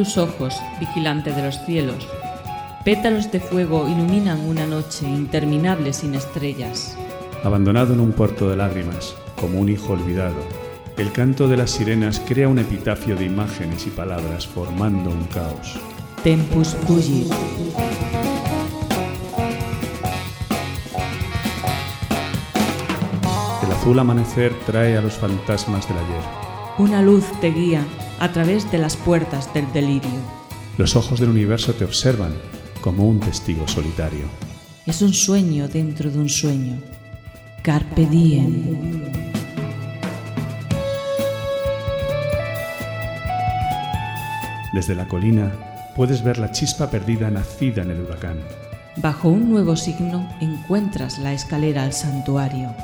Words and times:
Tus 0.00 0.16
ojos, 0.16 0.58
vigilante 0.78 1.30
de 1.30 1.42
los 1.42 1.62
cielos. 1.66 2.08
Pétalos 2.86 3.30
de 3.30 3.38
fuego 3.38 3.86
iluminan 3.86 4.40
una 4.48 4.64
noche 4.64 5.06
interminable 5.06 5.92
sin 5.92 6.14
estrellas. 6.14 6.96
Abandonado 7.44 7.92
en 7.92 8.00
un 8.00 8.12
puerto 8.12 8.48
de 8.48 8.56
lágrimas, 8.56 9.14
como 9.38 9.60
un 9.60 9.68
hijo 9.68 9.92
olvidado, 9.92 10.38
el 10.96 11.12
canto 11.12 11.48
de 11.48 11.58
las 11.58 11.72
sirenas 11.72 12.18
crea 12.26 12.48
un 12.48 12.58
epitafio 12.58 13.14
de 13.14 13.26
imágenes 13.26 13.86
y 13.86 13.90
palabras 13.90 14.46
formando 14.46 15.10
un 15.10 15.24
caos. 15.24 15.78
Tempus 16.24 16.68
fugit. 16.86 17.30
El 23.62 23.70
azul 23.70 23.98
amanecer 23.98 24.54
trae 24.64 24.96
a 24.96 25.02
los 25.02 25.12
fantasmas 25.12 25.86
del 25.86 25.98
ayer. 25.98 26.24
Una 26.78 27.02
luz 27.02 27.26
te 27.42 27.50
guía 27.50 27.84
a 28.20 28.32
través 28.32 28.70
de 28.70 28.78
las 28.78 28.96
puertas 28.96 29.52
del 29.52 29.72
delirio. 29.72 30.20
Los 30.76 30.94
ojos 30.94 31.18
del 31.18 31.30
universo 31.30 31.72
te 31.72 31.84
observan 31.84 32.34
como 32.80 33.08
un 33.08 33.18
testigo 33.18 33.66
solitario. 33.66 34.26
Es 34.86 35.02
un 35.02 35.12
sueño 35.12 35.68
dentro 35.68 36.10
de 36.10 36.18
un 36.18 36.28
sueño. 36.28 36.80
Carpe 37.62 38.06
diem. 38.06 39.10
Desde 44.72 44.94
la 44.94 45.08
colina 45.08 45.52
puedes 45.96 46.22
ver 46.22 46.38
la 46.38 46.52
chispa 46.52 46.90
perdida 46.90 47.30
nacida 47.30 47.82
en 47.82 47.90
el 47.90 48.00
huracán. 48.00 48.38
Bajo 48.96 49.28
un 49.28 49.48
nuevo 49.50 49.76
signo 49.76 50.28
encuentras 50.40 51.18
la 51.18 51.32
escalera 51.32 51.84
al 51.84 51.92
santuario, 51.92 52.74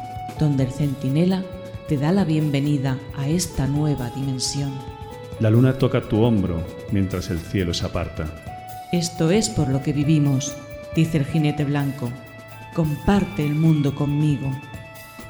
donde 0.40 0.64
el 0.64 0.72
centinela 0.72 1.42
te 1.88 1.98
da 1.98 2.10
la 2.10 2.24
bienvenida 2.24 2.98
a 3.16 3.28
esta 3.28 3.66
nueva 3.66 4.10
dimensión. 4.10 4.95
La 5.38 5.50
luna 5.50 5.74
toca 5.74 6.00
tu 6.00 6.22
hombro 6.22 6.62
mientras 6.92 7.28
el 7.28 7.38
cielo 7.38 7.74
se 7.74 7.84
aparta. 7.84 8.24
Esto 8.90 9.30
es 9.30 9.50
por 9.50 9.68
lo 9.68 9.82
que 9.82 9.92
vivimos, 9.92 10.56
dice 10.94 11.18
el 11.18 11.26
jinete 11.26 11.64
blanco. 11.64 12.10
Comparte 12.74 13.44
el 13.44 13.54
mundo 13.54 13.94
conmigo. 13.94 14.50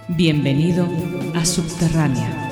Bienvenido 0.07 0.89
a 1.35 1.45
Subterránea. 1.45 2.45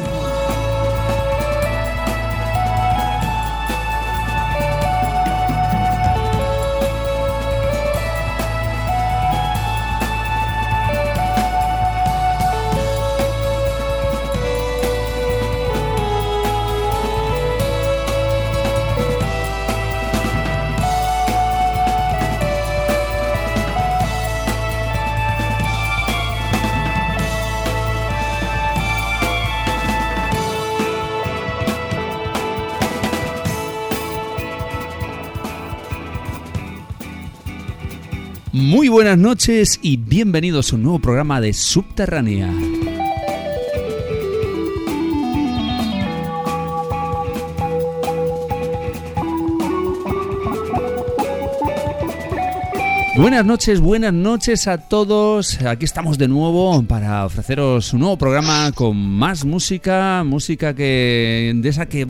Buenas 39.05 39.19
noches 39.19 39.81
y 39.83 39.99
bienvenidos 39.99 40.73
a 40.73 40.77
un 40.77 40.85
nuevo 40.85 40.99
programa 40.99 41.39
de 41.39 41.53
Subterránea. 41.53 42.51
Buenas 53.17 53.45
noches, 53.45 53.81
buenas 53.83 54.15
noches 54.15 54.67
a 54.69 54.79
todos. 54.79 55.61
Aquí 55.61 55.85
estamos 55.85 56.17
de 56.17 56.27
nuevo 56.27 56.83
para 56.85 57.27
ofreceros 57.27 57.93
un 57.93 58.01
nuevo 58.01 58.17
programa 58.17 58.73
con 58.73 58.97
más 58.97 59.45
música, 59.45 60.25
música 60.25 60.75
que 60.75 61.53
de 61.55 61.69
esa 61.69 61.85
que 61.85 62.07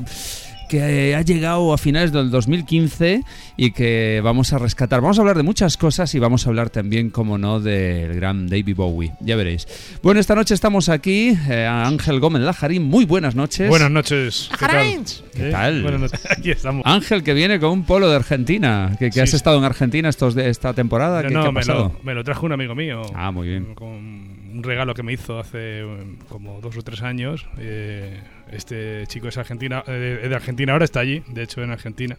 que 0.79 1.15
ha 1.15 1.23
llegado 1.23 1.73
a 1.73 1.79
finales 1.79 2.11
del 2.11 2.31
2015 2.33 3.23
y 3.57 3.71
que 3.71 4.21
vamos 4.25 4.53
a 4.53 4.59
rescatar. 4.59 5.01
Vamos 5.01 5.19
a 5.19 5.21
hablar 5.21 5.37
de 5.37 5.45
muchas 5.45 5.77
cosas 5.77 6.13
y 6.17 6.19
vamos 6.19 6.47
a 6.47 6.51
hablar 6.51 6.71
también, 6.71 7.11
como 7.11 7.39
no, 7.39 7.61
del 7.61 8.15
gran 8.15 8.49
David 8.49 8.75
Bowie. 8.75 9.13
Ya 9.21 9.37
veréis. 9.37 9.69
Bueno, 10.03 10.19
esta 10.19 10.35
noche 10.35 10.53
estamos 10.53 10.89
aquí, 10.89 11.37
eh, 11.49 11.65
Ángel 11.67 12.19
Gómez 12.19 12.43
Lajarín. 12.43 12.83
Muy 12.83 13.05
buenas 13.05 13.37
noches. 13.37 13.69
Buenas 13.69 13.91
noches. 13.91 14.51
¿Qué 14.59 14.67
tal? 14.67 15.05
¿Qué 15.33 15.51
tal? 15.51 15.83
Buenas 15.83 16.01
noches. 16.01 16.21
Aquí 16.31 16.51
estamos. 16.51 16.83
Ángel, 16.85 17.23
que 17.23 17.35
viene 17.35 17.61
con 17.61 17.71
un 17.71 17.85
polo 17.85 18.09
de 18.11 18.17
Argentina. 18.17 18.97
Que, 18.99 19.11
que 19.11 19.21
has 19.21 19.31
Sí. 19.31 19.37
estado 19.37 19.59
en 19.59 19.65
Argentina 19.65 20.09
estos 20.09 20.35
de 20.35 20.49
esta 20.51 20.73
temporada. 20.75 21.23
No, 21.23 21.29
¿Qué, 21.29 21.35
no, 21.35 21.43
qué 21.43 21.49
ha 21.49 21.53
me, 21.53 21.61
pasado? 21.61 21.93
lo, 21.99 22.05
me 22.05 22.15
lo 22.15 22.25
trajo 22.25 22.47
un 22.47 22.53
amigo 22.53 22.75
mío. 22.75 23.03
Ah, 23.15 23.31
muy 23.31 23.47
bien. 23.49 23.75
Con 23.77 23.89
un 23.91 24.63
regalo 24.65 24.93
que 24.95 25.03
me 25.05 25.13
hizo 25.13 25.39
hace 25.39 25.85
um, 25.85 26.17
como 26.29 26.61
dos 26.61 26.77
o 26.77 26.83
tres 26.83 27.03
años. 27.03 27.47
Eh, 27.59 28.21
este 28.57 29.05
chico 29.09 29.29
es 29.29 29.37
argentina, 29.39 29.83
eh, 29.87 30.27
de 30.29 30.35
Argentina 30.35 30.73
ahora, 30.73 30.85
está 30.85 31.01
allí, 31.01 31.23
de 31.29 31.43
hecho 31.43 31.63
en 31.63 31.71
Argentina. 31.71 32.17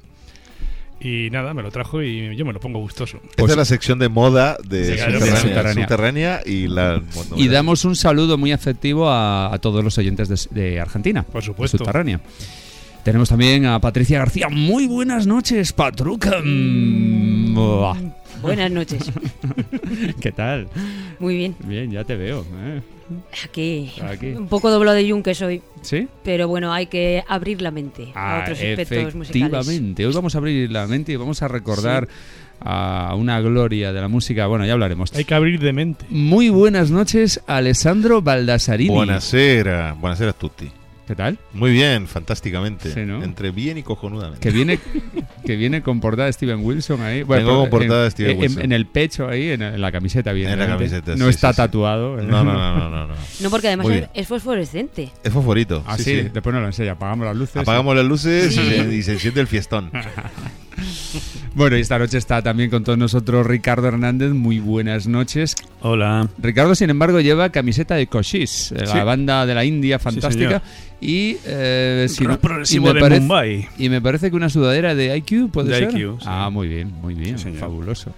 Y 1.00 1.30
nada, 1.30 1.54
me 1.54 1.62
lo 1.62 1.72
trajo 1.72 2.02
y 2.02 2.36
yo 2.38 2.46
me 2.46 2.54
lo 2.54 2.60
pongo 2.62 2.80
gustoso. 2.80 3.20
Esta 3.36 3.52
es 3.52 3.58
la 3.58 3.66
sección 3.66 4.00
de 4.00 4.08
moda 4.08 4.58
de 4.68 4.86
Sí, 4.86 4.94
claro, 4.94 5.12
subterránea, 5.20 5.34
de 5.36 5.42
subterránea. 5.42 5.84
subterránea 5.84 6.42
y 6.46 6.68
la. 6.68 7.02
bueno, 7.14 7.36
Y 7.36 7.48
damos 7.50 7.84
un 7.86 7.96
saludo 7.98 8.38
muy 8.38 8.52
afectivo 8.54 9.10
a, 9.10 9.54
a 9.54 9.60
todos 9.60 9.84
los 9.84 9.98
oyentes 9.98 10.30
de, 10.30 10.62
de 10.62 10.80
Argentina. 10.80 11.24
Por 11.24 11.44
supuesto. 11.44 11.78
Subterránea. 11.78 12.22
Tenemos 13.04 13.30
también 13.30 13.66
a 13.66 13.80
Patricia 13.80 14.18
García. 14.20 14.48
Muy 14.50 14.88
buenas 14.88 15.28
noches, 15.28 15.74
Patruca. 15.74 16.42
Mm. 16.44 17.54
Buenas 18.42 18.72
noches. 18.72 19.12
¿Qué 20.22 20.32
tal? 20.32 20.68
Muy 21.20 21.36
bien. 21.38 21.56
Bien, 21.66 21.92
ya 21.92 22.04
te 22.04 22.16
veo. 22.16 22.46
¿eh? 22.64 22.82
Aquí, 23.44 23.92
Aquí. 24.02 24.28
un 24.32 24.48
poco 24.48 24.70
doblo 24.72 24.92
de 24.94 25.06
yunque 25.06 25.36
soy, 25.36 25.62
¿Sí? 25.82 26.08
pero 26.24 26.48
bueno, 26.48 26.74
hay 26.74 26.88
que 26.88 27.24
abrir 27.28 27.62
la 27.62 27.70
mente 27.72 28.12
a 28.16 28.38
Ah, 28.38 28.42
otros 28.42 28.58
aspectos 28.58 29.16
musicales. 29.16 29.30
efectivamente. 29.30 30.06
Hoy 30.08 30.14
vamos 30.14 30.34
a 30.36 30.38
abrir 30.40 30.72
la 30.72 30.88
mente 30.88 31.12
y 31.12 31.16
vamos 31.16 31.42
a 31.44 31.48
recordar 31.48 32.08
a 32.62 33.14
una 33.16 33.40
gloria 33.42 33.94
de 33.94 34.02
la 34.02 34.08
música. 34.08 34.48
Bueno, 34.48 34.66
ya 34.66 34.74
hablaremos. 34.74 35.14
Hay 35.14 35.24
que 35.26 35.36
abrir 35.36 35.60
de 35.60 35.74
mente. 35.74 36.06
Muy 36.10 36.50
buenas 36.50 36.90
noches, 36.90 37.42
Alessandro 37.46 38.22
Baldasarini. 38.24 38.90
Buonasera, 38.90 39.94
buonasera 40.00 40.32
a 40.32 40.34
tutti. 40.34 40.72
¿Qué 41.08 41.16
tal? 41.16 41.38
Muy 41.54 41.72
bien, 41.72 42.08
fantásticamente. 42.08 42.92
Sí, 42.92 43.02
¿no? 43.02 43.24
Entre 43.24 43.52
bien 43.52 43.78
y 43.78 43.84
cojonudamente. 43.84 44.40
Que 44.40 44.50
viene, 44.50 44.80
que 45.46 45.56
viene 45.56 45.84
con 45.84 46.00
portada 46.02 46.26
de 46.26 46.34
Steven 46.34 46.66
Wilson 46.66 47.02
ahí. 47.02 47.22
Vengo 47.22 47.60
con 47.62 47.70
portada 47.70 48.00
en- 48.00 48.06
de 48.06 48.12
Steven 48.12 48.32
en- 48.32 48.40
Wilson. 48.40 48.64
En, 48.64 48.72
el 48.72 48.86
pecho 48.88 49.28
ahí, 49.28 49.50
en, 49.52 49.62
en 49.62 49.80
la 49.82 49.92
camiseta, 49.92 50.32
bien. 50.32 50.50
En 50.50 50.58
la 50.58 50.66
camiseta, 50.68 51.16
No 51.16 51.26
sí, 51.26 51.30
está 51.30 51.54
sí, 51.54 51.58
tatuado. 51.58 52.20
¿eh? 52.20 52.24
No, 52.24 52.44
no, 52.44 52.54
no, 52.54 52.90
no, 52.90 53.08
no. 53.08 53.14
no. 53.40 53.50
Porque 53.52 53.68
además 53.68 53.88
es, 54.16 54.28
fosforescente. 54.28 55.12
Es 55.24 55.32
fosforito. 55.32 55.84
Ah, 55.86 55.98
sí, 55.98 56.04
sí, 56.06 56.22
sí. 56.24 56.30
después 56.34 56.52
nos 56.54 56.62
lo 56.62 56.68
enseña. 56.68 56.94
Apagamos 56.94 57.28
las 57.28 57.36
luces. 57.36 57.58
Apagamos 57.58 57.96
las 57.96 58.06
luces 58.06 58.52
y 58.52 58.56
se, 58.56 58.96
y 58.96 59.04
se 59.04 59.14
enciende 59.14 59.42
el 59.42 59.48
fiestón. 59.48 59.92
Bueno, 61.56 61.78
y 61.78 61.82
esta 61.82 61.98
noche 61.98 62.18
está 62.18 62.42
también 62.42 62.70
con 62.70 62.84
todos 62.84 62.98
nosotros 62.98 63.48
Ricardo 63.48 63.88
Hernández. 63.88 64.32
Muy 64.32 64.60
buenas 64.60 65.08
noches. 65.08 65.56
Hola. 65.82 66.28
Ricardo, 66.38 66.76
sin 66.76 66.90
embargo, 66.90 67.22
lleva 67.22 67.50
camiseta 67.50 67.96
de 67.96 68.08
Cochise, 68.08 68.76
eh, 68.76 68.80
Sí. 68.86 68.94
la 68.98 69.06
banda 69.06 69.46
de 69.46 69.56
la 69.56 69.64
India 69.64 69.98
fantástica. 70.00 70.62
y, 71.02 71.38
eh, 71.46 72.08
si 72.10 72.24
no- 72.24 72.40
y 72.72 72.80
me 72.80 72.94
de 72.94 73.00
parece- 73.00 73.20
Mumbai. 73.22 73.68
Y 73.78 73.90
me 73.90 74.02
parece 74.02 74.30
que 74.32 74.36
una 74.36 74.50
sudadera 74.50 74.96
de 74.96 75.16
IQ 75.16 75.50
puede 75.52 75.70
De 75.70 75.80
ser. 75.90 75.90
IQ, 76.00 76.18
sí. 76.20 76.26
Ah, 76.28 76.50
muy 76.52 76.68
bien, 76.68 76.92
muy 77.02 77.14
bien, 77.14 77.38
fabuloso. 77.60 78.12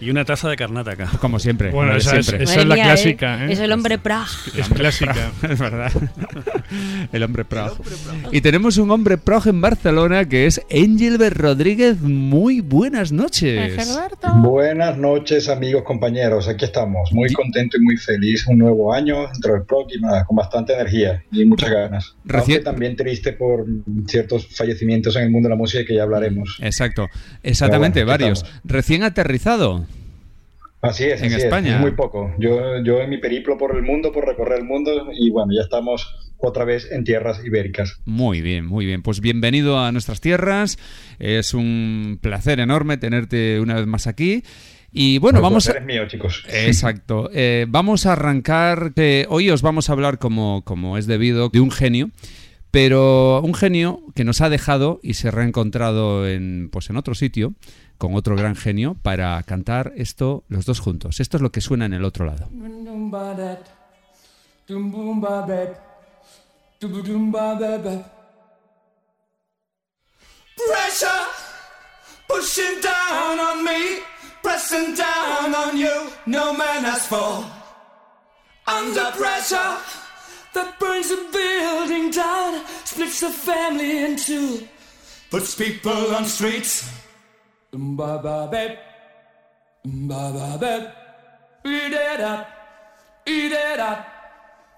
Y 0.00 0.10
una 0.10 0.24
taza 0.24 0.48
de 0.48 0.56
Karnataka. 0.56 1.06
Como 1.20 1.38
siempre. 1.38 1.70
Bueno, 1.70 1.96
esa 1.96 2.16
es- 2.18 2.26
siempre. 2.26 2.44
Esa 2.44 2.54
Madre 2.56 2.68
la 2.68 2.74
mía, 2.76 2.84
clásica, 2.84 3.44
¿eh? 3.46 3.52
Es 3.52 3.58
el 3.58 3.72
hombre 3.72 3.98
Prag. 3.98 4.26
Es 4.56 4.68
clásica. 4.68 5.32
es 5.48 5.58
verdad. 5.58 5.92
El 7.12 7.22
hombre 7.22 7.44
prog. 7.46 7.78
Y 8.30 8.40
tenemos 8.42 8.76
un 8.76 8.90
hombre 8.90 9.16
prog 9.16 9.46
en 9.48 9.60
Barcelona 9.60 10.26
que 10.28 10.46
es 10.46 10.60
Engelbert 10.68 11.36
Rodríguez. 11.36 11.98
Muy 12.00 12.60
buenas 12.60 13.10
noches. 13.12 13.74
Buenas 14.36 14.98
noches 14.98 15.48
amigos, 15.48 15.82
compañeros, 15.84 16.46
aquí 16.48 16.64
estamos, 16.66 17.10
muy 17.12 17.32
contento 17.32 17.78
y 17.78 17.80
muy 17.80 17.96
feliz, 17.96 18.46
un 18.48 18.58
nuevo 18.58 18.92
año 18.92 19.28
dentro 19.32 19.54
del 19.54 19.62
blog 19.62 19.86
y 19.96 20.00
nada, 20.00 20.24
con 20.24 20.36
bastante 20.36 20.74
energía 20.74 21.22
y 21.32 21.44
muchas 21.46 21.70
ganas. 21.70 22.14
Recién- 22.24 22.62
también 22.62 22.94
triste 22.96 23.32
por 23.32 23.64
ciertos 24.06 24.46
fallecimientos 24.54 25.16
en 25.16 25.22
el 25.24 25.30
mundo 25.30 25.48
de 25.48 25.54
la 25.54 25.58
música 25.58 25.84
que 25.86 25.94
ya 25.94 26.02
hablaremos. 26.02 26.58
Exacto. 26.60 27.08
Exactamente, 27.42 28.04
bueno, 28.04 28.10
varios. 28.24 28.42
estamos. 28.42 28.60
Recién 28.64 29.02
aterrizado. 29.02 29.86
Así 30.80 31.04
es, 31.04 31.20
En 31.22 31.32
así 31.32 31.42
España. 31.42 31.74
es 31.76 31.80
muy 31.80 31.92
poco. 31.92 32.32
Yo, 32.38 32.82
yo 32.84 33.00
en 33.00 33.10
mi 33.10 33.18
periplo 33.18 33.58
por 33.58 33.74
el 33.76 33.82
mundo, 33.82 34.12
por 34.12 34.26
recorrer 34.26 34.60
el 34.60 34.64
mundo 34.64 35.08
y 35.12 35.30
bueno, 35.30 35.52
ya 35.52 35.62
estamos 35.62 36.14
otra 36.38 36.64
vez 36.64 36.90
en 36.92 37.02
tierras 37.04 37.40
ibéricas. 37.44 38.00
Muy 38.04 38.40
bien, 38.42 38.64
muy 38.64 38.86
bien. 38.86 39.02
Pues 39.02 39.20
bienvenido 39.20 39.78
a 39.80 39.90
nuestras 39.90 40.20
tierras. 40.20 40.78
Es 41.18 41.52
un 41.52 42.18
placer 42.22 42.60
enorme 42.60 42.96
tenerte 42.96 43.58
una 43.60 43.74
vez 43.74 43.86
más 43.86 44.06
aquí. 44.06 44.44
Y 44.92 45.18
bueno, 45.18 45.42
vamos 45.42 45.68
a... 45.68 45.80
mío, 45.80 46.06
chicos. 46.06 46.44
Exacto. 46.52 47.28
Eh, 47.34 47.66
vamos 47.68 48.06
a 48.06 48.12
arrancar. 48.12 48.92
eh, 48.96 49.26
hoy 49.28 49.50
os 49.50 49.62
vamos 49.62 49.90
a 49.90 49.92
hablar, 49.92 50.18
como, 50.18 50.62
como 50.64 50.96
es 50.96 51.06
debido, 51.06 51.48
de 51.48 51.60
un 51.60 51.70
genio. 51.72 52.10
Pero 52.70 53.40
un 53.40 53.54
genio 53.54 54.02
que 54.14 54.24
nos 54.24 54.40
ha 54.40 54.50
dejado 54.50 55.00
y 55.02 55.14
se 55.14 55.28
ha 55.28 55.30
reencontrado 55.30 56.28
en, 56.28 56.68
pues 56.70 56.90
en 56.90 56.96
otro 56.96 57.14
sitio 57.14 57.54
con 57.96 58.14
otro 58.14 58.36
gran 58.36 58.56
genio 58.56 58.94
para 58.94 59.42
cantar 59.42 59.92
esto 59.96 60.44
los 60.48 60.66
dos 60.66 60.80
juntos. 60.80 61.20
Esto 61.20 61.38
es 61.38 61.42
lo 61.42 61.50
que 61.50 61.60
suena 61.60 61.86
en 61.86 61.94
el 61.94 62.04
otro 62.04 62.24
lado. 62.24 62.48
Pressure 70.58 71.08
pushing 72.28 72.80
down 72.82 73.38
on 73.38 73.64
me, 73.64 74.00
pressing 74.42 74.94
down 74.94 75.54
on 75.54 75.76
you. 75.78 76.10
No 76.26 76.52
man 76.52 76.84
has 76.84 77.06
fall 77.06 77.44
under 78.66 79.10
pressure 79.16 79.78
that 80.54 80.78
burns 80.78 81.10
a 81.10 81.16
building 81.32 82.10
down, 82.10 82.64
splits 82.84 83.22
a 83.22 83.30
family 83.30 84.04
in 84.04 84.16
two, 84.16 84.66
puts 85.30 85.54
people 85.54 86.14
on 86.14 86.24
streets. 86.24 86.90
Ba 87.72 88.18
ba 88.22 88.48
bep, 88.50 88.78
ba 89.84 90.32
ba 90.32 90.58
bep, 90.58 90.96
eat 91.64 91.92
it 91.92 92.20
up, 92.20 92.48
eat 93.26 93.52
it 93.52 93.78
up. 93.78 94.06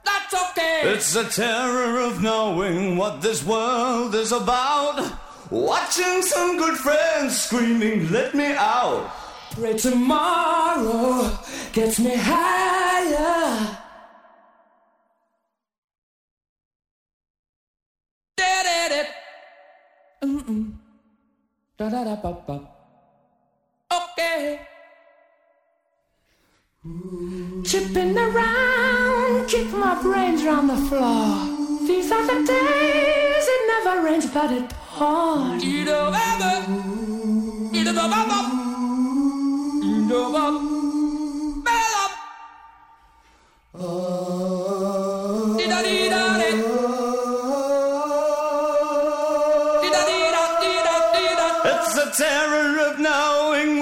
That's 0.04 0.34
okay. 0.50 0.80
It's 0.84 1.12
the 1.12 1.24
terror 1.24 2.00
of 2.00 2.22
knowing 2.22 2.96
what 2.96 3.20
this 3.20 3.44
world 3.44 4.14
is 4.14 4.32
about. 4.32 5.12
Watching 5.50 6.22
some 6.22 6.56
good 6.58 6.78
friends 6.78 7.40
screaming, 7.42 8.10
let 8.10 8.34
me 8.34 8.52
out. 8.54 9.10
Pray 9.52 9.76
tomorrow 9.76 11.28
gets 11.72 11.98
me 11.98 12.14
higher. 12.14 13.79
Okay. 23.92 24.60
Chipping 27.64 28.16
around, 28.18 29.48
kick 29.48 29.72
my 29.72 30.00
brains 30.02 30.42
around 30.44 30.66
the 30.68 30.76
floor. 30.88 31.46
These 31.86 32.12
are 32.12 32.26
the 32.26 32.46
days 32.46 33.46
it 33.54 33.62
never 33.68 34.02
rains, 34.02 34.26
but 34.26 34.50
it 34.52 34.68
pours. 34.68 35.64
You 35.64 35.84
know, 35.84 36.12
ever. 36.12 36.54
You 37.72 37.84
know, 37.84 38.10
ever. 38.20 38.42
You 39.86 39.96
know, 40.08 40.36
ever. 40.36 40.58
Bell 41.64 41.94
up. 42.04 42.12
Oh. 43.74 44.59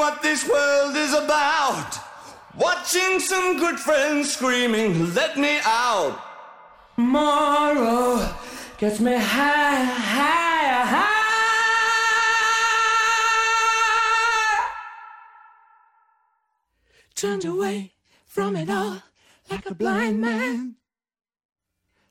What 0.08 0.22
this 0.22 0.48
world 0.48 0.96
is 0.96 1.12
about. 1.12 1.98
Watching 2.56 3.20
some 3.20 3.58
good 3.58 3.78
friends 3.78 4.32
screaming, 4.32 5.14
let 5.14 5.36
me 5.36 5.58
out. 5.64 6.18
Tomorrow 6.94 8.34
gets 8.78 9.00
me 9.00 9.12
higher, 9.12 9.84
higher, 9.84 10.84
higher. 10.94 11.14
Turned 17.14 17.44
away 17.44 17.92
from 18.24 18.56
it 18.56 18.70
all 18.70 19.02
like 19.50 19.66
a 19.66 19.74
blind 19.74 20.22
man. 20.22 20.76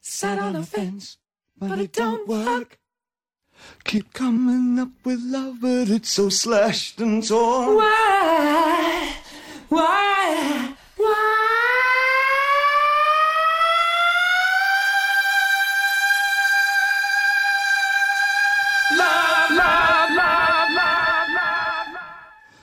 Sat 0.02 0.38
on 0.38 0.56
a 0.56 0.62
fence, 0.62 1.18
but 1.58 1.80
it 1.80 1.94
don't 1.94 2.28
work. 2.28 2.78
Keep 3.84 4.14
coming 4.14 4.80
up 4.80 4.90
with 5.04 5.20
love, 5.24 5.62
but 5.62 5.90
it's 5.90 6.10
so 6.10 6.30
slashed 6.30 7.00
and 7.00 7.26
torn. 7.26 7.76
Why? 7.78 9.14
Why? 9.70 10.76
Love, 18.92 19.52
love, 19.52 20.10
love, 20.12 20.70
love, 20.76 21.30
love, 21.36 21.88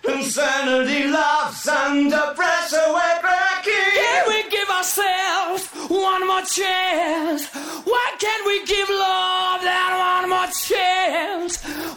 love. 0.04 0.16
Insanity 0.16 1.08
loves 1.08 1.68
under 1.68 2.32
pressure, 2.34 2.92
we're 2.92 3.20
one 6.04 6.26
more 6.26 6.46
chance? 6.58 7.42
Why 7.92 8.06
can't 8.22 8.44
we 8.46 8.56
give 8.66 8.88
love 8.88 9.60
that 9.70 9.90
one 10.12 10.26
more 10.34 10.50
chance? 10.68 11.52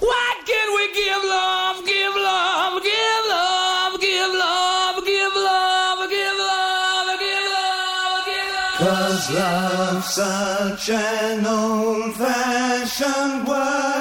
Why 0.09 0.27
can't 0.49 0.71
we 0.77 0.83
give 1.01 1.23
love, 1.37 1.77
give 1.85 2.15
love, 2.15 2.75
give 2.91 3.23
love, 3.35 3.93
give 3.99 4.31
love, 4.45 4.95
give 5.11 5.33
love, 5.35 5.99
give 6.09 6.33
love, 6.47 7.19
give 7.27 7.45
love, 7.59 8.21
give 8.31 8.49
love? 8.55 8.79
Cause 8.81 9.25
love's 9.37 10.09
such 10.21 10.89
an 10.89 11.45
old 11.45 12.15
fashioned 12.15 13.47
word, 13.47 13.96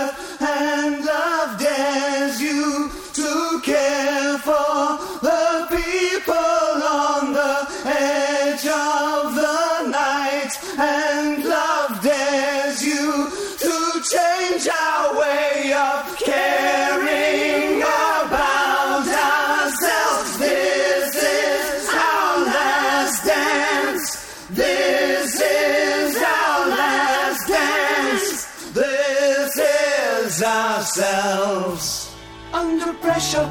pressure. 33.16 33.48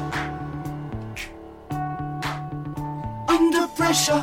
Under 3.28 3.66
pressure. 3.76 4.22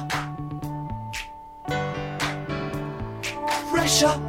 Pressure. 3.69 4.19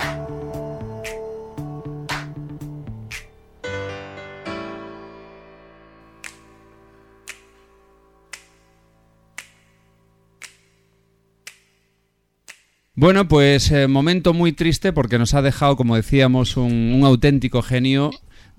Bueno, 12.96 13.28
pues 13.28 13.70
eh, 13.70 13.86
momento 13.86 14.32
muy 14.32 14.50
triste 14.52 14.92
porque 14.92 15.18
nos 15.18 15.34
ha 15.34 15.42
dejado, 15.42 15.76
como 15.76 15.94
decíamos, 15.94 16.56
un 16.56 17.02
auténtico 17.04 17.62
genio. 17.62 18.10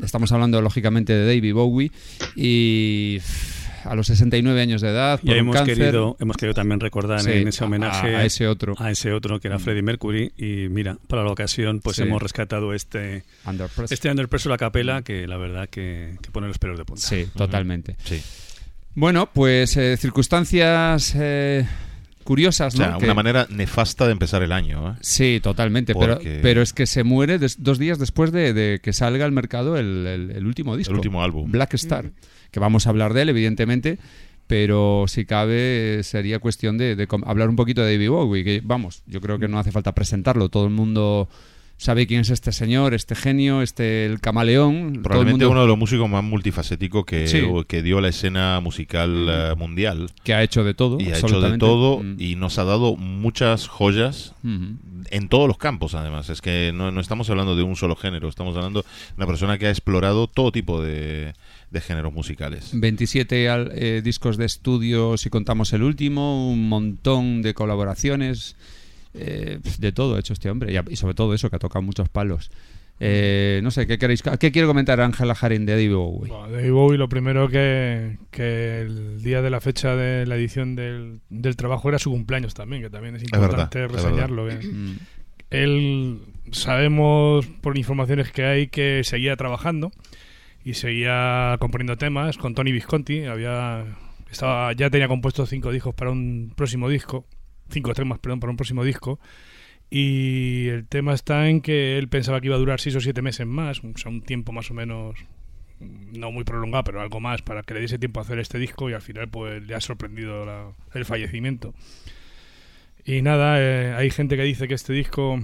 Estamos 0.04 0.32
hablando, 0.32 0.62
lógicamente, 0.62 1.14
de 1.14 1.26
David 1.26 1.54
Bowie. 1.54 1.92
Y 2.36 3.20
a 3.86 3.94
los 3.96 4.08
69 4.08 4.60
años 4.62 4.82
de 4.82 4.90
edad, 4.90 5.20
Y 5.22 5.28
por 5.28 5.36
hemos 5.38 5.56
cáncer. 5.56 5.78
querido, 5.78 6.18
hemos 6.20 6.38
querido 6.38 6.54
también 6.56 6.80
recordar 6.80 7.22
Sí, 7.22 7.32
en 7.32 7.48
ese 7.48 7.64
homenaje 7.64 8.16
a- 8.16 8.20
a 8.20 8.26
ese 8.26 8.48
otro. 8.48 8.74
a 8.80 8.90
ese 8.92 9.12
otro 9.14 9.40
que 9.40 9.48
era 9.48 9.60
Freddie 9.60 9.84
Mercury. 9.84 10.32
Y 10.38 10.70
mira, 10.70 10.98
para 11.08 11.24
la 11.24 11.32
ocasión, 11.32 11.82
pues 11.82 11.98
Sí. 11.98 12.02
hemos 12.02 12.22
rescatado 12.22 12.74
este, 12.74 13.24
Under 13.46 13.68
Pressure. 13.68 13.94
este 13.94 14.10
Under 14.10 14.28
Pressure 14.28 14.56
a 14.56 14.58
capela 14.58 15.02
que 15.04 15.28
la 15.28 15.38
verdad 15.38 15.70
que, 15.70 16.18
que 16.22 16.32
pone 16.32 16.48
los 16.48 16.58
pelos 16.58 16.78
de 16.80 16.86
punta. 16.86 17.02
Sí, 17.08 17.28
totalmente. 17.38 17.96
Sí. 18.04 18.22
Bueno, 18.96 19.30
pues 19.32 19.76
eh, 19.78 19.98
circunstancias 19.98 21.14
eh, 21.16 21.68
curiosas, 22.26 22.76
O 22.76 22.80
¿no? 22.80 22.84
sea, 22.84 22.98
Que- 22.98 23.06
una 23.06 23.14
manera 23.14 23.48
nefasta 23.50 24.06
de 24.06 24.12
empezar 24.12 24.44
el 24.44 24.52
año. 24.52 24.90
¿eh? 24.92 24.94
Sí, 25.00 25.40
totalmente. 25.42 25.94
Pero, 25.96 26.16
Porque- 26.16 26.40
pero 26.42 26.62
es 26.62 26.74
que 26.74 26.86
se 26.86 27.06
muere 27.06 27.40
des- 27.40 27.64
dos 27.64 27.80
días 27.80 27.98
después 28.00 28.34
de, 28.34 28.52
de 28.54 28.82
que 28.84 28.92
salga 28.92 29.24
al 29.24 29.32
mercado 29.32 29.78
el, 29.78 30.06
el- 30.06 30.32
el 30.32 30.46
último 30.46 30.76
disco. 30.76 30.92
El 30.92 30.98
último 30.98 31.24
álbum. 31.24 31.50
Black 31.50 31.76
Star. 31.76 32.12
Que 32.52 32.60
vamos 32.60 32.86
a 32.88 32.90
hablar 32.90 33.14
de 33.14 33.22
él, 33.22 33.30
evidentemente. 33.30 33.98
Pero 34.48 35.06
si 35.08 35.26
cabe, 35.26 36.02
sería 36.04 36.38
cuestión 36.40 36.78
de, 36.78 36.96
de 36.96 37.08
com- 37.08 37.24
hablar 37.26 37.50
un 37.50 37.56
poquito 37.56 37.82
de 37.84 37.94
David 37.94 38.10
Bowie. 38.10 38.44
Que 38.44 38.62
vamos, 38.64 39.02
yo 39.08 39.20
creo 39.22 39.40
que 39.40 39.48
no 39.48 39.58
hace 39.58 39.72
falta 39.72 39.96
presentarlo. 39.96 40.50
Todo 40.50 40.66
el 40.66 40.72
mundo 40.72 41.30
sabe 41.78 42.08
quién 42.08 42.22
es 42.22 42.30
este 42.30 42.52
señor, 42.52 42.94
este 42.94 43.16
genio, 43.16 43.62
este 43.62 44.06
el 44.06 44.22
camaleón. 44.22 44.76
Todo 44.76 44.94
el 44.96 45.02
Probablemente 45.02 45.46
mundo 45.46 45.52
uno 45.52 45.62
de 45.62 45.68
los 45.68 45.78
músicos 45.78 46.10
más 46.10 46.24
multifacéticos 46.24 47.06
que, 47.06 47.28
Sí. 47.28 47.42
que 47.68 47.82
dio 47.84 48.00
la 48.02 48.08
escena 48.10 48.60
musical 48.62 49.28
eh, 49.30 49.54
mundial. 49.58 50.10
que 50.24 50.34
ha 50.34 50.42
hecho 50.42 50.64
de 50.64 50.74
todo. 50.74 50.98
Y 51.00 51.10
ha 51.12 51.18
hecho 51.18 51.42
de 51.42 51.58
todo 51.58 52.00
Mm. 52.02 52.16
y 52.20 52.36
nos 52.36 52.58
ha 52.60 52.64
dado 52.64 52.96
muchas 52.96 53.68
joyas 53.68 54.34
Ujú. 54.44 54.78
en 55.12 55.28
todos 55.30 55.48
los 55.48 55.58
campos, 55.58 55.96
además. 55.96 56.30
Es 56.30 56.42
que 56.42 56.72
no, 56.74 56.92
no 56.92 57.02
estamos 57.02 57.30
hablando 57.30 57.56
de 57.56 57.64
un 57.64 57.76
solo 57.76 57.96
género, 57.96 58.30
estamos 58.30 58.56
hablando 58.56 58.82
de 58.82 58.88
una 59.18 59.28
persona 59.28 59.58
que 59.58 59.68
ha 59.68 59.70
explorado 59.70 60.28
todo 60.28 60.52
tipo 60.52 60.82
de, 60.82 61.34
de 61.72 61.82
géneros 61.82 62.14
musicales. 62.14 62.70
27 62.74 63.50
al- 63.50 63.72
eh, 63.76 64.02
discos 64.04 64.38
de 64.38 64.46
estudio 64.46 65.18
si 65.18 65.30
contamos 65.30 65.74
el 65.74 65.84
último, 65.84 66.50
un 66.50 66.70
montón 66.70 67.42
de 67.42 67.54
colaboraciones. 67.54 68.56
Eh, 69.18 69.60
de 69.80 69.92
todo 69.92 70.16
ha 70.16 70.20
hecho 70.20 70.34
este 70.34 70.50
hombre 70.50 70.74
y, 70.74 70.94
y 70.94 70.96
sobre 70.96 71.14
todo 71.14 71.34
eso, 71.34 71.50
que 71.50 71.56
ha 71.56 71.60
tocado 71.60 71.82
muchos 71.82 72.10
palos. 72.10 72.52
Eh, 73.00 73.60
no 73.62 73.72
sé, 73.72 73.88
¿qué 73.88 73.98
queréis? 73.98 74.22
¿Qué 74.22 74.52
quiere 74.52 74.68
comentar 74.68 75.02
Ángela 75.02 75.36
Jarín 75.36 75.66
de 75.66 75.74
David 75.74 75.94
Bowie? 75.94 76.32
Bueno, 76.32 76.50
David 76.50 76.72
Bowie, 76.72 76.98
lo 76.98 77.10
primero 77.10 77.50
que, 77.50 78.18
que 78.32 78.82
el 78.82 79.22
día 79.22 79.42
de 79.42 79.50
la 79.50 79.60
fecha 79.60 79.96
de 79.96 80.26
la 80.26 80.36
edición 80.36 80.76
del, 80.76 81.20
del 81.30 81.56
trabajo 81.58 81.90
era 81.90 82.00
su 82.00 82.10
cumpleaños 82.10 82.54
también, 82.54 82.82
que 82.82 82.90
también 82.90 83.16
es 83.16 83.24
importante 83.24 83.80
verdad, 83.80 83.98
es 83.98 84.04
reseñarlo. 84.04 84.50
¿eh? 84.50 84.60
Mm. 84.64 84.96
Él, 85.50 86.20
sabemos 86.52 87.46
por 87.62 87.78
informaciones 87.78 88.32
que 88.32 88.46
hay 88.46 88.68
que 88.68 89.04
seguía 89.04 89.36
trabajando 89.36 89.92
y 90.64 90.76
seguía 90.76 91.58
componiendo 91.60 91.98
temas 91.98 92.38
con 92.38 92.56
Tony 92.56 92.72
Visconti. 92.72 93.26
Había, 93.26 93.86
estaba, 94.32 94.72
ya 94.72 94.90
tenía 94.90 95.10
compuesto 95.10 95.46
cinco 95.46 95.72
discos 95.72 95.94
para 95.94 96.12
un 96.12 96.54
próximo 96.56 96.88
disco, 96.88 97.26
cinco 97.70 97.94
temas, 97.94 98.20
perdón, 98.20 98.40
para 98.40 98.52
un 98.52 98.58
próximo 98.58 98.84
disco. 98.84 99.20
Y 99.90 100.68
el 100.70 100.86
tema 100.88 101.14
está 101.14 101.48
en 101.50 101.62
que 101.62 101.98
él 101.98 102.08
pensaba 102.10 102.42
que 102.42 102.48
iba 102.48 102.56
a 102.56 102.60
durar 102.60 102.80
seis 102.80 102.96
o 102.96 103.00
siete 103.02 103.22
meses 103.22 103.46
más, 103.46 103.82
o 103.84 103.98
sea, 103.98 104.12
un 104.12 104.22
tiempo 104.22 104.52
más 104.52 104.72
o 104.72 104.74
menos 104.74 105.16
no 105.80 106.32
muy 106.32 106.44
prolongado, 106.44 106.86
pero 106.86 107.02
algo 107.02 107.20
más 107.20 107.42
para 107.42 107.62
que 107.64 107.74
le 107.74 107.82
diese 107.82 108.00
tiempo 108.00 108.20
a 108.20 108.24
hacer 108.24 108.40
este 108.40 108.58
disco 108.58 108.90
y 108.90 108.94
al 108.94 109.02
final 109.02 109.28
pues 109.30 109.62
le 109.66 109.76
ha 109.76 109.82
sorprendido 109.82 110.46
la- 110.46 110.72
el 110.94 111.06
fallecimiento. 111.06 111.74
Y 113.06 113.22
nada, 113.22 113.58
eh, 113.60 113.94
hay 113.94 114.10
gente 114.10 114.36
que 114.38 114.44
dice 114.44 114.68
que 114.68 114.74
este 114.74 114.94
disco 114.94 115.40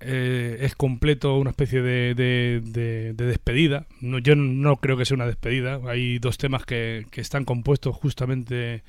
eh, 0.00 0.58
es 0.60 0.74
completo, 0.76 1.36
una 1.38 1.50
especie 1.50 1.80
de, 1.80 2.14
de- 2.14 2.60
de- 2.62 3.12
de 3.14 3.24
despedida. 3.26 3.86
No, 4.00 4.18
yo 4.18 4.36
no 4.36 4.76
creo 4.76 4.96
que 4.96 5.06
sea 5.06 5.14
una 5.16 5.26
despedida. 5.26 5.80
Hay 5.88 6.18
dos 6.18 6.36
temas 6.38 6.64
que, 6.66 7.06
que 7.10 7.20
están 7.22 7.44
compuestos 7.44 7.96
justamente 7.96 8.82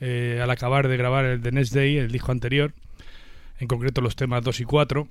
eh, 0.00 0.40
al 0.42 0.50
acabar 0.50 0.88
de 0.88 0.96
grabar 0.96 1.24
el 1.24 1.40
The 1.42 1.52
Next 1.52 1.74
Day, 1.74 1.96
el 1.98 2.10
disco 2.10 2.32
anterior, 2.32 2.72
en 3.58 3.68
concreto 3.68 4.00
los 4.00 4.16
temas 4.16 4.42
2 4.42 4.60
y 4.60 4.64
4. 4.64 5.08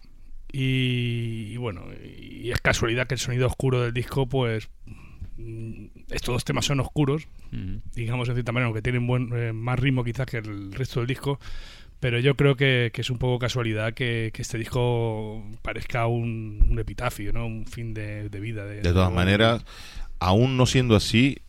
Y, 0.51 1.51
y 1.53 1.58
bueno, 1.58 1.84
y 2.22 2.50
es 2.51 2.60
casualidad 2.60 3.08
que 3.08 3.13
el 3.13 3.19
sonido 3.19 3.46
oscuro 3.48 3.81
del 3.81 3.93
disco, 3.93 4.27
pues 4.27 4.69
mm, 5.38 5.86
estos 6.10 6.34
dos 6.34 6.46
temas 6.46 6.65
son 6.65 6.79
oscuros, 6.79 7.27
Mm. 7.51 7.77
digamos 7.96 8.27
de 8.27 8.36
cierta 8.36 8.51
manera, 8.51 8.67
aunque 8.67 8.81
tienen 8.84 9.08
buen, 9.08 9.31
eh, 9.34 9.53
más 9.53 9.79
ritmo 9.79 10.03
quizás 10.03 10.27
que 10.27 10.38
el 10.38 10.72
resto 10.72 11.00
del 11.00 11.08
disco, 11.08 11.39
pero 12.00 12.19
yo 12.19 12.36
creo 12.36 12.55
que, 12.55 12.91
que 12.93 13.01
es 13.01 13.10
un 13.10 13.17
poco 13.17 13.39
casualidad 13.39 13.93
que, 13.96 14.29
que 14.34 14.41
este 14.43 14.58
disco 14.60 15.43
parezca 15.63 16.05
un, 16.08 16.63
un 16.69 16.79
epitafio, 16.79 17.34
¿no? 17.34 17.46
Un 17.48 17.65
fin 17.65 17.93
de, 17.96 18.29
de 18.29 18.39
vida. 18.39 18.65
De, 18.65 18.81
De 18.81 18.93
todas 18.93 19.12
maneras, 19.12 19.65
aún 20.19 20.58
no 20.58 20.65
siendo 20.67 20.96
así, 20.96 21.39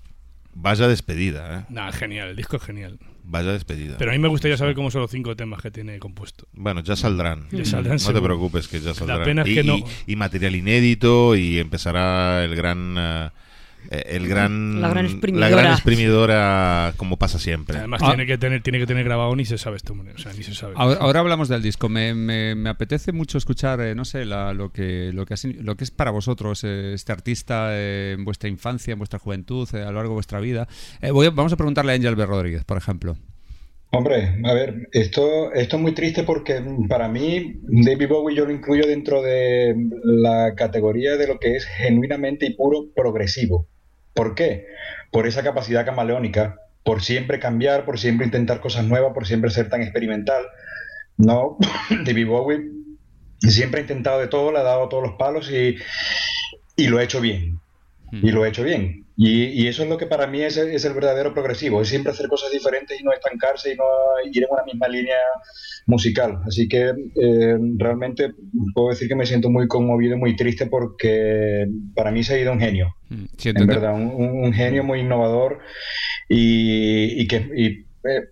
vaya 0.54 0.88
despedida, 0.88 1.61
¿eh? 1.61 1.64
Nada, 1.68 1.92
genial, 1.92 2.28
el 2.30 2.37
disco 2.37 2.56
es 2.56 2.62
genial. 2.62 2.99
Vaya 3.31 3.53
despedida. 3.53 3.97
Pero 3.97 4.11
a 4.11 4.15
mí 4.15 4.19
me 4.19 4.27
gustaría 4.27 4.57
saber 4.57 4.75
cómo 4.75 4.91
son 4.91 5.03
los 5.03 5.11
cinco 5.13 5.37
temas 5.37 5.63
que 5.63 5.71
tiene 5.71 6.01
compuesto. 6.01 6.49
Bueno, 6.53 6.81
ya 6.83 6.97
saldrán. 6.97 7.47
Ya 7.53 7.65
saldrán, 7.65 7.99
no 8.05 8.13
te 8.13 8.21
preocupes 8.21 8.67
que 8.67 8.81
ya 8.81 8.93
saldrán. 8.93 9.23
pena 9.23 9.43
es 9.43 9.49
y, 9.49 9.55
que 9.55 9.63
no- 9.63 9.77
y- 9.77 9.85
y 10.09 10.17
material 10.17 10.57
inédito 10.57 11.37
y 11.37 11.59
empezará 11.61 12.43
el 12.45 12.57
gran 12.57 12.97
eh, 12.99 13.31
el 13.91 14.29
gran 14.29 14.81
La 14.81 14.89
gran 14.91 15.05
la 15.05 15.11
exprimidora. 15.11 15.49
gran 15.51 15.73
exprimidora 15.73 16.95
como 16.97 17.17
pasa 17.17 17.39
siempre. 17.39 17.79
Además 17.79 18.01
Ah. 18.05 18.09
tiene 18.09 18.27
que 18.27 18.39
tener 18.39 18.63
tiene 18.63 18.79
que 18.79 18.87
tener 18.87 19.05
grabado 19.05 19.35
ni 19.37 19.45
se 19.45 19.59
sabe 19.59 19.79
hombre, 19.91 20.13
o 20.15 20.19
sea, 20.19 20.33
ni 20.33 20.43
se 20.43 20.55
sabe. 20.55 20.75
Ahora, 20.77 21.01
ahora 21.01 21.21
hablamos 21.21 21.49
del 21.49 21.63
disco. 21.63 21.89
Me, 21.89 22.15
me- 22.15 22.55
me 22.55 22.71
apetece 22.71 23.13
mucho 23.13 23.39
escuchar, 23.39 23.81
eh, 23.81 23.95
no 23.95 24.05
sé, 24.05 24.25
la- 24.25 24.53
lo, 24.53 24.71
que, 24.73 25.11
lo, 25.13 25.27
que 25.27 25.35
ha 25.35 25.37
sin- 25.37 25.65
lo 25.65 25.77
que 25.77 25.85
es 25.85 25.91
para 25.91 26.11
vosotros 26.11 26.63
eh, 26.65 26.93
este 26.95 27.13
artista 27.13 27.69
eh, 27.73 28.15
en 28.19 28.25
vuestra 28.25 28.49
infancia, 28.49 28.93
en 28.93 28.99
vuestra 28.99 29.19
juventud, 29.19 29.69
eh, 29.75 29.83
a 29.83 29.87
lo 29.87 29.93
largo 29.93 30.11
de 30.11 30.15
vuestra 30.15 30.41
vida. 30.41 30.69
Eh, 31.01 31.11
voy 31.11 31.27
a- 31.27 31.31
vamos 31.31 31.53
a 31.53 31.57
preguntarle 31.57 31.93
a 31.93 31.95
Angel 31.97 32.15
B. 32.17 32.27
Rodríguez, 32.27 32.65
por 32.65 32.77
ejemplo. 32.79 33.17
Hombre, 33.92 34.40
a 34.44 34.54
ver, 34.54 34.88
esto, 34.92 35.52
esto 35.52 35.76
es 35.76 35.82
muy 35.82 35.92
triste 35.92 36.23
porque 36.23 36.61
mm, 36.61 36.87
para 36.87 37.09
mí 37.09 37.61
David 37.62 38.09
Bowie 38.09 38.37
yo 38.37 38.44
lo 38.44 38.52
incluyo 38.52 38.87
dentro 38.87 39.20
de 39.20 39.75
la 40.04 40.54
categoría 40.54 41.16
de 41.16 41.26
lo 41.26 41.40
que 41.40 41.56
es 41.56 41.66
genuinamente 41.66 42.47
y 42.47 42.54
puro 42.54 42.92
progresivo. 42.94 43.68
¿Por 44.14 44.35
qué? 44.37 44.66
Por 45.11 45.26
esa 45.26 45.42
capacidad 45.42 45.85
camaleónica, 45.85 46.56
por 46.85 47.02
siempre 47.02 47.40
cambiar, 47.40 47.85
por 47.85 47.99
siempre 47.99 48.26
intentar 48.26 48.61
cosas 48.61 48.85
nuevas, 48.85 49.12
por 49.12 49.26
siempre 49.26 49.50
ser 49.50 49.68
tan 49.68 49.82
experimental. 49.82 50.44
No, 51.16 51.59
David 52.04 52.26
Bowie 52.28 52.70
siempre 53.40 53.80
ha 53.80 53.82
intentado 53.82 54.20
de 54.20 54.28
todo, 54.28 54.52
le 54.52 54.59
ha 54.59 54.62
dado 54.62 54.88
todos 54.88 55.02
los 55.02 55.16
palos 55.16 55.50
y, 55.50 55.76
y 56.76 56.88
lo 56.88 56.99
ha 56.99 57.04
hecho 57.04 57.20
bien. 57.20 57.60
Y 58.12 58.31
lo 58.33 58.43
ha 58.43 58.49
hecho 58.49 58.64
bien. 58.64 59.07
Y, 59.17 59.45
y 59.45 59.67
eso 59.69 59.83
es 59.83 59.88
lo 59.88 59.99
que 59.99 60.07
para 60.07 60.26
mí 60.26 60.40
es, 60.43 60.57
el- 60.57 60.71
es 60.71 60.85
el 60.85 60.95
verdadero 60.95 61.33
progresivo, 61.35 61.81
es 61.83 61.88
siempre 61.88 62.11
hacer 62.12 62.26
cosas 62.29 62.50
diferentes 62.50 62.99
y 62.99 63.05
no 63.05 63.12
estancarse 63.12 63.73
y 63.73 63.76
no 63.76 63.85
ir 64.33 64.43
en 64.43 64.49
una 64.50 64.64
misma 64.64 64.88
línea 64.88 65.17
musical. 65.87 66.38
Así 66.47 66.69
que 66.69 66.88
eh, 66.88 67.57
realmente 67.76 68.31
puedo 68.75 68.88
decir 68.90 69.09
que 69.09 69.14
me 69.17 69.26
siento 69.26 69.50
muy 69.50 69.69
conmovido 69.69 70.14
y 70.17 70.19
muy 70.19 70.37
triste 70.37 70.67
porque 70.67 71.67
para 71.95 72.11
mí 72.11 72.23
se 72.25 72.35
ha 72.35 72.40
ido 72.40 72.52
un 72.52 72.61
genio, 72.61 72.88
Mm, 73.11 73.25
sí, 73.37 73.49
en 73.49 73.67
verdad, 73.67 73.95
un, 73.95 74.07
un- 74.07 74.45
un 74.45 74.52
genio 74.52 74.85
muy 74.85 75.00
innovador 75.00 75.59
y, 76.29 77.21
y 77.23 77.26
que 77.26 77.37
y, 77.57 77.67
eh, 78.09 78.23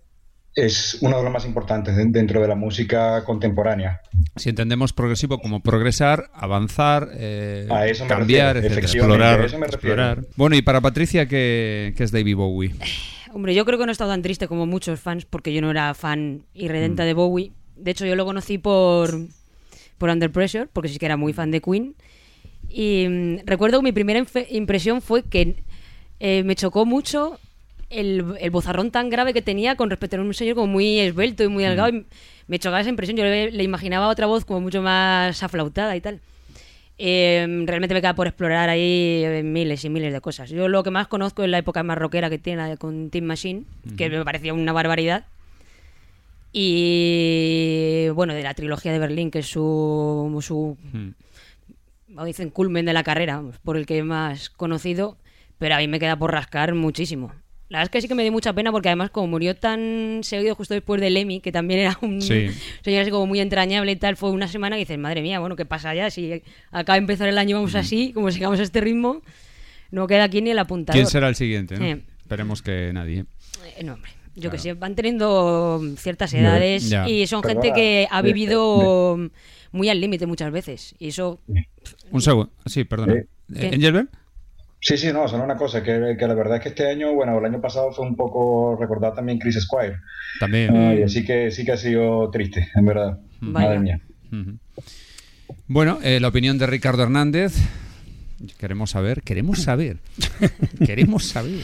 es 0.55 0.97
uno 1.01 1.17
de 1.17 1.23
los 1.23 1.31
más 1.31 1.45
importantes 1.45 1.95
de- 1.95 2.05
dentro 2.05 2.41
de 2.41 2.47
la 2.47 2.55
música 2.55 3.23
contemporánea. 3.23 4.01
Si 4.35 4.49
entendemos 4.49 4.93
progresivo 4.93 5.39
como 5.39 5.61
progresar, 5.61 6.29
avanzar, 6.33 7.09
eh, 7.13 7.67
A 7.69 7.87
eso 7.87 8.03
me 8.05 8.09
cambiar, 8.09 8.55
refiero, 8.55 8.75
etcétera. 8.75 8.99
explorar, 8.99 9.41
a 9.41 9.45
eso 9.45 9.57
me 9.59 9.67
refiero. 9.67 10.01
explorar. 10.03 10.25
Bueno, 10.35 10.55
y 10.55 10.61
para 10.61 10.81
Patricia, 10.81 11.27
¿qué, 11.27 11.93
qué 11.95 12.03
es 12.03 12.11
David 12.11 12.35
Bowie? 12.35 12.73
Hombre, 13.33 13.53
yo 13.53 13.63
creo 13.63 13.77
que 13.77 13.85
no 13.85 13.91
he 13.91 13.93
estado 13.93 14.09
tan 14.09 14.21
triste 14.23 14.47
como 14.47 14.65
muchos 14.65 14.99
fans 14.99 15.25
porque 15.25 15.53
yo 15.53 15.61
no 15.61 15.69
era 15.71 15.93
fan 15.93 16.43
irredenta 16.53 17.05
de 17.05 17.13
Bowie. 17.13 17.51
De 17.75 17.91
hecho, 17.91 18.05
yo 18.05 18.15
lo 18.15 18.25
conocí 18.25 18.57
por, 18.57 19.17
por 19.99 20.09
Under 20.09 20.31
Pressure, 20.31 20.67
porque 20.73 20.89
sí 20.89 20.97
que 20.97 21.05
era 21.05 21.15
muy 21.15 21.31
fan 21.31 21.51
de 21.51 21.61
Queen. 21.61 21.95
Y 22.67 23.07
mm, 23.07 23.37
recuerdo 23.45 23.79
que 23.79 23.83
mi 23.83 23.91
primera 23.91 24.23
impresión 24.49 25.01
fue 25.01 25.23
que 25.23 25.63
eh, 26.19 26.43
me 26.43 26.55
chocó 26.55 26.85
mucho 26.85 27.39
el, 27.89 28.35
el 28.39 28.49
bozarrón 28.51 28.91
tan 28.91 29.09
grave 29.09 29.33
que 29.33 29.41
tenía 29.41 29.75
con 29.75 29.89
respecto 29.89 30.17
a 30.17 30.21
un 30.21 30.33
señor 30.33 30.55
como 30.55 30.67
muy 30.67 30.99
esbelto 30.99 31.43
y 31.43 31.47
muy 31.47 31.63
delgado. 31.63 31.89
Y 31.89 32.05
me 32.47 32.59
chocaba 32.59 32.81
esa 32.81 32.89
impresión. 32.89 33.17
Yo 33.17 33.23
le, 33.23 33.51
le 33.51 33.63
imaginaba 33.63 34.07
otra 34.07 34.25
voz 34.27 34.45
como 34.45 34.61
mucho 34.61 34.81
más 34.81 35.41
aflautada 35.43 35.95
y 35.95 36.01
tal. 36.01 36.19
Eh, 37.01 37.45
realmente 37.65 37.93
me 37.93 38.01
queda 38.01 38.13
por 38.13 38.27
explorar 38.27 38.67
ahí 38.69 39.23
eh, 39.23 39.41
miles 39.43 39.85
y 39.85 39.89
miles 39.89 40.11
de 40.11 40.19
cosas. 40.19 40.49
Yo 40.49 40.67
lo 40.67 40.83
que 40.83 40.91
más 40.91 41.07
conozco 41.07 41.43
es 41.43 41.49
la 41.49 41.57
época 41.57 41.81
más 41.81 41.97
rockera 41.97 42.29
que 42.29 42.37
tiene 42.37 42.75
con 42.77 43.09
Team 43.09 43.23
Machine, 43.25 43.63
que 43.97 44.09
me 44.09 44.23
parecía 44.25 44.53
una 44.53 44.73
barbaridad. 44.73 45.25
Y 46.51 48.09
bueno, 48.13 48.33
de 48.33 48.43
la 48.43 48.53
trilogía 48.53 48.91
de 48.91 48.99
Berlín, 48.99 49.31
que 49.31 49.39
es 49.39 49.47
su, 49.47 50.37
su 50.41 50.77
Mm. 50.91 51.09
como 52.13 52.25
dicen, 52.25 52.49
culmen 52.49 52.85
de 52.85 52.93
la 52.93 53.03
carrera, 53.03 53.41
por 53.63 53.77
el 53.77 53.85
que 53.85 54.03
más 54.03 54.49
conocido, 54.49 55.17
pero 55.57 55.75
a 55.75 55.77
mí 55.77 55.87
me 55.87 55.99
queda 55.99 56.17
por 56.17 56.31
rascar 56.31 56.73
muchísimo. 56.73 57.31
La 57.69 57.77
verdad 57.79 57.83
es 57.83 57.89
que 57.91 58.01
sí 58.01 58.07
que 58.07 58.15
me 58.15 58.23
dio 58.23 58.31
mucha 58.31 58.51
pena 58.53 58.71
porque 58.71 58.89
además 58.89 59.11
como 59.11 59.27
murió 59.27 59.55
tan 59.55 60.21
seguido 60.23 60.55
justo 60.55 60.73
después 60.73 60.99
de 60.99 61.09
Lemmy, 61.11 61.39
que 61.39 61.51
también 61.51 61.81
era 61.81 61.97
un 62.01 62.19
Sí. 62.21 62.47
señor 62.83 63.01
así 63.03 63.11
como 63.11 63.27
muy 63.27 63.39
entrañable 63.39 63.91
y 63.91 63.95
tal, 63.95 64.17
fue 64.17 64.31
una 64.31 64.47
semana 64.47 64.75
que 64.75 64.79
dices, 64.81 64.97
madre 64.97 65.21
mía, 65.21 65.39
bueno, 65.39 65.55
¿qué 65.55 65.65
pasa 65.65 65.93
ya? 65.93 66.09
Si 66.09 66.41
acaba 66.71 66.95
de 66.95 67.01
empezar 67.01 67.27
el 67.29 67.37
año 67.37 67.57
vamos 67.57 67.75
así, 67.75 68.11
como 68.13 68.31
sigamos 68.31 68.59
a 68.59 68.63
este 68.63 68.81
ritmo, 68.81 69.21
no 69.91 70.07
queda 70.07 70.23
aquí 70.23 70.41
ni 70.41 70.49
el 70.49 70.59
apuntador. 70.59 70.95
¿Quién 70.99 71.07
será 71.07 71.29
el 71.29 71.35
siguiente? 71.35 71.77
no? 71.77 71.85
Sí. 71.85 72.01
Esperemos 72.21 72.61
que 72.63 72.91
nadie. 72.93 73.25
Eh, 73.77 73.83
no, 73.83 73.93
hombre. 73.93 74.11
Yo 74.35 74.41
Claro. 74.43 74.51
que 74.51 74.57
sé, 74.59 74.73
van 74.73 74.95
teniendo 74.95 75.81
ciertas 75.97 76.33
edades 76.33 76.89
Ya. 76.89 77.07
y 77.09 77.27
son 77.27 77.43
gente 77.43 77.71
que 77.73 78.07
ha 78.09 78.21
de- 78.21 78.33
vivido 78.33 79.17
muy 79.71 79.89
al 79.89 79.99
límite 79.99 80.25
muchas 80.27 80.51
veces. 80.51 80.95
Y 80.97 81.09
eso 81.09 81.39
Un 82.11 82.21
segundo. 82.21 82.51
Sí, 82.65 82.83
perdona. 82.83 83.13
Sí. 83.51 83.59
Eh. 83.65 83.71
Sí, 84.81 84.97
sí, 84.97 85.11
no, 85.11 85.27
solo 85.27 85.43
una 85.43 85.57
cosa, 85.57 85.83
que, 85.83 86.15
que 86.17 86.27
la 86.27 86.33
verdad 86.33 86.57
es 86.57 86.63
que 86.63 86.69
este 86.69 86.89
año, 86.89 87.13
bueno, 87.13 87.37
el 87.37 87.45
año 87.45 87.59
pasado 87.59 87.91
fue 87.91 88.05
un 88.05 88.15
poco 88.15 88.77
recordar 88.79 89.13
también 89.13 89.37
Chris 89.37 89.59
Squire. 89.59 89.97
También. 90.39 90.75
Ay, 90.75 91.03
así 91.03 91.25
que 91.25 91.51
sí 91.51 91.65
que 91.65 91.73
ha 91.73 91.77
sido 91.77 92.29
triste, 92.29 92.69
en 92.75 92.85
verdad. 92.85 93.19
Vaya. 93.41 93.67
Madre 93.67 93.79
mía. 93.79 93.99
Bueno, 95.67 95.99
eh, 96.01 96.19
la 96.19 96.29
opinión 96.29 96.57
de 96.57 96.67
Ricardo 96.67 97.03
Hernández. 97.03 97.55
Queremos 98.57 98.91
saber, 98.91 99.21
queremos 99.21 99.61
saber. 99.63 99.97
queremos 100.85 101.25
saber. 101.25 101.59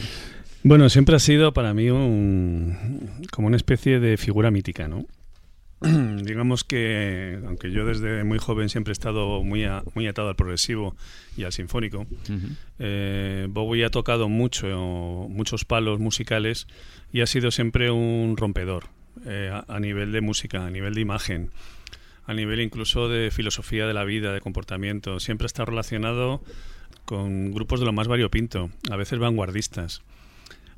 Bueno, 0.62 0.90
siempre 0.90 1.16
ha 1.16 1.20
sido 1.20 1.54
para 1.54 1.72
mí 1.72 1.88
un, 1.88 3.22
como 3.30 3.46
una 3.46 3.56
especie 3.56 3.98
de 3.98 4.18
figura 4.18 4.50
mítica, 4.50 4.88
¿no? 4.88 5.06
Digamos 5.80 6.64
que, 6.64 7.38
aunque 7.46 7.70
yo 7.70 7.84
desde 7.84 8.24
muy 8.24 8.38
joven 8.38 8.68
siempre 8.68 8.92
he 8.92 8.94
estado 8.94 9.42
muy, 9.42 9.64
a- 9.64 9.82
muy 9.94 10.06
atado 10.06 10.28
al 10.28 10.36
progresivo 10.36 10.96
y 11.36 11.44
al 11.44 11.52
sinfónico, 11.52 12.06
eh, 12.78 13.46
Bowie 13.50 13.84
ha 13.84 13.90
tocado 13.90 14.28
mucho, 14.28 14.66
muchos 15.28 15.64
palos 15.64 16.00
musicales 16.00 16.66
y 17.12 17.20
ha 17.20 17.26
sido 17.26 17.50
siempre 17.50 17.90
un 17.90 18.36
rompedor 18.38 18.84
eh, 19.26 19.50
a, 19.52 19.64
a 19.74 19.80
nivel 19.80 20.12
de 20.12 20.20
música, 20.22 20.64
a 20.66 20.70
nivel 20.70 20.94
de 20.94 21.00
imagen, 21.02 21.50
a 22.26 22.32
nivel 22.34 22.60
incluso 22.60 23.08
de 23.08 23.30
filosofía 23.30 23.86
de 23.86 23.94
la 23.94 24.04
vida, 24.04 24.32
de 24.32 24.40
comportamiento. 24.40 25.20
Siempre 25.20 25.46
está 25.46 25.64
relacionado 25.66 26.42
con 27.04 27.52
grupos 27.52 27.80
de 27.80 27.86
lo 27.86 27.92
más 27.92 28.08
variopinto, 28.08 28.70
a 28.90 28.96
veces 28.96 29.18
vanguardistas. 29.18 30.02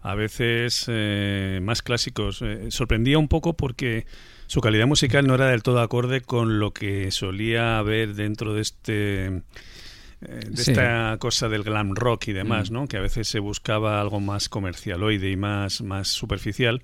A 0.02 0.14
veces 0.14 0.84
eh, 0.88 1.60
más 1.62 1.82
clásicos. 1.82 2.40
Eh, 2.42 2.70
sorprendía 2.70 3.18
un 3.18 3.28
poco 3.28 3.54
porque 3.56 4.06
su 4.46 4.60
calidad 4.60 4.86
musical 4.86 5.26
no 5.26 5.34
era 5.34 5.46
del 5.48 5.62
todo 5.62 5.80
acorde 5.80 6.20
con 6.20 6.58
lo 6.58 6.72
que 6.72 7.10
solía 7.10 7.78
haber 7.78 8.14
dentro 8.14 8.54
de 8.54 8.60
este 8.62 9.26
eh, 9.26 10.40
de 10.50 10.56
Sí. 10.56 10.72
esta 10.72 11.16
cosa 11.20 11.48
del 11.48 11.62
glam 11.62 11.94
rock 11.94 12.28
y 12.28 12.32
demás, 12.32 12.70
Mm. 12.70 12.74
¿no? 12.74 12.86
Que 12.88 12.96
a 12.96 13.00
veces 13.00 13.28
se 13.28 13.38
buscaba 13.38 14.00
algo 14.00 14.18
más 14.20 14.48
comercialoide 14.48 15.30
y 15.30 15.36
más, 15.36 15.80
más 15.82 16.08
superficial. 16.08 16.82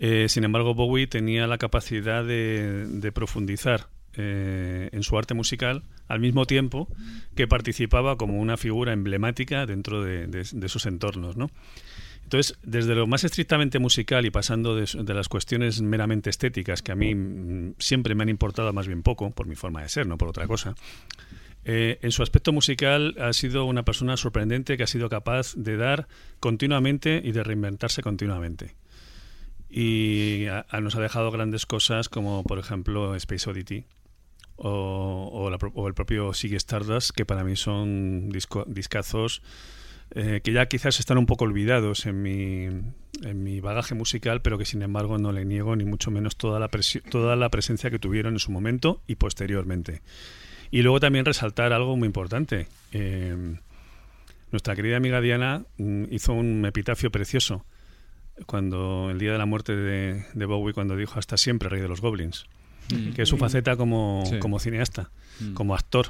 Eh, 0.00 0.28
sin 0.28 0.42
embargo, 0.42 0.74
Bowie 0.74 1.06
tenía 1.06 1.46
la 1.46 1.58
capacidad 1.58 2.24
de, 2.24 2.86
de 2.88 3.12
profundizar 3.12 3.86
eh, 4.14 4.88
en 4.92 5.02
su 5.04 5.16
arte 5.16 5.34
musical 5.34 5.84
al 6.08 6.18
mismo 6.20 6.44
tiempo 6.44 6.88
que 7.36 7.46
participaba 7.46 8.16
como 8.16 8.40
una 8.40 8.56
figura 8.56 8.92
emblemática 8.92 9.64
dentro 9.64 10.02
de, 10.02 10.26
de- 10.26 10.46
de 10.52 10.66
esos 10.66 10.84
entornos, 10.86 11.36
¿no? 11.36 11.50
Entonces, 12.32 12.56
desde 12.62 12.94
lo 12.94 13.06
más 13.06 13.24
estrictamente 13.24 13.78
musical 13.78 14.24
y 14.24 14.30
pasando 14.30 14.74
de, 14.74 15.14
las 15.14 15.28
cuestiones 15.28 15.82
meramente 15.82 16.30
estéticas, 16.30 16.80
que 16.80 16.90
a 16.90 16.94
mí 16.94 17.14
mm, 17.14 17.74
siempre 17.78 18.14
me 18.14 18.22
han 18.22 18.30
importado 18.30 18.72
más 18.72 18.86
bien 18.86 19.02
poco, 19.02 19.30
por 19.32 19.46
mi 19.46 19.54
forma 19.54 19.82
de 19.82 19.90
ser, 19.90 20.06
no 20.06 20.16
por 20.16 20.28
otra 20.28 20.46
cosa, 20.46 20.74
eh, 21.66 21.98
en 22.00 22.10
su 22.10 22.22
aspecto 22.22 22.50
musical 22.50 23.16
ha 23.20 23.34
sido 23.34 23.66
una 23.66 23.84
persona 23.84 24.16
sorprendente 24.16 24.78
que 24.78 24.82
ha 24.82 24.86
sido 24.86 25.10
capaz 25.10 25.52
de 25.56 25.76
dar 25.76 26.08
continuamente 26.40 27.20
y 27.22 27.32
de 27.32 27.44
reinventarse 27.44 28.00
continuamente. 28.00 28.76
Y 29.68 30.46
nos 30.80 30.96
ha 30.96 31.00
dejado 31.02 31.30
grandes 31.32 31.66
cosas 31.66 32.08
como, 32.08 32.44
por 32.44 32.58
ejemplo, 32.58 33.14
Space 33.14 33.50
Oddity 33.50 33.84
o 34.56 35.50
el 35.86 35.94
propio 35.94 36.32
Sigue 36.32 36.56
Stardust, 36.56 37.10
que 37.10 37.26
para 37.26 37.44
mí 37.44 37.56
son 37.56 38.30
disco- 38.30 38.64
discazos 38.66 39.42
eh, 40.14 40.40
que 40.44 40.52
ya 40.52 40.66
quizás 40.66 40.98
están 41.00 41.18
un 41.18 41.26
poco 41.26 41.44
olvidados 41.44 42.06
en 42.06 42.22
mi, 42.22 42.64
en 43.22 43.42
mi 43.44 43.60
bagaje 43.60 43.94
musical, 43.94 44.42
pero 44.42 44.58
que 44.58 44.64
sin 44.64 44.82
embargo 44.82 45.18
no 45.18 45.32
le 45.32 45.44
niego 45.44 45.74
ni 45.76 45.84
mucho 45.84 46.10
menos 46.10 46.36
toda 46.36 46.58
la, 46.60 46.68
toda 47.10 47.36
la 47.36 47.48
presencia 47.50 47.90
que 47.90 47.98
tuvieron 47.98 48.34
en 48.34 48.38
su 48.38 48.52
momento 48.52 49.02
y 49.06 49.14
posteriormente. 49.16 50.02
Y 50.70 50.82
luego 50.82 51.00
también 51.00 51.24
resaltar 51.24 51.72
algo 51.72 51.96
muy 51.96 52.06
importante. 52.06 52.66
Eh, 52.92 53.56
nuestra 54.50 54.74
querida 54.76 54.96
amiga 54.98 55.20
Diana 55.20 55.64
mm, 55.78 56.04
hizo 56.10 56.32
un 56.34 56.64
epitafio 56.66 57.10
precioso 57.10 57.64
cuando 58.46 59.08
el 59.10 59.18
día 59.18 59.32
de 59.32 59.38
la 59.38 59.46
muerte 59.46 59.74
de, 59.76 60.24
de 60.32 60.44
Bowie, 60.46 60.72
cuando 60.74 60.96
dijo 60.96 61.18
hasta 61.18 61.36
siempre 61.36 61.68
rey 61.68 61.80
de 61.80 61.88
los 61.88 62.00
goblins, 62.00 62.46
que 63.14 63.22
es 63.22 63.28
su 63.28 63.36
faceta 63.38 63.76
como, 63.76 64.24
Sí. 64.26 64.38
como 64.38 64.58
cineasta, 64.58 65.10
Mm. 65.40 65.54
como 65.54 65.74
actor. 65.74 66.08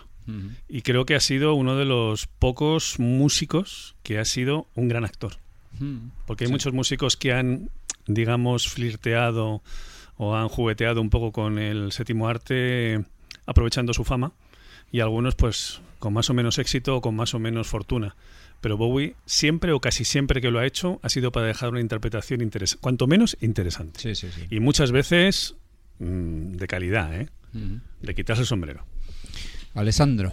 Y 0.69 0.83
creo 0.83 1.05
que 1.05 1.15
ha 1.15 1.21
sido 1.21 1.55
uno 1.55 1.77
de 1.77 1.85
los 1.85 2.27
pocos 2.27 2.99
músicos 2.99 3.95
que 4.03 4.19
ha 4.19 4.25
sido 4.25 4.67
un 4.75 4.89
gran 4.89 5.05
actor. 5.05 5.35
Mm. 5.79 6.09
Porque 6.27 6.45
hay 6.45 6.49
Sí. 6.49 6.53
muchos 6.53 6.73
músicos 6.73 7.17
que 7.17 7.33
han, 7.33 7.71
digamos, 8.07 8.69
flirteado 8.69 9.63
o 10.17 10.37
han 10.37 10.49
jugueteado 10.49 11.01
un 11.01 11.11
poco 11.11 11.33
con 11.33 11.59
el 11.59 11.93
séptimo 11.93 12.29
arte 12.29 13.05
aprovechando 13.47 13.93
su 13.95 14.05
fama 14.05 14.33
y 14.93 15.01
algunos 15.01 15.35
pues 15.35 15.81
con 15.99 16.13
más 16.13 16.29
o 16.31 16.35
menos 16.35 16.59
éxito 16.59 16.97
o 16.97 17.01
con 17.01 17.15
más 17.17 17.35
o 17.35 17.39
menos 17.39 17.67
fortuna. 17.67 18.15
Pero 18.61 18.77
Bowie 18.77 19.17
siempre 19.27 19.73
o 19.73 19.81
casi 19.81 20.05
siempre 20.05 20.41
que 20.41 20.51
lo 20.53 20.61
ha 20.61 20.67
hecho 20.67 21.01
ha 21.03 21.09
sido 21.09 21.33
para 21.33 21.47
dejar 21.47 21.71
una 21.71 21.81
interpretación 21.81 22.41
interesante, 22.43 22.81
cuanto 22.81 23.07
menos 23.09 23.37
interesante. 23.41 23.99
Sí, 23.99 24.15
sí, 24.15 24.29
sí. 24.33 24.47
Y 24.51 24.61
muchas 24.61 24.93
veces 24.93 25.57
mm, 25.99 26.53
de 26.53 26.67
calidad, 26.69 27.13
¿eh? 27.21 27.29
De 28.01 28.15
quitarse 28.15 28.43
el 28.43 28.47
sombrero. 28.47 28.87
Alessandro. 29.75 30.33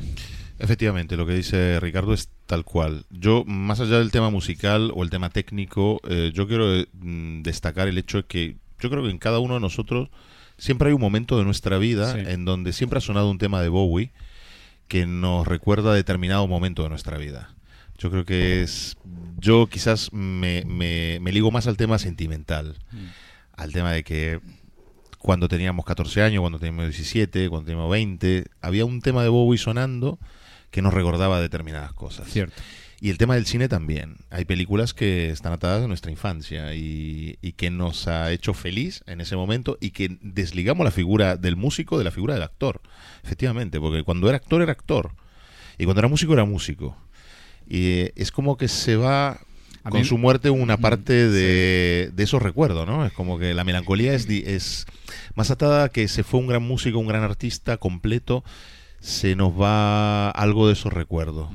Efectivamente, 0.59 1.15
lo 1.15 1.25
que 1.25 1.33
dice 1.33 1.79
Ricardo 1.79 2.13
es 2.13 2.29
tal 2.45 2.65
cual. 2.65 3.05
Yo, 3.09 3.45
más 3.45 3.79
allá 3.79 3.99
del 3.99 4.11
tema 4.11 4.29
musical 4.29 4.91
o 4.93 5.03
el 5.03 5.09
tema 5.09 5.29
técnico, 5.29 6.01
eh, 6.09 6.31
yo 6.33 6.47
quiero 6.47 6.75
eh, 6.75 6.87
mm, 6.93 7.43
destacar 7.43 7.87
el 7.87 7.97
hecho 7.97 8.17
de 8.17 8.23
que 8.25 8.57
yo 8.79 8.89
creo 8.89 9.03
que 9.03 9.09
en 9.09 9.19
cada 9.19 9.39
uno 9.39 9.53
de 9.55 9.59
nosotros 9.61 10.09
siempre 10.57 10.89
hay 10.89 10.93
un 10.93 11.01
momento 11.01 11.37
de 11.37 11.45
nuestra 11.45 11.77
vida 11.77 12.13
Sí. 12.13 12.19
en 12.27 12.43
donde 12.45 12.73
siempre 12.73 12.97
ha 12.97 13.01
sonado 13.01 13.29
un 13.31 13.37
tema 13.37 13.61
de 13.61 13.69
Bowie 13.69 14.11
que 14.89 15.05
nos 15.05 15.47
recuerda 15.47 15.93
determinado 15.93 16.45
momento 16.47 16.83
de 16.83 16.89
nuestra 16.89 17.17
vida. 17.17 17.53
Yo 17.97 18.09
creo 18.11 18.25
que 18.25 18.61
es... 18.63 18.97
Yo 19.37 19.67
quizás 19.67 20.11
me, 20.11 20.63
me- 20.65 21.19
me 21.21 21.31
ligo 21.31 21.51
más 21.51 21.67
al 21.67 21.77
tema 21.77 21.99
sentimental, 21.99 22.75
al 23.55 23.71
tema 23.71 23.91
de 23.93 24.03
que 24.03 24.41
cuando 25.19 25.47
teníamos 25.47 25.85
14 25.85 26.21
años, 26.23 26.41
cuando 26.41 26.59
teníamos 26.59 26.85
17, 26.85 27.49
cuando 27.49 27.65
teníamos 27.65 27.91
20, 27.91 28.45
había 28.61 28.85
un 28.85 29.01
tema 29.01 29.21
de 29.21 29.29
Bowie 29.29 29.57
sonando 29.59 30.17
que 30.71 30.81
nos 30.81 30.93
recordaba 30.93 31.41
determinadas 31.41 31.93
cosas. 31.93 32.29
Cierto. 32.29 32.61
Y 33.01 33.09
el 33.09 33.17
tema 33.17 33.35
del 33.35 33.45
cine 33.45 33.69
también. 33.69 34.17
Hay 34.29 34.45
películas 34.45 34.93
que 34.93 35.29
están 35.29 35.53
atadas 35.53 35.83
a 35.83 35.87
nuestra 35.87 36.11
infancia 36.11 36.73
y, 36.73 37.37
y 37.41 37.53
que 37.53 37.69
nos 37.69 38.07
ha 38.07 38.31
hecho 38.31 38.53
feliz 38.53 39.03
en 39.07 39.21
ese 39.21 39.35
momento 39.35 39.77
y 39.79 39.91
que 39.91 40.17
desligamos 40.21 40.83
la 40.83 40.91
figura 40.91 41.37
del 41.37 41.55
músico 41.55 41.97
de 41.97 42.03
la 42.03 42.11
figura 42.11 42.33
del 42.33 42.43
actor. 42.43 42.81
Efectivamente, 43.23 43.79
porque 43.79 44.03
cuando 44.03 44.27
era 44.27 44.37
actor 44.37 44.61
era 44.61 44.73
actor 44.73 45.11
y 45.77 45.85
cuando 45.85 45.99
era 45.99 46.07
músico 46.09 46.33
era 46.33 46.45
músico. 46.45 46.97
Y 47.67 47.99
eh, 47.99 48.13
es 48.15 48.31
como 48.31 48.57
que 48.57 48.67
se 48.67 48.95
va 48.95 49.39
A 49.83 49.89
con 49.89 50.01
mí- 50.01 50.05
su 50.05 50.17
muerte 50.17 50.49
una 50.49 50.77
parte 50.77 51.29
de, 51.29 52.11
de 52.13 52.23
esos 52.23 52.41
recuerdos, 52.41 52.85
¿no? 52.87 53.05
Es 53.05 53.13
como 53.13 53.39
que 53.39 53.53
la 53.53 53.63
melancolía 53.63 54.13
es, 54.13 54.27
es 54.29 54.85
más 55.35 55.51
atada 55.51 55.89
que 55.89 56.07
se 56.07 56.23
fue 56.23 56.39
un 56.39 56.47
gran 56.47 56.63
músico, 56.63 56.99
un 56.99 57.07
gran 57.07 57.23
artista 57.23 57.77
completo, 57.77 58.43
se 58.99 59.35
nos 59.35 59.53
va 59.59 60.29
algo 60.31 60.67
de 60.67 60.73
esos 60.73 60.91
recuerdos. 60.91 61.49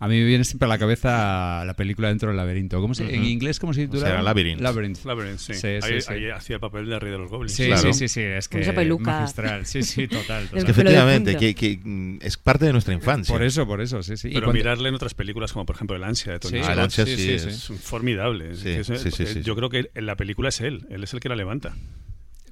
A 0.00 0.06
mí 0.06 0.16
me 0.16 0.24
viene 0.24 0.44
siempre 0.44 0.66
a 0.66 0.68
la 0.68 0.78
cabeza 0.78 1.64
la 1.64 1.74
película 1.74 2.06
Dentro 2.08 2.28
del 2.28 2.36
laberinto. 2.36 2.80
¿Cómo 2.80 2.94
se, 2.94 3.02
¿En 3.12 3.20
Ujú. 3.22 3.28
inglés 3.30 3.58
cómo 3.58 3.74
se 3.74 3.82
titula? 3.82 4.04
O 4.04 4.06
sea, 4.06 4.22
Labyrinth. 4.22 4.60
Labyrinth. 4.60 5.04
Labyrinth, 5.04 5.38
sí. 5.38 5.54
Sí, 5.54 5.60
sí, 5.60 5.66
ahí, 5.82 6.00
sí. 6.00 6.12
ahí 6.12 6.30
hacía 6.30 6.54
el 6.56 6.60
papel 6.60 6.86
de 6.88 6.98
rey 7.00 7.10
de 7.10 7.18
los 7.18 7.28
goblins. 7.28 7.52
Sí, 7.56 7.66
Claro. 7.66 7.82
sí, 7.92 7.92
sí, 7.92 8.08
sí, 8.08 8.20
es 8.20 8.48
que 8.48 8.60
esa 8.60 8.72
peluca. 8.74 9.10
magistral. 9.20 9.66
Sí, 9.66 9.82
sí, 9.82 10.06
total. 10.08 10.44
Es 10.44 10.50
total. 10.50 10.58
Es 10.58 10.64
que 10.64 10.70
efectivamente, 10.70 11.36
que, 11.36 11.54
que, 11.56 11.80
mm, 11.82 12.18
es 12.22 12.36
parte 12.36 12.66
de 12.66 12.72
nuestra 12.72 12.94
infancia. 12.94 13.34
Por 13.34 13.42
eso, 13.42 13.66
por 13.66 13.80
eso, 13.80 14.02
sí, 14.04 14.16
sí. 14.16 14.28
Pero 14.28 14.42
cuando- 14.46 14.52
mirarle 14.52 14.88
en 14.88 14.94
otras 14.94 15.14
películas 15.14 15.52
como 15.52 15.66
por 15.66 15.74
ejemplo 15.74 15.96
El 15.96 16.04
ansia 16.04 16.32
de 16.34 16.38
Tony 16.38 16.52
Sí, 16.52 16.58
Ah, 16.60 16.64
Scott, 16.64 16.72
el 16.74 16.80
ansia 16.80 17.04
sí, 17.06 17.16
sí, 17.16 17.22
sí, 17.22 17.30
es- 17.32 17.44
es 17.46 17.64
formidable. 17.82 18.52
Es 18.52 18.58
Sí, 18.58 18.64
que 18.64 18.78
es- 18.80 18.86
sí, 18.86 19.10
sí, 19.10 19.22
eh, 19.24 19.26
sí. 19.26 19.42
Yo 19.42 19.56
creo 19.56 19.68
que 19.68 19.90
en 19.94 20.06
la 20.06 20.16
película 20.16 20.50
es 20.50 20.60
él, 20.60 20.86
él 20.90 21.02
es 21.02 21.12
el 21.12 21.18
que 21.18 21.28
la 21.28 21.34
levanta. 21.36 21.74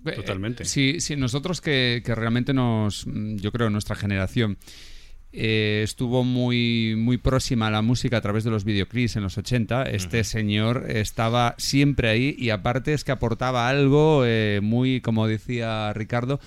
Eh, 0.05 0.13
Totalmente. 0.13 0.65
Sí, 0.65 1.01
sí, 1.01 1.15
nosotros 1.17 1.61
que, 1.61 2.03
que 2.05 2.15
realmente 2.15 2.55
nos, 2.55 3.07
mm, 3.07 3.37
yo 3.37 3.51
creo, 3.53 3.71
nuestra 3.71 3.95
generación 3.97 4.57
eh, 5.39 5.83
estuvo 5.85 6.25
muy, 6.25 6.95
muy 6.97 7.19
próxima 7.19 7.67
a 7.67 7.71
la 7.71 7.83
música 7.83 8.17
a 8.17 8.21
través 8.23 8.43
de 8.43 8.51
los 8.51 8.65
videoclips 8.65 9.17
en 9.17 9.23
los 9.23 9.37
80, 9.37 9.83
este 9.85 10.25
señor 10.25 10.87
estaba 10.89 11.55
siempre 11.59 12.09
ahí 12.09 12.35
y 12.39 12.49
aparte 12.51 12.95
es 12.95 13.05
que 13.05 13.13
aportaba 13.13 13.69
algo 13.69 14.23
eh, 14.25 14.61
muy, 14.63 15.03
como 15.03 15.27
decía 15.27 15.93
Ricardo, 15.93 16.41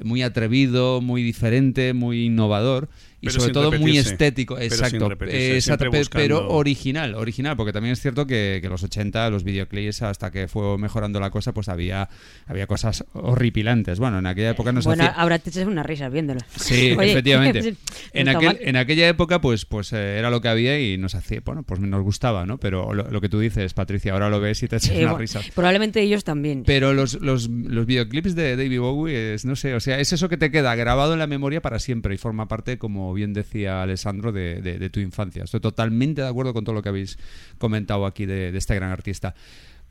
muy 0.00 0.22
atrevido, 0.22 1.00
muy 1.00 1.24
diferente, 1.24 1.92
muy 1.92 2.26
innovador 2.26 2.88
y 3.26 3.28
Pero 3.28 3.40
sobre 3.40 3.52
todo 3.52 3.72
muy 3.78 3.98
estético, 3.98 4.54
Pero 4.54 4.66
exacto, 4.66 5.10
eh, 5.26 5.54
exacto, 5.56 5.86
pero 5.90 5.98
buscando- 5.98 6.48
original, 6.50 7.14
original, 7.14 7.56
porque 7.56 7.72
también 7.72 7.92
es 7.92 8.00
cierto 8.00 8.26
que, 8.26 8.58
que 8.62 8.68
los 8.68 8.82
80, 8.82 9.28
los 9.30 9.44
videoclips, 9.44 10.02
hasta 10.02 10.30
que 10.30 10.48
fue 10.48 10.78
mejorando 10.78 11.20
la 11.20 11.30
cosa, 11.30 11.52
pues 11.52 11.68
había, 11.68 12.08
había 12.46 12.66
cosas 12.66 13.04
horripilantes. 13.12 13.98
Bueno, 13.98 14.18
en 14.18 14.26
aquella 14.26 14.50
época 14.50 14.72
nos 14.72 14.84
Bueno, 14.84 15.04
hacía... 15.04 15.20
ahora 15.20 15.38
te 15.38 15.50
echas 15.50 15.66
una 15.66 15.82
risa 15.82 16.08
viéndolo. 16.08 16.40
Sí, 16.56 16.94
Oye, 16.98 17.10
efectivamente. 17.12 17.74
En, 18.12 18.28
aquel, 18.28 18.58
en 18.62 18.76
aquella 18.76 19.08
época, 19.08 19.40
pues, 19.42 19.66
pues 19.66 19.92
eh, 19.92 20.18
era 20.18 20.30
lo 20.30 20.40
que 20.40 20.48
había 20.48 20.80
y 20.80 20.96
nos 20.96 21.14
hacía, 21.14 21.40
bueno, 21.44 21.62
pues 21.64 21.80
nos 21.80 22.02
gustaba, 22.02 22.46
¿no? 22.46 22.58
Pero 22.58 22.94
lo, 22.94 23.10
lo 23.10 23.20
que 23.20 23.28
tú 23.28 23.38
dices, 23.40 23.74
Patricia, 23.74 24.12
ahora 24.14 24.30
lo 24.30 24.40
ves 24.40 24.62
y 24.62 24.68
te 24.68 24.76
echas 24.76 24.90
Eh, 24.90 24.98
una 25.00 25.08
bueno, 25.12 25.18
risa. 25.18 25.40
Probablemente 25.54 26.00
ellos 26.00 26.24
también. 26.24 26.62
Pero 26.64 26.94
los, 26.94 27.20
los, 27.20 27.48
los 27.48 27.84
videoclips 27.86 28.34
de 28.34 28.56
David 28.56 28.80
Bowie 28.80 29.34
es, 29.34 29.44
no 29.44 29.54
sé, 29.56 29.74
o 29.74 29.80
sea, 29.80 29.98
es 30.00 30.12
eso 30.14 30.28
que 30.30 30.36
te 30.38 30.50
queda 30.50 30.74
grabado 30.76 31.12
en 31.12 31.18
la 31.18 31.26
memoria 31.26 31.60
para 31.60 31.78
siempre 31.78 32.14
y 32.14 32.18
forma 32.18 32.48
parte, 32.48 32.78
como 32.78 33.12
bien 33.16 33.32
decía 33.32 33.82
Alessandro, 33.82 34.30
de, 34.30 34.90
tu 34.92 35.00
infancia. 35.00 35.42
Estoy 35.42 35.58
totalmente 35.58 36.22
de 36.22 36.28
acuerdo 36.28 36.54
con 36.54 36.64
todo 36.64 36.76
lo 36.76 36.82
que 36.82 36.90
habéis 36.90 37.18
comentado 37.58 38.06
aquí 38.06 38.26
de, 38.26 38.52
de 38.52 38.58
este 38.58 38.76
gran 38.76 38.92
artista. 38.92 39.34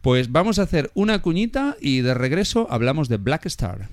Pues 0.02 0.32
vamos 0.32 0.60
a 0.60 0.62
hacer 0.64 0.92
una 0.94 1.22
cuñita 1.22 1.76
y 1.82 2.00
de 2.02 2.14
regreso 2.14 2.68
hablamos 2.70 3.10
de 3.10 3.18
Black 3.18 3.48
Star. 3.48 3.90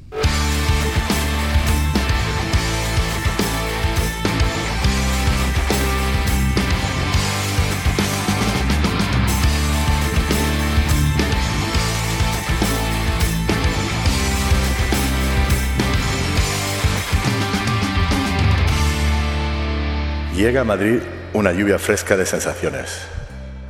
Llega 20.37 20.63
a 20.63 20.65
Madrid 20.65 21.01
una 21.35 21.53
lluvia 21.53 21.79
fresca 21.79 22.17
de 22.17 22.25
sensaciones. 22.25 23.03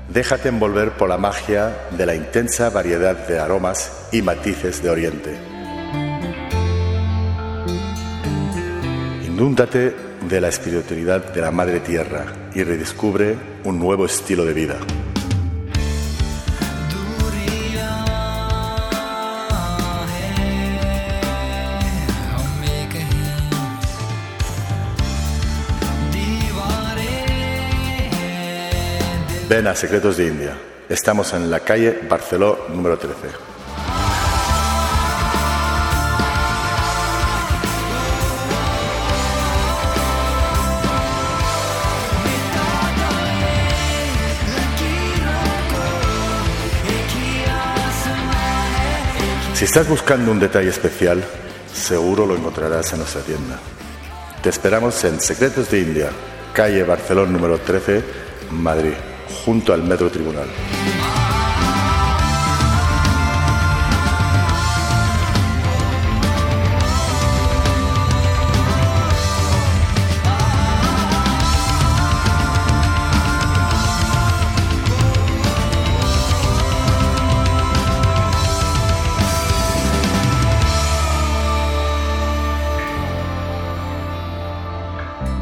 Déjate 0.08 0.48
envolver 0.48 0.92
por 0.92 1.08
la 1.08 1.18
magia 1.18 1.76
de 1.90 2.06
la 2.06 2.14
intensa 2.14 2.70
variedad 2.70 3.26
de 3.26 3.40
aromas 3.40 4.08
y 4.12 4.22
matices 4.22 4.80
de 4.80 4.90
Oriente. 4.90 5.36
Indúntate 9.26 9.92
de 10.28 10.40
la 10.40 10.48
espiritualidad 10.48 11.32
de 11.32 11.40
la 11.40 11.50
Madre 11.50 11.80
Tierra 11.80 12.26
y 12.54 12.62
redescubre 12.62 13.36
un 13.64 13.80
nuevo 13.80 14.06
estilo 14.06 14.44
de 14.44 14.52
vida. 14.52 14.76
Ven 29.48 29.66
a 29.66 29.74
Secretos 29.74 30.16
de 30.16 30.26
India. 30.26 30.56
Estamos 30.88 31.32
en 31.32 31.50
la 31.50 31.60
calle 31.60 32.00
Barceló 32.08 32.66
número 32.68 32.98
13. 32.98 33.16
Si 49.54 49.66
estás 49.66 49.88
buscando 49.88 50.32
un 50.32 50.40
detalle 50.40 50.70
especial, 50.70 51.22
seguro 51.72 52.26
lo 52.26 52.36
encontrarás 52.36 52.92
en 52.92 52.98
nuestra 52.98 53.20
tienda. 53.22 53.58
Te 54.42 54.48
esperamos 54.48 55.04
en 55.04 55.20
Secretos 55.20 55.70
de 55.70 55.80
India, 55.80 56.10
calle 56.52 56.82
Barcelona 56.82 57.30
número 57.30 57.58
13, 57.58 58.02
Madrid, 58.50 58.94
junto 59.32 59.72
al 59.72 59.82
Metro 59.82 60.10
Tribunal. 60.10 60.48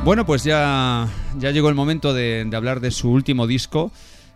Bueno, 0.02 0.24
pues 0.24 0.44
ya, 0.44 1.08
ya 1.38 1.50
llegó 1.50 1.68
el 1.68 1.74
momento 1.74 2.14
de, 2.14 2.48
hablar 2.54 2.80
de 2.80 2.90
su 2.90 3.10
último 3.10 3.46
disco. 3.46 3.92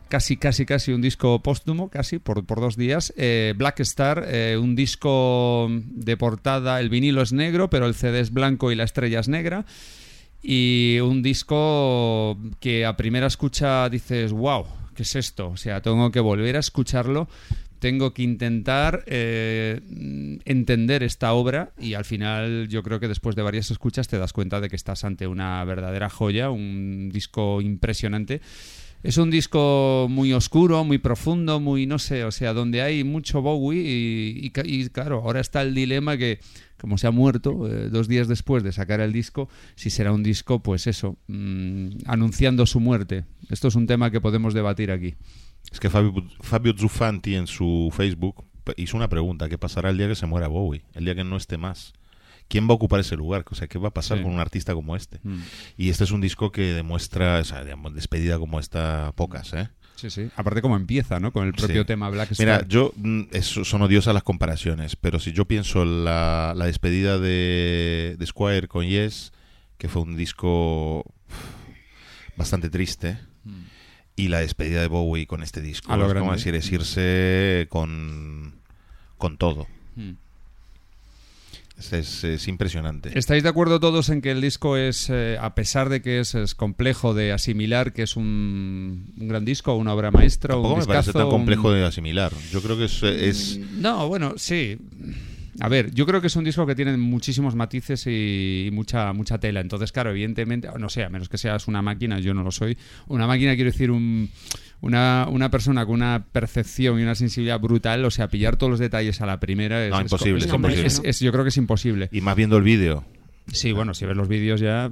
Casi, 0.09 0.37
casi, 0.37 0.67
casi 0.67 0.93
un 0.93 1.01
disco 1.01 1.43
póstumo, 1.43 1.89
casi, 1.89 2.19
por, 2.19 2.45
por 2.45 2.61
dos 2.61 2.77
días. 2.77 3.15
Eh, 3.17 3.55
Black 3.57 3.81
Star, 3.81 4.27
eh, 4.29 4.59
un 4.61 4.77
disco 4.77 5.69
de 5.71 6.19
portada, 6.19 6.79
el 6.81 6.91
vinilo 6.91 7.23
es 7.23 7.33
negro, 7.33 7.71
pero 7.71 7.87
el 7.87 7.95
CD 7.95 8.21
es 8.21 8.31
blanco 8.31 8.71
y 8.71 8.75
la 8.75 8.85
estrella 8.85 9.21
es 9.21 9.29
negra. 9.29 9.65
Y 10.43 10.99
un 11.01 11.23
disco 11.23 12.39
que 12.61 12.85
a 12.85 12.99
primera 12.99 13.27
escucha 13.27 13.89
dices, 13.89 14.33
wow, 14.33 14.67
¿qué 14.95 15.03
es 15.03 15.17
esto? 15.17 15.49
O 15.49 15.57
sea, 15.57 15.81
tengo 15.81 16.11
que 16.13 16.21
volver 16.21 16.57
a 16.57 16.61
escucharlo 16.61 17.27
tengo 17.85 18.15
que 18.15 18.23
intentar 18.23 19.05
eh, 19.09 19.79
entender 20.47 21.03
esta 21.03 21.35
obra 21.35 21.75
y 21.79 21.93
al 21.93 22.07
final 22.07 22.67
yo 22.69 22.83
creo 22.83 22.99
que 22.99 23.09
después 23.09 23.37
de 23.37 23.43
varias 23.43 23.71
escuchas 23.71 24.09
te 24.09 24.17
das 24.17 24.33
cuenta 24.33 24.63
de 24.63 24.71
que 24.71 24.77
estás 24.77 25.05
ante 25.05 25.27
una 25.27 25.63
verdadera 25.65 26.09
joya, 26.09 26.49
un 26.49 27.11
disco 27.13 27.61
impresionante. 27.61 28.41
Es 29.03 29.19
un 29.19 29.31
disco 29.31 30.07
muy 30.09 30.33
oscuro, 30.33 30.83
muy 30.83 30.97
profundo, 30.97 31.61
muy, 31.61 31.85
no 31.85 31.99
sé, 31.99 32.25
o 32.25 32.33
sea, 32.33 32.55
donde 32.55 32.81
hay 32.81 33.05
mucho 33.05 33.43
Bowie 33.43 33.83
y, 33.85 34.51
claro, 34.89 35.21
ahora 35.23 35.41
está 35.41 35.61
el 35.61 35.75
dilema 35.75 36.17
que, 36.17 36.41
como 36.79 36.97
se 36.97 37.07
ha 37.07 37.11
muerto 37.11 37.69
eh, 37.69 37.91
dos 37.91 38.09
días 38.09 38.29
después 38.29 38.63
de 38.63 38.73
sacar 38.73 39.03
el 39.03 39.13
disco, 39.13 39.51
si 39.75 39.91
será 39.91 40.11
un 40.11 40.23
disco, 40.23 40.63
pues 40.63 40.87
eso, 40.87 41.19
mmm, 41.27 41.89
anunciando 42.07 42.65
su 42.65 42.81
muerte. 42.81 43.27
Esto 43.51 43.69
es 43.69 43.75
un 43.75 43.87
tema 43.87 44.11
que 44.11 44.23
podemos 44.23 44.55
debatir 44.55 44.91
aquí. 44.91 45.17
Es 45.75 45.81
que 45.81 45.91
Fabio, 45.91 46.15
Fabio 46.41 46.73
Zuffanti 46.79 47.35
en 47.35 47.49
su 47.49 47.93
Facebook 47.93 48.45
hizo 48.77 48.97
una 48.97 49.09
pregunta, 49.09 49.49
¿qué 49.49 49.59
pasará 49.59 49.91
el 49.91 49.99
día 49.99 50.07
que 50.07 50.15
se 50.15 50.25
muera 50.25 50.47
Bowie? 50.47 50.85
El 50.95 51.05
día 51.05 51.17
que 51.17 51.25
no 51.25 51.37
esté 51.37 51.59
más. 51.59 51.95
¿Quién 52.47 52.69
va 52.69 52.73
a 52.73 52.75
ocupar 52.77 53.01
ese 53.01 53.17
lugar? 53.17 53.45
O 53.51 53.55
sea, 53.57 53.67
¿qué 53.67 53.77
va 53.79 53.89
a 53.89 53.93
pasar 53.93 54.19
Sí. 54.19 54.23
con 54.23 54.33
un 54.35 54.39
artista 54.39 54.73
como 54.73 54.95
este? 54.95 55.19
Mm. 55.25 55.41
Y 55.77 55.89
este 55.89 56.05
es 56.05 56.13
un 56.13 56.21
disco 56.21 56.53
que 56.53 56.63
demuestra, 56.75 57.41
o 57.41 57.45
sea, 57.45 57.65
digamos, 57.65 57.93
despedida 57.93 58.39
como 58.39 58.61
esta, 58.61 59.11
pocas, 59.17 59.53
¿eh? 59.55 59.69
Sí, 59.97 60.11
sí. 60.11 60.29
Aparte 60.37 60.63
como 60.63 60.77
empieza, 60.77 61.19
¿no? 61.19 61.33
Con 61.33 61.45
el 61.47 61.53
propio 61.55 61.83
Sí. 61.83 61.87
tema 61.87 62.09
Black 62.09 62.31
Star. 62.33 62.47
Mira, 62.47 62.69
yo 62.69 62.93
mm, 62.97 63.23
eso, 63.33 63.65
son 63.65 63.83
odiosas 63.83 64.15
las 64.15 64.23
comparaciones, 64.23 64.95
pero 64.95 65.19
si 65.19 65.33
yo 65.33 65.45
pienso 65.47 65.85
la, 65.85 66.53
la 66.57 66.67
despedida 66.67 67.19
de, 67.19 68.15
de 68.17 68.27
Squire 68.27 68.69
con 68.69 68.87
Yes, 68.87 69.33
que 69.77 69.89
fue 69.89 70.03
un 70.03 70.17
disco 70.17 71.05
bastante 72.37 72.71
triste, 72.71 73.19
y 74.17 74.29
la 74.29 74.41
despedida 74.41 74.81
de 74.81 74.87
Bowie 74.89 75.27
con 75.27 75.43
este 75.43 75.61
disco, 75.61 75.93
A 75.93 75.97
lo 75.97 76.05
es 76.05 76.11
grande. 76.11 76.21
como 76.27 76.37
decir, 76.37 76.55
es 76.55 76.71
irse 76.71 77.67
con, 77.71 78.55
con 79.19 79.37
todo. 79.39 79.67
Mm. 79.97 80.13
Es, 81.79 81.93
es- 81.93 82.23
es 82.25 82.47
impresionante. 82.47 83.19
¿Estáis 83.19 83.43
de 83.43 83.49
acuerdo 83.49 83.81
todos 83.81 84.09
en 84.09 84.23
que 84.23 84.31
el 84.31 84.41
disco 84.41 84.77
es, 84.77 85.11
eh, 85.11 85.37
a 85.41 85.57
pesar 85.57 85.89
de 85.89 86.03
que 86.03 86.21
es, 86.21 86.37
es 86.37 86.55
complejo 86.55 87.15
de 87.15 87.33
asimilar, 87.33 87.93
que 87.93 88.03
es 88.05 88.15
un, 88.17 89.13
un 89.19 89.29
gran 89.29 89.45
disco, 89.45 89.75
una 89.75 89.93
obra 89.93 90.13
maestra, 90.13 90.55
Tampoco 90.55 90.75
un 90.75 90.81
me 90.81 90.87
parece 90.87 91.13
tan 91.13 91.29
complejo 91.29 91.69
un- 91.69 91.75
de 91.75 91.85
asimilar. 91.85 92.33
Yo 92.53 92.63
creo 92.63 92.79
que 92.79 92.85
es, 92.85 93.03
es 93.03 93.59
No, 93.73 94.07
bueno, 94.07 94.35
sí. 94.37 94.79
A 95.61 95.69
ver, 95.69 95.93
yo 95.95 96.05
creo 96.07 96.21
que 96.21 96.27
es 96.27 96.37
un 96.37 96.45
disco 96.45 96.67
que 96.67 96.75
tiene 96.75 96.97
muchísimos 96.97 97.55
matices 97.55 98.07
y, 98.07 98.67
y 98.67 98.71
mucha 98.73 99.13
mucha 99.13 99.39
tela. 99.39 99.61
Entonces, 99.61 99.93
claro, 99.93 100.11
evidentemente, 100.11 100.69
no 100.79 100.89
sé, 100.89 101.05
a 101.05 101.09
menos 101.09 101.29
que 101.29 101.39
seas 101.39 101.69
una 101.69 101.81
máquina, 101.83 102.19
yo 102.19 102.35
no 102.35 102.43
lo 102.43 102.51
soy. 102.51 102.77
Una 103.07 103.27
máquina, 103.27 103.55
quiero 103.55 103.71
decir, 103.71 103.91
un, 103.91 104.31
una, 104.81 105.27
una 105.31 105.51
persona 105.51 105.87
con 105.87 105.95
una 105.95 106.25
percepción 106.33 106.99
y 106.99 107.03
una 107.03 107.15
sensibilidad 107.15 107.61
brutal, 107.61 108.05
o 108.05 108.11
sea, 108.11 108.29
pillar 108.29 108.57
todos 108.57 108.71
los 108.71 108.81
detalles 108.81 109.21
a 109.21 109.27
la 109.27 109.39
primera 109.41 109.85
es, 109.85 109.91
No, 109.93 110.01
imposible, 110.01 110.39
es- 110.39 110.45
es 110.47 110.53
imposible. 110.55 110.87
es- 110.87 111.01
es- 111.05 111.21
yo 111.21 111.31
creo 111.33 111.45
que 111.45 111.49
es 111.51 111.57
imposible. 111.57 112.09
y 112.13 112.21
más 112.21 112.35
viendo 112.37 112.57
el 112.57 112.63
vídeo. 112.65 113.05
Sí, 113.53 113.73
bueno, 113.73 113.95
si 113.95 114.07
ves 114.07 114.17
los 114.17 114.27
vídeos 114.29 114.61
ya... 114.61 114.91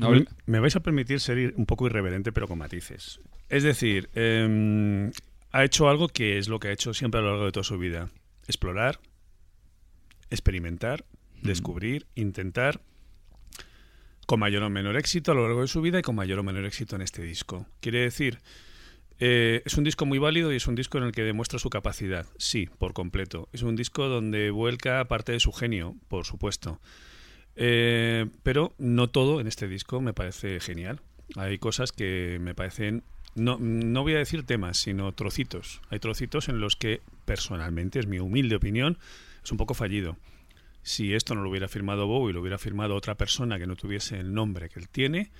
No, 0.00 0.10
me, 0.10 0.24
me 0.46 0.60
vais 0.60 0.76
a 0.76 0.80
permitir 0.80 1.18
ser 1.20 1.36
ir- 1.38 1.54
un 1.56 1.66
poco 1.66 1.86
irreverente, 1.86 2.30
pero 2.32 2.46
con 2.46 2.58
matices. 2.58 3.20
Es 3.48 3.62
decir, 3.64 4.08
eh, 4.14 5.10
ha 5.50 5.64
hecho 5.64 5.88
algo 5.88 6.08
que 6.08 6.38
es 6.38 6.48
lo 6.48 6.60
que 6.60 6.68
ha 6.68 6.72
hecho 6.72 6.94
siempre 6.94 7.18
a 7.20 7.22
lo 7.24 7.30
largo 7.30 7.46
de 7.46 7.52
toda 7.52 7.64
su 7.64 7.76
vida. 7.78 8.08
Explorar, 8.46 9.00
experimentar, 10.30 11.04
descubrir, 11.42 12.06
intentar, 12.14 12.80
con 14.26 14.40
mayor 14.40 14.62
o 14.62 14.68
menor 14.68 14.96
éxito 14.96 15.32
a 15.32 15.34
lo 15.34 15.44
largo 15.44 15.62
de 15.62 15.68
su 15.68 15.80
vida 15.80 15.98
y 15.98 16.02
con 16.02 16.14
mayor 16.14 16.38
o 16.38 16.42
menor 16.42 16.66
éxito 16.66 16.96
en 16.96 17.02
este 17.02 17.22
disco. 17.22 17.66
Quiere 17.80 18.00
decir, 18.00 18.40
eh, 19.20 19.62
es 19.64 19.74
un 19.78 19.84
disco 19.84 20.04
muy 20.04 20.18
válido 20.18 20.52
y 20.52 20.56
es 20.56 20.66
un 20.66 20.74
disco 20.74 20.98
en 20.98 21.04
el 21.04 21.12
que 21.12 21.22
demuestra 21.22 21.58
su 21.58 21.70
capacidad, 21.70 22.26
sí, 22.36 22.68
por 22.78 22.92
completo. 22.92 23.48
Es 23.52 23.62
un 23.62 23.74
disco 23.74 24.06
donde 24.06 24.50
vuelca 24.50 25.02
parte 25.06 25.32
de 25.32 25.40
su 25.40 25.52
genio, 25.52 25.96
por 26.08 26.24
supuesto. 26.24 26.80
Eh, 27.56 28.26
pero 28.42 28.74
no 28.78 29.08
todo 29.08 29.40
en 29.40 29.48
este 29.48 29.66
disco 29.66 30.00
me 30.00 30.12
parece 30.12 30.60
genial. 30.60 31.00
Hay 31.36 31.58
cosas 31.58 31.90
que 31.90 32.38
me 32.40 32.54
parecen, 32.54 33.02
no, 33.34 33.58
no 33.58 34.02
voy 34.02 34.14
a 34.14 34.18
decir 34.18 34.44
temas, 34.44 34.78
sino 34.78 35.10
trocitos. 35.12 35.80
Hay 35.90 35.98
trocitos 35.98 36.48
en 36.48 36.60
los 36.60 36.76
que 36.76 37.00
personalmente, 37.24 37.98
es 37.98 38.06
mi 38.06 38.20
humilde 38.20 38.56
opinión, 38.56 38.98
es 39.42 39.50
un 39.50 39.58
poco 39.58 39.74
fallido. 39.74 40.16
Si 40.82 41.14
esto 41.14 41.34
no 41.34 41.42
lo 41.42 41.50
hubiera 41.50 41.68
firmado 41.68 42.06
Bowie, 42.06 42.32
lo 42.32 42.40
hubiera 42.40 42.58
firmado 42.58 42.94
otra 42.94 43.16
persona 43.16 43.58
que 43.58 43.66
no 43.66 43.76
tuviese 43.76 44.18
el 44.18 44.32
nombre 44.32 44.68
que 44.68 44.80
él 44.80 44.88
tiene, 44.88 45.30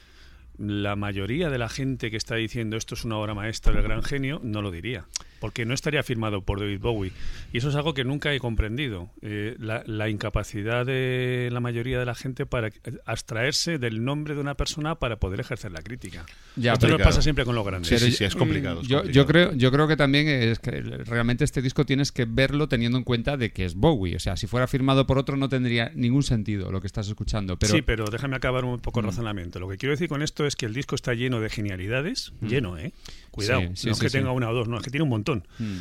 la 0.59 0.97
mayoría 0.97 1.51
de 1.51 1.59
la 1.59 1.69
gente 1.69 2.11
que 2.11 2.17
está 2.17 2.35
diciendo 2.35 2.77
esto 2.77 2.95
es 2.95 3.05
una 3.05 3.17
obra 3.17 3.35
maestra 3.35 3.73
del 3.73 3.83
gran 3.83 4.03
genio 4.03 4.41
no 4.43 4.61
lo 4.63 4.71
diría, 4.71 5.05
porque 5.41 5.65
no 5.65 5.73
estaría 5.75 6.03
firmado 6.03 6.43
por 6.43 6.59
David 6.61 6.81
Bowie. 6.81 7.13
Y 7.53 7.59
eso 7.59 7.69
es 7.69 7.75
algo 7.77 7.95
que 7.95 8.05
nunca 8.05 8.35
he 8.35 8.41
comprendido, 8.41 9.09
eh, 9.23 9.55
la, 9.59 9.83
la 9.87 10.09
incapacidad 10.09 10.85
de 10.85 11.49
la 11.53 11.61
mayoría 11.61 11.99
de 11.99 12.05
la 12.07 12.15
gente 12.15 12.45
para 12.47 12.71
abstraerse 13.07 13.79
del 13.79 14.05
nombre 14.05 14.35
de 14.35 14.41
una 14.41 14.55
persona 14.55 14.97
para 14.97 15.17
poder 15.17 15.41
ejercer 15.41 15.73
la 15.73 15.83
crítica. 15.83 16.27
Ya, 16.57 16.73
esto 16.75 16.89
nos 16.89 17.01
pasa 17.01 17.23
siempre 17.23 17.45
con 17.45 17.55
los 17.55 17.65
grandes. 17.65 17.89
Sí, 17.89 17.95
Pero 17.95 18.07
sí, 18.07 18.11
yo- 18.13 18.17
sí, 18.19 18.25
es 18.25 18.35
complicado. 18.37 18.81
es 18.83 18.89
Yo, 18.89 18.99
complicado. 18.99 19.13
yo 19.25 19.27
creo, 19.27 19.53
yo 19.55 19.71
creo 19.73 19.89
que 19.89 19.97
también 19.97 20.29
es 20.29 20.59
que 20.59 20.71
realmente 20.81 21.45
este 21.45 21.63
disco 21.63 21.85
tienes 21.87 22.13
que 22.13 22.25
verlo 22.25 22.69
teniendo 22.69 22.99
en 22.99 23.05
cuenta 23.05 23.37
de 23.37 23.51
que 23.53 23.65
es 23.65 23.75
Bowie. 23.75 24.17
O 24.17 24.21
sea, 24.21 24.37
si 24.37 24.47
fuera 24.47 24.67
firmado 24.67 25.07
por 25.07 25.19
otro 25.19 25.37
no 25.37 25.49
tendría 25.49 25.91
ningún 25.95 26.23
sentido 26.23 26.71
lo 26.73 26.81
que 26.81 26.87
estás 26.87 27.09
escuchando. 27.09 27.57
Pero 27.59 27.73
Sí, 27.75 27.83
pero 27.83 28.07
déjame 28.11 28.37
acabar 28.37 28.65
un 28.65 28.79
poco 28.81 29.01
el 29.01 29.07
razonamiento. 29.07 29.61
Lo 29.61 29.69
que 29.69 29.77
quiero 29.77 29.93
decir 29.93 30.09
con 30.09 30.23
esto 30.23 30.47
es 30.49 30.57
que 30.57 30.67
el 30.67 30.75
disco 30.75 30.95
está 30.95 31.15
lleno 31.15 31.41
de 31.41 31.49
genialidades, 31.51 32.33
lleno, 32.41 32.77
¿eh? 32.79 32.93
Cuidado, 33.31 33.61
Sí, 33.61 33.69
sí, 33.75 33.87
no 33.87 33.93
es 33.93 33.99
sí, 33.99 34.05
que 34.07 34.11
tenga 34.11 34.33
una 34.33 34.51
o 34.51 34.55
dos, 34.55 34.67
no, 34.69 34.77
es 34.79 34.83
que 34.83 34.91
tiene 34.91 35.05
un 35.05 35.11
montón. 35.11 35.47
Mm. 35.59 35.79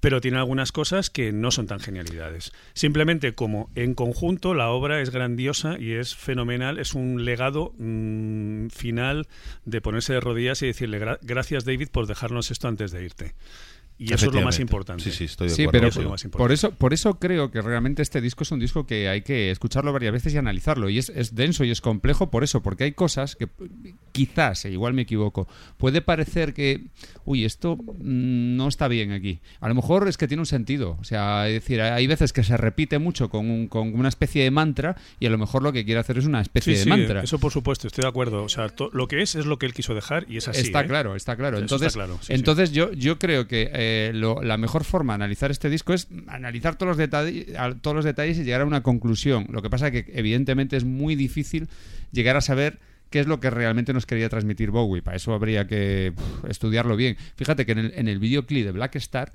Pero 0.00 0.20
tiene 0.20 0.38
algunas 0.38 0.72
cosas 0.72 1.10
que 1.10 1.30
no 1.32 1.52
son 1.52 1.68
tan 1.68 1.78
genialidades. 1.78 2.52
Simplemente 2.74 3.34
como 3.34 3.70
en 3.76 3.94
conjunto 3.94 4.52
la 4.52 4.68
obra 4.70 5.00
es 5.00 5.10
grandiosa 5.10 5.78
y 5.78 5.92
es 5.92 6.16
fenomenal, 6.16 6.78
es 6.80 6.94
un 6.94 7.24
legado 7.24 7.72
mm, 7.78 8.66
final 8.68 9.28
de 9.64 9.80
ponerse 9.80 10.12
de 10.14 10.20
rodillas 10.20 10.60
y 10.62 10.66
decirle 10.66 11.00
"Gra- 11.00 11.18
gracias 11.22 11.64
David 11.64 11.88
por 11.92 12.06
dejarnos 12.08 12.50
esto 12.50 12.66
antes 12.66 12.90
de 12.90 13.04
irte. 13.04 13.34
Y 14.02 14.12
eso 14.14 14.26
es 14.26 14.34
lo 14.34 14.40
más 14.42 14.58
importante. 14.60 15.02
Sí, 15.04 15.10
sí, 15.12 15.24
estoy 15.24 15.48
de 15.48 15.54
Sí, 15.54 15.62
acuerdo 15.62 15.72
pero 15.80 15.88
Eso 15.88 16.00
es 16.00 16.04
lo 16.04 16.10
más 16.10 16.22
por 16.24 16.52
eso, 16.52 16.70
por 16.72 16.92
eso 16.94 17.18
creo 17.18 17.50
que 17.50 17.60
realmente 17.62 18.02
este 18.02 18.20
disco 18.20 18.42
es 18.44 18.50
un 18.50 18.58
disco 18.60 18.86
que 18.86 19.08
hay 19.08 19.22
que 19.22 19.50
escucharlo 19.50 19.92
varias 19.92 20.12
veces 20.12 20.34
y 20.34 20.38
analizarlo. 20.38 20.88
Y 20.88 20.98
es, 20.98 21.08
es 21.10 21.34
denso 21.34 21.64
y 21.64 21.70
es 21.70 21.80
complejo 21.80 22.30
por 22.30 22.44
eso, 22.44 22.62
porque 22.62 22.84
hay 22.84 22.92
cosas 22.92 23.36
que 23.36 23.48
quizás, 24.12 24.64
e 24.64 24.70
igual 24.70 24.92
me 24.94 25.02
equivoco, 25.02 25.48
puede 25.78 26.02
parecer 26.02 26.52
que, 26.54 26.84
uy, 27.24 27.44
esto 27.44 27.76
mm, 27.76 28.56
no 28.56 28.68
está 28.68 28.88
bien 28.88 29.12
aquí. 29.12 29.40
A 29.60 29.68
lo 29.68 29.74
mejor 29.74 30.08
es 30.08 30.16
que 30.18 30.28
tiene 30.28 30.40
un 30.42 30.46
sentido. 30.46 30.96
O 31.00 31.04
sea, 31.04 31.48
es 31.48 31.54
decir, 31.54 31.80
hay 31.80 32.06
veces 32.06 32.32
que 32.32 32.44
se 32.44 32.56
repite 32.56 32.98
mucho 32.98 33.28
con, 33.28 33.50
un- 33.50 33.68
con 33.68 33.94
una 33.94 34.08
especie 34.08 34.42
de 34.44 34.50
mantra 34.50 34.96
y 35.20 35.26
a 35.26 35.30
lo 35.30 35.38
mejor 35.38 35.62
lo 35.62 35.72
que 35.72 35.84
quiere 35.84 36.00
hacer 36.00 36.18
es 36.18 36.26
una 36.26 36.40
especie 36.40 36.72
Sí, 36.74 36.78
de 36.78 36.84
sí, 36.84 36.90
mantra. 36.90 37.22
eso 37.22 37.38
por 37.38 37.52
supuesto, 37.52 37.86
estoy 37.86 38.02
de 38.02 38.08
acuerdo. 38.08 38.42
O 38.44 38.48
sea, 38.48 38.68
to- 38.68 38.90
lo 38.92 39.08
que 39.08 39.22
es 39.22 39.34
es 39.34 39.46
lo 39.46 39.58
que 39.58 39.66
él 39.66 39.74
quiso 39.74 39.94
dejar 39.94 40.26
y 40.28 40.36
es 40.36 40.48
así. 40.48 40.60
está 40.60 40.82
¿eh? 40.82 40.86
claro, 40.86 41.14
está 41.16 41.36
claro. 41.36 41.56
Está 41.58 41.64
Entonces, 41.64 41.92
claro, 41.94 42.18
sí, 42.20 42.26
sí. 42.28 42.32
entonces 42.34 42.72
Yo, 42.72 42.92
yo 42.92 43.18
creo 43.18 43.46
que 43.46 43.70
eh, 43.72 43.91
lo- 44.14 44.42
la 44.42 44.56
mejor 44.56 44.84
forma 44.84 45.12
de 45.12 45.16
analizar 45.16 45.50
este 45.50 45.68
disco 45.70 45.92
es 45.92 46.08
analizar 46.28 46.76
todos 46.76 46.88
los, 46.88 46.96
detalles, 46.96 47.46
todos 47.80 47.94
los 47.96 48.04
detalles 48.04 48.38
y 48.38 48.44
llegar 48.44 48.62
a 48.62 48.64
una 48.64 48.82
conclusión. 48.82 49.46
Lo 49.50 49.62
que 49.62 49.70
pasa 49.70 49.88
es 49.88 49.92
que 50.04 50.12
evidentemente 50.18 50.76
es 50.76 50.84
muy 50.84 51.14
difícil 51.16 51.68
llegar 52.12 52.36
a 52.36 52.40
saber 52.40 52.78
qué 53.10 53.20
es 53.20 53.26
lo 53.26 53.40
que 53.40 53.50
realmente 53.50 53.92
nos 53.92 54.06
quería 54.06 54.28
transmitir 54.28 54.70
Bowie. 54.70 55.02
Para 55.02 55.16
eso 55.16 55.34
habría 55.34 55.66
que 55.66 56.12
estudiarlo 56.48 56.96
bien. 56.96 57.16
Fíjate 57.36 57.66
que 57.66 57.72
en 57.72 57.78
el, 57.78 57.92
en 57.94 58.08
el 58.08 58.18
videoclip 58.18 58.64
de 58.64 58.72
Black 58.72 58.96
Star 58.96 59.32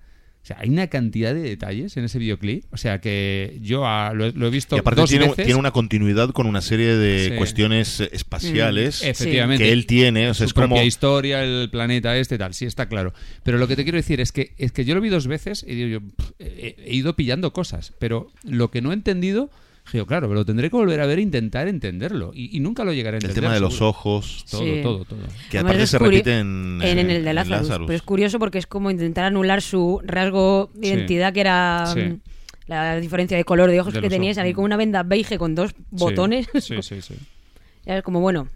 o 0.47 0.53
sea, 0.55 0.57
hay 0.61 0.69
una 0.69 0.87
cantidad 0.87 1.33
de 1.33 1.41
detalles 1.41 1.97
en 1.97 2.05
ese 2.05 2.19
videoclip. 2.19 2.63
O 2.71 2.77
sea, 2.77 3.01
que 3.01 3.57
yo 3.61 3.81
lo, 4.13 4.27
he- 4.27 4.31
lo 4.31 4.47
he 4.47 4.49
visto 4.49 4.77
Y 4.77 4.79
aparte 4.79 5.01
dos 5.01 5.09
tiene, 5.09 5.25
veces. 5.27 5.43
tiene 5.45 5.59
una 5.59 5.71
continuidad 5.71 6.29
con 6.29 6.47
una 6.47 6.61
serie 6.61 6.95
de 6.95 7.31
Sí. 7.31 7.35
cuestiones 7.35 7.99
eh, 7.99 8.09
espaciales 8.13 9.01
Mm, 9.03 9.07
efectivamente. 9.07 9.65
que 9.65 9.71
él 9.73 9.85
tiene. 9.85 10.29
O 10.29 10.33
sea, 10.33 10.45
su 10.45 10.51
es 10.51 10.53
como 10.53 10.67
propia 10.67 10.85
historia, 10.85 11.43
el 11.43 11.69
planeta 11.69 12.15
este, 12.17 12.37
tal, 12.37 12.53
sí, 12.53 12.63
está 12.63 12.87
claro. 12.87 13.13
Pero 13.43 13.57
lo 13.57 13.67
que 13.67 13.75
te 13.75 13.83
quiero 13.83 13.97
decir 13.97 14.21
es 14.21 14.31
que, 14.31 14.53
es 14.57 14.71
que 14.71 14.85
yo 14.85 14.95
lo 14.95 15.01
vi 15.01 15.09
dos 15.09 15.27
veces 15.27 15.65
y 15.67 15.75
digo, 15.75 15.89
yo, 15.89 15.99
pff, 16.15 16.31
he, 16.39 16.75
he 16.85 16.95
ido 16.95 17.13
pillando 17.17 17.51
cosas, 17.51 17.91
pero 17.99 18.31
lo 18.45 18.71
que 18.71 18.81
no 18.81 18.91
he 18.91 18.93
entendido, 18.93 19.49
digo, 19.93 20.05
claro, 20.05 20.33
lo 20.33 20.45
tendré 20.45 20.69
que 20.69 20.75
volver 20.75 20.99
a 21.01 21.05
ver 21.05 21.19
e 21.19 21.21
intentar 21.21 21.67
entenderlo. 21.67 22.31
Y, 22.33 22.55
y 22.55 22.59
nunca 22.59 22.83
lo 22.83 22.93
llegaré 22.93 23.15
a 23.15 23.19
el 23.19 23.23
entender. 23.25 23.43
tema 23.43 23.53
de 23.53 23.59
los 23.59 23.73
seguro. 23.73 23.89
ojos, 23.89 24.45
Todo, 24.49 24.61
Sí. 24.61 24.79
todo, 24.83 25.05
todo. 25.05 25.19
que 25.49 25.57
Además, 25.59 25.71
aparte 25.71 25.83
es 25.83 25.89
se 25.89 25.99
repite 25.99 26.39
en, 26.39 26.79
en, 26.83 26.99
en 26.99 27.09
eh, 27.09 27.15
el 27.17 27.25
de 27.25 27.33
Lazarus. 27.33 27.61
Lazarus. 27.67 27.87
Pero 27.87 27.95
es 27.97 28.01
curioso 28.03 28.39
porque 28.39 28.57
es 28.57 28.67
como 28.67 28.91
intentar 28.91 29.25
anular 29.25 29.61
su 29.61 30.01
rasgo 30.03 30.69
de 30.73 30.87
Sí. 30.87 30.93
identidad, 30.93 31.33
que 31.33 31.41
era 31.41 31.85
Sí. 31.93 31.99
mm, 32.01 32.19
la 32.67 32.99
diferencia 32.99 33.37
de 33.37 33.45
color 33.45 33.69
de 33.71 33.79
ojos 33.79 33.93
De 33.93 34.01
que 34.01 34.09
tenía, 34.09 34.33
salir 34.33 34.53
con 34.55 34.65
una 34.65 34.75
venda 34.77 35.03
beige 35.03 35.37
con 35.37 35.55
dos 35.55 35.73
botones. 35.91 36.47
Sí, 36.59 36.81
sí, 36.81 37.01
sí. 37.01 37.15
Era 37.85 38.01
como, 38.01 38.19
bueno, 38.19 38.49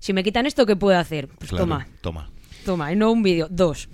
si 0.00 0.12
me 0.12 0.24
quitan 0.24 0.46
esto, 0.46 0.66
¿qué 0.66 0.74
puedo 0.74 0.98
hacer? 0.98 1.28
Pues 1.28 1.50
Claro, 1.50 1.64
toma, 1.64 1.86
Toma, 2.00 2.30
toma, 2.64 2.92
y 2.92 2.96
no 2.96 3.12
un 3.12 3.22
vídeo, 3.22 3.46
dos. 3.48 3.88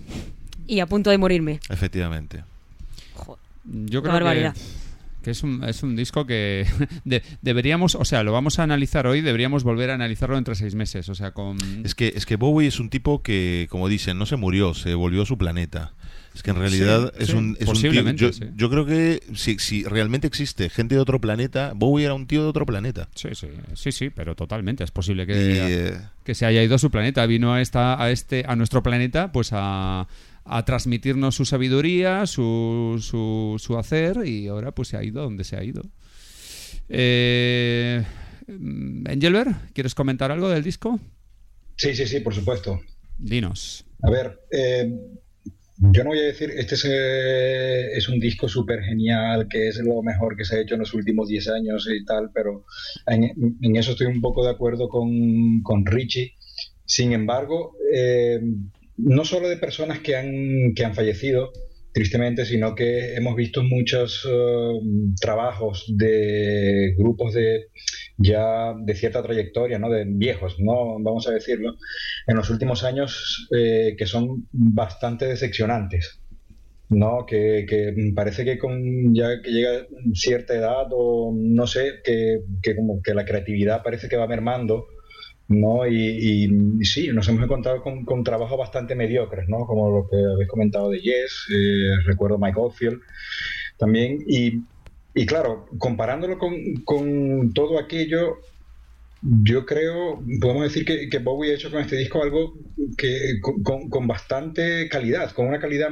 Y 0.66 0.80
a 0.80 0.86
punto 0.86 1.10
de 1.10 1.18
morirme. 1.18 1.60
efectivamente. 1.68 2.44
Yo 3.70 4.00
Qué 4.00 4.08
creo 4.08 4.12
barbaridad. 4.14 4.54
que, 4.54 4.60
que 5.28 5.32
es, 5.32 5.42
un, 5.42 5.62
es 5.62 5.82
un 5.82 5.94
disco 5.94 6.24
que 6.26 6.64
de- 7.04 7.22
deberíamos, 7.42 7.94
o 7.96 8.04
sea, 8.06 8.22
lo 8.22 8.32
vamos 8.32 8.58
a 8.58 8.62
analizar 8.62 9.06
hoy, 9.06 9.20
deberíamos 9.20 9.62
volver 9.62 9.90
a 9.90 9.94
analizarlo 9.94 10.38
entre 10.38 10.54
seis 10.54 10.74
meses. 10.74 11.06
O 11.10 11.14
sea, 11.14 11.32
con... 11.32 11.58
Es 11.84 11.94
que, 11.94 12.14
es 12.16 12.24
que 12.24 12.36
Bowie 12.36 12.66
es 12.66 12.80
un 12.80 12.88
tipo 12.88 13.22
que, 13.22 13.66
como 13.68 13.88
dicen, 13.90 14.16
no 14.16 14.24
se 14.24 14.36
murió, 14.36 14.72
se 14.72 14.94
volvió 14.94 15.20
a 15.22 15.26
su 15.26 15.36
planeta. 15.36 15.92
Es 16.34 16.42
que 16.42 16.50
en 16.50 16.56
realidad 16.56 17.12
Sí, 17.16 17.22
es 17.24 17.28
sí, 17.30 17.36
un, 17.36 17.56
es 17.60 17.68
un 17.68 17.74
tío- 17.74 18.12
yo, 18.12 18.32
sí. 18.32 18.44
yo 18.54 18.70
creo 18.70 18.86
que 18.86 19.20
si, 19.34 19.58
si 19.58 19.84
realmente 19.84 20.26
existe 20.26 20.70
gente 20.70 20.94
de 20.94 21.00
otro 21.00 21.20
planeta, 21.20 21.72
Bowie 21.74 22.04
era 22.06 22.14
un 22.14 22.26
tío 22.26 22.42
de 22.44 22.48
otro 22.48 22.64
planeta. 22.64 23.08
Sí, 23.14 23.30
sí, 23.34 23.48
sí, 23.74 23.92
sí, 23.92 24.10
pero 24.10 24.34
totalmente. 24.34 24.82
Es 24.84 24.90
posible 24.92 25.26
que, 25.26 25.32
Y, 25.34 25.36
eh, 25.58 25.98
que 26.24 26.34
se 26.34 26.46
haya 26.46 26.62
ido 26.62 26.76
a 26.76 26.78
su 26.78 26.90
planeta. 26.90 27.26
Vino 27.26 27.52
a 27.52 27.60
esta, 27.60 28.00
a 28.02 28.10
este, 28.12 28.44
a 28.46 28.54
nuestro 28.56 28.82
planeta, 28.82 29.32
pues 29.32 29.50
a, 29.52 30.06
a 30.48 30.64
transmitirnos 30.64 31.34
su 31.34 31.44
sabiduría, 31.44 32.26
su, 32.26 32.98
su, 33.00 33.56
su 33.58 33.78
hacer, 33.78 34.26
y 34.26 34.48
ahora 34.48 34.72
pues 34.72 34.88
se 34.88 34.96
ha 34.96 35.04
ido 35.04 35.22
donde 35.22 35.44
se 35.44 35.56
ha 35.56 35.64
ido. 35.64 35.82
Eh, 36.88 38.02
Engelbert, 38.48 39.72
¿quieres 39.74 39.94
comentar 39.94 40.32
algo 40.32 40.48
del 40.48 40.62
disco? 40.62 40.98
Sí, 41.76 41.94
sí, 41.94 42.06
sí, 42.06 42.20
por 42.20 42.34
supuesto. 42.34 42.80
Dinos. 43.18 43.84
A 44.02 44.10
ver, 44.10 44.40
eh, 44.50 44.90
yo 45.76 46.02
no 46.02 46.10
voy 46.10 46.20
a 46.20 46.24
decir, 46.24 46.50
este 46.56 46.74
es, 46.74 46.86
eh, 46.88 47.92
es 47.92 48.08
un 48.08 48.18
disco 48.18 48.48
súper 48.48 48.82
genial, 48.82 49.48
que 49.48 49.68
es 49.68 49.78
lo 49.78 50.02
mejor 50.02 50.36
que 50.36 50.44
se 50.44 50.56
ha 50.56 50.60
hecho 50.60 50.74
en 50.74 50.80
los 50.80 50.94
últimos 50.94 51.28
10 51.28 51.48
años 51.50 51.88
y 51.88 52.04
tal, 52.04 52.30
pero 52.32 52.64
en, 53.06 53.56
en 53.62 53.76
eso 53.76 53.92
estoy 53.92 54.06
un 54.06 54.20
poco 54.20 54.44
de 54.44 54.50
acuerdo 54.50 54.88
con, 54.88 55.62
con 55.62 55.84
Richie. 55.84 56.34
Sin 56.84 57.12
embargo, 57.12 57.76
eh, 57.94 58.40
no 58.98 59.24
solo 59.24 59.48
de 59.48 59.56
personas 59.56 60.00
que 60.00 60.16
han, 60.16 60.74
que 60.74 60.84
han 60.84 60.94
fallecido, 60.94 61.52
tristemente, 61.92 62.44
sino 62.44 62.74
que 62.74 63.14
hemos 63.16 63.34
visto 63.34 63.62
muchos 63.62 64.26
eh, 64.28 64.80
trabajos 65.20 65.84
de 65.96 66.94
grupos 66.96 67.34
de 67.34 67.66
ya 68.16 68.74
de 68.78 68.94
cierta 68.94 69.22
trayectoria, 69.22 69.78
¿no? 69.78 69.88
de 69.88 70.04
viejos, 70.06 70.56
no 70.58 71.00
vamos 71.00 71.26
a 71.28 71.32
decirlo, 71.32 71.74
en 72.26 72.36
los 72.36 72.50
últimos 72.50 72.84
años 72.84 73.48
eh, 73.56 73.94
que 73.96 74.06
son 74.06 74.46
bastante 74.52 75.26
decepcionantes. 75.26 76.20
¿no? 76.90 77.26
Que, 77.26 77.66
que 77.68 77.94
parece 78.14 78.44
que 78.46 78.58
con 78.58 79.14
ya 79.14 79.42
que 79.42 79.50
llega 79.50 79.86
cierta 80.14 80.54
edad 80.54 80.86
o 80.90 81.34
no 81.36 81.66
sé, 81.66 82.00
que, 82.02 82.40
que 82.62 82.74
como 82.74 83.02
que 83.02 83.12
la 83.12 83.26
creatividad 83.26 83.82
parece 83.82 84.08
que 84.08 84.16
va 84.16 84.26
mermando, 84.26 84.86
¿no? 85.48 85.86
Y, 85.86 86.46
y 86.80 86.84
sí, 86.84 87.08
nos 87.12 87.28
hemos 87.28 87.44
encontrado 87.44 87.82
con, 87.82 88.04
con 88.04 88.24
trabajos 88.24 88.58
bastante 88.58 88.94
mediocres, 88.94 89.46
¿no? 89.48 89.66
Como 89.66 89.90
lo 89.90 90.08
que 90.10 90.16
habéis 90.16 90.48
comentado 90.48 90.90
de 90.90 91.00
Yes, 91.00 91.46
eh, 91.54 91.96
recuerdo 92.06 92.38
Mike 92.38 92.58
Oldfield 92.60 93.00
también, 93.78 94.18
y, 94.26 94.66
y 95.14 95.26
claro, 95.26 95.66
comparándolo 95.78 96.38
con, 96.38 96.54
con 96.84 97.52
todo 97.54 97.78
aquello, 97.78 98.36
yo 99.20 99.66
creo, 99.66 100.22
podemos 100.40 100.64
decir 100.64 100.84
que, 100.84 101.08
que 101.08 101.18
Bowie 101.18 101.52
ha 101.52 101.54
hecho 101.54 101.70
con 101.70 101.80
este 101.80 101.96
disco 101.96 102.22
algo 102.22 102.54
que 102.96 103.40
con, 103.42 103.62
con- 103.62 103.88
con 103.90 104.06
bastante 104.06 104.88
calidad, 104.88 105.32
con 105.32 105.46
una 105.46 105.58
calidad 105.60 105.90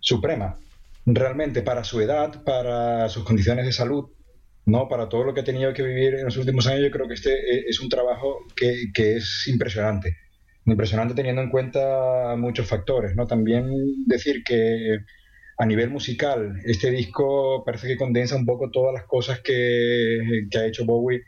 suprema, 0.00 0.58
realmente 1.06 1.62
para 1.62 1.84
su 1.84 2.00
edad, 2.00 2.42
para 2.44 3.08
sus 3.08 3.24
condiciones 3.24 3.66
de 3.66 3.72
salud, 3.72 4.06
no, 4.64 4.88
para 4.88 5.08
todo 5.08 5.24
lo 5.24 5.34
que 5.34 5.40
ha 5.40 5.44
tenido 5.44 5.72
que 5.72 5.82
vivir 5.82 6.14
en 6.14 6.24
los 6.24 6.36
últimos 6.36 6.66
años, 6.66 6.82
yo 6.82 6.90
creo 6.90 7.08
que 7.08 7.14
este 7.14 7.32
eh, 7.32 7.64
es 7.68 7.80
un 7.80 7.88
trabajo 7.88 8.38
que, 8.54 8.90
que 8.94 9.16
es 9.16 9.48
impresionante. 9.48 10.16
Impresionante 10.64 11.14
teniendo 11.14 11.42
en 11.42 11.50
cuenta 11.50 12.36
muchos 12.36 12.68
factores, 12.68 13.16
¿no? 13.16 13.26
También 13.26 13.66
decir 14.06 14.44
que 14.44 14.98
a 15.58 15.66
nivel 15.66 15.90
musical, 15.90 16.60
este 16.64 16.90
disco 16.90 17.64
parece 17.64 17.88
que 17.88 17.96
condensa 17.96 18.36
un 18.36 18.46
poco 18.46 18.70
todas 18.70 18.94
las 18.94 19.04
cosas 19.04 19.40
que, 19.40 20.46
que 20.50 20.58
ha 20.58 20.66
hecho 20.66 20.84
Bowie 20.84 21.22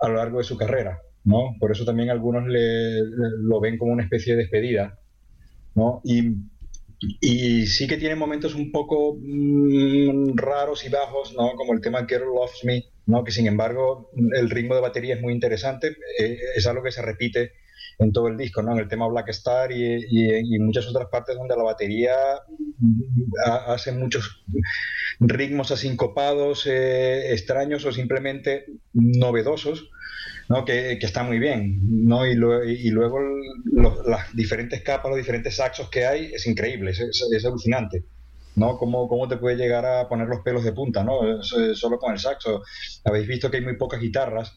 a 0.00 0.08
lo 0.08 0.16
largo 0.16 0.38
de 0.38 0.44
su 0.44 0.56
carrera, 0.56 1.00
¿no? 1.24 1.56
Por 1.58 1.70
eso 1.70 1.84
también 1.84 2.10
algunos 2.10 2.46
le, 2.46 3.00
lo 3.02 3.60
ven 3.60 3.76
como 3.76 3.92
una 3.92 4.02
especie 4.02 4.34
de 4.34 4.42
despedida, 4.42 4.98
¿no? 5.74 6.00
Y 7.00 7.66
sí 7.66 7.86
que 7.86 7.96
tiene 7.96 8.14
momentos 8.14 8.54
un 8.54 8.70
poco 8.72 9.16
mm, 9.20 10.36
raros 10.36 10.84
y 10.84 10.88
bajos, 10.88 11.34
¿no? 11.34 11.52
Como 11.56 11.72
el 11.72 11.80
tema 11.80 12.06
Girl 12.06 12.26
Loves 12.26 12.64
Me, 12.64 12.84
¿no? 13.06 13.24
Que 13.24 13.32
sin 13.32 13.46
embargo 13.46 14.10
el 14.36 14.50
ritmo 14.50 14.74
de 14.74 14.80
batería 14.82 15.14
es 15.14 15.20
muy 15.22 15.32
interesante, 15.32 15.96
eh, 16.18 16.38
es 16.56 16.66
algo 16.66 16.82
que 16.82 16.92
se 16.92 17.02
repite 17.02 17.52
en 17.98 18.12
todo 18.12 18.28
el 18.28 18.36
disco, 18.36 18.62
¿no? 18.62 18.72
En 18.72 18.78
el 18.78 18.88
tema 18.88 19.08
Black 19.08 19.28
Star 19.30 19.72
y, 19.72 19.82
y, 20.10 20.56
y 20.56 20.58
muchas 20.58 20.86
otras 20.88 21.08
partes 21.10 21.36
donde 21.36 21.56
la 21.56 21.62
batería 21.64 22.14
mm, 22.78 23.02
ha- 23.46 23.72
hace 23.74 23.92
muchos 23.92 24.44
ritmos 25.20 25.70
asincopados, 25.70 26.66
eh, 26.66 27.32
extraños 27.32 27.84
o 27.84 27.92
simplemente 27.92 28.66
novedosos, 28.92 29.90
¿no? 30.50 30.64
que, 30.64 30.98
que 31.00 31.06
está 31.06 31.22
muy 31.22 31.38
bien. 31.38 31.78
¿no? 32.06 32.26
Y, 32.26 32.34
luego 32.34 33.18
las 34.06 34.34
diferentes 34.34 34.82
capas, 34.82 35.10
los 35.10 35.18
diferentes 35.18 35.56
saxos 35.56 35.88
que 35.90 36.04
hay, 36.06 36.32
es 36.34 36.46
increíble, 36.46 36.90
es, 36.90 37.44
alucinante. 37.46 38.04
¿no? 38.56 38.76
¿Cómo, 38.76 39.08
¿Cómo 39.08 39.28
te 39.28 39.36
puede 39.38 39.56
llegar 39.56 39.86
a 39.86 40.08
poner 40.08 40.26
los 40.28 40.40
pelos 40.40 40.64
de 40.64 40.72
punta 40.72 41.04
¿no? 41.04 41.42
Solo 41.42 41.98
con 41.98 42.12
el 42.12 42.18
saxo? 42.18 42.62
Habéis 43.04 43.28
visto 43.28 43.50
que 43.50 43.58
hay 43.58 43.64
muy 43.64 43.76
pocas 43.76 44.00
guitarras 44.00 44.52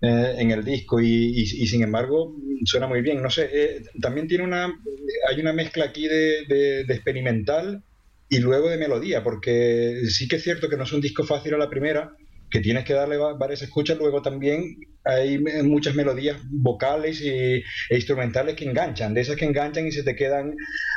eh, 0.00 0.36
en 0.38 0.50
el 0.52 0.64
disco 0.64 1.00
y, 1.00 1.44
sin 1.46 1.82
embargo 1.82 2.36
suena 2.64 2.86
muy 2.86 3.02
bien. 3.02 3.20
No 3.22 3.30
sé, 3.30 3.50
eh, 3.52 3.82
también 4.00 4.28
tiene 4.28 4.44
una, 4.44 4.72
hay 5.28 5.40
una 5.40 5.52
mezcla 5.52 5.86
aquí 5.86 6.06
de, 6.06 6.44
de- 6.48 6.84
de 6.84 6.94
experimental 6.94 7.82
y 8.28 8.38
luego 8.38 8.68
de 8.70 8.78
melodía, 8.78 9.22
porque 9.24 10.02
sí 10.08 10.28
que 10.28 10.36
es 10.36 10.42
cierto 10.44 10.68
que 10.68 10.76
no 10.76 10.84
es 10.84 10.92
un 10.92 11.00
disco 11.02 11.24
fácil 11.24 11.54
a 11.54 11.58
la 11.58 11.68
primera, 11.68 12.12
que 12.50 12.60
tienes 12.60 12.84
que 12.84 12.94
darle 12.94 13.16
va- 13.18 13.34
varias 13.36 13.62
escuchas, 13.62 13.98
luego 13.98 14.22
también 14.22 14.64
hay 15.04 15.38
muchas 15.64 15.94
melodías 15.94 16.38
vocales 16.50 17.20
y, 17.20 17.28
e 17.30 17.62
instrumentales 17.96 18.54
que 18.56 18.64
enganchan, 18.64 19.14
de 19.14 19.20
esas 19.22 19.36
que 19.36 19.44
enganchan 19.44 19.86
y 19.86 19.92
se 19.92 20.02
te 20.04 20.14
quedan 20.16 20.54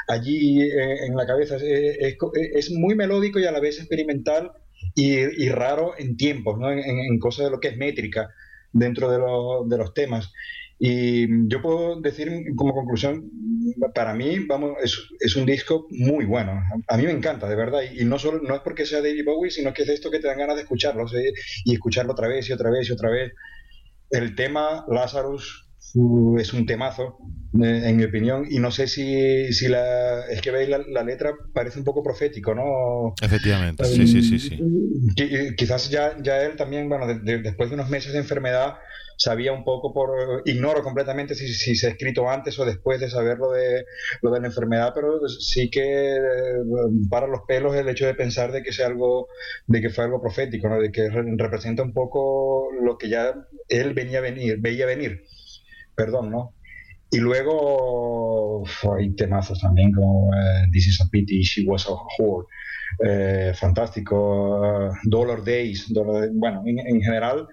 allí 0.07 0.61
eh, 0.61 1.05
en 1.07 1.15
la 1.15 1.25
cabeza. 1.25 1.55
Es, 1.57 1.63
es- 1.63 2.17
es 2.55 2.71
muy 2.71 2.95
melódico 2.95 3.39
y 3.39 3.45
a 3.45 3.51
la 3.51 3.59
vez 3.59 3.79
experimental 3.79 4.51
y, 4.95 5.15
y 5.19 5.49
raro 5.49 5.93
en 5.97 6.17
tiempos, 6.17 6.57
¿no? 6.59 6.71
en, 6.71 6.79
en- 6.79 7.19
cosas 7.19 7.45
de 7.45 7.51
lo 7.51 7.59
que 7.59 7.69
es 7.69 7.77
métrica 7.77 8.29
dentro 8.71 9.09
de, 9.11 9.17
los- 9.19 9.67
de 9.69 9.77
los 9.77 9.93
temas. 9.93 10.31
Y 10.77 11.47
yo 11.47 11.61
puedo 11.61 12.01
decir 12.01 12.29
como 12.55 12.73
conclusión 12.73 13.29
para 13.93 14.13
mí, 14.13 14.39
vamos, 14.47 14.73
es, 14.83 14.97
es, 15.19 15.35
un 15.35 15.45
disco 15.45 15.87
muy 15.89 16.25
bueno. 16.25 16.61
A 16.87 16.97
mí 16.97 17.03
me 17.03 17.11
encanta, 17.11 17.47
de 17.47 17.55
verdad. 17.55 17.81
Y, 17.93 18.05
no 18.05 18.19
solo 18.19 18.41
no 18.41 18.55
es 18.55 18.61
porque 18.61 18.85
sea 18.85 19.01
David 19.01 19.23
Bowie, 19.25 19.51
sino 19.51 19.73
que 19.73 19.83
es 19.83 19.89
esto 19.89 20.11
que 20.11 20.19
te 20.19 20.27
dan 20.27 20.37
ganas 20.37 20.55
de 20.55 20.63
escucharlo 20.63 21.05
y 21.65 21.73
escucharlo 21.73 22.11
otra 22.13 22.27
vez 22.27 22.49
y 22.49 22.53
otra 22.53 22.69
vez 22.69 22.89
y 22.89 22.93
otra 22.93 23.09
vez. 23.09 23.31
El 24.09 24.35
tema 24.35 24.85
Lazarus 24.87 25.64
es 26.39 26.53
un 26.53 26.65
temazo, 26.65 27.17
eh, 27.61 27.83
en 27.85 27.97
mi 27.97 28.03
opinión, 28.03 28.45
y 28.49 28.59
no 28.59 28.71
sé 28.71 28.87
si, 28.87 29.51
si 29.53 29.67
la, 29.67 30.25
es 30.27 30.41
que 30.41 30.51
veis 30.51 30.69
la, 30.69 31.03
letra, 31.03 31.33
parece 31.53 31.79
un 31.79 31.85
poco 31.85 32.03
profético, 32.03 32.53
¿no? 32.53 33.13
Efectivamente, 33.21 33.85
sí, 33.85 34.07
sí, 34.07 34.21
sí. 34.21 34.39
sí. 34.39 34.59
Quizás 35.55 35.89
ya, 35.89 36.17
ya 36.21 36.43
él 36.43 36.55
también, 36.57 36.89
bueno, 36.89 37.07
después 37.07 37.69
de 37.69 37.75
unos 37.75 37.89
meses 37.89 38.13
de 38.13 38.19
enfermedad, 38.19 38.75
sabía 39.17 39.53
un 39.53 39.63
poco 39.63 39.93
por 39.93 40.41
ignoro 40.45 40.83
completamente 40.83 41.35
si, 41.35 41.47
si, 41.53 41.75
se 41.75 41.87
ha 41.87 41.89
escrito 41.91 42.29
antes 42.29 42.57
o 42.59 42.65
después 42.65 42.99
de 42.99 43.09
saber 43.09 43.37
lo 43.37 43.51
de 43.51 43.85
lo 44.21 44.31
de 44.31 44.41
la 44.41 44.47
enfermedad 44.47 44.91
pero 44.93 45.27
sí 45.29 45.69
que 45.69 46.15
eh, 46.15 46.19
para 47.09 47.27
los 47.27 47.41
pelos 47.47 47.75
el 47.75 47.87
hecho 47.89 48.05
de 48.05 48.13
pensar 48.13 48.51
de 48.51 48.63
que 48.63 48.73
sea 48.73 48.87
algo 48.87 49.27
de 49.67 49.81
que 49.81 49.89
fue 49.89 50.03
algo 50.03 50.21
profético 50.21 50.69
¿no? 50.69 50.79
de 50.79 50.91
que 50.91 51.09
representa 51.09 51.83
un 51.83 51.93
poco 51.93 52.67
lo 52.81 52.97
que 52.97 53.09
ya 53.09 53.33
él 53.69 53.93
venía 53.93 54.19
a 54.19 54.21
venir 54.21 54.57
veía 54.59 54.85
venir 54.85 55.23
perdón, 55.95 56.31
¿no? 56.31 56.53
Y 57.11 57.19
luego 57.19 58.63
hay 58.97 59.15
temazos 59.15 59.61
también 59.61 59.91
como 59.93 60.33
eh, 60.33 60.67
This 60.71 60.87
is 60.87 61.01
a 61.01 61.09
Pity, 61.09 61.41
She 61.43 61.63
Was 61.65 61.87
a 61.87 61.91
Whore, 61.91 62.47
eh, 63.05 63.53
fantástico, 63.55 64.89
uh, 64.89 64.93
Dollar 65.03 65.43
Days, 65.43 65.91
bueno, 66.33 66.63
en, 66.65 67.01
general 67.01 67.47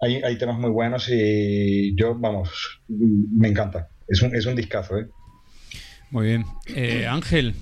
hay, 0.00 0.36
temas 0.36 0.58
muy 0.58 0.70
buenos 0.70 1.08
y 1.08 1.94
yo, 1.96 2.16
vamos, 2.18 2.82
me 2.88 3.48
encanta, 3.48 3.88
es 4.08 4.20
un, 4.22 4.34
es 4.34 4.46
un 4.46 4.56
discazo, 4.56 4.98
¿eh? 4.98 5.06
Muy 6.10 6.26
bien. 6.26 6.44
Ángel, 7.08 7.54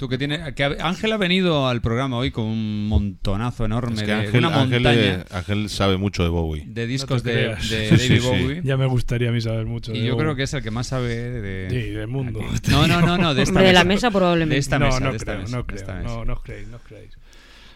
Tú 0.00 0.08
que 0.08 0.16
tienes, 0.16 0.54
que 0.54 0.64
Ángel 0.64 1.12
ha 1.12 1.18
venido 1.18 1.68
al 1.68 1.82
programa 1.82 2.16
hoy 2.16 2.30
con 2.30 2.46
un 2.46 2.88
montonazo 2.88 3.66
enorme 3.66 4.02
de 4.02 4.10
Ángel, 4.10 4.46
una 4.46 4.48
montaña. 4.48 5.26
Ángel, 5.30 5.68
sabe 5.68 5.98
mucho 5.98 6.22
de 6.22 6.30
Bowie. 6.30 6.64
De 6.66 6.86
discos 6.86 7.22
de, 7.22 7.48
David 7.48 8.22
Bowie. 8.22 8.62
Ya 8.64 8.78
me 8.78 8.86
gustaría 8.86 9.28
a 9.28 9.32
mí 9.32 9.42
saber 9.42 9.66
mucho. 9.66 9.92
Y 9.92 10.06
yo 10.06 10.16
creo 10.16 10.34
que 10.34 10.44
es 10.44 10.54
el 10.54 10.62
que 10.62 10.70
más 10.70 10.86
sabe 10.86 11.14
de. 11.14 11.68
Sí, 11.68 11.90
del 11.90 12.08
mundo. 12.08 12.40
No, 12.70 12.86
no, 12.86 13.02
no, 13.02 13.18
no, 13.18 13.34
de 13.34 13.42
esta 13.42 13.60
de 13.60 13.74
la 13.74 13.84
mesa 13.84 14.10
probablemente. 14.10 14.54
De 14.54 14.60
esta 14.60 14.78
no, 14.78 14.86
mesa, 14.86 15.00
no, 15.00 15.10
de 15.10 15.16
esta 15.18 15.32
creo, 15.32 15.42
mesa, 15.42 15.56
no 15.58 15.62
de 15.64 15.74
esta 15.74 15.92
creo, 15.92 16.02
mesa. 16.02 16.14
no, 16.14 16.24
no 16.24 16.32
os 16.32 16.40
creéis, 16.40 16.68
no 16.68 16.76
os 16.78 16.82
creéis. 16.82 17.18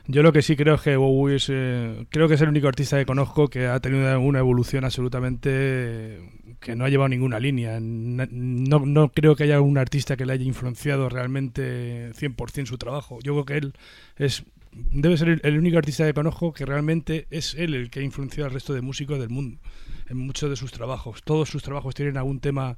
Yo 0.06 0.22
lo 0.22 0.32
que 0.32 0.40
sí 0.40 0.56
creo 0.56 0.76
es 0.76 0.80
que 0.80 0.96
Bowie 0.96 1.36
es, 1.36 1.50
eh, 1.50 2.06
creo 2.08 2.26
que 2.26 2.34
es 2.34 2.40
el 2.40 2.48
único 2.48 2.68
artista 2.68 2.96
que 2.96 3.04
conozco 3.04 3.48
que 3.48 3.66
ha 3.66 3.80
tenido 3.80 4.18
una 4.18 4.38
evolución 4.38 4.86
absolutamente 4.86 6.20
que 6.64 6.74
no 6.74 6.84
ha 6.84 6.88
llevado 6.88 7.10
ninguna 7.10 7.38
línea. 7.38 7.78
No, 7.80 8.80
no 8.80 9.08
creo 9.10 9.36
que 9.36 9.44
haya 9.44 9.60
un 9.60 9.76
artista 9.76 10.16
que 10.16 10.24
le 10.24 10.32
haya 10.32 10.44
influenciado 10.44 11.08
realmente 11.10 12.10
100% 12.14 12.66
su 12.66 12.78
trabajo. 12.78 13.18
Yo 13.22 13.34
creo 13.34 13.44
que 13.44 13.56
él 13.58 13.74
es 14.16 14.44
debe 14.90 15.16
ser 15.16 15.40
el, 15.44 15.58
único 15.58 15.78
artista 15.78 16.04
que 16.04 16.14
conozco 16.14 16.52
que 16.52 16.66
realmente 16.66 17.28
es 17.30 17.54
él 17.54 17.74
el 17.74 17.90
que 17.90 18.00
ha 18.00 18.02
influenciado 18.02 18.48
al 18.48 18.54
resto 18.54 18.74
de 18.74 18.80
músicos 18.80 19.20
del 19.20 19.28
mundo 19.28 19.60
en 20.08 20.16
muchos 20.16 20.50
de 20.50 20.56
sus 20.56 20.72
trabajos. 20.72 21.22
Todos 21.22 21.48
sus 21.48 21.62
trabajos 21.62 21.94
tienen 21.94 22.16
algún 22.16 22.40
tema 22.40 22.76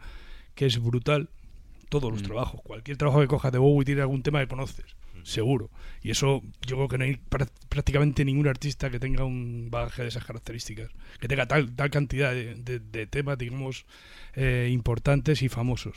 que 0.54 0.66
es 0.66 0.78
brutal. 0.82 1.30
Todos 1.88 2.10
los 2.10 2.22
Mm. 2.22 2.26
trabajos. 2.26 2.60
Cualquier 2.62 2.96
trabajo 2.96 3.20
que 3.20 3.28
cojas 3.28 3.52
de 3.52 3.58
Bowie 3.58 3.84
tiene 3.84 4.00
algún 4.00 4.22
tema 4.22 4.40
que 4.40 4.48
conoces 4.48 4.84
seguro. 5.26 5.70
Y 6.02 6.10
eso 6.10 6.42
yo 6.66 6.76
creo 6.76 6.88
que 6.88 6.98
no 6.98 7.04
hay 7.04 7.14
prá- 7.30 7.48
prácticamente 7.68 8.24
ningún 8.24 8.46
artista 8.48 8.90
que 8.90 8.98
tenga 9.00 9.24
un 9.24 9.68
bagaje 9.70 10.02
de 10.02 10.08
esas 10.08 10.24
características, 10.24 10.90
que 11.20 11.28
tenga 11.28 11.46
tal, 11.46 11.74
tal 11.74 11.90
cantidad 11.90 12.32
de 12.34 13.06
temas, 13.06 13.36
digamos, 13.38 13.86
eh, 14.34 14.68
importantes 14.72 15.42
y 15.42 15.48
famosos. 15.48 15.96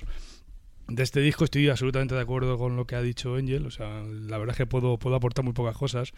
De 0.87 1.03
este 1.03 1.19
disco 1.21 1.43
estoy 1.43 1.69
absolutamente 1.69 2.15
de 2.15 2.21
acuerdo 2.21 2.57
con 2.57 2.75
lo 2.75 2.87
que 2.87 2.95
ha 2.95 3.01
dicho 3.03 3.35
Angel, 3.35 3.63
o 3.67 3.69
sea, 3.69 4.01
la 4.01 4.39
verdad 4.39 4.53
es 4.53 4.57
que 4.57 4.65
puedo, 4.65 4.97
puedo 4.97 5.15
aportar 5.15 5.45
muy 5.45 5.53
pocas 5.53 5.77
cosas. 5.77 6.13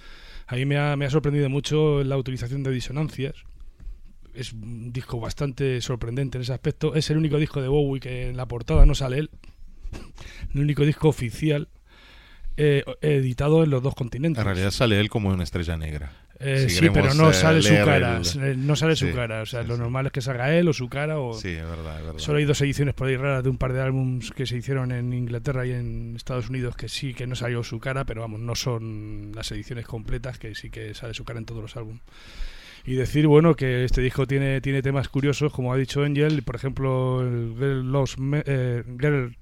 A 0.47 0.55
mí 0.55 0.65
me 0.65 0.77
ha, 0.77 0.95
me 0.95 1.03
ha 1.05 1.09
sorprendido 1.09 1.49
mucho 1.49 2.05
la 2.05 2.17
utilización 2.17 2.63
de 2.63 2.71
disonancias. 2.71 3.35
Es 4.33 4.53
un 4.53 4.93
disco 4.93 5.19
bastante 5.19 5.81
sorprendente 5.81 6.37
en 6.37 6.43
ese 6.43 6.53
aspecto. 6.53 6.95
Es 6.95 7.09
el 7.09 7.17
único 7.17 7.35
disco 7.37 7.61
de 7.61 7.67
Bowie 7.67 7.99
que 7.99 8.29
en 8.29 8.37
la 8.37 8.45
portada 8.47 8.85
no 8.85 8.95
sale 8.95 9.17
él. 9.19 9.29
El 10.55 10.61
único 10.61 10.85
disco 10.85 11.09
oficial 11.09 11.67
eh, 12.57 12.83
editado 13.01 13.63
en 13.63 13.69
los 13.69 13.81
dos 13.83 13.95
continentes. 13.95 14.39
En 14.39 14.45
realidad 14.45 14.71
sale 14.71 14.99
él 14.99 15.09
como 15.09 15.29
una 15.29 15.43
estrella 15.43 15.77
negra. 15.77 16.11
Eh, 16.43 16.67
Si 16.69 16.77
sí, 16.77 16.89
pero 16.91 17.13
no 17.13 17.31
sale 17.33 17.61
su 17.61 17.69
cara. 17.75 18.19
el- 18.43 18.65
No 18.65 18.75
sale 18.75 18.95
su 18.95 19.05
Sí, 19.07 19.13
cara. 19.13 19.43
O 19.43 19.45
sea, 19.45 19.61
sí, 19.61 19.67
lo 19.67 19.77
normal 19.77 20.07
es 20.07 20.11
que 20.11 20.21
salga 20.21 20.51
él 20.55 20.67
o 20.67 20.73
su 20.73 20.89
cara. 20.89 21.19
O... 21.19 21.33
Sí, 21.35 21.49
es 21.49 21.63
verdad, 21.63 21.99
es 21.99 22.05
verdad. 22.05 22.17
Solo 22.19 22.39
hay 22.39 22.45
dos 22.45 22.59
ediciones 22.61 22.95
por 22.95 23.07
ahí 23.07 23.15
raras 23.15 23.43
de 23.43 23.49
un 23.51 23.57
par 23.59 23.73
de 23.73 23.81
álbums 23.81 24.31
que 24.31 24.47
se 24.47 24.57
hicieron 24.57 24.91
en 24.91 25.13
Inglaterra 25.13 25.67
y 25.67 25.71
en 25.71 26.15
Estados 26.15 26.49
Unidos 26.49 26.75
que 26.75 26.89
sí 26.89 27.13
que 27.13 27.27
no 27.27 27.35
salió 27.35 27.63
su 27.63 27.79
cara, 27.79 28.05
pero 28.05 28.21
vamos, 28.21 28.39
no 28.39 28.55
son 28.55 29.31
las 29.35 29.51
ediciones 29.51 29.85
completas 29.85 30.39
que 30.39 30.55
sí 30.55 30.71
que 30.71 30.95
sale 30.95 31.13
su 31.13 31.23
cara 31.25 31.37
en 31.37 31.45
todos 31.45 31.61
los 31.61 31.77
álbumes. 31.77 32.01
Y 32.87 32.95
decir, 32.95 33.27
bueno, 33.27 33.53
que 33.53 33.83
este 33.83 34.01
disco 34.01 34.25
tiene, 34.25 34.59
tiene 34.61 34.81
temas 34.81 35.07
curiosos, 35.09 35.53
como 35.53 35.71
ha 35.71 35.77
dicho 35.77 36.01
Angel, 36.01 36.41
por 36.41 36.55
ejemplo, 36.55 37.21
el 37.21 37.53
Girl 37.55 37.91
Loves 37.91 38.15
eh, 38.47 38.83
Girl 38.99 39.37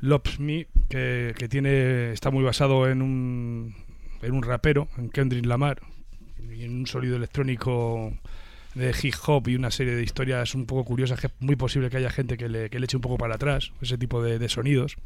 Loves 0.00 0.38
Me, 0.40 0.66
que, 0.88 1.34
que 1.36 1.48
tiene, 1.48 2.12
está 2.12 2.30
muy 2.30 2.44
basado 2.44 2.88
en 2.88 3.02
un, 3.02 3.74
en 4.22 4.32
un 4.32 4.42
rapero, 4.42 4.88
en 4.96 5.10
Kendrick 5.10 5.46
Lamar, 5.46 5.80
y 6.54 6.64
en 6.64 6.72
un 6.72 6.86
sonido 6.86 7.16
electrónico 7.16 8.12
de 8.74 8.94
hip 9.02 9.14
hop 9.26 9.48
y 9.48 9.56
una 9.56 9.70
serie 9.70 9.94
de 9.94 10.02
historias 10.02 10.54
un 10.54 10.66
poco 10.66 10.84
curiosas 10.84 11.18
que 11.18 11.28
es 11.28 11.32
muy 11.40 11.56
posible 11.56 11.88
que 11.88 11.96
haya 11.96 12.10
gente 12.10 12.36
que 12.36 12.48
le, 12.48 12.68
que 12.68 12.78
le 12.78 12.84
eche 12.84 12.96
un 12.96 13.00
poco 13.00 13.16
para 13.16 13.36
atrás, 13.36 13.72
ese 13.80 13.96
tipo 13.96 14.22
de, 14.22 14.38
de 14.38 14.48
sonidos. 14.48 14.96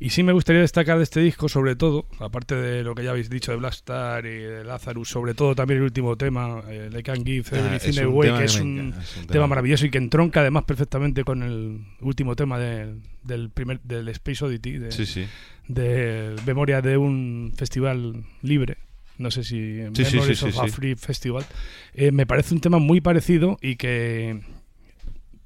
Y 0.00 0.10
sí 0.10 0.22
me 0.22 0.32
gustaría 0.32 0.60
destacar 0.62 0.96
de 0.98 1.02
este 1.04 1.18
disco, 1.20 1.48
sobre 1.48 1.74
todo, 1.74 2.06
aparte 2.20 2.54
de 2.54 2.84
lo 2.84 2.94
que 2.94 3.02
ya 3.02 3.10
habéis 3.10 3.28
dicho 3.28 3.50
de 3.50 3.58
Black 3.58 3.72
Star 3.74 4.24
y 4.26 4.28
de 4.38 4.62
Lazarus, 4.64 5.08
sobre 5.08 5.34
todo 5.34 5.54
también 5.56 5.78
el 5.78 5.84
último 5.84 6.16
tema, 6.16 6.62
eh, 6.68 6.88
I 6.96 7.02
Can 7.02 7.24
Give 7.24 7.44
Ah, 7.52 7.58
Everything 7.58 8.02
Away, 8.04 8.38
que 8.38 8.44
es 8.44 8.60
un 8.60 8.78
encanta, 8.78 9.02
es 9.02 9.16
un 9.16 9.26
tema 9.26 9.46
maravilloso 9.48 9.86
y 9.86 9.90
que 9.90 9.98
entronca 9.98 10.40
además 10.40 10.64
perfectamente 10.64 11.24
con 11.24 11.42
el 11.42 11.80
último 12.00 12.36
tema 12.36 12.58
del, 12.60 13.00
del 13.24 13.50
primer 13.50 13.80
del 13.80 14.08
Space 14.10 14.44
Oddity, 14.44 14.78
de, 14.78 14.92
Sí, 14.92 15.04
sí. 15.04 15.26
de 15.66 16.36
memoria 16.46 16.80
de 16.80 16.96
un 16.96 17.52
festival 17.56 18.24
libre. 18.42 18.76
No 19.18 19.32
sé 19.32 19.42
si 19.42 19.80
Sí, 19.94 20.04
sí, 20.04 20.14
Memories 20.16 20.38
sí, 20.38 20.46
of 20.46 20.58
a. 20.60 20.68
Free 20.68 20.94
Festival. 20.94 21.44
Eh, 21.92 22.12
me 22.12 22.24
parece 22.24 22.54
un 22.54 22.60
tema 22.60 22.78
muy 22.78 23.00
parecido 23.00 23.58
y 23.60 23.74
que 23.74 24.42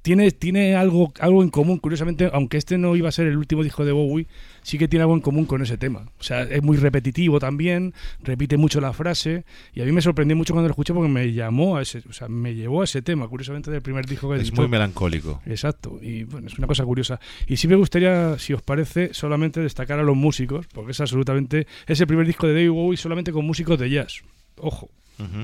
tiene, 0.03 0.29
tiene 0.31 0.75
algo, 0.75 1.11
algo 1.19 1.41
en 1.41 1.49
común, 1.49 1.79
curiosamente, 1.79 2.29
aunque 2.31 2.57
este 2.57 2.77
no 2.77 2.95
iba 2.95 3.09
a 3.09 3.11
ser 3.11 3.25
el 3.25 3.37
último 3.37 3.63
disco 3.63 3.83
de 3.85 3.91
Bowie, 3.93 4.27
sí 4.61 4.77
que 4.77 4.87
tiene 4.87 5.01
algo 5.01 5.15
en 5.15 5.21
común 5.21 5.45
con 5.45 5.61
ese 5.63 5.77
tema. 5.77 6.05
O 6.19 6.23
sea, 6.23 6.43
es 6.43 6.61
muy 6.61 6.77
repetitivo 6.77 7.39
también, 7.39 7.93
repite 8.21 8.57
mucho 8.57 8.79
la 8.81 8.93
frase, 8.93 9.45
y 9.73 9.81
a 9.81 9.85
mí 9.85 9.91
me 9.91 10.01
sorprendió 10.01 10.35
mucho 10.37 10.53
cuando 10.53 10.67
lo 10.67 10.73
escuché 10.73 10.93
porque 10.93 11.09
me 11.09 11.33
llamó 11.33 11.77
a 11.77 11.81
ese, 11.81 12.03
o 12.09 12.13
sea, 12.13 12.27
me 12.27 12.53
llevó 12.53 12.81
a 12.81 12.83
ese 12.83 13.01
tema, 13.01 13.27
curiosamente 13.27 13.71
del 13.71 13.81
primer 13.81 14.05
disco 14.05 14.29
que 14.29 14.35
Es 14.35 14.41
editó. 14.43 14.61
muy 14.61 14.67
melancólico. 14.69 15.41
Exacto, 15.45 15.97
y 16.01 16.25
bueno, 16.25 16.47
es 16.47 16.57
una 16.57 16.67
cosa 16.67 16.83
curiosa. 16.83 17.19
Y 17.47 17.55
sí 17.57 17.67
me 17.67 17.75
gustaría, 17.75 18.37
si 18.37 18.53
os 18.53 18.61
parece, 18.61 19.13
solamente 19.13 19.61
destacar 19.61 19.99
a 19.99 20.03
los 20.03 20.15
músicos, 20.17 20.67
porque 20.73 20.91
es 20.91 20.99
absolutamente. 21.01 21.65
Es 21.87 21.99
el 22.01 22.07
primer 22.07 22.27
disco 22.27 22.45
de 22.45 22.53
David 22.53 22.71
Bowie 22.71 22.97
solamente 22.97 23.31
con 23.31 23.45
músicos 23.45 23.79
de 23.79 23.89
jazz. 23.89 24.21
Ojo, 24.57 24.89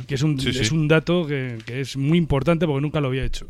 que 0.05 0.15
es 0.15 0.21
un, 0.23 0.37
Sí, 0.39 0.51
sí. 0.51 0.59
es 0.59 0.71
un 0.73 0.87
dato 0.89 1.25
que, 1.25 1.57
que 1.65 1.79
es 1.79 1.95
muy 1.95 2.17
importante 2.17 2.65
porque 2.67 2.81
nunca 2.81 2.99
lo 2.99 3.07
había 3.07 3.23
hecho. 3.23 3.47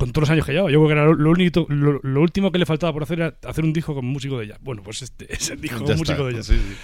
Con 0.00 0.12
todos 0.12 0.22
los 0.22 0.30
años 0.30 0.46
que 0.46 0.52
llevaba, 0.52 0.70
yo 0.70 0.78
creo 0.78 0.88
que 0.88 0.92
era 0.92 1.04
lo, 1.04 1.30
único, 1.30 1.66
lo, 1.68 2.00
lo 2.02 2.20
último 2.22 2.50
que 2.50 2.58
le 2.58 2.64
faltaba 2.64 2.90
por 2.92 3.02
hacer 3.02 3.20
era 3.20 3.34
hacer 3.46 3.62
un 3.64 3.74
disco 3.74 3.94
con 3.94 4.06
músico 4.06 4.38
de 4.38 4.46
jazz. 4.46 4.58
Bueno, 4.62 4.82
pues 4.82 5.02
este 5.02 5.26
es 5.32 5.50
el 5.50 5.60
disco 5.60 5.76
Ya 5.80 5.82
con 5.84 5.90
está. 5.92 5.98
músico 5.98 6.26
de 6.26 6.32
jazz. 6.34 6.46
Sí, 6.46 6.56
sí. 6.56 6.74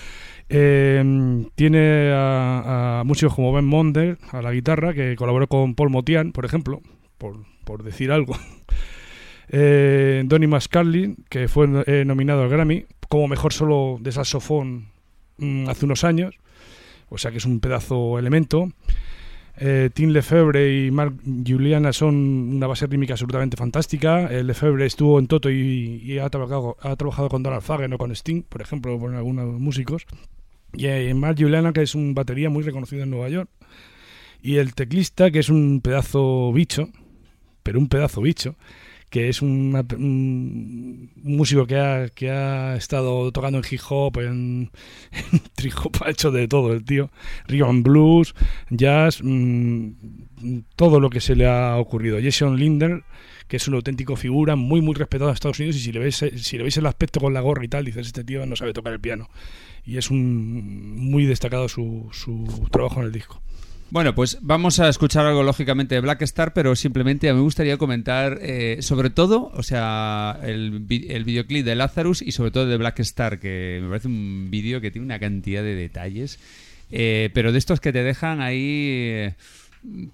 Eh, 0.50 1.44
tiene 1.54 2.12
a, 2.12 3.00
a 3.00 3.04
músicos 3.04 3.34
como 3.34 3.52
Ben 3.54 3.64
Monder 3.64 4.18
a 4.32 4.42
la 4.42 4.52
guitarra, 4.52 4.92
que 4.92 5.16
colaboró 5.16 5.48
con 5.48 5.74
Paul 5.74 5.88
Motian, 5.88 6.32
por 6.32 6.44
ejemplo, 6.44 6.82
por, 7.16 7.38
por 7.64 7.82
decir 7.82 8.12
algo. 8.12 8.36
Eh, 9.48 10.24
Donny 10.26 10.48
Mascarlin, 10.48 11.18
que 11.28 11.46
fue 11.46 11.68
eh, 11.86 12.04
nominado 12.04 12.42
al 12.42 12.48
Grammy 12.48 12.84
como 13.08 13.28
mejor 13.28 13.52
solo 13.52 13.96
de 14.00 14.10
saxofón 14.10 14.88
mm, 15.38 15.68
hace 15.68 15.84
unos 15.84 16.02
años, 16.02 16.34
o 17.08 17.16
sea 17.16 17.30
que 17.30 17.36
es 17.38 17.44
un 17.44 17.60
pedazo 17.60 18.18
elemento. 18.18 18.68
Eh, 19.58 19.90
Tim 19.92 20.10
Lefebvre 20.10 20.86
y 20.86 20.90
Mark 20.90 21.14
Juliana 21.46 21.92
son 21.92 22.14
una 22.56 22.66
base 22.66 22.86
rítmica 22.86 23.14
absolutamente 23.14 23.56
fantástica. 23.56 24.26
El 24.26 24.48
Lefebvre 24.48 24.86
estuvo 24.86 25.18
en 25.18 25.26
Toto 25.26 25.50
y, 25.50 26.02
y 26.04 26.18
ha, 26.18 26.28
trabajado, 26.28 26.76
ha 26.80 26.94
trabajado 26.96 27.28
con 27.28 27.42
Donald 27.42 27.62
Fagen 27.62 27.92
o 27.92 27.98
con 27.98 28.12
Sting, 28.12 28.42
por 28.42 28.60
ejemplo, 28.60 28.98
con 28.98 29.14
algunos 29.14 29.58
músicos. 29.58 30.06
Y 30.74 30.86
eh, 30.86 31.14
Mark 31.14 31.36
Juliana, 31.38 31.72
que 31.72 31.82
es 31.82 31.94
un 31.94 32.14
batería 32.14 32.50
muy 32.50 32.62
reconocido 32.62 33.02
en 33.02 33.10
Nueva 33.10 33.28
York. 33.28 33.48
Y 34.42 34.56
el 34.56 34.74
teclista, 34.74 35.30
que 35.30 35.38
es 35.38 35.48
un 35.48 35.80
pedazo 35.80 36.52
bicho, 36.52 36.90
pero 37.62 37.78
un 37.78 37.88
pedazo 37.88 38.20
bicho, 38.20 38.56
que 39.10 39.28
es 39.28 39.40
un 39.40 41.10
músico 41.22 41.66
que 41.66 41.78
ha, 41.78 42.08
que 42.08 42.30
ha 42.30 42.76
estado 42.76 43.30
tocando 43.32 43.58
en 43.58 43.64
hip 43.68 43.80
hop, 43.88 44.18
en, 44.18 44.70
en 45.32 45.72
ha 46.04 46.10
hecho 46.10 46.30
de 46.30 46.48
todo 46.48 46.72
el 46.72 46.84
tío. 46.84 47.10
Rhythm 47.46 47.82
blues, 47.82 48.34
jazz, 48.70 49.20
mm, 49.22 49.90
todo 50.74 51.00
lo 51.00 51.10
que 51.10 51.20
se 51.20 51.36
le 51.36 51.46
ha 51.46 51.76
ocurrido. 51.76 52.18
Jason 52.22 52.56
Linder, 52.58 53.04
que 53.48 53.56
es 53.58 53.68
un 53.68 53.74
auténtico 53.74 54.16
figura, 54.16 54.56
muy, 54.56 54.80
muy 54.80 54.94
respetado 54.94 55.30
en 55.30 55.34
Estados 55.34 55.58
Unidos. 55.60 55.76
Y 55.76 55.80
si 55.80 55.92
le 55.92 56.00
ves, 56.00 56.22
eh, 56.22 56.38
si 56.38 56.56
le 56.56 56.64
veis 56.64 56.76
el 56.76 56.86
aspecto 56.86 57.20
con 57.20 57.32
la 57.32 57.40
gorra 57.40 57.64
y 57.64 57.68
tal, 57.68 57.84
dices, 57.84 58.08
este 58.08 58.24
tío 58.24 58.44
no 58.46 58.56
sabe 58.56 58.72
tocar 58.72 58.92
el 58.92 59.00
piano. 59.00 59.28
Y 59.84 59.98
es 59.98 60.10
un 60.10 60.96
muy 60.96 61.26
destacado 61.26 61.68
su, 61.68 62.08
su 62.12 62.66
trabajo 62.70 63.00
en 63.00 63.06
el 63.06 63.12
disco. 63.12 63.40
Bueno, 63.88 64.16
pues 64.16 64.38
vamos 64.40 64.80
a 64.80 64.88
escuchar 64.88 65.26
algo 65.26 65.44
lógicamente 65.44 65.94
de 65.94 66.00
Black 66.00 66.22
Star, 66.22 66.52
pero 66.52 66.74
simplemente 66.74 67.32
me 67.32 67.40
gustaría 67.40 67.76
comentar 67.76 68.38
eh, 68.42 68.78
sobre 68.80 69.10
todo, 69.10 69.52
o 69.54 69.62
sea, 69.62 70.40
el 70.42 70.80
videoclip 70.80 71.64
de 71.64 71.76
Lazarus 71.76 72.20
y 72.20 72.32
sobre 72.32 72.50
todo 72.50 72.66
de 72.66 72.76
Black 72.78 72.98
Star, 73.00 73.38
que 73.38 73.78
me 73.80 73.88
parece 73.88 74.08
un 74.08 74.48
vídeo 74.50 74.80
que 74.80 74.90
tiene 74.90 75.04
una 75.04 75.20
cantidad 75.20 75.62
de 75.62 75.76
detalles, 75.76 76.40
eh, 76.90 77.30
pero 77.32 77.52
de 77.52 77.58
estos 77.58 77.78
que 77.78 77.92
te 77.92 78.02
dejan 78.02 78.40
ahí 78.40 78.58
eh, 78.58 79.34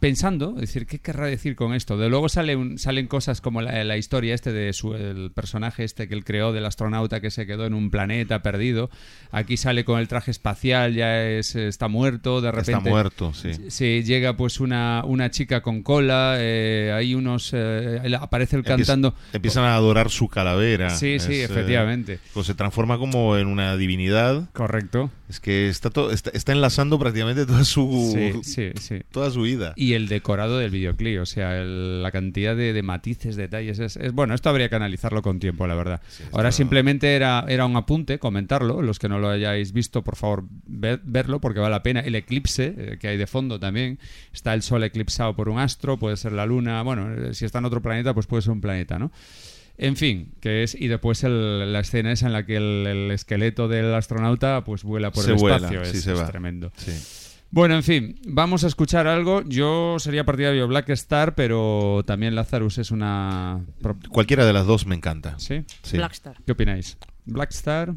pensando, 0.00 0.54
es 0.56 0.62
decir, 0.62 0.86
¿qué 0.86 0.98
querrá 0.98 1.26
decir 1.26 1.56
con 1.56 1.74
esto? 1.74 1.96
De 1.96 2.08
luego 2.08 2.28
sale 2.28 2.56
un- 2.56 2.78
salen 2.78 3.06
cosas 3.06 3.40
como 3.40 3.62
la, 3.62 3.84
la 3.84 3.96
historia 3.96 4.34
este 4.34 4.52
de 4.52 4.72
su, 4.72 4.94
el 4.94 5.30
personaje 5.32 5.84
este 5.84 6.08
que 6.08 6.14
él 6.14 6.24
creó 6.24 6.52
del 6.52 6.66
astronauta 6.66 7.20
que 7.20 7.30
se 7.30 7.46
quedó 7.46 7.64
en 7.66 7.74
un 7.74 7.90
planeta 7.90 8.42
perdido. 8.42 8.90
Aquí 9.30 9.56
sale 9.56 9.84
con 9.84 9.98
el 10.00 10.08
traje 10.08 10.30
espacial, 10.30 10.94
ya 10.94 11.24
es, 11.26 11.56
está 11.56 11.88
muerto, 11.88 12.40
de 12.40 12.50
repente. 12.50 12.72
Está 12.72 12.90
muerto, 12.90 13.32
sí. 13.34 13.50
Sí, 13.68 14.02
llega 14.04 14.36
pues 14.36 14.60
una, 14.60 15.02
una 15.06 15.30
chica 15.30 15.62
con 15.62 15.82
cola, 15.82 16.36
eh, 16.38 16.92
hay 16.94 17.14
unos... 17.14 17.50
eh, 17.54 18.00
aparece 18.20 18.56
él 18.56 18.60
Empieza- 18.66 18.92
cantando... 18.92 19.14
Empiezan 19.32 19.64
a 19.64 19.74
adorar 19.74 20.10
su 20.10 20.28
calavera. 20.28 20.90
Sí, 20.90 21.18
sí, 21.18 21.34
eh, 21.34 21.44
efectivamente. 21.44 22.18
pues 22.34 22.46
se 22.46 22.54
transforma 22.54 22.98
como 22.98 23.36
en 23.36 23.46
una 23.46 23.76
divinidad. 23.76 24.50
Correcto. 24.52 25.10
Es 25.28 25.40
que 25.40 25.68
está, 25.68 25.88
to- 25.88 26.10
está, 26.10 26.30
está 26.34 26.52
enlazando 26.52 26.98
prácticamente 26.98 27.46
toda 27.46 27.64
su, 27.64 28.10
Sí, 28.14 28.42
sí, 28.42 28.70
sí. 28.78 29.00
toda 29.10 29.30
su 29.30 29.42
vida. 29.42 29.61
Y 29.76 29.94
el 29.94 30.08
decorado 30.08 30.58
del 30.58 30.70
videoclip, 30.70 31.20
o 31.20 31.26
sea, 31.26 31.60
el- 31.60 32.02
la 32.02 32.10
cantidad 32.10 32.54
de, 32.56 32.72
de 32.72 32.82
matices, 32.82 33.36
detalles, 33.36 33.78
es, 33.78 33.96
es- 33.96 34.12
bueno, 34.12 34.34
esto 34.34 34.48
habría 34.50 34.68
que 34.68 34.76
analizarlo 34.76 35.22
con 35.22 35.38
tiempo, 35.38 35.66
la 35.66 35.74
verdad. 35.74 36.00
Ahora 36.32 36.52
simplemente 36.52 37.14
era, 37.14 37.44
era 37.48 37.66
un 37.66 37.76
apunte, 37.76 38.18
comentarlo, 38.18 38.82
los 38.82 38.98
que 38.98 39.08
no 39.08 39.18
lo 39.18 39.28
hayáis 39.30 39.72
visto, 39.72 40.02
por 40.02 40.16
favor, 40.16 40.44
ver- 40.66 41.00
verlo 41.04 41.40
porque 41.40 41.60
vale 41.60 41.70
la 41.72 41.82
pena. 41.82 42.00
El 42.00 42.14
eclipse 42.14 42.74
eh, 42.76 42.98
que 43.00 43.08
hay 43.08 43.16
de 43.16 43.26
fondo 43.26 43.58
también, 43.60 43.98
está 44.32 44.54
el 44.54 44.62
sol 44.62 44.82
eclipsado 44.84 45.34
por 45.36 45.48
un 45.48 45.58
astro, 45.58 45.98
puede 45.98 46.16
ser 46.16 46.32
la 46.32 46.46
luna, 46.46 46.82
bueno, 46.82 47.12
eh, 47.14 47.34
si 47.34 47.44
está 47.44 47.58
en 47.58 47.64
otro 47.66 47.80
planeta, 47.82 48.14
pues 48.14 48.26
puede 48.26 48.42
ser 48.42 48.52
un 48.52 48.60
planeta, 48.60 48.98
¿no? 48.98 49.10
En 49.78 49.96
fin, 49.96 50.32
que 50.40 50.62
es 50.62 50.74
y 50.78 50.86
después 50.88 51.24
el- 51.24 51.72
la 51.72 51.80
escena 51.80 52.12
esa 52.12 52.26
en 52.26 52.34
la 52.34 52.44
que 52.44 52.56
el, 52.56 52.86
el 52.86 53.10
esqueleto 53.10 53.68
del 53.68 53.92
astronauta 53.94 54.62
pues 54.64 54.84
vuela 54.84 55.10
por 55.10 55.24
Se 55.24 55.30
el 55.32 55.38
vuela, 55.38 55.56
espacio, 55.56 55.84
sí, 55.86 55.96
es, 55.96 56.04
se 56.04 56.12
es 56.12 56.18
va. 56.20 56.26
tremendo. 56.26 56.70
Sí. 56.76 56.92
Bueno, 57.54 57.74
en 57.74 57.82
fin, 57.82 58.18
vamos 58.26 58.64
a 58.64 58.66
escuchar 58.66 59.06
algo. 59.06 59.42
Yo 59.42 59.98
sería 59.98 60.24
partidario 60.24 60.62
de 60.62 60.66
Black 60.66 60.88
Star, 60.88 61.34
pero 61.34 62.02
también 62.06 62.34
Lazarus 62.34 62.78
es 62.78 62.90
una... 62.90 63.60
Cualquiera 64.08 64.46
de 64.46 64.54
las 64.54 64.66
dos 64.66 64.86
me 64.86 64.94
encanta. 64.94 65.38
¿Sí? 65.38 65.62
Sí. 65.82 65.98
Blackstar. 65.98 66.38
¿Qué 66.46 66.52
opináis? 66.52 66.96
Black 67.26 67.50
Star. 67.50 67.94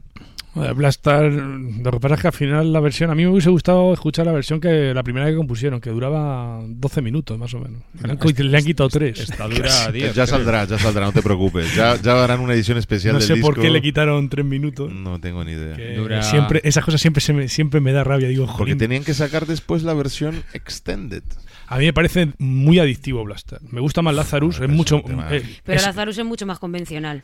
Blastar, 0.56 1.32
lo 1.32 1.91
que 1.91 1.99
pasa 1.99 2.16
es 2.16 2.22
que 2.22 2.28
al 2.28 2.34
final 2.34 2.72
la 2.72 2.80
versión, 2.80 3.10
a 3.12 3.16
mí 3.16 3.24
me 3.24 3.30
hubiese 3.30 3.49
gustado 3.49 3.91
escuchar 3.93 4.26
la 4.26 4.32
versión 4.32 4.62
que 4.62 4.93
la 4.93 5.03
primera 5.03 5.28
que 5.30 5.36
compusieron, 5.36 5.82
que 5.82 5.89
duraba 5.89 6.62
12 6.66 7.01
minutos 7.01 7.38
más 7.38 7.53
o 7.53 7.60
menos. 7.60 7.82
Le 8.01 8.12
han, 8.12 8.18
co- 8.18 8.30
le 8.30 8.58
han 8.58 8.64
quitado 8.64 8.88
3. 8.89 9.20
Esta 9.20 9.47
dura 9.49 9.91
10. 9.91 10.08
ya 10.08 10.14
creo. 10.14 10.28
saldrá, 10.28 10.64
ya 10.66 10.80
saldrá, 10.80 11.06
no 11.08 11.12
te 11.12 11.22
preocupes. 11.22 11.76
Ya, 11.76 11.99
ya 12.01 12.24
harán 12.24 12.39
una 12.39 12.53
edición 12.53 12.78
especial 12.78 13.14
No 13.16 13.20
del 13.20 13.28
sé 13.28 13.36
por 13.36 13.56
disco. 13.56 13.62
qué 13.64 13.70
le 13.70 13.82
quitaron 13.82 14.30
3 14.30 14.45
minutos. 14.45 14.91
No 14.93 15.20
tengo 15.20 15.43
ni 15.43 15.51
idea. 15.51 15.76
Dura- 15.97 16.24
siempre, 16.24 16.62
esas 16.64 16.86
cosas 16.86 17.01
siempre, 17.01 17.20
se 17.22 17.34
me, 17.34 17.49
siempre 17.49 17.82
me 17.82 17.91
da 17.91 18.03
rabia. 18.06 18.30
Digo, 18.30 18.45
Porque 18.45 18.58
jolín, 18.60 18.78
tenían 18.78 19.03
que 19.03 19.14
sacar 19.14 19.45
después 19.45 19.84
la 19.84 19.93
versión 19.93 20.41
extended. 20.53 21.24
a 21.68 21.78
mí 21.80 21.86
me 21.86 21.93
parece 21.93 22.30
muy 22.38 22.80
adictivo 22.80 23.24
Blastar. 23.26 23.60
Me 23.72 23.82
gusta 23.82 24.01
más 24.01 24.16
Lazarus, 24.16 24.60
es 24.62 24.70
mucho. 24.70 24.97
es 25.30 25.43
eh, 25.43 25.60
Pero 25.66 25.78
es- 25.80 25.86
Lazarus 25.86 26.18
es 26.18 26.26
mucho 26.26 26.45
más 26.45 26.60
convencional. 26.60 27.24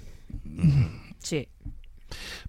Sí. 1.20 1.48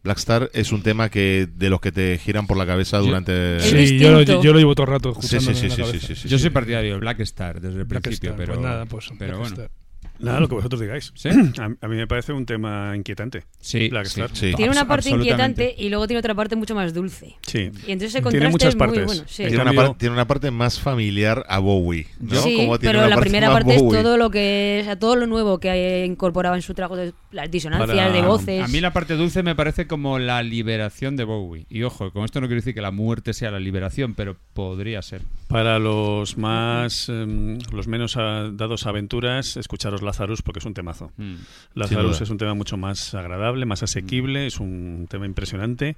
Blackstar 0.02 0.50
es 0.52 0.72
un 0.72 0.82
tema 0.82 1.08
que 1.10 1.48
de 1.54 1.70
los 1.70 1.80
que 1.80 1.92
te 1.92 2.18
giran 2.18 2.46
por 2.46 2.56
la 2.56 2.66
cabeza 2.66 2.98
durante. 2.98 3.58
Es 3.58 3.64
sí, 3.64 3.98
yo, 3.98 4.10
lo- 4.10 4.18
distinto. 4.18 4.42
yo 4.42 4.52
lo 4.52 4.58
llevo 4.58 4.74
todo 4.74 4.86
el 4.86 4.92
rato 4.92 5.14
Sí, 5.20 5.36
escuchando. 5.36 5.54
sí, 5.54 5.68
sí, 5.70 5.72
en 5.74 5.86
la 5.86 5.92
sí, 5.92 5.98
sí, 6.00 6.06
sí, 6.06 6.14
sí, 6.22 6.28
Yo 6.28 6.38
sí. 6.38 6.42
soy 6.42 6.50
partidario 6.50 6.94
de 6.94 6.98
Black 7.00 7.20
Star 7.20 7.60
desde 7.60 7.78
el 7.78 7.84
Black 7.84 8.02
principio, 8.02 8.30
Star, 8.30 8.36
pero... 8.46 8.54
pues 8.54 8.66
nada, 8.66 8.86
pues 8.86 9.08
pero 9.18 9.38
Black 9.38 9.50
bueno. 9.50 9.54
Star. 9.64 9.70
Nada, 10.18 10.38
lo 10.40 10.48
que 10.48 10.54
vosotros 10.54 10.80
digáis. 10.80 11.12
¿Sí? 11.14 11.28
A, 11.58 11.64
a 11.64 11.88
mí 11.88 11.96
me 11.96 12.06
parece 12.06 12.32
un 12.32 12.46
tema 12.46 12.92
inquietante. 12.96 13.44
Sí, 13.60 13.90
sí. 14.04 14.22
Sí. 14.32 14.52
Tiene 14.54 14.70
una 14.72 14.86
parte 14.86 15.10
inquietante 15.10 15.74
y 15.76 15.88
luego 15.88 16.06
tiene 16.06 16.18
otra 16.20 16.34
parte 16.34 16.54
mucho 16.56 16.74
más 16.74 16.94
dulce. 16.94 17.36
Sí. 17.46 17.70
Y 17.86 17.92
entonces 17.92 18.14
ese 18.14 18.22
Tiene 18.22 18.22
contraste 18.22 18.50
muchas 18.50 18.68
es 18.70 18.76
muy 18.76 18.86
partes. 18.86 19.06
bueno. 19.06 19.22
Tiene, 19.34 19.60
una 19.62 19.72
par- 19.72 19.98
tiene 19.98 20.12
una 20.14 20.26
parte 20.26 20.50
más 20.50 20.78
familiar 20.80 21.44
a 21.48 21.58
Bowie. 21.58 22.06
¿no? 22.20 22.40
Como 22.42 22.78
tiene 22.78 22.78
pero 22.78 22.98
una 23.00 23.08
la 23.08 23.14
parte 23.16 23.20
primera 23.30 23.50
parte 23.52 23.76
Bowie. 23.78 23.98
es 23.98 24.04
todo 24.04 24.16
lo 24.16 24.30
que 24.30 24.78
o 24.82 24.84
sea, 24.84 24.98
todo 24.98 25.16
lo 25.16 25.26
nuevo 25.26 25.58
que 25.58 26.04
incorporaba 26.06 26.56
en 26.56 26.62
su 26.62 26.74
trabajo 26.74 26.96
de 26.96 27.12
las 27.32 27.50
disonancias 27.50 27.88
Para- 27.96 28.12
de 28.12 28.22
voces. 28.22 28.62
A 28.64 28.68
mí 28.68 28.80
la 28.80 28.92
parte 28.92 29.14
dulce 29.14 29.42
me 29.42 29.54
parece 29.54 29.86
como 29.86 30.18
la 30.18 30.42
liberación 30.42 31.16
de 31.16 31.24
Bowie. 31.24 31.66
Y 31.68 31.82
ojo, 31.82 32.12
con 32.12 32.24
esto 32.24 32.40
no 32.40 32.46
quiero 32.46 32.60
decir 32.60 32.74
que 32.74 32.80
la 32.82 32.90
muerte 32.92 33.32
sea 33.32 33.50
la 33.50 33.58
liberación, 33.60 34.14
pero 34.14 34.36
podría 34.52 35.02
ser. 35.02 35.22
Para 35.48 35.78
los 35.78 36.38
más 36.38 37.08
em, 37.08 37.58
los 37.72 37.86
menos 37.88 38.16
ah, 38.16 38.50
dados 38.52 38.86
a 38.86 38.90
aventuras, 38.90 39.56
escucharos 39.56 40.01
Lazarus 40.02 40.42
porque 40.42 40.58
es 40.58 40.64
un 40.66 40.74
temazo. 40.74 41.12
Mm. 41.16 41.34
Lazarus 41.74 42.20
es 42.20 42.30
un 42.30 42.38
tema 42.38 42.54
mucho 42.54 42.76
más 42.76 43.14
agradable, 43.14 43.64
más 43.66 43.82
asequible, 43.82 44.46
es 44.46 44.60
un 44.60 45.06
tema 45.08 45.26
impresionante. 45.26 45.96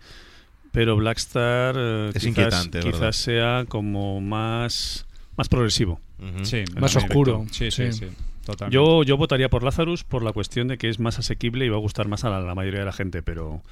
Pero 0.72 0.96
Blackstar 0.96 1.76
eh, 1.78 2.10
Es 2.14 2.24
quizás, 2.24 2.68
quizás 2.68 3.16
sea 3.16 3.64
como 3.68 4.20
más, 4.20 5.06
más 5.36 5.48
progresivo. 5.48 6.00
Sí, 6.42 6.64
Más 6.80 6.96
oscuro. 6.96 7.42
efecto. 7.42 7.54
Sí, 7.54 7.70
sí, 7.70 7.92
sí. 7.92 8.06
Sí. 8.06 8.14
Totalmente. 8.44 8.74
Yo, 8.74 9.02
yo 9.04 9.16
votaría 9.16 9.48
por 9.48 9.62
Lazarus 9.62 10.04
por 10.04 10.22
la 10.22 10.32
cuestión 10.32 10.68
de 10.68 10.76
que 10.78 10.88
es 10.88 11.00
más 11.00 11.18
asequible 11.18 11.64
y 11.64 11.68
va 11.70 11.76
a 11.76 11.80
gustar 11.80 12.08
más 12.08 12.24
a 12.24 12.30
la, 12.30 12.40
la 12.40 12.54
mayoría 12.54 12.80
de 12.80 12.86
la 12.86 12.92
gente, 12.92 13.22
pero 13.22 13.62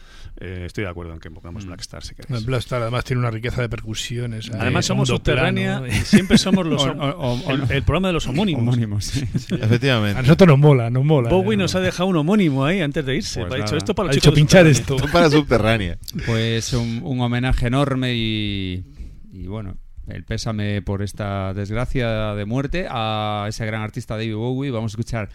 eh, 0.40 0.62
estoy 0.66 0.84
de 0.84 0.90
acuerdo 0.90 1.12
en 1.12 1.20
que 1.20 1.30
pongamos 1.30 1.66
Blackstar 1.66 2.02
si 2.02 2.14
queréis. 2.14 2.44
Blastar 2.46 2.80
además 2.82 3.04
tiene 3.04 3.20
una 3.20 3.30
riqueza 3.30 3.60
de 3.60 3.68
percusiones. 3.68 4.50
hay 4.50 4.60
Además 4.60 4.86
somos 4.86 5.08
subterránea 5.08 5.80
plano. 5.80 5.94
siempre 6.04 6.38
somos 6.38 6.66
los 6.66 6.82
O- 6.86 6.86
hom- 6.94 7.14
o- 7.18 7.32
o- 7.48 7.50
el, 7.52 7.70
el 7.70 7.82
programa 7.82 8.08
de 8.08 8.14
los 8.14 8.26
homónimos. 8.26 8.62
Homónimos, 8.62 9.04
sí. 9.04 9.20
Efectivamente. 9.50 10.18
A 10.18 10.22
nosotros 10.22 10.48
nos 10.48 10.58
mola, 10.58 10.88
nos 10.90 11.04
mola. 11.04 11.28
Bowie 11.28 11.54
eh. 11.54 11.56
nos 11.58 11.74
ha 11.74 11.80
dejado 11.80 12.08
un 12.08 12.16
homónimo 12.16 12.64
ahí 12.64 12.80
antes 12.80 13.04
de 13.04 13.16
irse. 13.16 13.40
Pues 13.40 13.52
ha 13.52 13.56
dicho 13.64 13.76
esto 13.76 13.94
para 13.94 14.10
Ha 14.10 14.12
dicho 14.14 14.32
pinchar 14.32 14.66
Subterránea". 14.74 14.96
esto. 14.96 15.12
Para 15.12 15.30
subterránea. 15.30 15.98
Pues 16.26 16.72
un, 16.72 17.00
un 17.02 17.20
homenaje 17.20 17.66
enorme 17.66 18.14
y, 18.14 18.84
y 19.32 19.46
bueno, 19.46 19.76
el 20.06 20.24
pésame 20.24 20.82
por 20.82 21.02
esta 21.02 21.54
desgracia 21.54 22.34
de 22.34 22.44
muerte 22.44 22.86
a 22.88 23.46
ese 23.48 23.66
gran 23.66 23.82
artista 23.82 24.16
David 24.16 24.34
Bowie. 24.34 24.70
Vamos 24.70 24.92
a 24.92 24.94
escuchar 24.94 25.28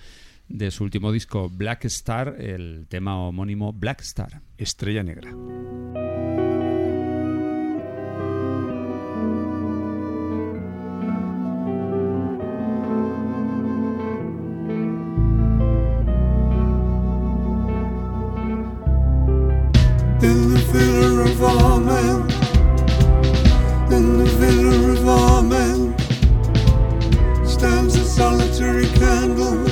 de 0.48 0.72
su 0.72 0.84
último 0.84 1.12
disco 1.12 1.50
Black 1.50 1.86
Star 1.86 2.36
el 2.40 2.88
tema 2.90 3.18
homónimo 3.18 3.74
Black 3.74 4.02
Star. 4.02 4.42
Estrella 4.58 5.04
Negra. 5.04 5.32
The 20.20 21.44
of 21.44 21.86
men, 21.86 22.17
stands 27.58 27.96
a 27.96 28.06
solitary 28.06 28.86
candle. 28.90 29.67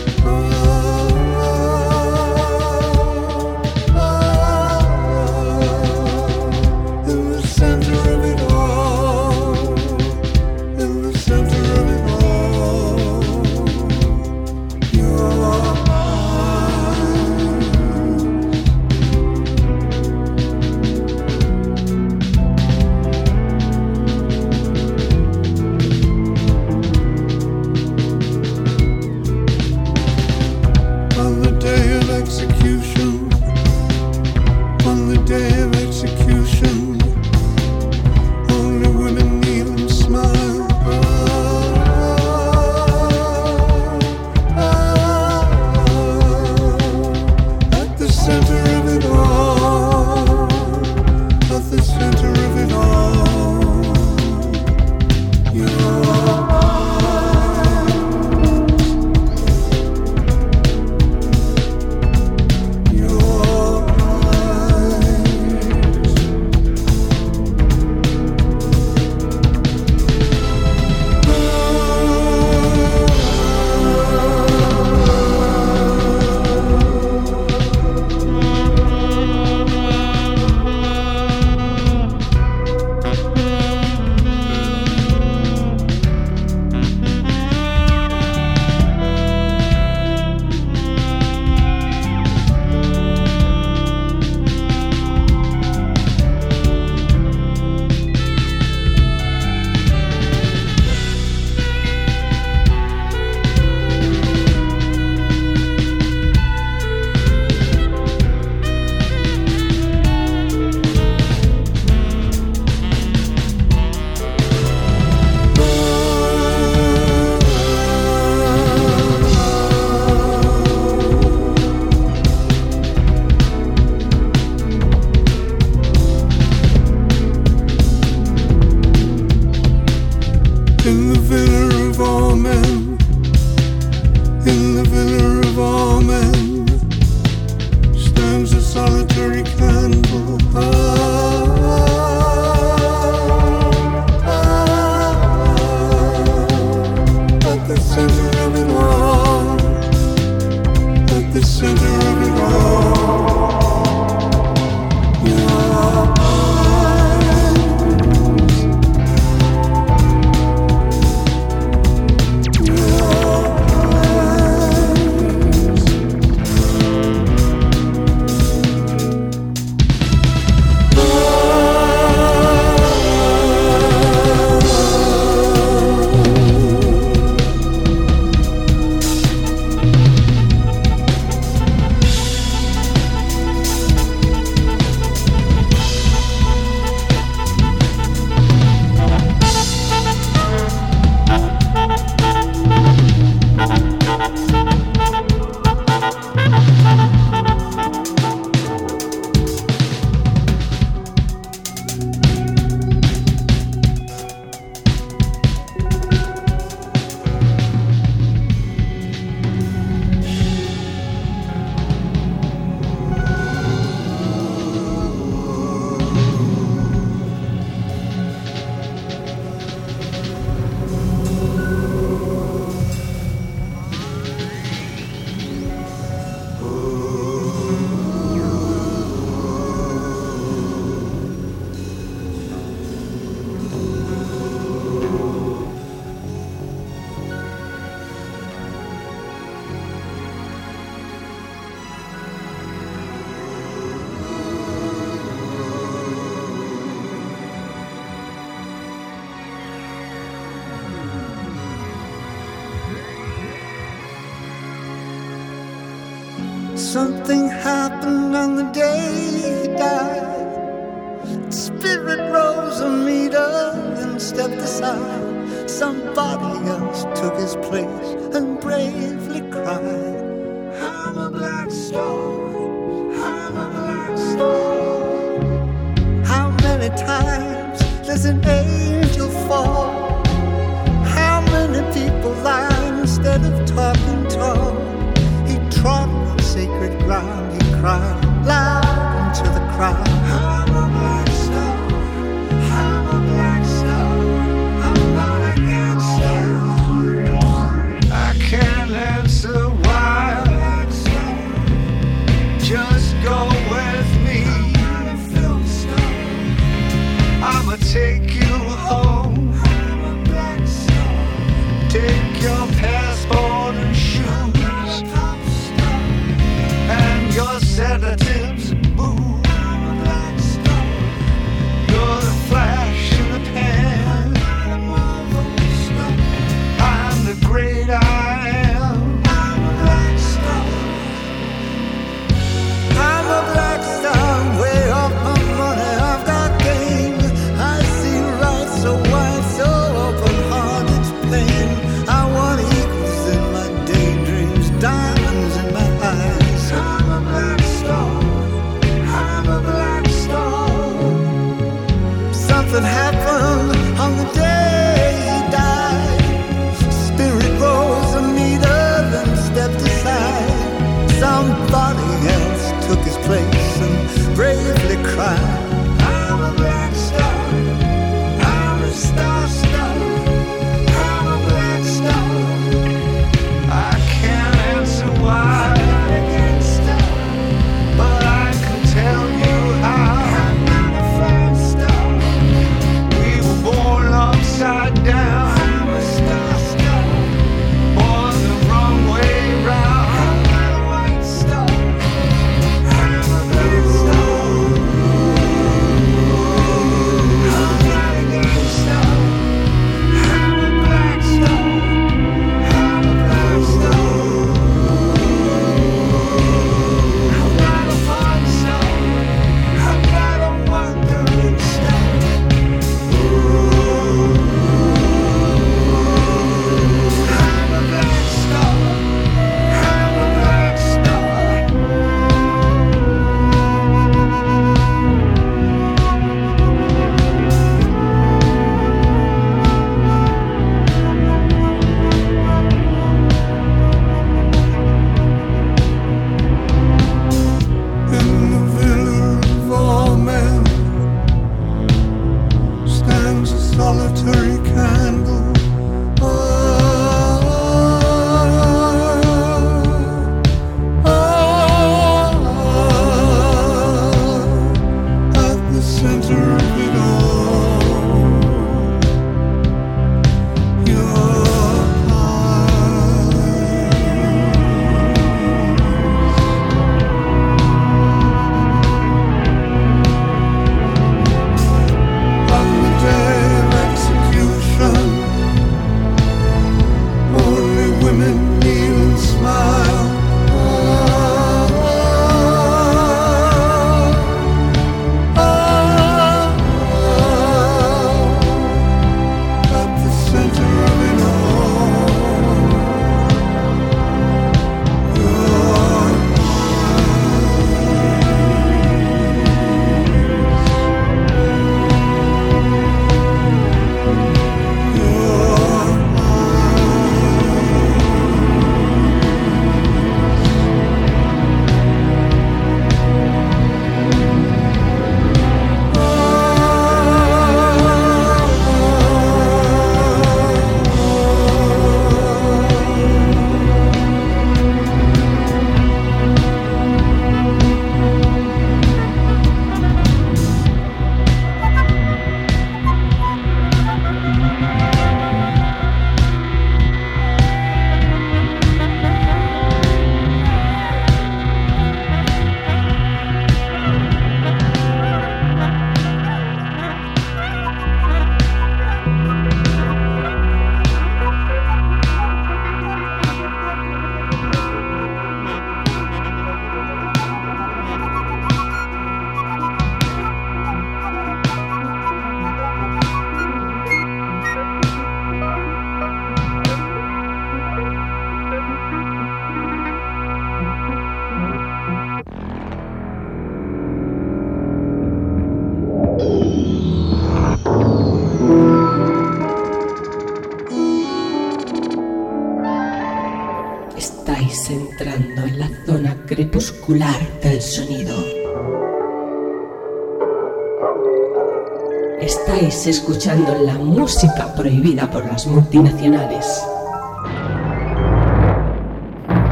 Escuchando 592.86 593.64
la 593.64 593.80
música 593.80 594.54
prohibida 594.54 595.10
por 595.10 595.26
las 595.26 595.48
multinacionales. 595.48 596.46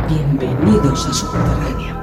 Bienvenidos 0.07 1.07
a 1.07 1.13
Subterránea. 1.13 1.93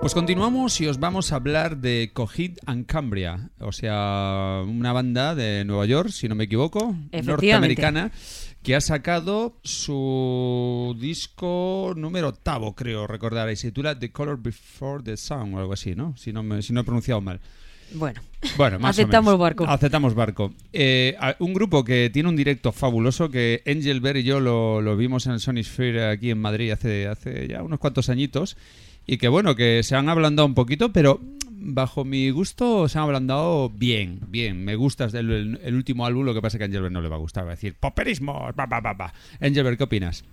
Pues 0.00 0.14
continuamos 0.14 0.80
y 0.80 0.86
os 0.86 1.00
vamos 1.00 1.32
a 1.32 1.36
hablar 1.36 1.78
de 1.78 2.10
Coheed 2.12 2.58
and 2.66 2.86
Cambria, 2.86 3.50
o 3.58 3.72
sea, 3.72 4.62
una 4.66 4.92
banda 4.92 5.34
de 5.34 5.64
Nueva 5.64 5.86
York, 5.86 6.10
si 6.10 6.28
no 6.28 6.34
me 6.34 6.44
equivoco, 6.44 6.96
norteamericana, 7.24 8.12
que 8.62 8.76
ha 8.76 8.80
sacado 8.80 9.56
su 9.62 10.96
disco 11.00 11.92
número 11.96 12.28
octavo, 12.28 12.74
creo 12.74 13.06
recordar, 13.06 13.50
y 13.50 13.56
se 13.56 13.68
titula 13.68 13.98
The 13.98 14.10
Color 14.12 14.40
Before 14.40 15.02
the 15.02 15.16
Sun 15.16 15.54
o 15.54 15.58
algo 15.58 15.72
así, 15.72 15.94
¿no? 15.94 16.14
Si 16.16 16.32
no, 16.32 16.42
me- 16.42 16.62
si 16.62 16.72
no 16.72 16.80
he 16.80 16.84
pronunciado 16.84 17.20
mal. 17.20 17.40
Bueno, 17.94 18.22
Bueno, 18.56 18.78
más 18.78 18.96
Aceptamos 18.98 19.36
barco. 19.38 19.64
Aceptamos 19.68 20.14
barco. 20.14 20.54
Eh, 20.72 21.14
un 21.40 21.52
grupo 21.52 21.84
que 21.84 22.08
tiene 22.10 22.28
un 22.28 22.36
directo 22.36 22.72
fabuloso 22.72 23.30
que 23.30 23.62
Angel 23.66 24.00
Bear 24.00 24.16
y 24.16 24.22
yo 24.22 24.40
lo, 24.40 24.80
lo 24.80 24.96
vimos 24.96 25.26
en 25.26 25.32
el 25.32 25.40
Sony 25.40 25.62
Sphere 25.62 26.06
aquí 26.08 26.30
en 26.30 26.38
Madrid 26.38 26.70
hace, 26.70 27.06
hace 27.06 27.48
ya 27.48 27.62
unos 27.62 27.78
cuantos 27.78 28.08
añitos 28.08 28.56
y 29.06 29.18
que 29.18 29.28
bueno, 29.28 29.54
que 29.56 29.82
se 29.82 29.94
han 29.94 30.08
ablandado 30.08 30.46
un 30.46 30.54
poquito, 30.54 30.90
pero 30.92 31.20
bajo 31.64 32.04
mi 32.04 32.30
gusto 32.30 32.88
se 32.88 32.98
han 32.98 33.04
ablandado 33.04 33.70
bien, 33.70 34.20
bien. 34.28 34.64
Me 34.64 34.74
gusta 34.76 35.04
el, 35.04 35.30
el- 35.30 35.60
el 35.62 35.74
último 35.74 36.04
álbum, 36.06 36.24
lo 36.24 36.34
que 36.34 36.42
pasa 36.42 36.56
es 36.56 36.58
que 36.58 36.64
a 36.64 36.66
Angel 36.66 36.82
Bear 36.82 36.92
no 36.92 37.00
le 37.00 37.08
va 37.08 37.16
a 37.16 37.20
gustar, 37.20 37.44
va 37.44 37.48
a 37.48 37.54
decir 37.54 37.74
poperismo, 37.78 38.50
pa, 38.54 38.66
pa, 38.66 38.80
pa, 38.82 38.96
pa". 38.96 39.12
Angel 39.40 39.64
Bear, 39.64 39.76
¿qué 39.76 39.84
opinas? 39.84 40.24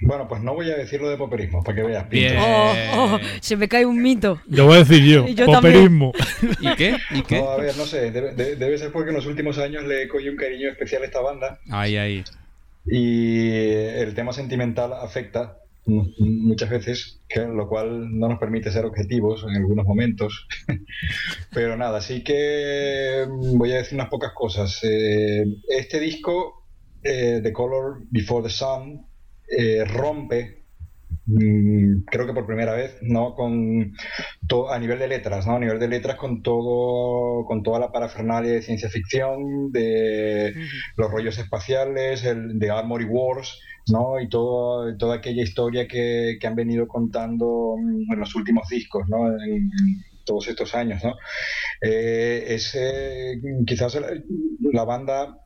Bueno, 0.00 0.28
pues 0.28 0.40
no 0.42 0.54
voy 0.54 0.70
a 0.70 0.76
decirlo 0.76 1.10
de 1.10 1.16
poperismo, 1.16 1.62
para 1.62 1.76
que 1.76 1.82
veas. 1.82 2.08
Bien. 2.08 2.36
oh, 2.38 2.72
oh, 2.94 3.18
se 3.40 3.56
me 3.56 3.68
cae 3.68 3.84
un 3.84 4.00
mito. 4.00 4.40
Lo 4.48 4.66
voy 4.66 4.76
a 4.76 4.78
decir 4.78 5.02
yo. 5.04 5.26
Yo 5.28 5.46
Poperismo. 5.46 6.12
¿Y 6.60 6.74
qué? 6.76 6.96
¿Y 7.10 7.22
qué? 7.22 7.38
No, 7.40 7.50
a 7.50 7.56
ver, 7.56 7.76
no 7.76 7.84
sé, 7.84 8.10
debe, 8.10 8.32
de- 8.34 8.56
debe 8.56 8.78
ser 8.78 8.92
porque 8.92 9.10
en 9.10 9.16
los 9.16 9.26
últimos 9.26 9.58
años 9.58 9.84
le 9.84 10.06
cogí 10.08 10.28
un 10.28 10.36
cariño 10.36 10.68
especial 10.70 11.02
a 11.02 11.06
esta 11.06 11.20
banda 11.20 11.58
Ahí, 11.70 11.96
ahí. 11.96 12.24
y 12.86 13.48
el 13.50 14.14
tema 14.14 14.32
sentimental 14.32 14.92
afecta 14.92 15.56
muchas 15.88 16.70
veces, 16.70 17.22
que, 17.28 17.40
lo 17.40 17.68
cual 17.68 18.18
no 18.18 18.28
nos 18.28 18.38
permite 18.38 18.70
ser 18.70 18.84
objetivos 18.84 19.44
en 19.48 19.56
algunos 19.56 19.86
momentos. 19.86 20.46
Pero 21.52 21.76
nada, 21.76 21.98
así 21.98 22.22
que 22.22 23.26
mm, 23.28 23.58
voy 23.58 23.72
a 23.72 23.76
decir 23.78 23.94
unas 23.96 24.08
pocas 24.10 24.32
cosas. 24.34 24.80
Eh, 24.82 25.44
este 25.68 26.00
disco, 26.00 26.66
eh, 27.02 27.40
The 27.42 27.52
Color 27.52 28.02
Before 28.10 28.42
the 28.42 28.50
Sun, 28.50 29.06
eh, 29.56 29.84
rompe, 29.84 30.64
mm, 31.26 32.04
creo 32.06 32.26
que 32.26 32.34
por 32.34 32.46
primera 32.46 32.74
vez, 32.74 32.98
¿no? 33.02 33.34
Con 33.34 33.92
to- 34.46 34.70
a 34.70 34.78
nivel 34.78 34.98
de 34.98 35.08
letras, 35.08 35.46
¿no? 35.46 35.56
A 35.56 35.60
nivel 35.60 35.78
de 35.78 35.88
letras 35.88 36.16
con 36.16 36.42
todo, 36.42 37.44
con 37.46 37.62
toda 37.62 37.78
la 37.78 37.92
parafernalia 37.92 38.52
de 38.52 38.62
ciencia 38.62 38.88
ficción, 38.90 39.72
de 39.72 40.54
los 40.96 41.10
rollos 41.10 41.38
espaciales, 41.38 42.24
el 42.24 42.58
de 42.58 42.70
Armory 42.70 43.04
Wars, 43.04 43.58
¿no? 43.90 44.20
Y 44.20 44.28
todo, 44.28 44.96
toda 44.96 45.16
aquella 45.16 45.42
historia 45.42 45.86
que, 45.86 46.38
que 46.40 46.46
han 46.46 46.54
venido 46.54 46.86
contando 46.86 47.76
mm, 47.78 48.12
en 48.12 48.18
los 48.18 48.34
últimos 48.34 48.68
discos, 48.68 49.08
¿no? 49.08 49.28
En, 49.28 49.70
todos 50.28 50.46
estos 50.48 50.74
años, 50.74 51.02
¿no? 51.02 51.16
Eh, 51.80 52.44
es 52.48 52.74
eh, 52.74 53.40
quizás 53.66 53.98
la, 54.72 54.84
banda 54.84 55.38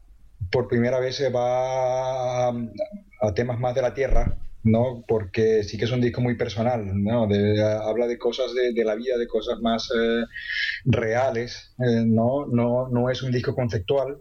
por 0.50 0.66
primera 0.66 0.98
vez 0.98 1.14
se 1.14 1.30
va 1.30 2.48
a, 2.48 3.34
temas 3.36 3.60
más 3.60 3.76
de 3.76 3.82
la 3.82 3.94
tierra, 3.94 4.36
¿no? 4.64 5.04
Porque 5.06 5.62
sí 5.62 5.78
que 5.78 5.84
es 5.84 5.92
un 5.92 6.00
disco 6.00 6.20
muy 6.20 6.36
personal, 6.36 7.00
¿no? 7.00 7.22
Habla 7.22 8.08
de 8.08 8.18
cosas 8.18 8.54
de, 8.54 8.72
de 8.72 8.84
la 8.84 8.96
vida, 8.96 9.16
de 9.16 9.28
cosas 9.28 9.60
más 9.60 9.88
eh, 9.96 10.24
reales, 10.84 11.74
eh, 11.78 12.02
¿no? 12.04 12.46
¿no? 12.46 12.88
No 12.88 13.08
es 13.08 13.22
un 13.22 13.30
disco 13.30 13.54
conceptual 13.54 14.18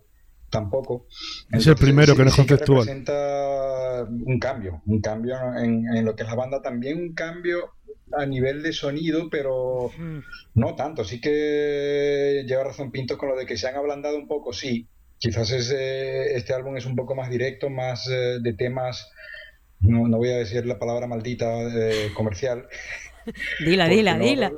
tampoco. 0.52 1.08
Es 1.52 1.66
el 1.66 1.76
primero 1.76 2.16
que 2.16 2.22
no 2.24 2.28
es 2.30 2.36
sí 2.36 2.41
conceptual. 2.45 2.80
representa 2.86 4.06
un 4.10 4.38
cambio, 4.39 4.82
un 4.86 5.02
cambio 5.02 5.36
en, 5.58 5.88
en 5.95 6.06
lo 6.06 6.16
que 6.16 6.24
es 6.24 6.30
la 6.30 6.36
banda, 6.36 6.62
también 6.62 6.99
un 6.99 7.14
cambio 7.14 7.72
a 8.14 8.26
nivel 8.26 8.62
de 8.62 8.74
sonido, 8.74 9.30
pero 9.30 9.89
no 10.54 10.76
tanto. 10.76 11.04
Sí 11.04 11.20
que 11.22 12.43
lleva 12.45 12.66
razón 12.66 12.91
Pinto 12.91 13.18
con 13.18 13.30
lo 13.30 13.36
de 13.38 13.45
que 13.45 13.58
se 13.58 13.68
han 13.68 13.76
ablandado 13.76 14.18
un 14.18 14.28
poco, 14.28 14.54
sí. 14.54 14.88
Quizás 15.18 15.52
es, 15.52 15.72
eh, 15.76 16.36
este 16.36 16.54
álbum 16.54 16.76
es 16.78 16.86
un 16.86 16.95
poco 16.95 17.16
más 17.16 17.30
directo, 17.30 17.70
más 17.70 18.08
eh, 18.10 18.39
de 18.41 18.54
temas, 18.54 19.10
no, 19.80 20.08
no 20.08 20.18
voy 20.18 20.30
a 20.30 20.38
decir 20.38 20.66
la 20.66 20.80
palabra 20.80 21.08
maldita 21.08 21.47
eh, 21.62 22.10
comercial. 22.16 22.68
Dila, 23.64 23.88
dila, 23.88 24.18
no- 24.18 24.24
dila. 24.24 24.52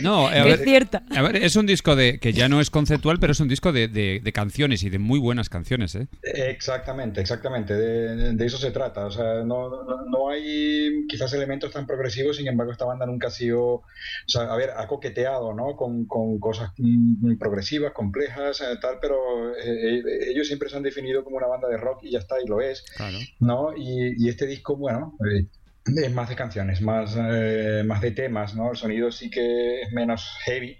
No, 0.00 0.26
a 0.28 0.30
ver, 0.44 0.60
es 0.60 0.62
cierta. 0.62 1.02
a 1.10 1.22
ver, 1.22 1.36
es 1.36 1.56
un 1.56 1.66
disco 1.66 1.96
de 1.96 2.18
que 2.18 2.32
ya 2.32 2.48
no 2.48 2.60
es 2.60 2.70
conceptual, 2.70 3.18
pero 3.18 3.32
es 3.32 3.40
un 3.40 3.48
disco 3.48 3.72
de, 3.72 3.88
de- 3.88 4.20
de 4.22 4.32
canciones 4.32 4.82
y 4.82 4.90
de 4.90 4.98
muy 4.98 5.18
buenas 5.18 5.48
canciones, 5.48 5.94
¿eh? 5.94 6.08
Exactamente, 6.22 7.20
exactamente, 7.20 7.74
de, 7.74 8.32
de 8.34 8.46
eso 8.46 8.58
se 8.58 8.70
trata. 8.70 9.06
O 9.06 9.10
sea, 9.10 9.42
no, 9.44 9.68
no, 9.84 10.04
no 10.06 10.30
hay 10.30 11.06
quizás 11.08 11.32
elementos 11.32 11.72
tan 11.72 11.86
progresivos, 11.86 12.36
sin 12.36 12.48
embargo, 12.48 12.72
esta 12.72 12.84
banda 12.84 13.06
nunca 13.06 13.28
ha 13.28 13.30
sido, 13.30 13.60
o 13.64 13.84
sea, 14.26 14.42
a 14.52 14.56
ver, 14.56 14.70
ha 14.76 14.86
coqueteado, 14.86 15.54
¿no? 15.54 15.76
Con, 15.76 16.06
con 16.06 16.38
cosas 16.38 16.70
progresivas, 17.38 17.92
complejas, 17.92 18.60
eh, 18.60 18.76
tal, 18.80 18.96
pero 19.00 19.54
eh, 19.56 19.98
eh, 19.98 20.02
ellos 20.30 20.46
siempre 20.46 20.68
se 20.68 20.76
han 20.76 20.82
definido 20.82 21.24
como 21.24 21.36
una 21.36 21.46
banda 21.46 21.68
de 21.68 21.76
rock 21.76 22.00
y 22.04 22.10
ya 22.12 22.18
está, 22.18 22.36
y 22.44 22.48
lo 22.48 22.60
es, 22.60 22.82
Claro. 22.96 23.18
¿no? 23.40 23.76
Y, 23.76 24.14
y 24.24 24.28
este 24.28 24.46
disco, 24.46 24.76
bueno, 24.76 25.16
eh, 25.30 25.46
es 25.84 26.12
más 26.12 26.28
de 26.28 26.36
canciones, 26.36 26.80
más, 26.80 27.16
eh, 27.18 27.82
más 27.86 28.00
de 28.00 28.12
temas, 28.12 28.54
¿no? 28.54 28.70
El 28.70 28.76
sonido 28.76 29.10
sí 29.10 29.30
que 29.30 29.82
es 29.82 29.92
menos 29.92 30.38
heavy, 30.44 30.76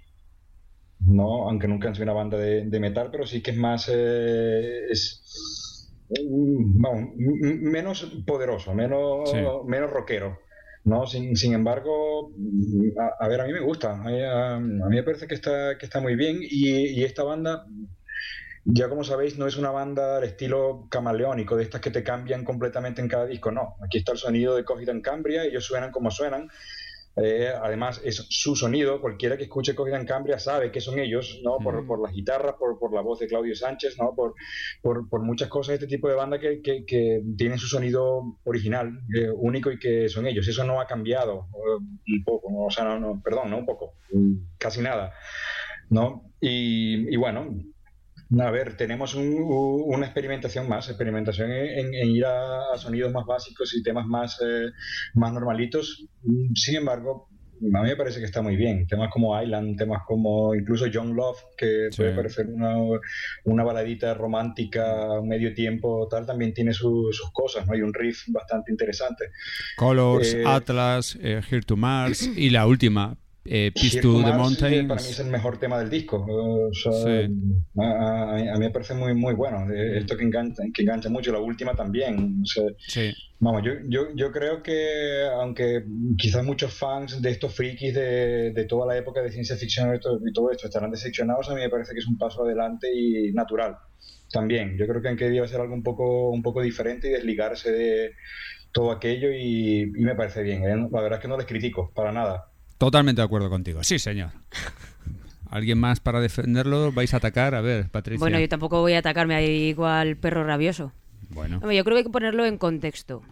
¿no? 1.00 1.48
Aunque 1.48 1.68
nunca 1.68 1.88
han 1.88 1.94
sido 1.94 2.04
una 2.04 2.12
banda 2.12 2.38
de, 2.38 2.64
de 2.66 2.80
metal, 2.80 3.08
pero 3.10 3.26
sí 3.26 3.42
que 3.42 3.50
es 3.50 3.56
más. 3.56 3.88
eh, 3.92 4.86
es, 4.90 5.90
m- 6.10 7.54
menos 7.60 8.04
poderoso, 8.26 8.74
menos, 8.74 9.30
Sí. 9.30 9.38
menos 9.66 9.90
rockero. 9.90 10.38
¿no? 10.84 11.06
Sin, 11.06 11.36
sin 11.36 11.54
embargo, 11.54 12.32
a, 12.98 13.24
a 13.24 13.28
ver, 13.28 13.40
a 13.40 13.46
mí 13.46 13.52
me 13.52 13.60
gusta. 13.60 13.92
A, 13.92 14.02
mí- 14.04 14.20
a- 14.20 14.56
a 14.56 14.58
mí 14.60 14.96
me 14.96 15.02
parece 15.04 15.28
que 15.28 15.34
está, 15.36 15.78
que 15.78 15.86
está 15.86 16.00
muy 16.00 16.16
bien. 16.16 16.38
Y, 16.42 16.88
y 17.00 17.04
esta 17.04 17.22
banda, 17.22 17.66
ya 18.64 18.88
como 18.88 19.02
sabéis, 19.02 19.38
no 19.38 19.46
es 19.46 19.56
una 19.56 19.70
banda 19.70 20.18
al 20.18 20.24
estilo 20.24 20.86
camaleónico, 20.88 21.56
de 21.56 21.64
estas 21.64 21.80
que 21.80 21.90
te 21.90 22.04
cambian 22.04 22.44
completamente 22.44 23.00
en 23.00 23.08
cada 23.08 23.26
disco. 23.26 23.50
No, 23.50 23.76
aquí 23.84 23.98
está 23.98 24.12
el 24.12 24.18
sonido 24.18 24.54
de 24.54 24.64
Cogida 24.64 24.92
en 24.92 25.02
Cambria, 25.02 25.44
ellos 25.44 25.64
suenan 25.64 25.90
como 25.90 26.10
suenan. 26.10 26.48
Eh, 27.16 27.52
además, 27.62 28.00
es 28.04 28.26
su 28.30 28.56
sonido. 28.56 29.00
Cualquiera 29.00 29.36
que 29.36 29.42
escuche 29.42 29.74
Cogida 29.74 29.98
en 29.98 30.06
Cambria 30.06 30.38
sabe 30.38 30.70
que 30.70 30.80
son 30.80 30.98
ellos, 30.98 31.40
¿no? 31.44 31.58
Por, 31.58 31.86
por 31.86 32.00
las 32.00 32.12
guitarras, 32.12 32.54
por, 32.58 32.78
por 32.78 32.94
la 32.94 33.02
voz 33.02 33.18
de 33.18 33.26
Claudio 33.26 33.54
Sánchez, 33.54 33.98
¿no? 33.98 34.14
Por, 34.14 34.34
por, 34.80 35.08
por 35.10 35.20
muchas 35.20 35.48
cosas 35.48 35.68
de 35.68 35.74
este 35.74 35.86
tipo 35.88 36.08
de 36.08 36.14
banda 36.14 36.38
que, 36.38 36.62
que, 36.62 36.86
que 36.86 37.22
tienen 37.36 37.58
su 37.58 37.66
sonido 37.66 38.38
original, 38.44 39.00
eh, 39.14 39.28
único 39.30 39.70
y 39.70 39.78
que 39.78 40.08
son 40.08 40.26
ellos. 40.26 40.48
Eso 40.48 40.64
no 40.64 40.80
ha 40.80 40.86
cambiado 40.86 41.48
eh, 41.52 41.84
un 42.16 42.24
poco, 42.24 42.50
¿no? 42.50 42.66
o 42.66 42.70
sea, 42.70 42.84
no, 42.84 42.98
no, 42.98 43.20
perdón, 43.22 43.50
no 43.50 43.58
un 43.58 43.66
poco, 43.66 43.94
mm, 44.12 44.56
casi 44.56 44.80
nada, 44.80 45.12
¿no? 45.90 46.32
Y, 46.40 47.12
y 47.12 47.16
bueno, 47.16 47.46
a 48.40 48.50
ver, 48.50 48.76
tenemos 48.76 49.14
un- 49.14 49.36
una 49.86 50.06
experimentación 50.06 50.68
más, 50.68 50.88
experimentación 50.88 51.50
en, 51.50 51.66
en- 51.86 51.94
en 51.94 52.10
ir 52.10 52.24
a, 52.24 52.72
a 52.72 52.78
sonidos 52.78 53.12
más 53.12 53.26
básicos 53.26 53.74
y 53.74 53.82
temas 53.82 54.06
más, 54.06 54.38
eh, 54.44 54.70
más 55.14 55.32
normalitos. 55.32 56.06
Sin 56.54 56.76
embargo, 56.76 57.28
a 57.74 57.82
mí 57.82 57.88
me 57.90 57.96
parece 57.96 58.18
que 58.18 58.24
está 58.24 58.42
muy 58.42 58.56
bien. 58.56 58.86
Temas 58.88 59.08
como 59.12 59.40
Island, 59.40 59.76
temas 59.78 60.02
como 60.06 60.52
incluso 60.54 60.86
John 60.92 61.14
Love, 61.14 61.38
que 61.56 61.88
Sí. 61.92 61.98
puede 61.98 62.14
parecer 62.16 62.46
una, 62.48 62.74
una 63.44 63.62
baladita 63.62 64.14
romántica, 64.14 65.06
medio 65.22 65.54
tiempo, 65.54 66.08
tal, 66.10 66.26
también 66.26 66.52
tiene 66.54 66.72
su- 66.72 67.10
sus 67.12 67.30
cosas, 67.32 67.66
¿no? 67.66 67.74
Hay 67.74 67.82
un 67.82 67.94
riff 67.94 68.22
bastante 68.28 68.72
interesante. 68.72 69.26
Colors, 69.76 70.34
Eh, 70.34 70.42
Atlas, 70.44 71.16
eh, 71.22 71.40
Here 71.48 71.62
to 71.62 71.76
Mars 71.76 72.28
y 72.36 72.50
la 72.50 72.66
última, 72.66 73.16
eh, 73.44 73.72
Peace 73.74 74.00
to 74.00 74.18
the 74.18 74.22
Mars, 74.30 74.36
Mountains. 74.38 74.88
Para 74.88 75.00
mí 75.02 75.08
es 75.08 75.18
el 75.20 75.26
mejor 75.28 75.58
tema 75.58 75.78
del 75.78 75.90
disco. 75.90 76.24
O 76.28 76.72
sea, 76.72 76.92
Sí. 76.92 77.32
a, 77.78 77.82
a- 77.82 78.36
a 78.36 78.54
mí 78.54 78.60
me 78.60 78.70
parece 78.70 78.94
muy, 78.94 79.14
muy 79.14 79.34
bueno. 79.34 79.70
Eh, 79.72 79.98
Esto 79.98 80.16
que 80.16 80.24
engancha, 80.24 80.62
que 80.72 80.82
engancha 80.82 81.08
mucho. 81.08 81.32
La 81.32 81.40
última 81.40 81.74
también. 81.74 82.40
O 82.42 82.46
sea, 82.46 82.64
Sí. 82.78 83.12
Vamos, 83.40 83.62
yo, 83.64 83.72
yo, 83.88 84.02
yo 84.14 84.30
creo 84.30 84.62
que 84.62 85.24
aunque 85.34 85.82
quizás 86.16 86.44
muchos 86.44 86.72
fans 86.72 87.20
de 87.20 87.30
estos 87.30 87.52
frikis 87.52 87.92
de, 87.92 88.52
de 88.52 88.64
toda 88.66 88.86
la 88.86 88.96
época 88.96 89.20
de 89.20 89.32
ciencia 89.32 89.56
ficción 89.56 89.92
y 89.92 89.98
todo, 89.98 90.20
y 90.24 90.32
todo 90.32 90.52
esto 90.52 90.68
estarán 90.68 90.92
decepcionados, 90.92 91.50
a 91.50 91.54
mí 91.54 91.60
me 91.60 91.68
parece 91.68 91.92
que 91.92 91.98
es 91.98 92.06
un 92.06 92.16
paso 92.16 92.44
adelante 92.44 92.86
y 92.94 93.32
natural. 93.32 93.74
También, 94.30 94.78
yo 94.78 94.86
creo 94.86 95.02
que 95.02 95.08
han 95.08 95.16
querido 95.16 95.44
hacer 95.44 95.60
algo 95.60 95.74
un 95.74 95.82
poco, 95.82 96.30
un 96.30 96.40
poco 96.40 96.62
diferente 96.62 97.08
y 97.08 97.10
desligarse 97.10 97.72
de 97.72 98.12
todo 98.70 98.92
aquello 98.92 99.30
y, 99.32 99.82
y 99.82 100.04
me 100.04 100.14
parece 100.14 100.42
bien. 100.44 100.62
¿eh? 100.62 100.88
La 100.92 101.00
verdad 101.02 101.18
es 101.18 101.22
que 101.22 101.28
no 101.28 101.36
les 101.36 101.46
critico, 101.46 101.90
para 101.94 102.12
nada. 102.12 102.44
Totalmente 102.82 103.20
de 103.20 103.26
acuerdo 103.26 103.48
contigo. 103.48 103.84
Sí, 103.84 104.00
señor. 104.00 104.30
¿Alguien 105.48 105.78
más 105.78 106.00
para 106.00 106.20
defenderlo? 106.20 106.90
¿Vais 106.90 107.14
a 107.14 107.18
atacar? 107.18 107.54
A 107.54 107.60
ver, 107.60 107.88
Patricia. 107.88 108.18
Bueno, 108.18 108.40
yo 108.40 108.48
tampoco 108.48 108.80
voy 108.80 108.94
a 108.94 108.98
atacarme 108.98 109.36
ahí 109.36 109.68
igual 109.68 110.16
perro 110.16 110.42
rabioso. 110.42 110.92
Bueno. 111.28 111.58
Hombre, 111.58 111.76
yo 111.76 111.84
creo 111.84 111.94
que 111.94 111.98
hay 111.98 112.04
que 112.04 112.10
ponerlo 112.10 112.44
en 112.44 112.58
contexto. 112.58 113.22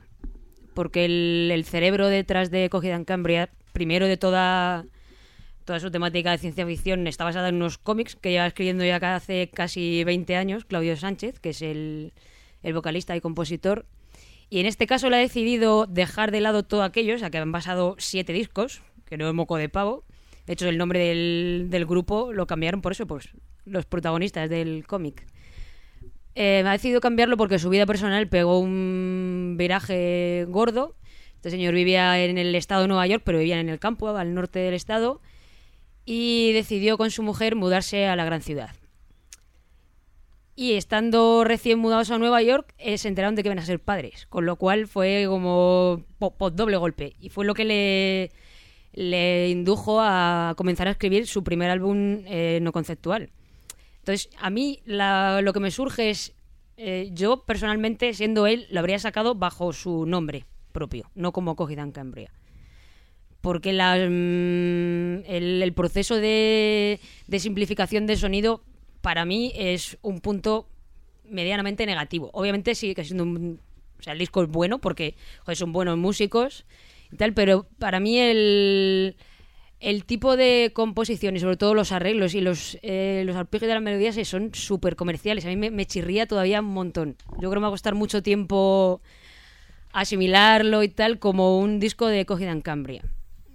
Porque 0.72 1.05
el, 1.05 1.51
el 1.53 1.64
cerebro 1.64 2.07
detrás 2.07 2.53
de 2.53 2.70
Cogida 2.70 2.94
en 2.94 3.05
Cambria, 3.05 3.51
primero 3.72 4.07
de 4.07 4.16
toda, 4.16 4.84
toda 5.64 5.80
su 5.80 5.90
temática 5.90 6.30
de 6.30 6.38
ciencia 6.38 6.64
ficción, 6.64 7.09
está 7.09 7.24
basada 7.24 7.48
en 7.48 7.57
unos 7.57 7.76
cómics 7.76 8.14
que 8.14 8.30
lleva 8.30 8.46
escribiendo 8.46 8.84
ya 8.84 8.98
hace 9.16 9.51
casi 9.53 10.05
20 10.05 10.36
años, 10.36 10.64
Claudio 10.64 10.96
Sánchez, 10.96 11.40
que 11.40 11.51
es 11.51 11.61
el, 11.61 12.12
el 12.62 12.72
vocalista 12.72 13.16
y 13.16 13.20
compositor. 13.20 13.84
Y 14.48 14.59
en 14.59 14.66
este 14.66 14.86
caso 14.86 15.11
le 15.11 15.16
ha 15.16 15.20
decidido 15.20 15.86
dejar 15.86 16.30
de 16.30 16.40
lado 16.40 16.64
todo 16.64 16.84
aquello, 16.84 17.14
o 17.16 17.18
sea 17.18 17.30
que 17.30 17.38
han 17.38 17.53
basado 17.53 17.96
siete 17.98 18.32
discos, 18.32 18.82
que 19.11 19.18
no 19.18 19.28
es 19.28 19.34
moco 19.34 19.58
de 19.58 19.68
pavo. 19.68 20.04
De 20.46 20.54
hecho, 20.54 20.68
el 20.68 20.78
nombre 20.78 21.00
del, 21.00 21.66
del 21.68 21.84
grupo 21.84 22.32
lo 22.32 22.46
cambiaron 22.46 22.80
por 22.80 22.92
eso, 22.92 23.06
pues 23.06 23.28
los 23.66 23.84
protagonistas 23.84 24.48
del 24.48 24.86
cómic. 24.86 25.26
Eh, 26.34 26.62
ha 26.64 26.72
decidido 26.72 27.00
cambiarlo 27.00 27.36
porque 27.36 27.58
su 27.58 27.68
vida 27.68 27.86
personal 27.86 28.28
pegó 28.28 28.61
un 28.61 29.56
viraje 29.58 30.46
gordo. 30.48 30.96
Este 31.36 31.50
señor 31.50 31.74
vivía 31.74 32.22
en 32.22 32.38
el 32.38 32.54
estado 32.54 32.82
de 32.82 32.88
Nueva 32.88 33.06
York, 33.06 33.22
pero 33.24 33.38
vivía 33.38 33.61
en 33.61 33.68
el 33.68 33.78
campo, 33.78 34.08
al 34.08 34.34
norte 34.34 34.58
del 34.58 34.74
estado, 34.74 35.20
y 36.04 36.52
decidió 36.52 36.98
con 36.98 37.11
su 37.11 37.22
mujer 37.22 37.56
mudarse 37.56 38.06
a 38.06 38.16
la 38.16 38.24
gran 38.24 38.42
ciudad. 38.42 38.70
Y 40.54 40.74
estando 40.74 41.44
recién 41.44 41.78
mudados 41.78 42.11
a 42.11 42.18
Nueva 42.18 42.42
York, 42.42 42.74
eh, 42.76 42.98
se 42.98 43.08
enteraron 43.08 43.34
de 43.34 43.42
que 43.42 43.48
iban 43.48 43.58
a 43.58 43.64
ser 43.64 43.80
padres, 43.80 44.26
con 44.26 44.44
lo 44.44 44.56
cual 44.56 44.86
fue 44.86 45.24
como 45.26 46.04
doble 46.52 46.76
golpe. 46.76 47.14
Y 47.18 47.30
fue 47.30 47.46
lo 47.46 47.54
que 47.54 47.64
le, 47.64 48.30
le 48.93 49.49
indujo 49.51 50.01
a 50.01 50.55
comenzar 50.57 50.88
a 50.88 50.93
escribir 50.93 51.26
su 51.26 51.45
primer 51.45 51.70
álbum 51.70 52.22
eh, 52.26 52.59
no 52.62 52.72
conceptual. 52.72 53.30
Entonces, 53.99 54.30
a 54.38 54.51
mí 54.51 54.80
lo 54.86 55.53
que 55.53 55.61
me 55.61 55.70
surge 55.70 56.11
es, 56.11 56.34
eh, 56.76 57.11
yo 57.12 57.45
personalmente, 57.45 58.12
siendo 58.14 58.47
él, 58.47 58.66
lo 58.70 58.80
habría 58.80 58.99
sacado 58.99 59.34
bajo 59.34 59.72
su 59.72 60.07
nombre 60.07 60.47
propio, 60.72 61.11
no 61.14 61.32
como 61.32 61.55
Cogida 61.55 61.82
en 61.82 61.93
Cambria. 61.93 62.32
Porque 63.41 63.72
la, 63.72 63.97
mm, 63.97 65.24
el, 65.26 65.72
proceso 65.74 66.16
de, 66.16 67.01
simplificación 67.38 68.07
de 68.07 68.16
sonido, 68.16 68.62
para 69.01 69.24
mí, 69.24 69.53
es 69.55 69.99
un 70.03 70.20
punto 70.20 70.68
medianamente 71.24 71.86
negativo. 71.86 72.30
Obviamente 72.32 72.74
sigue 72.74 73.05
siendo 73.05 73.24
un... 73.24 73.61
O 73.99 74.03
sea, 74.03 74.14
el 74.14 74.18
disco 74.18 74.43
es 74.43 74.49
bueno 74.49 74.78
porque 74.78 75.14
son 75.53 75.72
buenos 75.72 75.99
músicos 75.99 76.64
tal, 77.16 77.34
pero 77.34 77.66
para 77.78 78.00
mí 78.00 78.18
el, 78.18 79.16
tipo 80.06 80.36
de 80.36 80.70
composición 80.74 81.36
y 81.36 81.40
sobre 81.40 81.56
todo 81.56 81.74
los 81.74 81.92
arreglos 81.92 82.34
y 82.34 82.40
los, 82.40 82.78
eh, 82.82 83.22
los 83.26 83.36
arpegios 83.36 83.68
de 83.68 83.74
las 83.74 83.82
melodías 83.82 84.16
son 84.28 84.54
súper 84.54 84.96
comerciales. 84.96 85.44
A 85.44 85.48
mí 85.48 85.56
me, 85.56 85.86
chirría 85.86 86.26
todavía 86.26 86.61
un 86.61 86.66
montón. 86.66 87.16
Yo 87.32 87.50
creo 87.50 87.52
que 87.52 87.56
me 87.56 87.62
va 87.62 87.68
a 87.68 87.72
costar 87.72 87.94
mucho 87.94 88.22
tiempo 88.22 89.00
asimilarlo 89.92 90.82
y 90.82 90.88
tal 90.88 91.18
como 91.18 91.58
un 91.58 91.80
disco 91.80 92.06
de 92.06 92.24
Cogida 92.26 92.52
en 92.52 92.61
Cambria. 92.61 93.02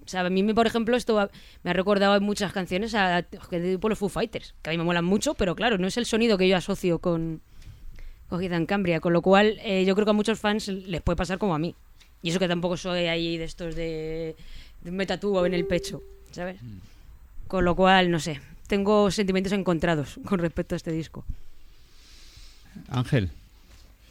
O 0.06 0.08
sea, 0.08 0.22
a 0.22 0.30
mí, 0.30 0.44
por 0.54 0.68
ejemplo, 0.68 0.96
esto 0.96 1.30
me 1.64 1.72
ha 1.72 1.74
recordado 1.74 2.16
en 2.16 2.24
muchas 2.24 2.54
canciones 2.54 2.94
a, 2.94 3.24
tipo 3.24 3.90
los 3.90 3.98
Foo 3.98 4.10
Fighters, 4.10 4.54
que 4.62 4.70
a 4.70 4.74
mí 4.74 4.78
me 4.78 4.84
molan 4.84 5.06
mucho, 5.06 5.34
pero 5.34 5.56
claro, 5.56 5.80
no 5.80 5.88
es 5.88 5.98
el 5.98 6.06
sonido 6.06 6.38
que 6.38 6.48
yo 6.48 6.58
asocio 6.58 7.00
con 7.00 7.42
Cogida 8.30 8.56
en 8.56 8.68
Cambria, 8.68 9.00
con 9.00 9.14
lo 9.14 9.24
cual 9.24 9.58
eh, 9.64 9.84
yo 9.86 9.96
creo 9.96 10.06
que 10.06 10.12
a 10.12 10.14
muchos 10.14 10.40
fans 10.40 10.68
les 10.68 11.02
puede 11.02 11.16
pasar 11.16 11.40
como 11.40 11.56
a 11.56 11.60
mí. 11.60 11.76
Y 12.26 12.30
eso 12.30 12.40
que 12.40 12.48
tampoco 12.48 12.76
soy 12.76 13.06
ahí 13.06 13.38
de 13.38 13.44
estos 13.44 13.76
de, 13.76 14.36
de 14.82 14.90
un 14.90 14.96
metatúo 14.96 15.46
en 15.46 15.54
el 15.54 15.64
pecho, 15.68 16.02
¿sabes? 16.32 16.58
Con 17.48 17.64
lo 17.64 17.76
cual, 17.76 18.10
no 18.10 18.20
sé, 18.20 18.42
tengo 18.66 19.12
sentimientos 19.12 19.54
encontrados 19.54 20.20
con 20.26 20.40
respecto 20.40 20.74
a 20.74 20.78
este 20.78 20.92
disco. 20.92 21.24
Ángel, 22.90 23.30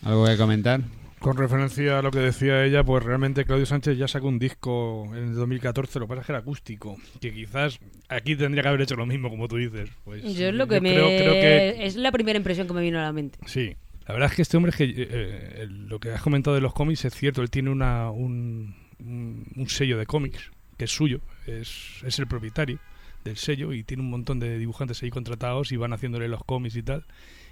¿algo 0.04 0.26
que 0.26 0.36
comentar? 0.36 0.82
Con 1.18 1.36
referencia 1.36 1.98
a 1.98 2.02
lo 2.02 2.12
que 2.12 2.20
decía 2.20 2.64
ella, 2.64 2.84
pues 2.84 3.02
realmente 3.02 3.44
Claudio 3.44 3.66
Sánchez 3.66 3.98
ya 3.98 4.06
sacó 4.06 4.28
un 4.28 4.38
disco 4.38 5.10
en 5.16 5.30
el 5.30 5.34
2014, 5.34 5.98
lo 5.98 6.06
que 6.06 6.10
pasa 6.10 6.20
es 6.20 6.26
que 6.26 6.32
era 6.32 6.38
acústico, 6.38 6.96
que 7.20 7.34
quizás 7.34 7.80
aquí 8.08 8.36
tendría 8.36 8.62
que 8.62 8.68
haber 8.68 8.82
hecho 8.82 8.94
lo 8.94 9.06
mismo, 9.06 9.28
como 9.28 9.48
tú 9.48 9.56
dices. 9.56 9.90
Pues, 10.04 10.22
yo 10.22 10.50
es 10.50 10.54
lo 10.54 10.68
que 10.68 10.80
me... 10.80 10.92
creo, 10.92 11.08
creo 11.08 11.32
que 11.32 11.84
Es 11.84 11.96
la 11.96 12.12
primera 12.12 12.36
impresión 12.36 12.68
que 12.68 12.74
me 12.74 12.82
vino 12.82 13.00
a 13.00 13.02
la 13.02 13.12
mente. 13.12 13.40
Sí, 13.46 13.74
la 14.06 14.14
verdad 14.14 14.30
es 14.30 14.36
que 14.36 14.42
este 14.42 14.56
hombre, 14.56 14.70
es 14.70 14.76
que, 14.76 14.84
eh, 14.96 15.62
el- 15.62 15.86
lo 15.88 15.98
que 16.00 16.10
has 16.10 16.22
comentado 16.22 16.54
de 16.54 16.60
los 16.60 16.72
cómics 16.74 17.04
es 17.04 17.14
cierto, 17.14 17.42
él 17.42 17.50
tiene 17.50 17.70
una, 17.70 18.10
un, 18.10 18.74
un- 18.98 19.46
un 19.56 19.68
sello 19.68 19.98
de 19.98 20.06
cómics 20.06 20.50
que 20.76 20.84
es 20.86 20.90
suyo, 20.90 21.20
es, 21.46 22.02
es 22.04 22.18
el 22.18 22.26
propietario 22.26 22.78
del 23.24 23.36
sello 23.36 23.72
y 23.72 23.82
tiene 23.84 24.02
un 24.02 24.10
montón 24.10 24.38
de 24.40 24.58
dibujantes 24.58 25.02
ahí 25.02 25.10
contratados 25.10 25.72
y 25.72 25.76
van 25.76 25.92
haciéndole 25.94 26.28
los 26.28 26.44
cómics 26.44 26.76
y 26.76 26.82
tal. 26.82 27.04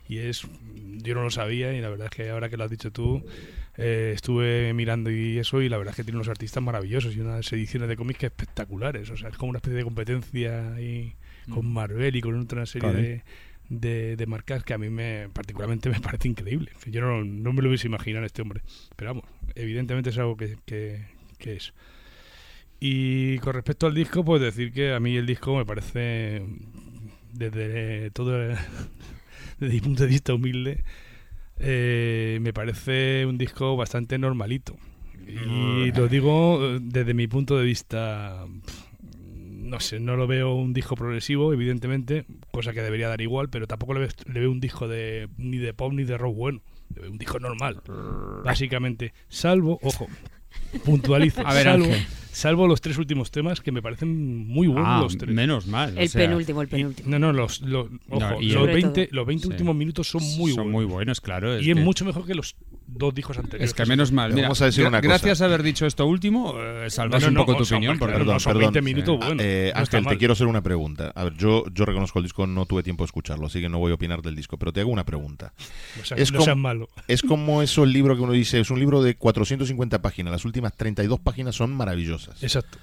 Y 0.08 0.18
es, 0.18 0.42
yo 0.98 1.14
no 1.14 1.22
lo 1.22 1.30
sabía 1.30 1.72
y 1.72 1.80
la 1.80 1.88
verdad 1.88 2.08
es 2.10 2.16
que 2.16 2.28
ahora 2.28 2.50
que 2.50 2.56
lo 2.56 2.64
has 2.64 2.70
dicho 2.70 2.90
tú, 2.90 3.24
eh, 3.78 4.12
estuve 4.14 4.74
mirando 4.74 5.10
y 5.10 5.38
eso 5.38 5.62
y 5.62 5.68
la 5.68 5.78
verdad 5.78 5.92
es 5.92 5.96
que 5.96 6.04
tiene 6.04 6.16
unos 6.18 6.28
artistas 6.28 6.62
maravillosos 6.62 7.14
y 7.16 7.20
unas 7.20 7.50
ediciones 7.52 7.88
de 7.88 7.96
cómics 7.96 8.18
que 8.18 8.26
espectaculares. 8.26 9.08
O 9.10 9.16
sea, 9.16 9.28
es 9.30 9.36
como 9.38 9.50
una 9.50 9.58
especie 9.58 9.78
de 9.78 9.84
competencia 9.84 10.74
ahí 10.74 11.14
con 11.48 11.72
Marvel 11.72 12.14
y 12.16 12.20
con 12.20 12.38
otra 12.38 12.66
serie 12.66 12.88
de, 13.02 13.22
de, 13.80 14.16
de 14.16 14.26
marcas 14.26 14.64
que 14.64 14.74
a 14.74 14.78
mí 14.78 14.90
me 14.90 15.28
particularmente 15.32 15.88
me 15.88 16.00
parece 16.00 16.28
increíble. 16.28 16.72
Yo 16.86 17.00
no, 17.00 17.24
no 17.24 17.52
me 17.52 17.62
lo 17.62 17.68
hubiese 17.68 17.86
imaginado 17.86 18.26
este 18.26 18.42
hombre. 18.42 18.62
Pero 18.96 19.10
vamos, 19.10 19.24
evidentemente 19.54 20.10
es 20.10 20.18
algo 20.18 20.36
que, 20.36 20.58
que, 20.66 21.06
que 21.38 21.54
es. 21.54 21.72
Y 22.80 23.38
con 23.38 23.54
respecto 23.54 23.86
al 23.86 23.94
disco, 23.94 24.24
pues 24.24 24.42
decir 24.42 24.72
que 24.72 24.92
a 24.92 25.00
mí 25.00 25.16
el 25.16 25.26
disco 25.26 25.56
me 25.56 25.64
parece, 25.64 26.42
desde 27.32 28.10
todo, 28.10 28.32
desde 29.58 29.74
mi 29.74 29.80
punto 29.80 30.02
de 30.02 30.08
vista 30.08 30.34
humilde, 30.34 30.84
eh, 31.58 32.38
me 32.42 32.52
parece 32.52 33.24
un 33.24 33.38
disco 33.38 33.76
bastante 33.76 34.18
normalito. 34.18 34.76
Y 35.28 35.92
lo 35.92 36.08
digo 36.08 36.58
eh, 36.60 36.78
desde 36.82 37.14
mi 37.14 37.28
punto 37.28 37.56
de 37.56 37.64
vista, 37.64 38.46
no 39.72 39.80
sé, 39.80 39.98
no 40.00 40.16
lo 40.16 40.26
veo 40.26 40.54
un 40.54 40.74
disco 40.74 40.96
progresivo, 40.96 41.50
evidentemente, 41.50 42.26
cosa 42.50 42.74
que 42.74 42.82
debería 42.82 43.08
dar 43.08 43.22
igual, 43.22 43.48
pero 43.48 43.66
tampoco 43.66 43.94
le 43.94 44.00
veo, 44.00 44.08
le 44.26 44.40
veo 44.40 44.50
un 44.50 44.60
disco 44.60 44.86
de 44.86 45.30
ni 45.38 45.56
de 45.56 45.72
pop 45.72 45.94
ni 45.94 46.04
de 46.04 46.18
rock 46.18 46.36
bueno. 46.36 46.60
Le 46.94 47.00
veo 47.00 47.10
un 47.10 47.16
disco 47.16 47.38
normal, 47.40 47.80
básicamente. 48.44 49.14
Salvo, 49.28 49.78
ojo, 49.82 50.08
puntualizo, 50.84 51.40
A 51.46 51.54
ver, 51.54 51.64
salvo, 51.64 51.86
Ángel. 51.86 52.06
Salvo 52.32 52.66
los 52.66 52.80
tres 52.80 52.98
últimos 52.98 53.30
temas 53.30 53.60
que 53.60 53.70
me 53.72 53.82
parecen 53.82 54.46
muy 54.48 54.66
buenos 54.66 54.86
Ah, 54.88 55.00
los 55.02 55.16
tres. 55.16 55.34
menos 55.34 55.66
mal. 55.66 55.96
o 55.96 56.00
El 56.00 56.08
sea, 56.08 56.26
penúltimo, 56.26 56.62
el 56.62 56.68
Y- 56.68 56.70
penúltimo. 56.70 57.08
no, 57.10 57.18
no, 57.18 57.32
los, 57.32 57.60
los, 57.60 57.86
ojo, 58.08 58.20
No, 58.20 58.40
y 58.40 58.46
los, 58.46 58.54
Sobre 58.54 58.74
20, 58.74 59.06
todo. 59.06 59.16
los 59.16 59.26
20 59.26 59.42
Sí. 59.46 59.48
últimos 59.50 59.76
minutos 59.76 60.08
son 60.08 60.22
muy 60.22 60.52
son 60.52 60.64
buenos. 60.64 60.72
muy 60.72 60.84
buenos, 60.86 61.20
claro. 61.20 61.58
y 61.60 61.70
es 61.70 61.76
que- 61.76 61.82
mucho 61.82 62.04
mejor 62.04 62.26
que 62.26 62.34
los 62.34 62.56
dos 62.86 63.14
discos 63.14 63.38
anteriores. 63.38 63.70
Es 63.70 63.74
que 63.74 63.86
menos 63.86 64.12
mal. 64.12 64.32
Mira, 64.34 64.48
Vamos 64.48 64.60
a 64.60 64.66
decir 64.66 64.86
una 64.86 64.98
cosa. 65.00 65.08
Gracias 65.08 65.40
a 65.40 65.44
haber 65.46 65.62
dicho 65.62 65.86
esto 65.86 66.04
último, 66.06 66.54
eh, 66.58 66.90
salvas 66.90 67.22
No, 67.22 67.30
no, 67.30 67.40
un 67.40 67.46
poco 67.46 67.58
o 67.58 67.64
tu 67.64 67.74
opinión. 67.74 67.98
porque- 67.98 68.18
no, 68.24 68.38
son 68.40 68.58
20 68.58 68.82
minutos 68.82 69.18
Ah, 69.22 69.26
buenos. 69.26 69.44
eh, 69.46 69.72
Ángel, 69.74 70.06
te 70.06 70.18
quiero 70.18 70.32
hacer 70.32 70.46
una 70.46 70.62
pregunta. 70.62 71.10
A 71.14 71.24
ver, 71.24 71.34
yo, 71.36 71.64
yo 71.72 71.84
reconozco 71.86 72.18
el 72.18 72.24
disco, 72.24 72.46
no 72.46 72.66
tuve 72.66 72.82
tiempo 72.82 73.02
de 73.04 73.06
escucharlo, 73.06 73.46
así 73.46 73.60
que 73.60 73.68
no 73.68 73.78
voy 73.78 73.92
a 73.92 73.94
opinar 73.94 74.20
del 74.22 74.34
disco, 74.36 74.58
pero 74.58 74.72
te 74.72 74.80
hago 74.80 74.90
una 74.90 75.04
pregunta. 75.04 75.54
Es 76.16 76.30
como- 76.32 76.44
seas 76.44 76.56
malo. 76.56 76.88
Es 77.08 77.22
como 77.22 77.62
eso 77.62 77.84
el 77.84 77.92
libro 77.92 78.14
que 78.16 78.22
uno 78.22 78.32
dice, 78.32 78.60
es 78.60 78.70
un 78.70 78.78
libro 78.78 79.02
de 79.02 79.14
450 79.16 80.02
páginas, 80.02 80.32
las 80.32 80.44
últimas 80.44 80.76
32 80.76 81.18
páginas 81.20 81.54
son 81.54 81.74
maravillosas. 81.74 82.21
Exacto. 82.40 82.78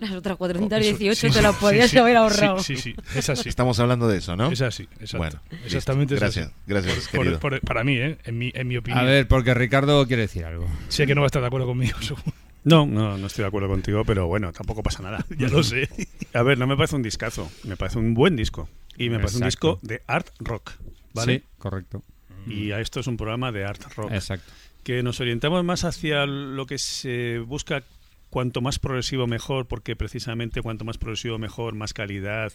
Las 0.00 0.12
otras 0.12 0.36
418 0.36 1.10
Eso- 1.12 1.26
sí, 1.28 1.32
te 1.34 1.42
las 1.42 1.56
podías 1.56 1.90
sí, 1.90 1.98
haber 1.98 2.16
ahorrado. 2.16 2.60
Sí, 2.62 2.76
sí, 2.76 2.94
es 3.16 3.28
así. 3.30 3.48
Estamos 3.48 3.80
hablando 3.80 4.06
de 4.06 4.18
eso, 4.18 4.36
¿no? 4.36 4.50
Es 4.52 4.60
así, 4.60 4.84
exacto. 5.00 5.18
Bueno, 5.18 5.40
Exactamente 5.64 6.14
listo. 6.14 6.24
Gracias, 6.24 6.52
gracias, 6.68 7.08
Por- 7.08 7.20
querido. 7.24 7.40
por- 7.40 7.60
para 7.62 7.82
mí, 7.82 7.96
¿eh? 7.96 8.16
en, 8.24 8.38
mi, 8.38 8.52
en 8.54 8.68
mi 8.68 8.76
opinión. 8.76 9.00
A 9.00 9.02
ver, 9.02 9.26
porque 9.26 9.54
Ricardo 9.54 10.06
quiere 10.06 10.22
decir 10.22 10.44
algo. 10.44 10.68
Sé 10.88 11.04
que 11.06 11.16
no 11.16 11.20
va 11.22 11.24
a 11.24 11.28
estar 11.28 11.42
de 11.42 11.48
acuerdo 11.48 11.66
conmigo, 11.66 11.98
seguro. 12.02 12.22
No, 12.62 12.86
no, 12.86 13.18
no 13.18 13.26
estoy 13.26 13.42
de 13.42 13.48
acuerdo 13.48 13.66
contigo, 13.68 14.04
pero 14.04 14.28
bueno, 14.28 14.52
tampoco 14.52 14.84
pasa 14.84 15.02
nada. 15.02 15.24
ya 15.36 15.48
lo 15.48 15.64
sé. 15.64 15.88
A 16.32 16.42
ver, 16.42 16.58
no 16.58 16.68
me 16.68 16.76
parece 16.76 16.94
un 16.94 17.02
discazo, 17.02 17.50
me 17.64 17.76
parece 17.76 17.98
un 17.98 18.14
buen 18.14 18.36
disco. 18.36 18.68
Y 18.96 19.10
me 19.10 19.18
parece 19.18 19.38
un 19.38 19.44
disco 19.46 19.80
de 19.82 20.02
art 20.06 20.28
rock, 20.38 20.72
¿vale? 21.12 21.38
Sí, 21.38 21.44
correcto. 21.58 22.04
Y 22.46 22.70
a 22.70 22.78
esto 22.80 23.00
es 23.00 23.06
un 23.08 23.16
programa 23.16 23.50
de 23.50 23.64
art 23.64 23.82
rock. 23.96 24.12
Exacto. 24.12 24.52
Que 24.84 25.02
nos 25.02 25.18
orientamos 25.20 25.64
más 25.64 25.82
hacia 25.84 26.24
lo 26.26 26.66
que 26.66 26.78
se 26.78 27.38
busca 27.40 27.82
cuanto 28.30 28.60
más 28.60 28.78
progresivo 28.78 29.26
mejor, 29.26 29.66
porque 29.66 29.96
precisamente 29.96 30.62
cuanto 30.62 30.84
más 30.84 30.98
progresivo 30.98 31.38
mejor, 31.38 31.74
más 31.74 31.92
calidad, 31.94 32.52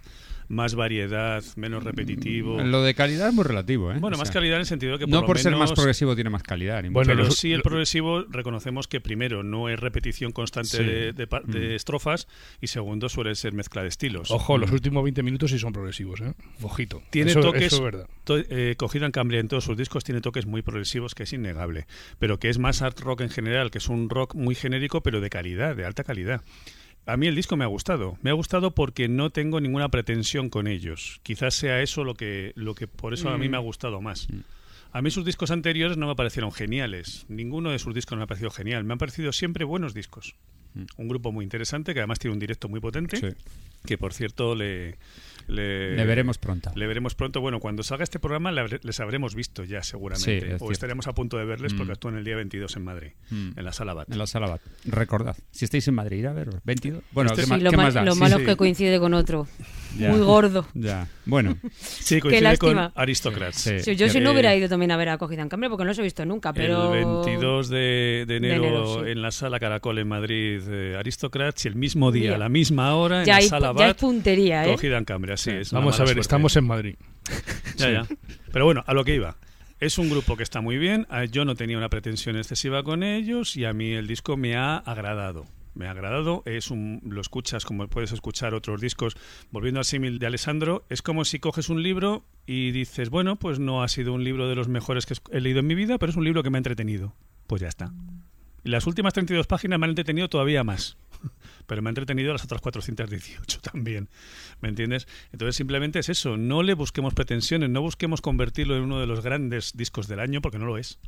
más 0.47 0.75
variedad, 0.75 1.43
menos 1.55 1.83
repetitivo. 1.83 2.61
Lo 2.61 2.83
de 2.83 2.93
calidad 2.93 3.29
es 3.29 3.33
muy 3.33 3.43
relativo, 3.43 3.91
¿eh? 3.91 3.97
Bueno, 3.99 4.15
O 4.15 4.19
más 4.19 4.27
sea, 4.27 4.33
calidad 4.33 4.55
en 4.55 4.61
el 4.61 4.65
sentido 4.67 4.93
de 4.93 4.99
que 4.99 5.05
por 5.05 5.11
No 5.11 5.21
lo 5.21 5.27
por 5.27 5.39
ser 5.39 5.51
más 5.53 5.61
menos- 5.61 5.73
progresivo 5.73 6.15
tiene 6.15 6.29
más 6.29 6.43
calidad. 6.43 6.81
Bueno, 6.89 7.07
Pero 7.09 7.23
menos. 7.23 7.37
sí, 7.37 7.51
el 7.53 7.61
progresivo 7.61 8.23
reconocemos 8.29 8.87
que 8.87 9.01
primero 9.01 9.43
no 9.43 9.69
es 9.69 9.79
repetición 9.79 10.31
constante 10.31 10.77
Sí. 10.77 10.83
de, 10.83 11.13
de 11.13 11.27
de 11.45 11.69
Mm. 11.69 11.75
estrofas 11.75 12.27
y 12.61 12.67
segundo 12.67 13.09
suele 13.09 13.33
ser 13.35 13.53
mezcla 13.53 13.81
de 13.81 13.87
estilos. 13.87 14.29
Ojo, 14.31 14.57
los 14.57 14.71
últimos 14.71 15.03
20 15.03 15.23
minutos 15.23 15.51
sí 15.51 15.59
son 15.59 15.73
progresivos, 15.73 16.21
¿eh? 16.21 16.33
Ojito. 16.61 17.01
Tiene 17.09 17.31
Eso- 17.31 17.39
toques, 17.41 17.63
eso 17.63 17.77
es 17.77 17.81
verdad. 17.81 18.07
to- 18.23 18.37
eh, 18.37 18.75
Cogida 18.77 19.05
en 19.05 19.11
Cambria 19.11 19.39
en 19.39 19.47
todos 19.47 19.63
sus 19.63 19.75
discos 19.77 20.03
tiene 20.03 20.21
toques 20.21 20.45
muy 20.45 20.61
progresivos 20.61 21.15
que 21.15 21.23
es 21.23 21.33
innegable, 21.33 21.87
pero 22.19 22.37
que 22.39 22.49
es 22.49 22.59
más 22.59 22.81
art 22.81 22.99
rock 22.99 23.21
en 23.21 23.29
general, 23.29 23.71
que 23.71 23.77
es 23.79 23.87
un 23.89 24.09
rock 24.09 24.35
muy 24.35 24.55
genérico 24.55 25.01
pero 25.01 25.19
de 25.21 25.29
calidad, 25.29 25.62
de 25.73 25.85
alta 25.85 26.03
calidad. 26.03 26.41
a 27.05 27.17
mí 27.17 27.27
el 27.27 27.35
disco 27.35 27.55
me 27.55 27.63
ha 27.63 27.67
gustado. 27.67 28.17
Me 28.21 28.29
ha 28.29 28.33
gustado 28.33 28.71
porque 28.71 29.07
no 29.07 29.29
tengo 29.29 29.59
ninguna 29.61 29.89
pretensión 29.89 30.49
con 30.49 30.67
ellos. 30.67 31.19
Quizás 31.23 31.55
sea 31.55 31.81
eso 31.81 32.03
lo 32.03 32.15
que, 32.15 32.51
lo 32.55 32.75
que 32.75 32.87
por 32.87 33.13
eso 33.13 33.29
a 33.29 33.37
mí 33.37 33.49
me 33.49 33.57
ha 33.57 33.61
gustado 33.61 34.01
más. 34.01 34.27
A 34.91 35.01
mí 35.01 35.09
sus 35.09 35.25
discos 35.25 35.49
anteriores 35.49 35.97
no 35.97 36.07
me 36.07 36.15
parecieron 36.15 36.51
geniales. 36.51 37.25
Ninguno 37.27 37.71
de 37.71 37.79
sus 37.79 37.95
discos 37.95 38.17
me 38.17 38.23
ha 38.23 38.27
parecido 38.27 38.51
genial. 38.51 38.83
Me 38.83 38.93
han 38.93 38.99
parecido 38.99 39.31
siempre 39.31 39.65
buenos 39.65 39.93
discos. 39.93 40.35
Un 40.97 41.07
grupo 41.07 41.31
muy 41.31 41.43
interesante 41.43 41.93
que 41.93 41.99
además 41.99 42.19
tiene 42.19 42.33
un 42.33 42.39
directo 42.39 42.69
muy 42.69 42.79
potente. 42.79 43.17
Sí. 43.17 43.27
Que 43.85 43.97
por 43.97 44.13
cierto 44.13 44.55
le, 44.55 44.97
le, 45.47 45.95
Le 45.95 46.05
veremos 46.05 46.37
pronto. 46.37 46.71
Le 46.75 46.87
veremos 46.87 47.15
pronto. 47.15 47.41
Bueno, 47.41 47.59
cuando 47.59 47.83
salga 47.83 48.03
este 48.03 48.19
programa 48.19 48.51
les 48.51 48.99
habremos 48.99 49.35
visto 49.35 49.63
ya 49.63 49.83
seguramente. 49.83 50.25
Sí, 50.25 50.37
es 50.37 50.43
o 50.43 50.47
cierto. 50.57 50.71
estaremos 50.71 51.07
a 51.07 51.13
punto 51.13 51.37
de 51.37 51.45
verles 51.45 51.73
Mm. 51.73 51.77
porque 51.77 51.91
actúan 51.93 52.15
el 52.17 52.23
día 52.23 52.35
22 52.35 52.75
en 52.75 52.83
Madrid, 52.83 53.11
Mm. 53.29 53.51
en 53.57 53.63
la 53.65 53.71
sala 53.73 53.93
BAT. 53.93 54.11
En 54.11 54.17
la 54.17 54.27
sala 54.27 54.47
BAT. 54.47 54.61
Recordad, 54.85 55.35
si 55.51 55.65
estáis 55.65 55.87
en 55.87 55.95
Madrid, 55.95 56.17
ir 56.19 56.27
a 56.27 56.33
ver 56.33 56.49
22. 56.63 57.03
Bueno, 57.11 57.29
Este- 57.31 57.41
¿qué, 57.41 57.45
Sí, 57.45 57.49
ma- 57.51 57.57
lo, 57.57 57.69
qué 57.71 57.77
ma- 57.77 57.83
más 57.83 57.93
da? 57.93 58.03
lo 58.03 58.13
Sí, 58.13 58.19
malo 58.19 58.35
sí. 58.37 58.41
es 58.43 58.47
que 58.49 58.55
coincide 58.55 58.99
con 58.99 59.13
otro. 59.13 59.47
Ya. 59.97 60.09
Muy 60.09 60.19
gordo. 60.21 60.65
Ya. 60.73 61.07
Bueno, 61.25 61.57
Sí, 61.79 62.19
coincide 62.19 62.57
con 62.57 62.75
lástima. 62.75 62.91
Aristocrats. 62.95 63.57
Sí. 63.57 63.79
Sí, 63.79 63.95
yo 63.95 64.09
si 64.09 64.19
no 64.19 64.29
Eh, 64.29 64.33
hubiera 64.33 64.55
ido 64.55 64.67
también 64.69 64.91
a 64.91 64.97
ver 64.97 65.09
a 65.09 65.17
Cogida 65.17 65.41
en 65.41 65.49
Cambio 65.49 65.69
porque 65.69 65.83
no 65.83 65.89
los 65.89 65.99
he 65.99 66.01
visto 66.03 66.25
nunca, 66.25 66.51
pero... 66.53 66.93
El 66.93 67.05
22 67.05 67.69
de, 67.69 68.25
de 68.27 68.35
enero, 68.37 68.63
enero, 68.65 69.03
sí. 69.05 69.11
en 69.11 69.21
la 69.21 69.31
sala 69.31 69.59
Caracol 69.59 69.99
en 69.99 70.07
Madrid, 70.07 70.61
eh, 70.69 70.95
Aristocrats, 70.97 71.65
y 71.65 71.67
el 71.67 71.75
mismo 71.75 72.11
día, 72.11 72.35
a 72.35 72.37
la 72.37 72.49
misma 72.49 72.95
hora, 72.95 73.19
en 73.19 73.25
Ya 73.25 73.33
la 73.33 73.37
hay, 73.39 73.47
sala 73.47 73.73
ya 73.77 73.83
hay 73.85 73.89
BAT, 73.91 73.99
puntería, 73.99 74.65
¿eh? 74.67 74.71
cogida 74.71 74.97
en 74.97 75.05
Cambria. 75.05 75.37
Sí, 75.37 75.51
es 75.51 75.71
Vamos 75.71 75.95
a 75.95 75.99
ver, 76.03 76.07
suerte. 76.09 76.21
estamos 76.21 76.55
en 76.55 76.65
Madrid. 76.65 76.95
Ya, 77.77 77.89
ya. 77.91 78.07
Pero 78.51 78.65
bueno, 78.65 78.83
a 78.85 78.93
lo 78.93 79.03
que 79.03 79.15
iba. 79.15 79.35
Es 79.79 79.97
un 79.97 80.09
grupo 80.09 80.37
que 80.37 80.43
está 80.43 80.61
muy 80.61 80.77
bien. 80.77 81.05
ah, 81.09 81.25
Yo 81.25 81.43
no 81.43 81.55
tenía 81.55 81.77
una 81.77 81.89
pretensión 81.89 82.37
excesiva 82.37 82.83
con 82.83 83.01
ellos 83.03 83.55
y 83.57 83.65
a 83.65 83.73
mí 83.73 83.91
el 83.91 84.07
disco 84.07 84.37
me 84.37 84.55
ha 84.55 84.77
agradado. 84.77 85.45
Me 85.73 85.87
ha 85.87 85.91
agradado. 85.91 86.43
Es 86.45 86.71
un, 86.71 87.01
lo 87.05 87.21
escuchas 87.21 87.65
como 87.65 87.87
puedes 87.87 88.11
escuchar 88.11 88.53
otros 88.53 88.81
discos. 88.81 89.15
Volviendo 89.51 89.79
al 89.79 89.85
símil 89.85 90.19
de 90.19 90.27
Alessandro, 90.27 90.85
es 90.89 91.01
como 91.01 91.25
si 91.25 91.39
coges 91.39 91.69
un 91.69 91.81
libro 91.81 92.25
y 92.45 92.71
dices, 92.71 93.09
bueno, 93.09 93.37
pues 93.37 93.59
no 93.59 93.83
ha 93.83 93.87
sido 93.87 94.13
un 94.13 94.23
libro 94.23 94.47
de 94.47 94.55
los 94.55 94.67
mejores 94.67 95.05
que 95.05 95.15
he 95.31 95.41
leído 95.41 95.59
en 95.59 95.67
mi 95.67 95.75
vida, 95.75 95.97
pero 95.97 96.11
es 96.11 96.15
un 96.15 96.23
libro 96.23 96.43
que 96.43 96.49
me 96.49 96.57
ha 96.57 96.59
entretenido. 96.59 97.15
Pues 97.47 97.61
ya 97.61 97.67
está. 97.67 97.91
Las 98.63 98.87
últimas 98.87 99.13
32 99.13 99.45
páginas 99.45 99.77
me 99.77 99.85
han 99.85 99.91
entretenido 99.91 100.29
todavía 100.29 100.63
más. 100.63 100.97
Pero 101.67 101.81
me 101.81 101.89
ha 101.89 101.91
entretenido 101.91 102.31
las 102.31 102.43
otras 102.45 102.61
418 102.61 103.59
también. 103.71 104.09
¿Me 104.61 104.69
entiendes? 104.69 105.07
Entonces 105.31 105.55
simplemente 105.55 105.99
es 105.99 106.09
eso. 106.09 106.37
No 106.37 106.63
le 106.63 106.73
busquemos 106.73 107.13
pretensiones, 107.13 107.69
no 107.69 107.81
busquemos 107.81 108.21
convertirlo 108.21 108.77
en 108.77 108.83
uno 108.83 108.99
de 108.99 109.07
los 109.07 109.21
grandes 109.21 109.73
discos 109.75 110.07
del 110.07 110.19
año, 110.19 110.41
porque 110.41 110.59
no 110.59 110.65
lo 110.65 110.77
es. 110.77 110.99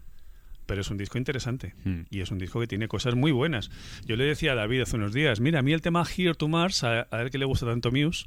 Pero 0.66 0.82
es 0.82 0.90
un 0.90 0.98
disco 0.98 1.18
interesante. 1.18 1.76
Hmm. 1.84 2.02
Y 2.10 2.22
es 2.22 2.32
un 2.32 2.38
disco 2.38 2.60
que 2.60 2.68
tiene 2.68 2.88
cosas 2.88 3.16
muy 3.16 3.32
buenas. 3.32 3.70
Yo 4.06 4.16
le 4.16 4.26
decía 4.26 4.54
a 4.54 4.56
David 4.56 4.82
hace 4.82 4.96
unos 4.96 5.14
días, 5.14 5.40
mira, 5.40 5.60
a 5.60 5.62
mí 5.62 5.74
el 5.74 5.82
tema 5.82 6.04
Here 6.06 6.34
to 6.34 6.48
Mars, 6.48 6.84
a, 6.84 7.08
a 7.12 7.22
él 7.22 7.30
que 7.30 7.38
le 7.38 7.46
gusta 7.46 7.66
tanto 7.66 7.92
Muse, 7.92 8.26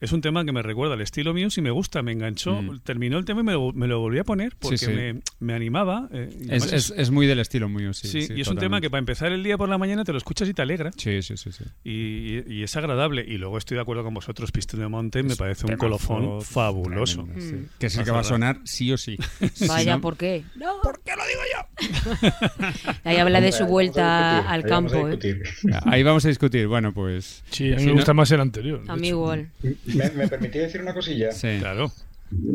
es 0.00 0.12
un 0.12 0.20
tema 0.20 0.44
que 0.44 0.52
me 0.52 0.62
recuerda 0.62 0.94
al 0.94 1.00
estilo 1.00 1.34
Muse 1.34 1.60
y 1.60 1.62
me 1.62 1.70
gusta, 1.70 2.02
me 2.02 2.12
enganchó. 2.12 2.62
Mm. 2.62 2.80
Terminó 2.80 3.18
el 3.18 3.24
tema 3.24 3.40
y 3.40 3.44
me 3.44 3.52
lo, 3.52 3.72
me 3.72 3.86
lo 3.86 4.00
volví 4.00 4.18
a 4.18 4.24
poner 4.24 4.56
porque 4.58 4.78
Sí, 4.78 4.86
sí. 4.86 4.92
Me, 4.92 5.20
me 5.40 5.54
animaba. 5.54 6.08
eh, 6.12 6.28
es, 6.30 6.48
además 6.48 6.72
es, 6.72 6.94
es 6.96 7.10
muy 7.10 7.26
del 7.26 7.38
estilo 7.40 7.68
mío, 7.68 7.92
sí. 7.92 8.08
Sí, 8.08 8.22
sí, 8.22 8.34
y 8.36 8.40
es 8.40 8.48
un 8.48 8.56
tema 8.56 8.80
que 8.80 8.88
para 8.90 8.98
empezar 9.00 9.30
el 9.32 9.42
día 9.42 9.58
por 9.58 9.68
la 9.68 9.78
mañana 9.78 10.04
te 10.04 10.12
lo 10.12 10.18
escuchas 10.18 10.48
y 10.48 10.54
te 10.54 10.62
alegra. 10.62 10.90
Sí, 10.96 11.22
sí, 11.22 11.36
sí. 11.36 11.52
sí. 11.52 11.64
Y, 11.84 12.52
y 12.52 12.62
es 12.62 12.74
agradable. 12.76 13.24
Y 13.26 13.38
luego 13.38 13.58
estoy 13.58 13.76
de 13.76 13.82
acuerdo 13.82 14.02
con 14.04 14.14
vosotros, 14.14 14.50
Piston 14.52 14.80
de 14.80 14.88
Mountain 14.88 15.26
me 15.26 15.36
parece 15.36 15.66
un 15.66 15.76
colofón 15.76 16.42
fabuloso. 16.42 17.24
Tremendo, 17.24 17.40
sí. 17.46 17.54
Mm. 17.54 17.68
Que 17.78 17.86
es 17.86 17.96
el 17.96 18.04
que 18.04 18.10
va 18.10 18.20
a 18.20 18.24
sonar 18.24 18.60
sí 18.64 18.92
o 18.92 18.96
sí. 18.96 19.16
Vaya, 19.68 19.94
Si 19.96 20.00
¿por 20.00 20.16
qué? 20.16 20.44
No. 20.56 20.80
¿Por 20.82 21.00
qué 21.02 21.12
lo 21.16 21.22
digo 21.26 21.40
yo? 21.52 22.90
Ahí 23.04 23.16
habla 23.16 23.40
de 23.40 23.52
su 23.52 23.66
vuelta 23.66 24.36
discutir, 24.42 24.50
al 24.50 24.60
ahí 24.64 24.70
vamos 24.70 24.92
a 24.92 24.94
campo, 24.96 25.08
¿eh? 25.08 25.10
discutir. 25.16 25.42
Ahí 25.84 26.02
vamos 26.02 26.24
a 26.24 26.28
discutir. 26.28 26.66
Bueno, 26.68 26.92
pues. 26.92 27.42
Sí, 27.50 27.72
a 27.72 27.76
mí 27.76 27.82
Si 27.82 27.86
me 27.86 27.92
gusta 27.92 28.14
más 28.14 28.30
el 28.30 28.40
anterior. 28.40 28.82
A 28.88 28.96
mí 28.96 29.08
igual. 29.08 29.50
¿Me, 29.94 30.10
me 30.10 30.28
permitís 30.28 30.62
decir 30.62 30.80
una 30.80 30.94
cosilla? 30.94 31.30
Sí. 31.32 31.58
Claro. 31.60 31.90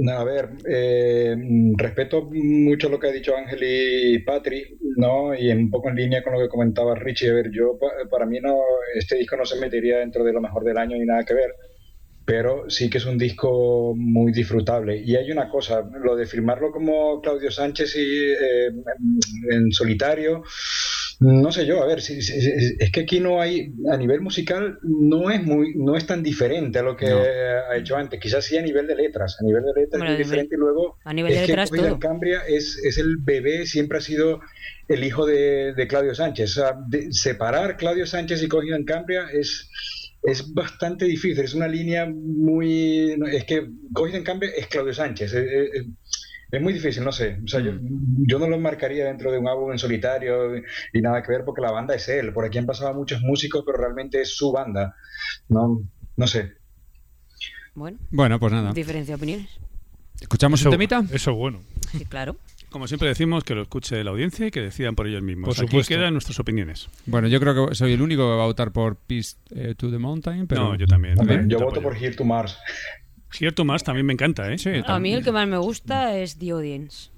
A 0.09 0.23
ver, 0.23 0.49
eh, 0.69 1.35
respeto 1.75 2.29
mucho 2.31 2.87
lo 2.87 2.97
que 2.97 3.07
ha 3.07 3.11
dicho 3.11 3.35
Ángel 3.35 3.59
y 3.61 4.19
Patri, 4.19 4.77
¿no? 4.95 5.35
Y 5.35 5.49
un 5.51 5.69
poco 5.69 5.89
en 5.89 5.95
línea 5.97 6.23
con 6.23 6.31
lo 6.33 6.39
que 6.39 6.47
comentaba 6.47 6.95
Richie. 6.95 7.29
A 7.29 7.33
ver, 7.33 7.51
yo, 7.51 7.77
pa- 7.77 7.91
para 8.09 8.25
mí, 8.25 8.39
no 8.39 8.57
este 8.95 9.17
disco 9.17 9.35
no 9.35 9.45
se 9.45 9.59
metería 9.59 9.97
dentro 9.97 10.23
de 10.23 10.31
lo 10.31 10.39
mejor 10.39 10.63
del 10.63 10.77
año 10.77 10.95
ni 10.97 11.05
nada 11.05 11.25
que 11.25 11.33
ver, 11.33 11.49
pero 12.23 12.69
sí 12.69 12.89
que 12.89 12.99
es 12.99 13.05
un 13.05 13.17
disco 13.17 13.93
muy 13.97 14.31
disfrutable. 14.31 14.95
Y 15.03 15.17
hay 15.17 15.29
una 15.29 15.49
cosa, 15.49 15.83
lo 16.01 16.15
de 16.15 16.25
firmarlo 16.25 16.71
como 16.71 17.19
Claudio 17.19 17.51
Sánchez 17.51 17.97
y 17.97 18.31
eh, 18.31 18.71
en 19.51 19.71
solitario. 19.73 20.41
No 21.19 21.51
sé 21.51 21.65
yo, 21.65 21.81
a 21.81 21.85
ver, 21.87 22.01
si, 22.01 22.21
si- 22.21 22.41
si- 22.41 22.75
es 22.79 22.91
que 22.91 23.01
aquí 23.01 23.19
no 23.19 23.39
hay, 23.41 23.71
a 23.91 23.95
nivel 23.97 24.21
musical, 24.21 24.79
no 24.83 25.29
es 25.31 25.41
muy, 25.43 25.73
no 25.75 25.95
es 25.95 26.05
tan 26.05 26.21
diferente 26.21 26.79
a 26.79 26.83
lo 26.83 26.97
que 26.97 27.09
No. 27.09 27.19
ha 27.19 27.77
hecho 27.77 27.95
antes. 27.95 28.19
Quizás 28.19 28.43
sí 28.45 28.57
a 28.57 28.61
nivel 28.61 28.85
de 28.87 28.95
letras, 28.95 29.37
a 29.39 29.43
nivel 29.43 29.63
de 29.63 29.81
letras 29.81 29.93
es 29.93 29.99
muy 29.99 30.07
a 30.07 30.11
nivel- 30.11 30.23
diferente 30.25 30.55
y 30.55 30.57
luego 30.59 30.97
a 31.03 31.13
nivel 31.13 31.31
de 31.33 31.41
es 31.43 31.47
letras 31.47 31.71
que 31.71 31.77
todo. 31.77 31.87
en 31.87 31.97
Cambria 31.99 32.41
es, 32.47 32.77
es 32.83 32.97
el 32.97 33.17
bebé, 33.17 33.65
siempre 33.65 33.97
ha 33.99 34.01
sido 34.01 34.41
el 34.87 35.03
hijo 35.03 35.25
de, 35.25 35.73
de 35.73 35.87
Claudio 35.87 36.13
Sánchez. 36.15 36.57
O 36.57 36.61
sea, 36.61 36.77
de- 36.87 37.11
separar 37.11 37.77
Claudio 37.77 38.05
Sánchez 38.05 38.43
y 38.43 38.47
Cogida 38.47 38.75
en 38.75 38.83
Cambria 38.85 39.27
es, 39.33 39.69
es 40.23 40.53
bastante 40.53 41.05
difícil, 41.05 41.43
es 41.43 41.53
una 41.53 41.67
línea 41.67 42.07
muy... 42.07 43.15
no, 43.17 43.25
Es 43.27 43.45
que 43.45 43.67
Cogida 43.93 44.17
en 44.17 44.23
Cambria 44.23 44.51
es 44.57 44.67
Claudio 44.67 44.93
Sánchez. 44.93 45.33
es- 45.33 45.69
es- 45.73 45.85
es- 46.51 46.61
muy 46.61 46.73
difícil, 46.73 47.03
no 47.03 47.11
sé. 47.11 47.39
O 47.43 47.47
sea, 47.47 47.59
yo, 47.59 47.71
yo 48.27 48.39
no 48.39 48.47
lo 48.47 48.57
marcaría 48.59 49.05
dentro 49.05 49.31
de 49.31 49.37
un 49.39 49.47
álbum 49.47 49.71
en 49.71 49.77
solitario 49.79 50.55
y 50.93 51.01
nada 51.01 51.21
que 51.23 51.31
ver 51.31 51.43
porque 51.45 51.61
la 51.61 51.71
banda 51.71 51.95
es 51.95 52.07
él. 52.09 52.33
Por 52.33 52.45
aquí 52.45 52.57
han 52.57 52.65
pasado 52.65 52.93
muchos 52.93 53.21
músicos, 53.21 53.63
pero 53.65 53.77
realmente 53.77 54.21
es 54.21 54.35
su 54.35 54.51
banda. 54.51 54.95
No, 55.49 55.81
no 56.15 56.27
sé. 56.27 56.53
Bueno, 57.73 57.97
Bueno, 58.09 58.39
pues 58.39 58.53
nada. 58.53 58.71
diferencia 58.73 59.13
de 59.13 59.17
opiniones. 59.17 59.49
¿Escuchamos 60.21 60.59
Eso, 60.61 60.69
un 60.69 60.73
temita? 60.73 61.03
eso 61.11 61.31
es 61.31 61.37
bueno. 61.37 61.59
Sí, 61.91 62.05
claro. 62.05 62.37
Como 62.69 62.87
siempre 62.87 63.07
decimos, 63.09 63.43
que 63.43 63.53
lo 63.55 63.61
escuche 63.61 64.03
la 64.03 64.11
audiencia 64.11 64.47
y 64.47 64.51
que 64.51 64.59
decidan 64.61 64.95
por 64.95 65.07
ellos 65.07 65.21
mismos. 65.21 65.47
Por 65.47 65.55
Aquí 65.63 65.67
supuesto. 65.71 65.93
quedan 65.93 66.13
nuestras 66.13 66.39
opiniones. 66.39 66.89
Bueno, 67.05 67.27
yo 67.29 67.39
creo 67.39 67.67
que 67.69 67.75
soy 67.75 67.93
el 67.93 68.01
único 68.01 68.23
que 68.23 68.35
va 68.35 68.43
a 68.43 68.47
votar 68.47 68.71
por 68.71 68.97
Peace 68.97 69.35
eh, 69.51 69.75
to 69.77 69.89
the 69.91 69.97
Mountain, 69.97 70.47
pero... 70.47 70.63
No, 70.63 70.75
yo 70.75 70.85
también. 70.85 71.15
Yo 71.47 71.59
voto 71.59 71.81
por 71.81 71.95
Here 71.95 72.15
to 72.15 72.25
Mars. 72.25 72.57
Here 73.39 73.51
to 73.51 73.65
Mars 73.65 73.83
también 73.83 74.05
me 74.05 74.13
encanta, 74.13 74.51
¿eh? 74.51 74.57
Sí, 74.57 74.69
A 74.85 74.99
mí 74.99 75.13
el 75.13 75.23
que 75.23 75.31
más 75.31 75.47
me 75.47 75.57
gusta 75.57 76.17
es 76.17 76.37
The 76.37 76.51
Audience. 76.51 77.09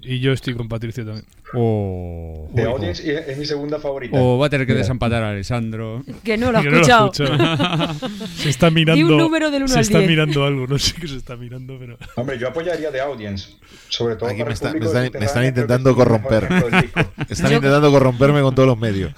Y 0.00 0.20
yo 0.20 0.32
estoy 0.32 0.54
con 0.54 0.68
Patricia 0.68 1.04
también. 1.04 1.24
O... 1.54 2.48
The 2.54 2.64
Audience 2.64 3.02
y- 3.04 3.10
es 3.10 3.36
mi 3.38 3.44
segunda 3.46 3.80
favorita. 3.80 4.16
O 4.20 4.38
va 4.38 4.46
a 4.46 4.50
tener 4.50 4.66
que 4.66 4.74
Mira. 4.74 4.82
desempatar 4.82 5.22
a 5.24 5.30
Alessandro. 5.30 6.04
Que 6.22 6.36
no 6.36 6.52
lo 6.52 6.62
no 6.62 6.70
he 6.70 6.74
escuchado. 6.80 7.10
se 8.36 8.48
está 8.48 8.70
mirando. 8.70 9.06
Un 9.06 9.16
número 9.16 9.50
del 9.50 9.62
uno 9.62 9.68
se 9.72 9.78
al 9.78 9.80
está 9.80 9.98
10. 9.98 10.10
mirando 10.10 10.44
algo, 10.44 10.66
no 10.66 10.78
sé 10.78 10.94
qué 10.94 11.08
se 11.08 11.16
está 11.16 11.36
mirando, 11.36 11.76
pero. 11.78 11.98
Hombre, 12.16 12.38
yo 12.38 12.48
apoyaría 12.48 12.92
The 12.92 13.00
Audience. 13.00 13.48
Sobre 13.88 14.14
todo 14.16 14.28
Aquí 14.28 14.38
para 14.38 14.44
me 14.46 14.50
el 14.50 14.54
está- 14.54 14.68
público 14.68 14.92
me 14.92 15.00
de 15.10 15.24
están- 15.26 15.42
me 15.42 15.48
intentando 15.48 15.94
corromper. 15.96 16.44
Están 17.28 17.50
Yo- 17.50 17.56
intentando 17.56 17.90
corromperme 17.90 18.40
con 18.42 18.54
todos 18.54 18.68
los 18.68 18.78
medios. 18.78 19.12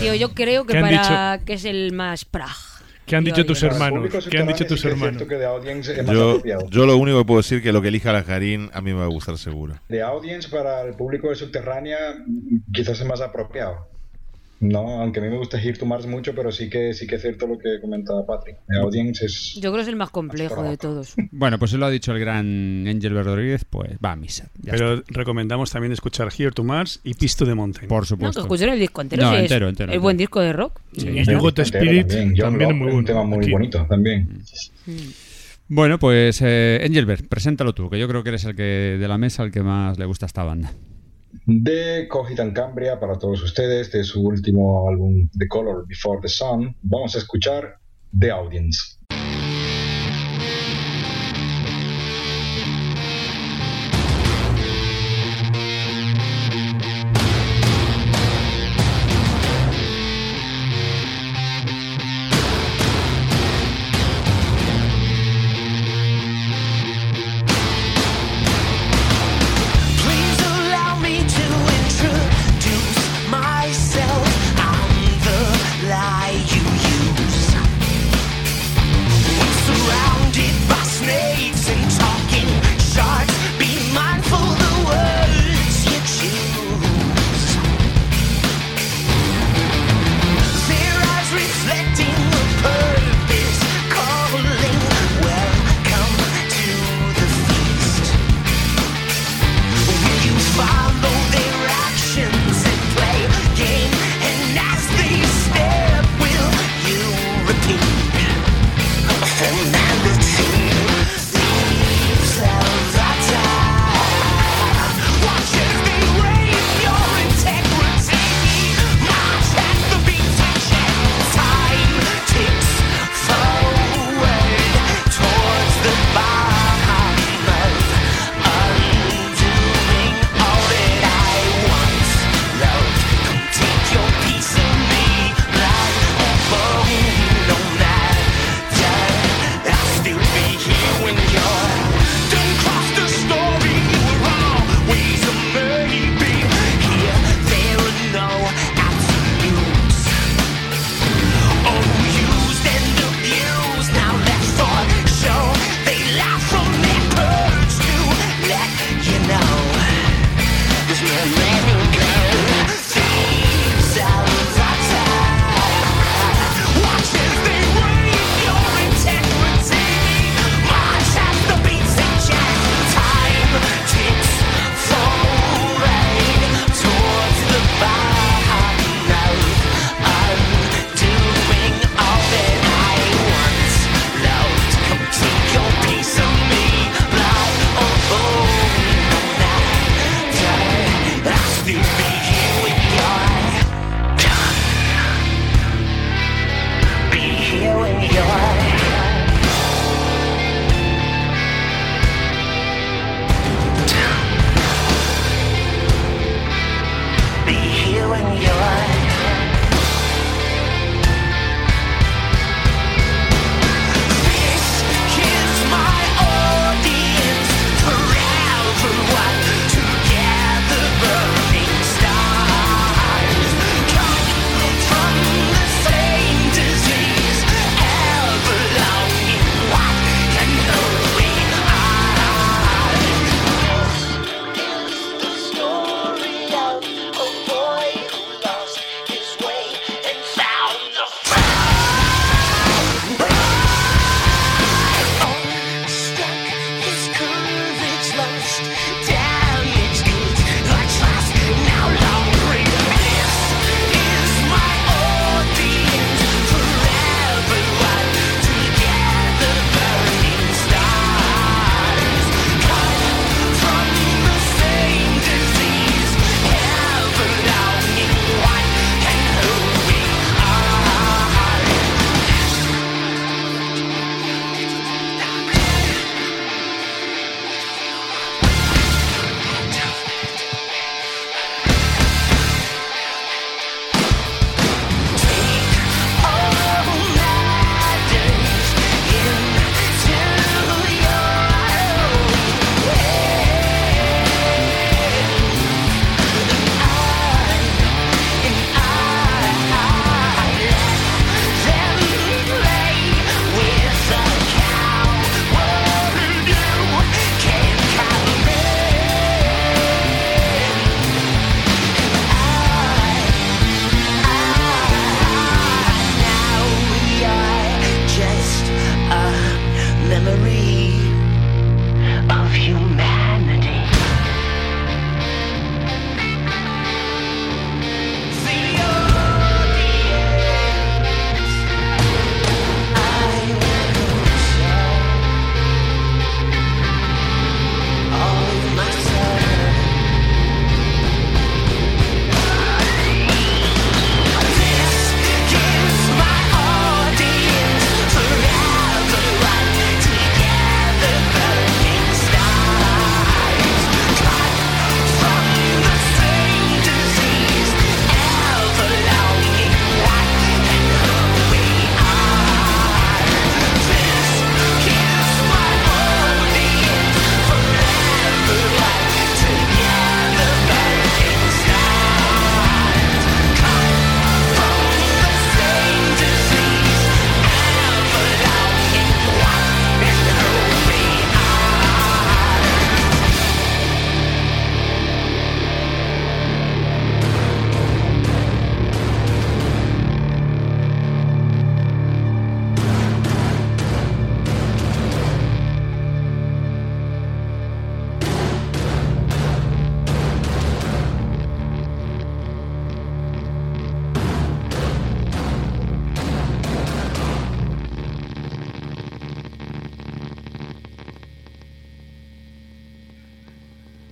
Tío, 0.00 0.14
yo 0.14 0.34
creo 0.34 0.64
que 0.66 0.72
¿Qué 0.72 0.78
han 0.78 0.84
para 0.84 1.40
que 1.44 1.54
es 1.54 1.64
el 1.64 1.92
más 1.92 2.24
prag. 2.24 2.50
¿Qué 3.06 3.16
han 3.16 3.24
The 3.24 3.30
dicho 3.30 3.46
tus 3.46 3.62
hermanos? 3.62 4.28
¿Qué 4.30 4.38
han 4.38 4.46
dicho 4.46 4.66
tus 4.66 4.84
hermanos? 4.84 5.16
cierto 5.16 5.28
que 5.28 5.36
The 5.36 5.44
Audience 5.44 5.92
es 5.92 6.06
más 6.06 6.14
Yo, 6.14 6.42
yo 6.70 6.86
lo 6.86 6.96
único 6.96 7.18
que 7.18 7.24
puedo 7.24 7.40
decir 7.40 7.62
que 7.62 7.72
lo 7.72 7.82
que 7.82 7.88
elija 7.88 8.12
la 8.12 8.24
Karin 8.24 8.70
a 8.72 8.80
mí 8.80 8.92
me 8.92 9.00
va 9.00 9.04
a 9.04 9.08
gustar 9.08 9.36
seguro. 9.38 9.74
The 9.88 10.02
Audience 10.02 10.48
para 10.48 10.82
el 10.82 10.94
público 10.94 11.28
de 11.28 11.34
Subterránea 11.34 11.98
quizás 12.72 13.00
es 13.00 13.06
más 13.06 13.20
apropiado. 13.20 13.91
No, 14.62 15.00
aunque 15.02 15.18
a 15.18 15.24
mí 15.24 15.28
me 15.28 15.38
gusta 15.38 15.60
Here 15.60 15.76
to 15.76 15.84
Mars 15.86 16.06
mucho, 16.06 16.36
pero 16.36 16.52
sí 16.52 16.70
que 16.70 16.94
sí 16.94 17.04
que 17.08 17.16
es 17.16 17.22
cierto 17.22 17.48
lo 17.48 17.58
que 17.58 17.80
comentaba 17.80 18.24
Patrick. 18.24 18.58
The 18.68 18.78
Audience 18.78 19.26
es... 19.26 19.54
Yo 19.56 19.72
creo 19.72 19.74
que 19.74 19.80
es 19.82 19.88
el 19.88 19.96
más 19.96 20.10
complejo 20.10 20.62
de 20.62 20.76
todos. 20.76 21.14
Bueno, 21.32 21.58
pues 21.58 21.72
se 21.72 21.78
lo 21.78 21.86
ha 21.86 21.90
dicho 21.90 22.12
el 22.12 22.20
gran 22.20 22.86
Angel 22.86 23.24
Rodríguez, 23.24 23.64
pues 23.64 23.92
va 24.04 24.12
a 24.12 24.16
misa. 24.16 24.48
Pero 24.64 25.02
recomendamos 25.08 25.72
también 25.72 25.92
escuchar 25.92 26.28
Here 26.36 26.52
to 26.52 26.62
Mars 26.62 27.00
y 27.02 27.14
Pisto 27.14 27.44
de 27.44 27.54
Mountain. 27.56 27.88
Por 27.88 27.98
No, 27.98 28.02
que 28.02 28.08
supuesto. 28.08 28.40
escuchen 28.42 28.68
el 28.68 28.78
disco 28.78 29.00
entero. 29.00 29.22
No, 29.24 29.30
si 29.30 29.36
es 29.36 29.42
entero, 29.42 29.68
entero, 29.68 29.90
el 29.90 29.94
entero. 29.94 30.02
buen 30.02 30.16
disco 30.16 30.40
de 30.40 30.52
rock. 30.52 30.80
Sí. 30.96 31.08
Y 31.08 31.18
Entero 31.18 31.48
Spirit 31.56 32.06
también. 32.06 32.28
John 32.36 32.50
también 32.50 32.70
es 32.70 32.76
muy 32.76 32.92
un 32.92 33.04
tema 33.04 33.24
muy 33.24 33.38
Aquí. 33.38 33.50
bonito 33.50 33.84
también. 33.88 34.42
Bueno, 35.68 35.98
pues 35.98 36.40
eh, 36.42 36.80
Engelbert, 36.84 37.26
preséntalo 37.26 37.72
tú, 37.72 37.90
que 37.90 37.98
yo 37.98 38.06
creo 38.06 38.22
que 38.22 38.28
eres 38.28 38.44
el 38.44 38.54
que 38.54 38.62
de 38.62 39.08
la 39.08 39.18
mesa 39.18 39.42
el 39.42 39.50
que 39.50 39.62
más 39.62 39.98
le 39.98 40.04
gusta 40.04 40.26
esta 40.26 40.44
banda. 40.44 40.72
De 41.46 42.06
Cogitan 42.08 42.52
Cambria 42.52 43.00
para 43.00 43.18
todos 43.18 43.42
ustedes, 43.42 43.90
de 43.90 44.04
su 44.04 44.22
último 44.22 44.88
álbum 44.88 45.28
The 45.38 45.48
Color 45.48 45.86
Before 45.86 46.20
the 46.20 46.28
Sun, 46.28 46.76
vamos 46.82 47.14
a 47.14 47.18
escuchar 47.18 47.78
The 48.18 48.30
Audience. 48.30 49.01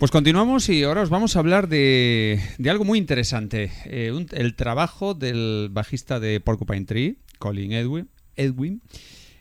Pues 0.01 0.11
continuamos 0.11 0.69
y 0.71 0.83
ahora 0.83 1.03
os 1.03 1.11
vamos 1.11 1.37
a 1.37 1.41
hablar 1.41 1.69
de, 1.69 2.41
de 2.57 2.71
algo 2.71 2.85
muy 2.87 2.99
interesante. 2.99 3.71
Eh, 3.85 4.11
un- 4.13 4.27
el 4.33 4.55
trabajo 4.55 5.13
del 5.13 5.69
bajista 5.71 6.19
de 6.19 6.41
Porcupine 6.41 6.87
Tree, 6.87 7.17
Colin 7.39 7.73
Edwin, 7.73 8.09
Edwin 8.35 8.81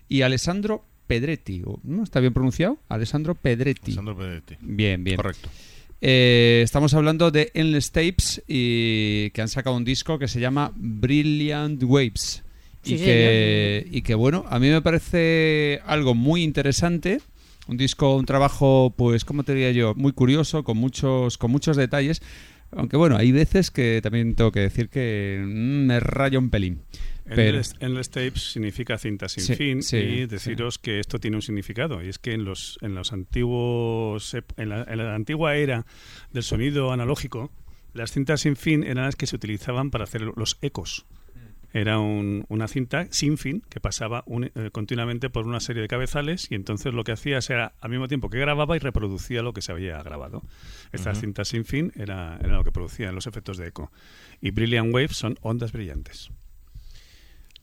y 0.09 0.21
Alessandro 0.23 0.83
Pedretti. 1.07 1.61
¿o- 1.65 1.79
¿no? 1.83 2.03
¿Está 2.03 2.19
bien 2.19 2.33
pronunciado? 2.33 2.77
Alessandro 2.89 3.35
Pedretti. 3.35 3.91
Alessandro 3.91 4.17
Pedretti. 4.17 4.57
Bien, 4.59 5.01
bien. 5.01 5.15
Correcto. 5.15 5.47
Eh, 6.01 6.59
estamos 6.63 6.93
hablando 6.93 7.31
de 7.31 7.51
Endless 7.53 7.91
Tapes 7.91 8.43
y 8.45 9.29
que 9.31 9.41
han 9.41 9.47
sacado 9.49 9.77
un 9.77 9.85
disco 9.85 10.19
que 10.19 10.27
se 10.27 10.41
llama 10.41 10.73
Brilliant 10.75 11.81
Waves. 11.83 12.43
Sí, 12.83 12.95
y, 12.95 12.97
que, 12.97 13.87
y 13.91 14.01
que 14.01 14.13
bueno, 14.15 14.45
a 14.49 14.59
mí 14.59 14.67
me 14.69 14.81
parece 14.81 15.79
algo 15.85 16.15
muy 16.15 16.43
interesante. 16.43 17.21
Un 17.69 17.77
disco, 17.77 18.15
un 18.15 18.25
trabajo, 18.25 18.93
pues, 18.97 19.23
¿cómo 19.25 19.43
te 19.43 19.53
diría 19.53 19.71
yo? 19.71 19.93
Muy 19.95 20.11
curioso, 20.11 20.63
con 20.63 20.77
muchos, 20.77 21.37
con 21.37 21.51
muchos 21.51 21.77
detalles. 21.77 22.21
Aunque 22.71 22.97
bueno, 22.97 23.15
hay 23.15 23.31
veces 23.31 23.69
que 23.69 23.99
también 24.01 24.33
tengo 24.33 24.51
que 24.51 24.59
decir 24.61 24.89
que 24.89 25.39
mm, 25.43 25.85
me 25.85 25.99
raya 25.99 26.39
un 26.39 26.49
pelín. 26.49 26.81
Pero, 27.25 27.61
Endless, 27.79 28.09
tapes 28.09 28.53
significa 28.53 28.97
cinta 28.97 29.29
sin 29.29 29.43
Sí, 29.43 29.53
fin 29.55 29.83
sí, 29.83 29.97
y 29.97 30.25
deciros 30.25 30.79
que 30.79 30.99
esto 30.99 31.19
tiene 31.19 31.37
un 31.37 31.43
significado 31.43 32.03
y 32.03 32.09
es 32.09 32.17
que 32.17 32.33
en 32.33 32.43
los 32.43 32.79
en 32.81 32.95
los 32.95 33.13
antiguos 33.13 34.33
ep- 34.33 34.51
en 34.57 34.69
la, 34.69 34.83
en 34.83 34.97
la 34.97 35.13
antigua 35.13 35.55
era 35.55 35.85
del 36.33 36.41
sonido 36.41 36.91
analógico 36.91 37.51
las 37.93 38.11
cintas 38.13 38.41
sin 38.41 38.55
fin 38.55 38.83
eran 38.83 39.05
las 39.05 39.15
que 39.15 39.27
se 39.27 39.35
utilizaban 39.35 39.91
para 39.91 40.05
hacer 40.05 40.21
los 40.23 40.57
ecos 40.63 41.05
era 41.73 41.99
un- 41.99 42.45
una 42.49 42.67
cinta 42.67 43.07
sin 43.11 43.37
fin 43.37 43.61
que 43.69 43.79
pasaba 43.79 44.23
un- 44.25 44.45
eh, 44.55 44.69
continuamente 44.71 45.29
por 45.29 45.45
una 45.45 45.59
serie 45.59 45.81
de 45.81 45.87
cabezales 45.87 46.47
y 46.51 46.55
entonces 46.55 46.93
lo 46.93 47.03
que 47.03 47.11
hacías 47.11 47.49
era 47.49 47.73
al 47.79 47.91
mismo 47.91 48.07
tiempo 48.07 48.29
que 48.29 48.39
grababa 48.39 48.75
y 48.75 48.79
reproducía 48.79 49.41
lo 49.43 49.53
que 49.53 49.61
se 49.61 49.71
había 49.71 50.01
grabado. 50.01 50.43
Estas 50.91 51.17
Ujú. 51.17 51.27
cintas 51.27 51.47
sin 51.49 51.65
fin 51.65 51.91
era, 51.95 52.37
era 52.43 52.55
lo 52.55 52.63
que 52.63 52.71
producían 52.71 53.13
los 53.15 53.27
efectos 53.27 53.57
de 53.57 53.67
eco. 53.67 53.91
Y 54.41 54.51
Brilliant 54.51 54.93
Waves 54.93 55.15
son 55.17 55.37
ondas 55.41 55.71
brillantes. 55.71 56.31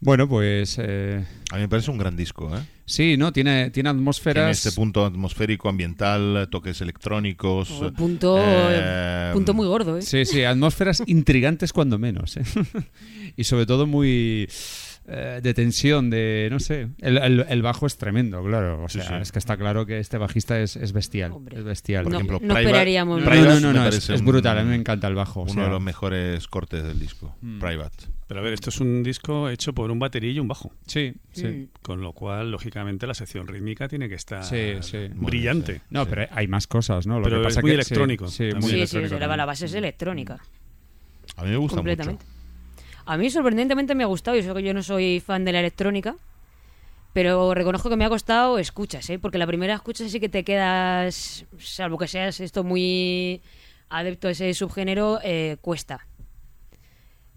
Bueno, 0.00 0.28
pues 0.28 0.76
eh, 0.78 1.24
A 1.50 1.56
mí 1.56 1.62
me 1.62 1.68
parece 1.68 1.90
un 1.90 1.98
gran 1.98 2.16
disco, 2.16 2.54
¿eh? 2.56 2.60
sí, 2.84 3.16
¿no? 3.16 3.32
Tiene, 3.32 3.70
tiene 3.70 3.88
atmósferas. 3.88 4.42
Tiene 4.42 4.50
este 4.50 4.72
punto 4.72 5.04
atmosférico, 5.04 5.68
ambiental, 5.68 6.48
toques 6.50 6.80
electrónicos. 6.80 7.70
Oh, 7.70 7.92
punto, 7.92 8.36
eh, 8.40 9.30
punto 9.32 9.54
muy 9.54 9.66
gordo, 9.66 9.96
¿eh? 9.98 10.02
Sí, 10.02 10.24
sí, 10.24 10.44
atmósferas 10.44 11.02
intrigantes 11.06 11.72
cuando 11.72 11.98
menos. 11.98 12.36
¿eh? 12.36 12.44
y 13.36 13.44
sobre 13.44 13.66
todo 13.66 13.86
muy 13.86 14.48
eh, 15.08 15.40
de 15.42 15.54
tensión, 15.54 16.10
de 16.10 16.48
no 16.50 16.58
sé. 16.58 16.88
El, 17.00 17.18
el- 17.18 17.46
el 17.48 17.62
bajo 17.62 17.86
es 17.86 17.96
tremendo, 17.96 18.42
claro. 18.42 18.84
O 18.84 18.88
Sí, 18.88 19.00
sea, 19.00 19.08
sí. 19.18 19.22
es 19.22 19.32
que 19.32 19.38
está 19.38 19.56
claro 19.56 19.86
que 19.86 19.98
este 19.98 20.18
bajista 20.18 20.58
es, 20.60 20.76
es 20.76 20.92
bestial. 20.92 21.32
Hombre. 21.32 21.58
Es 21.58 21.64
bestial. 21.64 22.02
Por 22.04 22.12
No- 22.12 22.18
ejemplo, 22.18 22.38
no 22.40 22.46
Private- 22.54 22.64
esperaríamos 22.64 23.20
No, 23.20 23.26
Private 23.30 23.60
no, 23.60 23.72
no, 23.72 23.72
no, 23.72 23.88
es, 23.88 24.10
es 24.10 24.20
un- 24.20 24.26
brutal. 24.26 24.58
A 24.58 24.62
mí 24.62 24.70
me 24.70 24.74
encanta 24.76 25.06
el 25.08 25.14
bajo. 25.14 25.40
o 25.40 25.44
Uno 25.44 25.52
sea, 25.52 25.64
de 25.64 25.70
los 25.70 25.80
mejores 25.80 26.46
cortes 26.48 26.82
del 26.82 26.98
disco, 26.98 27.36
Mm. 27.40 27.58
Private. 27.60 28.06
Pero 28.26 28.40
a 28.40 28.42
ver, 28.42 28.54
esto 28.54 28.70
es 28.70 28.80
un 28.80 29.04
disco 29.04 29.48
hecho 29.48 29.72
por 29.72 29.88
un 29.92 30.00
batería 30.00 30.32
y 30.32 30.40
un 30.40 30.48
bajo. 30.48 30.72
Sí, 30.86 31.14
sí. 31.32 31.46
Mm. 31.46 31.68
Con 31.82 32.00
lo 32.00 32.12
cual, 32.12 32.50
lógicamente, 32.50 33.06
la 33.06 33.14
sección 33.14 33.46
rítmica 33.46 33.86
tiene 33.86 34.08
que 34.08 34.16
estar 34.16 34.42
Sí, 34.42 34.72
sí. 34.80 35.08
brillante. 35.14 35.82
Bueno, 35.90 36.04
No, 36.04 36.06
pero 36.06 36.26
hay 36.32 36.48
más 36.48 36.66
cosas, 36.66 37.06
¿no? 37.06 37.18
Lo 37.18 37.24
Pero 37.24 37.36
que 37.36 37.42
es 37.42 37.46
pasa 37.54 37.60
muy 37.60 37.70
que- 37.70 37.74
electrónico 37.76 38.26
Sí, 38.26 38.50
sí, 38.50 38.54
muy 38.54 38.62
Sí, 38.62 38.68
sí, 38.70 38.74
electrónico 38.96 39.18
la, 39.20 39.36
la 39.36 39.44
base 39.44 39.66
es 39.66 39.74
electrónica. 39.74 40.40
A 41.36 41.44
mí 41.44 41.50
me 41.50 41.56
gusta 41.56 41.76
completamente. 41.76 42.24
mucho. 42.24 42.35
A 43.06 43.16
mí 43.16 43.30
sorprendentemente 43.30 43.94
me 43.94 44.02
ha 44.02 44.06
gustado, 44.06 44.36
y 44.36 44.40
eso 44.40 44.52
que 44.52 44.64
yo 44.64 44.74
no 44.74 44.82
soy 44.82 45.20
fan 45.20 45.44
de 45.44 45.52
la 45.52 45.60
electrónica, 45.60 46.16
pero 47.12 47.54
reconozco 47.54 47.88
que 47.88 47.96
me 47.96 48.04
ha 48.04 48.08
costado 48.08 48.58
escuchas, 48.58 49.08
¿eh? 49.10 49.20
porque 49.20 49.38
la 49.38 49.46
primera 49.46 49.74
escucha 49.74 50.08
sí 50.08 50.18
que 50.18 50.28
te 50.28 50.42
quedas, 50.42 51.46
salvo 51.56 51.98
que 51.98 52.08
seas 52.08 52.40
esto 52.40 52.64
muy 52.64 53.42
adepto 53.88 54.26
a 54.26 54.32
ese 54.32 54.52
subgénero, 54.54 55.20
eh, 55.22 55.56
cuesta. 55.60 56.08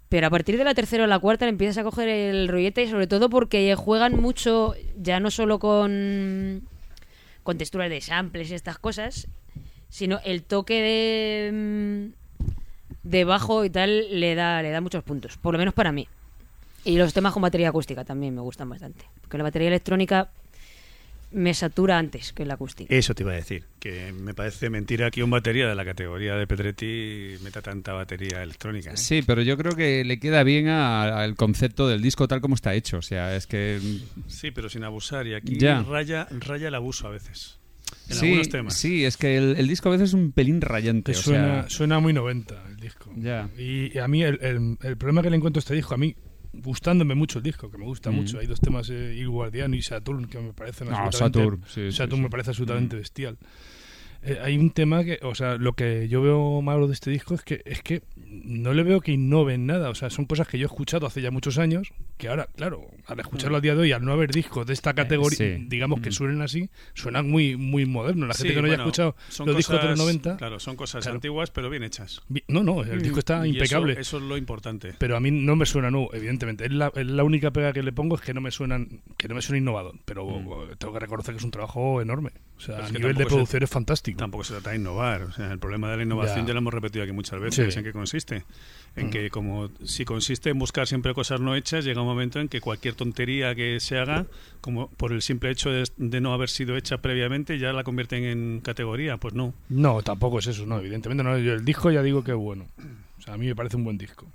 Pero 0.09 0.25
a 0.25 0.31
partir 0.31 0.57
de 0.57 0.63
la 0.63 0.73
tercera 0.73 1.03
o 1.03 1.07
la 1.07 1.19
cuarta 1.19 1.45
le 1.45 1.51
empiezas 1.51 1.77
a 1.77 1.83
coger 1.83 2.09
el 2.09 2.47
rollete, 2.47 2.81
y 2.81 2.89
sobre 2.89 3.05
todo 3.05 3.29
porque 3.29 3.75
juegan 3.75 4.19
mucho, 4.19 4.73
ya 4.97 5.19
no 5.19 5.29
solo 5.29 5.59
con, 5.59 6.67
con 7.43 7.59
texturas 7.59 7.91
de 7.91 8.01
samples 8.01 8.49
y 8.49 8.55
estas 8.55 8.79
cosas, 8.79 9.27
sino 9.87 10.19
el 10.25 10.41
toque 10.41 10.81
de, 10.81 12.11
mm, 13.03 13.09
de 13.09 13.23
bajo 13.23 13.65
y 13.65 13.69
tal 13.69 14.19
le 14.19 14.35
da, 14.35 14.61
le 14.61 14.69
da 14.71 14.81
muchos 14.81 15.03
puntos, 15.03 15.37
por 15.37 15.53
lo 15.53 15.57
menos 15.59 15.73
para 15.73 15.91
mí. 15.91 16.07
Y 16.85 16.97
los 16.97 17.13
temas 17.13 17.33
con 17.33 17.41
batería 17.41 17.69
acústica 17.69 18.05
también 18.05 18.33
me 18.33 18.41
gustan 18.41 18.69
bastante. 18.69 19.03
Porque 19.21 19.37
la 19.37 19.43
batería 19.43 19.67
electrónica 19.67 20.29
me 21.31 21.53
satura 21.53 21.97
antes 21.99 22.33
que 22.33 22.43
la 22.45 22.55
acústica. 22.55 22.95
Eso 22.95 23.13
te 23.13 23.21
iba 23.21 23.33
a 23.33 23.35
decir, 23.35 23.63
que 23.79 24.11
me 24.13 24.33
parece 24.33 24.69
mentira 24.71 25.11
que 25.11 25.21
un 25.23 25.29
batería 25.29 25.67
de 25.67 25.75
la 25.75 25.85
categoría 25.85 26.33
de 26.35 26.47
Pedretti 26.47 27.35
meta 27.43 27.61
tanta 27.61 27.93
batería 27.93 28.41
electrónica. 28.41 28.91
¿eh? 28.93 28.97
Sí, 28.97 29.21
pero 29.21 29.43
yo 29.43 29.55
creo 29.55 29.73
que 29.75 30.03
le 30.05 30.19
queda 30.19 30.41
bien 30.43 30.69
al 30.69 31.35
concepto 31.35 31.87
del 31.87 32.01
disco 32.01 32.27
tal 32.27 32.41
como 32.41 32.55
está 32.55 32.73
hecho. 32.73 32.97
O 32.97 33.01
sea, 33.03 33.35
es 33.35 33.45
que. 33.45 33.79
Sí, 34.27 34.49
pero 34.49 34.69
sin 34.69 34.83
abusar. 34.83 35.27
Y 35.27 35.35
aquí 35.35 35.59
Ya. 35.59 35.83
raya, 35.83 36.27
raya 36.31 36.69
el 36.69 36.75
abuso 36.75 37.05
a 37.07 37.11
veces. 37.11 37.58
En 38.09 38.15
sí, 38.15 38.25
algunos 38.27 38.49
temas. 38.49 38.73
sí, 38.75 39.05
es 39.05 39.17
que 39.17 39.37
el, 39.37 39.55
el 39.57 39.67
disco 39.67 39.89
a 39.89 39.91
veces 39.93 40.09
es 40.09 40.13
un 40.13 40.31
pelín 40.31 40.61
rayante. 40.61 41.11
O 41.11 41.15
suena, 41.15 41.61
sea, 41.61 41.69
suena 41.69 41.99
muy 41.99 42.13
90 42.13 42.55
el 42.69 42.77
disco. 42.77 43.11
Ya. 43.15 43.49
Y, 43.57 43.95
y 43.95 43.99
a 43.99 44.07
mí 44.07 44.23
el, 44.23 44.39
el- 44.41 44.77
el 44.81 44.97
problema 44.97 45.21
que 45.21 45.29
le 45.29 45.35
encuentro 45.37 45.59
a 45.59 45.61
este 45.61 45.75
disco, 45.75 45.93
a 45.93 45.97
mí 45.97 46.15
gustándome 46.51 47.13
mucho 47.15 47.37
el 47.39 47.43
disco, 47.43 47.69
que 47.69 47.77
me 47.77 47.85
gusta 47.85 48.09
Mm. 48.11 48.15
mucho. 48.15 48.39
Hay 48.39 48.47
dos 48.47 48.59
temas, 48.59 48.89
eh, 48.89 49.15
Il 49.17 49.29
Guardiano 49.29 49.75
y 49.75 49.81
Saturn, 49.81 50.25
que 50.25 50.39
me 50.39 50.53
parecen 50.53 50.89
No, 50.89 50.97
absolutamente... 50.97 51.39
Saturn, 51.39 51.91
sí, 51.91 51.95
Saturn 51.95 52.17
sí. 52.17 52.23
me 52.23 52.29
parece 52.29 52.49
absolutamente 52.49 52.95
bestial. 52.95 53.37
Eh, 54.21 54.37
hay 54.43 54.57
un 54.57 54.71
tema 54.71 55.03
que, 55.05 55.19
o 55.21 55.33
sea, 55.35 55.55
lo 55.55 55.73
que 55.73 56.09
yo 56.09 56.21
veo 56.21 56.61
malo 56.61 56.87
de 56.87 56.93
este 56.93 57.09
disco 57.11 57.35
es 57.35 57.43
que 57.43 57.61
es 57.65 57.81
que 57.81 58.01
no 58.17 58.73
le 58.73 58.83
veo 58.83 58.99
que 58.99 59.11
innoven 59.13 59.65
nada. 59.65 59.89
O 59.89 59.95
sea, 59.95 60.09
son 60.09 60.25
cosas 60.25 60.47
que 60.47 60.57
yo 60.57 60.65
he 60.65 60.71
escuchado 60.71 61.05
hace 61.07 61.21
ya 61.21 61.31
muchos 61.31 61.57
años, 61.57 61.89
que 62.19 62.27
ahora, 62.27 62.47
claro, 62.55 62.85
al 63.07 63.19
escucharlo 63.21 63.57
a 63.57 63.61
día 63.61 63.73
de 63.75 63.81
hoy, 63.81 63.91
al 63.93 64.03
no 64.03 64.11
haber 64.11 64.29
discos 64.31 64.67
de 64.67 64.73
esta 64.73 64.93
categoría, 64.93 65.37
sí. 65.37 65.65
digamos 65.69 66.01
que 66.01 66.09
Mm. 66.09 66.11
suenen 66.11 66.41
así, 66.41 66.69
suenan 66.93 67.29
muy 67.31 67.55
muy 67.55 67.85
modernos. 67.85 68.27
La 68.27 68.33
gente 68.35 68.49
Sí, 68.49 68.55
que 68.55 68.61
no 68.61 68.67
haya 68.67 68.75
escuchado 68.75 69.15
los 69.45 69.55
discos 69.57 69.77
de 69.81 69.87
los 69.87 69.91
cosas- 69.93 69.97
90, 69.97 70.37
Claro, 70.37 70.59
son 70.59 70.75
cosas 70.75 71.01
Claro. 71.03 71.15
antiguas, 71.15 71.49
pero 71.49 71.69
bien 71.69 71.83
hechas. 71.83 72.21
no, 72.49 72.61
no, 72.63 72.83
el 72.83 72.97
Mm. 72.99 73.01
disco 73.01 73.19
está 73.19 73.37
Y 73.47 73.51
eso- 73.51 73.57
impecable. 73.57 73.93
Eso, 73.97 74.17
es 74.17 74.23
lo 74.23 74.35
importante. 74.37 74.93
Pero 74.97 75.15
a 75.15 75.21
mí 75.21 75.31
no 75.31 75.55
me 75.55 75.65
suena 75.65 75.89
nuevo, 75.89 76.13
evidentemente. 76.13 76.65
Es 76.65 76.71
la, 76.73 76.91
es 76.93 77.07
la 77.07 77.23
única 77.23 77.51
pega 77.51 77.71
que 77.71 77.81
le 77.83 77.93
pongo 77.93 78.15
es 78.17 78.21
que 78.21 78.33
no 78.33 78.41
me 78.41 78.51
suenan, 78.51 78.99
que 79.17 79.29
no 79.29 79.35
me 79.35 79.41
suena 79.41 79.57
innovador. 79.59 79.95
Pero 80.03 80.25
Mm. 80.25 80.75
tengo 80.77 80.93
que 80.93 80.99
reconocer 80.99 81.33
que 81.33 81.37
es 81.39 81.43
un 81.45 81.51
trabajo 81.51 82.01
enorme. 82.01 82.31
O 82.57 82.61
sea, 82.61 82.85
a 82.85 82.91
nivel 82.91 83.15
de 83.15 83.23
se- 83.23 83.29
producción 83.29 83.63
es 83.63 83.69
fantástico. 83.69 84.17
Tampoco 84.19 84.43
se 84.43 84.53
trata 84.55 84.71
de 84.71 84.75
innovar. 84.75 85.21
O 85.23 85.31
sea, 85.31 85.49
el 85.53 85.59
problema 85.59 85.89
de 85.89 85.95
la 85.95 86.03
innovación 86.03 86.41
Ya. 86.41 86.47
ya, 86.47 86.53
lo 86.53 86.59
hemos 86.59 86.73
repetido 86.73 87.03
aquí 87.03 87.13
muchas 87.13 87.39
veces. 87.39 87.73
Sí. 87.73 87.79
¿En 87.79 87.85
qué 87.85 87.93
consiste? 87.93 88.43
En 88.95 89.07
Mm. 89.07 89.09
que 89.11 89.29
como 89.29 89.69
si 89.83 90.03
consiste 90.05 90.49
en 90.49 90.59
buscar 90.59 90.87
siempre 90.87 91.13
cosas 91.13 91.39
no 91.39 91.55
hechas, 91.55 91.85
llega 91.85 92.01
un 92.01 92.07
momento 92.07 92.39
en 92.39 92.49
que 92.49 92.59
cualquier 92.59 92.95
tontería 92.95 93.53
que 93.55 93.79
se 93.79 93.97
haga, 93.97 94.25
como 94.61 94.89
por 94.89 95.11
el 95.13 95.21
simple 95.21 95.51
hecho 95.51 95.69
de, 95.69 95.85
de 95.97 96.21
no 96.21 96.33
haber 96.33 96.49
sido 96.49 96.75
hecha 96.75 96.97
previamente, 96.97 97.59
ya 97.59 97.71
la 97.71 97.83
convierten 97.83 98.23
en 98.25 98.59
categoría. 98.61 99.17
Pues 99.17 99.33
no. 99.33 99.53
No, 99.69 100.01
tampoco 100.01 100.39
es 100.39 100.47
eso, 100.47 100.65
no, 100.65 100.79
evidentemente 100.79 101.23
no. 101.23 101.37
Yo 101.37 101.53
el 101.53 101.63
disco 101.63 101.91
ya 101.91 102.01
digo 102.03 102.23
que 102.23 102.31
es 102.31 102.37
bueno. 102.37 102.65
O 103.19 103.21
sea, 103.21 103.35
a 103.35 103.37
mí 103.37 103.45
me 103.47 103.55
parece 103.55 103.77
un 103.77 103.83
buen 103.83 103.97
disco. 103.97 104.25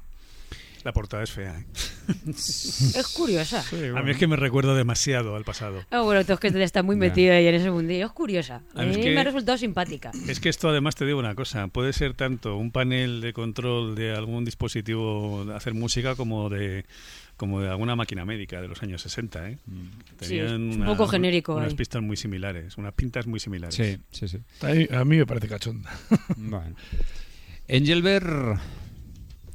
La 0.84 0.92
portada 0.92 1.22
es 1.22 1.30
fea. 1.32 1.58
¿eh? 1.58 1.64
Es 2.28 3.08
curiosa. 3.16 3.64
A 3.96 4.02
mí 4.02 4.10
es 4.10 4.18
que 4.18 4.26
me 4.26 4.36
recuerda 4.36 4.74
demasiado 4.74 5.34
al 5.36 5.44
pasado. 5.44 5.82
Ah, 5.90 6.02
bueno, 6.02 6.22
tú 6.24 6.34
es 6.34 6.38
que 6.40 6.50
te 6.50 6.62
estás 6.62 6.84
muy 6.84 6.96
metido 6.96 7.32
ahí 7.34 7.46
en 7.46 7.54
ese 7.54 7.70
mundillo. 7.70 8.04
Es 8.06 8.12
curiosa. 8.12 8.62
A 8.74 8.82
A 8.82 8.84
mí 8.84 8.90
mí 8.90 8.96
es 8.96 8.98
que- 9.06 9.14
me 9.14 9.20
ha 9.20 9.24
resultado 9.24 9.56
simpática. 9.56 10.10
Es 10.28 10.40
que 10.40 10.50
esto 10.50 10.68
además 10.68 10.94
te 10.94 11.06
digo 11.06 11.18
una 11.18 11.34
cosa, 11.34 11.66
puede 11.68 11.94
ser 11.94 12.12
tanto 12.14 12.56
un 12.56 12.70
panel 12.70 13.22
de 13.22 13.32
control 13.32 13.94
de 13.94 14.12
algún 14.12 14.44
dispositivo 14.44 15.46
de 15.46 15.54
hacer 15.54 15.72
música 15.74 16.14
como 16.14 16.50
de 16.50 16.84
como 17.36 17.60
de 17.60 17.68
alguna 17.68 17.96
máquina 17.96 18.24
médica 18.24 18.60
de 18.62 18.68
los 18.68 18.80
años 18.84 19.02
60, 19.02 19.48
¿eh? 19.50 19.58
Sí, 20.20 20.38
es 20.38 20.52
un 20.52 20.84
poco 20.86 21.08
genérico 21.08 21.56
Unas 21.56 21.70
ahí. 21.70 21.74
pistas 21.74 22.00
muy 22.00 22.16
similares, 22.16 22.76
unas 22.78 22.92
pintas 22.92 23.26
muy 23.26 23.40
similares. 23.40 23.74
Sí, 23.74 23.98
sí, 24.12 24.28
sí. 24.28 24.38
A 24.60 24.66
mí, 24.68 24.86
a 24.94 25.04
mí 25.04 25.16
me 25.16 25.26
parece 25.26 25.48
cachonda. 25.48 25.90
Bueno. 26.36 26.76
Engelbert. 27.66 28.60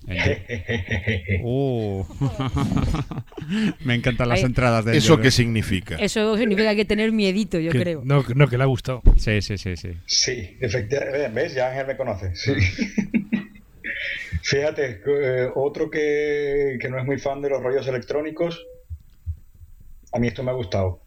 Uh. 1.44 2.04
Me 3.86 3.96
encantan 3.96 4.30
las 4.30 4.40
Ay. 4.40 4.46
entradas 4.46 4.86
de 4.86 4.98
¿Eso 4.98 5.20
qué 5.20 5.32
significa? 5.32 5.96
Eso 5.98 6.38
significa 6.38 6.64
que 6.64 6.70
hay 6.70 6.76
que 6.76 6.86
tener 6.86 7.12
miedito, 7.12 7.60
yo 7.60 7.72
Que- 7.72 7.80
creo. 7.82 8.02
No, 8.04 8.24
que- 8.26 8.36
no, 8.36 8.48
que 8.48 8.58
le 8.58 8.64
ha 8.64 8.68
gustado. 8.68 9.02
Sí, 9.18 9.42
sí, 9.42 9.58
sí, 9.58 9.76
sí. 9.78 9.90
Sí, 10.06 10.58
efectivamente. 10.60 11.30
¿Ves? 11.30 11.54
Ya 11.54 11.70
Ángel 11.70 11.88
me 11.88 11.98
conoce. 11.98 12.36
Sí. 12.36 12.54
Fíjate, 14.42 15.02
eh, 15.06 15.50
otro 15.56 15.90
que, 15.90 16.78
que 16.82 16.90
no 16.90 16.98
es 17.00 17.06
muy 17.06 17.18
fan 17.20 17.42
de 17.42 17.50
los 17.50 17.62
rollos 17.62 17.88
electrónicos, 17.88 18.66
a 20.12 20.20
mí 20.20 20.28
esto 20.28 20.44
me 20.44 20.52
ha 20.52 20.56
gustado. 20.56 21.02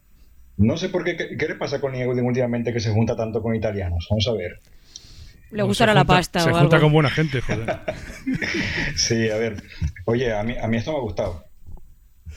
No 0.59 0.77
sé 0.77 0.91
por 0.91 1.03
qué, 1.03 1.17
qué, 1.17 1.37
qué 1.37 1.49
le 1.49 1.55
pasa 1.57 1.81
con 1.81 1.93
Niego 1.93 2.13
últimamente 2.13 2.73
que 2.73 2.81
se 2.81 2.91
junta 2.91 3.17
tanto 3.17 3.43
con 3.43 3.55
italianos. 3.55 4.07
Vamos 4.11 4.29
a 4.29 4.33
ver. 4.35 4.61
Le 5.53 5.63
gustará 5.63 5.95
la 5.95 6.05
pasta 6.05 6.41
Se 6.41 6.51
o 6.51 6.55
junta 6.55 6.77
algo. 6.77 6.87
con 6.87 6.93
buena 6.93 7.11
gente, 7.11 7.41
joder. 7.41 7.81
Sí, 8.97 9.29
a 9.31 9.37
ver. 9.37 9.63
Oye, 10.07 10.33
a 10.35 10.43
mí, 10.43 10.57
a 10.61 10.67
mí 10.69 10.77
esto 10.79 10.93
me 10.93 10.99
ha 10.99 11.01
gustado. 11.01 11.45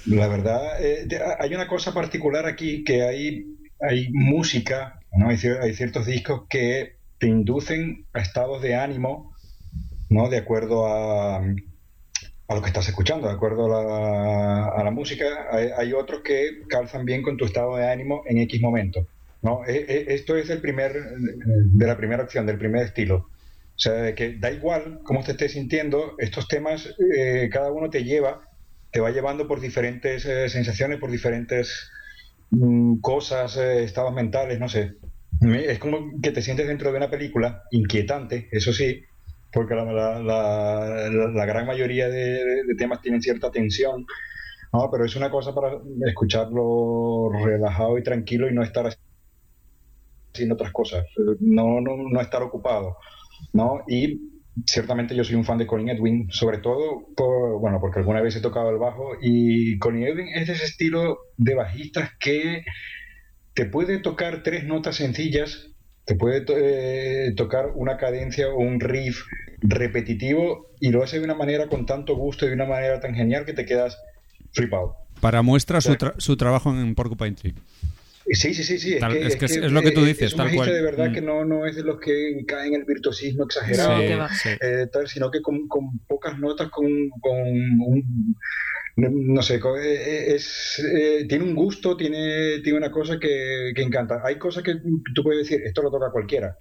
La 0.05 0.27
verdad, 0.27 0.81
eh, 0.83 1.07
hay 1.39 1.53
una 1.55 1.67
cosa 1.67 1.93
particular 1.93 2.45
aquí 2.45 2.83
que 2.83 3.03
hay, 3.03 3.45
hay 3.81 4.09
música, 4.11 4.99
¿no? 5.13 5.29
hay 5.29 5.37
ciertos 5.73 6.05
discos 6.05 6.43
que 6.49 6.97
te 7.17 7.27
inducen 7.27 8.05
a 8.13 8.19
estados 8.19 8.61
de 8.61 8.75
ánimo, 8.75 9.33
¿no? 10.09 10.29
De 10.29 10.37
acuerdo 10.37 10.85
a, 10.87 11.37
a 11.37 12.55
lo 12.55 12.61
que 12.61 12.67
estás 12.67 12.87
escuchando, 12.87 13.27
de 13.27 13.33
acuerdo 13.33 13.65
a 13.65 13.83
la, 13.83 14.65
a 14.67 14.83
la 14.83 14.91
música. 14.91 15.25
Hay, 15.51 15.69
hay 15.77 15.93
otros 15.93 16.21
que 16.23 16.61
calzan 16.67 17.05
bien 17.05 17.23
con 17.23 17.37
tu 17.37 17.45
estado 17.45 17.77
de 17.77 17.89
ánimo 17.89 18.23
en 18.27 18.39
X 18.39 18.61
momento. 18.61 19.07
¿No? 19.45 19.65
E- 19.65 19.85
e- 19.87 20.13
Esto 20.15 20.35
es 20.37 20.49
el 20.49 20.59
primer, 20.61 20.91
de 20.93 21.87
la 21.87 21.97
primera 21.97 22.23
opción, 22.23 22.45
del 22.45 22.57
primer 22.57 22.83
estilo. 22.85 23.17
O 23.77 23.79
sea, 23.79 23.93
de 23.93 24.15
que 24.15 24.37
da 24.39 24.51
igual 24.51 24.99
cómo 25.03 25.23
te 25.23 25.31
estés 25.33 25.53
sintiendo, 25.53 26.15
estos 26.17 26.47
temas, 26.47 26.89
eh, 27.15 27.49
cada 27.51 27.71
uno 27.71 27.89
te 27.89 28.03
lleva, 28.03 28.41
te 28.91 29.01
va 29.01 29.11
llevando 29.11 29.47
por 29.47 29.59
diferentes 29.61 30.25
eh, 30.25 30.49
sensaciones, 30.49 30.99
por 30.99 31.11
diferentes 31.11 31.89
mm, 32.51 32.99
cosas, 33.01 33.57
eh, 33.57 33.83
estados 33.83 34.13
mentales, 34.13 34.59
no 34.59 34.69
sé. 34.69 34.93
Es 35.41 35.79
como 35.79 35.97
que 36.23 36.31
te 36.31 36.41
sientes 36.41 36.67
dentro 36.67 36.91
de 36.91 36.97
una 36.97 37.09
película 37.11 37.63
inquietante, 37.71 38.47
eso 38.51 38.71
sí, 38.73 39.03
porque 39.51 39.75
la, 39.75 39.83
la- 39.85 40.19
la- 40.23 41.09
la- 41.33 41.45
gran 41.45 41.65
mayoría 41.67 42.07
de, 42.09 42.43
de- 42.67 42.75
temas 42.77 43.01
tienen 43.01 43.21
cierta 43.21 43.51
tensión, 43.51 44.05
¿no? 44.73 44.89
pero 44.91 45.05
es 45.05 45.15
una 45.17 45.29
cosa 45.29 45.53
para 45.53 45.71
escucharlo 46.07 47.29
relajado 47.45 47.97
y 47.97 48.03
tranquilo 48.03 48.49
y 48.49 48.53
no 48.53 48.63
estar 48.63 48.87
haciendo 50.35 50.55
otras 50.55 50.71
cosas, 50.71 51.05
no, 51.39 51.81
no, 51.81 51.97
no 52.11 52.21
estar 52.21 52.41
ocupado. 52.43 52.97
¿no? 53.53 53.81
Y 53.87 54.31
ciertamente 54.65 55.15
yo 55.15 55.23
soy 55.23 55.35
un 55.35 55.43
fan 55.43 55.57
de 55.57 55.67
Colin 55.67 55.89
Edwin, 55.89 56.27
sobre 56.31 56.59
todo 56.59 57.07
por, 57.15 57.59
bueno, 57.59 57.79
porque 57.81 57.99
alguna 57.99 58.21
vez 58.21 58.35
he 58.35 58.41
tocado 58.41 58.69
el 58.69 58.77
bajo 58.77 59.11
y 59.21 59.77
Colin 59.79 60.03
Edwin 60.03 60.27
es 60.33 60.47
de 60.47 60.53
ese 60.53 60.65
estilo 60.65 61.17
de 61.37 61.55
bajistas 61.55 62.11
que 62.19 62.63
te 63.53 63.65
puede 63.65 63.99
tocar 63.99 64.43
tres 64.43 64.63
notas 64.65 64.95
sencillas, 64.97 65.67
te 66.05 66.15
puede 66.15 66.41
to- 66.41 66.53
eh, 66.57 67.33
tocar 67.35 67.71
una 67.75 67.97
cadencia 67.97 68.47
o 68.49 68.57
un 68.59 68.79
riff 68.79 69.23
repetitivo 69.61 70.67
y 70.79 70.89
lo 70.91 71.03
hace 71.03 71.19
de 71.19 71.25
una 71.25 71.35
manera 71.35 71.67
con 71.67 71.85
tanto 71.85 72.15
gusto 72.15 72.45
y 72.45 72.49
de 72.49 72.55
una 72.55 72.65
manera 72.65 72.99
tan 72.99 73.15
genial 73.15 73.45
que 73.45 73.53
te 73.53 73.65
quedas 73.65 73.97
flipado. 74.53 74.95
Para 75.21 75.41
muestra 75.41 75.81
su, 75.81 75.91
O 75.91 75.95
sea, 75.95 76.09
tra- 76.11 76.15
su 76.19 76.37
trabajo 76.37 76.71
en 76.71 76.95
Porcupine 76.95 77.33
Tree. 77.35 77.53
Sí, 78.31 78.53
sí, 78.55 78.63
sí, 78.63 78.79
sí. 78.79 78.93
Es, 78.95 79.03
que, 79.03 79.27
es 79.27 79.35
que 79.35 79.45
es- 79.45 79.55
es 79.57 79.71
lo 79.71 79.81
que 79.83 79.91
tú 79.91 80.03
dices, 80.03 80.27
es 80.27 80.33
un 80.33 80.39
tal 80.39 80.55
cual. 80.55 80.73
de 80.73 80.81
verdad 80.81 81.09
Mm. 81.09 81.13
que 81.13 81.21
no, 81.21 81.45
no 81.45 81.65
es 81.67 81.75
de 81.75 81.83
los 81.83 81.99
que 81.99 82.43
caen 82.47 82.73
en 82.73 82.81
el 82.81 82.85
virtuosismo 82.85 83.43
exagerado, 83.45 84.01
Sí, 84.29 84.49
eh, 84.61 84.87
tal, 84.91 85.07
sino 85.07 85.29
que 85.29 85.41
con, 85.41 85.67
con 85.67 85.99
pocas 86.07 86.39
notas, 86.39 86.69
con, 86.69 86.87
con 87.21 87.37
un, 87.37 88.35
no 88.97 89.41
sé, 89.43 89.55
eh, 89.55 89.59
eh, 89.83 90.35
es, 90.35 90.79
eh, 90.79 91.25
tiene 91.29 91.43
un 91.43 91.53
gusto, 91.53 91.95
tiene, 91.95 92.61
tiene 92.63 92.77
una 92.79 92.89
cosa 92.91 93.19
que, 93.19 93.73
que 93.75 93.81
encanta. 93.83 94.21
Hay 94.23 94.37
cosas 94.39 94.63
que 94.63 94.75
tú 95.13 95.21
puedes 95.23 95.47
decir, 95.47 95.61
esto 95.65 95.83
lo 95.83 95.91
toca 95.91 96.09
cualquiera, 96.11 96.57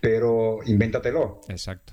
pero 0.00 0.58
invéntatelo. 0.66 1.42
Exacto. 1.48 1.92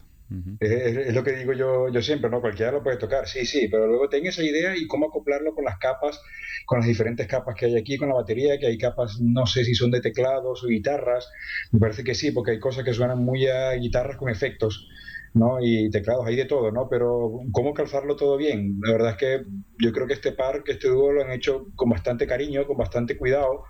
Es 0.59 1.13
lo 1.13 1.23
que 1.23 1.31
digo 1.33 1.53
yo, 1.53 1.87
yo 1.89 2.01
siempre, 2.01 2.29
¿no? 2.29 2.41
Cualquiera 2.41 2.71
lo 2.71 2.83
puede 2.83 2.97
tocar, 2.97 3.27
sí, 3.27 3.45
sí, 3.45 3.69
pero 3.69 3.87
luego 3.87 4.09
ten 4.09 4.25
esa 4.25 4.43
idea 4.43 4.75
y 4.75 4.85
cómo 4.85 5.07
acoplarlo 5.07 5.55
con 5.55 5.63
las 5.63 5.77
capas, 5.77 6.21
con 6.65 6.79
las 6.79 6.87
diferentes 6.87 7.27
capas 7.27 7.55
que 7.55 7.67
hay 7.67 7.77
aquí, 7.77 7.97
con 7.97 8.09
la 8.09 8.15
batería, 8.15 8.59
que 8.59 8.67
hay 8.67 8.77
capas, 8.77 9.21
no 9.21 9.45
sé 9.45 9.63
si 9.63 9.73
son 9.73 9.89
de 9.89 10.01
teclados 10.01 10.63
o 10.63 10.67
guitarras, 10.67 11.29
me 11.71 11.79
parece 11.79 12.03
que 12.03 12.13
sí, 12.13 12.31
porque 12.31 12.51
hay 12.51 12.59
cosas 12.59 12.83
que 12.83 12.93
suenan 12.93 13.23
muy 13.23 13.47
a 13.47 13.71
guitarras 13.73 14.17
con 14.17 14.29
efectos, 14.29 14.89
¿no? 15.33 15.59
Y 15.61 15.89
teclados, 15.91 16.25
hay 16.27 16.35
de 16.35 16.45
todo, 16.45 16.71
¿no? 16.71 16.89
Pero 16.89 17.39
cómo 17.53 17.73
calzarlo 17.73 18.17
todo 18.17 18.35
bien, 18.35 18.79
la 18.83 18.91
verdad 18.93 19.11
es 19.11 19.17
que 19.17 19.45
yo 19.79 19.93
creo 19.93 20.07
que 20.07 20.13
este 20.13 20.33
par, 20.33 20.63
que 20.63 20.73
este 20.73 20.89
dúo 20.89 21.13
lo 21.13 21.23
han 21.23 21.31
hecho 21.31 21.67
con 21.75 21.89
bastante 21.89 22.27
cariño, 22.27 22.67
con 22.67 22.75
bastante 22.75 23.17
cuidado, 23.17 23.63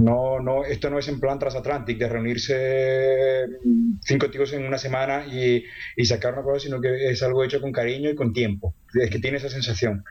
no, 0.00 0.40
no, 0.40 0.64
esto 0.64 0.90
no 0.90 0.98
es 0.98 1.08
en 1.08 1.20
plan 1.20 1.38
transatlantic 1.38 1.98
de 1.98 2.08
reunirse 2.08 3.46
mm, 3.64 3.92
cinco 4.02 4.30
tíos 4.30 4.52
en 4.52 4.64
una 4.64 4.78
semana 4.78 5.26
y, 5.26 5.64
y 5.96 6.04
sacar 6.04 6.32
una 6.34 6.42
cosa, 6.42 6.60
sino 6.60 6.80
que 6.80 7.10
es 7.10 7.22
algo 7.22 7.44
hecho 7.44 7.60
con 7.60 7.72
cariño 7.72 8.10
y 8.10 8.14
con 8.14 8.32
tiempo. 8.32 8.74
Es 8.94 9.10
que 9.10 9.18
tiene 9.18 9.36
esa 9.38 9.48
sensación. 9.48 10.04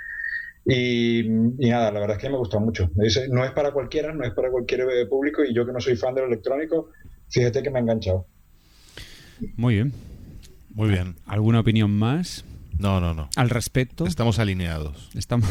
Y, 0.66 1.20
y 1.22 1.70
nada, 1.70 1.92
la 1.92 2.00
verdad 2.00 2.18
es 2.18 2.22
que 2.22 2.30
me 2.30 2.38
gustó 2.38 2.60
mucho. 2.60 2.90
Es- 3.04 3.30
no 3.30 3.44
es 3.44 3.52
para 3.52 3.72
cualquiera, 3.72 4.14
no 4.14 4.24
es 4.26 4.34
para 4.34 4.52
cualquier 4.52 4.82
eh, 4.82 5.06
público 5.08 5.44
y 5.44 5.54
yo 5.54 5.66
que 5.66 5.72
no 5.72 5.80
soy 5.80 5.96
fan 5.96 6.14
del 6.16 6.26
electrónico, 6.26 6.90
fíjate 7.30 7.64
que 7.64 7.70
me 7.72 7.80
ha 7.80 7.82
enganchado. 7.82 8.28
Muy 9.56 9.76
bien. 9.76 9.94
Muy 10.74 10.90
bien. 10.90 11.16
¿Alguna 11.26 11.62
opinión 11.62 11.92
más 11.92 12.46
No, 12.78 13.00
no, 13.02 13.14
no. 13.14 13.30
al 13.36 13.50
respecto? 13.50 14.06
Estamos 14.06 14.38
alineados. 14.38 15.10
Estamos 15.16 15.50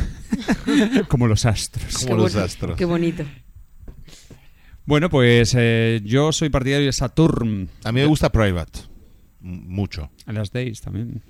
como 1.08 1.26
los 1.26 1.44
astros. 1.46 1.98
Como 2.04 2.16
Qué 2.16 2.22
los 2.22 2.36
astros. 2.36 2.76
Qué 2.76 2.84
bonito. 2.84 3.24
Bueno, 4.88 5.10
pues 5.10 5.54
eh, 5.54 6.00
yo 6.02 6.32
soy 6.32 6.48
partidario 6.48 6.86
de 6.86 6.94
Saturn. 6.94 7.68
A 7.84 7.92
mí 7.92 8.00
me 8.00 8.06
gusta 8.06 8.32
Private. 8.32 8.80
Mucho. 9.40 10.08
A 10.24 10.32
las 10.32 10.50
Days 10.50 10.80
también. 10.80 11.20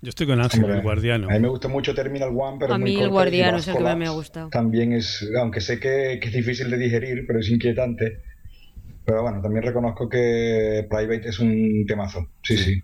Yo 0.00 0.10
estoy 0.10 0.28
con 0.28 0.40
Ángel, 0.40 0.60
Hombre, 0.60 0.76
el 0.76 0.82
guardiano. 0.84 1.28
A 1.28 1.32
mí 1.32 1.40
me 1.40 1.48
gusta 1.48 1.66
mucho 1.66 1.92
Terminal 1.92 2.28
One, 2.28 2.58
pero 2.60 2.74
A 2.74 2.78
muy 2.78 2.94
mí 2.94 3.00
el 3.02 3.08
guardiano 3.08 3.58
es 3.58 3.66
el 3.66 3.78
que 3.78 3.82
más 3.82 3.96
me 3.96 4.06
ha 4.06 4.10
gustado. 4.10 4.50
También 4.50 4.92
es, 4.92 5.28
aunque 5.36 5.60
sé 5.60 5.80
que, 5.80 6.20
que 6.22 6.28
es 6.28 6.32
difícil 6.32 6.70
de 6.70 6.78
digerir, 6.78 7.24
pero 7.26 7.40
es 7.40 7.50
inquietante. 7.50 8.22
Pero 9.04 9.22
bueno, 9.22 9.42
también 9.42 9.64
reconozco 9.64 10.08
que 10.08 10.86
Private 10.88 11.30
es 11.30 11.40
un 11.40 11.84
temazo. 11.88 12.28
Sí, 12.44 12.58
sí. 12.58 12.80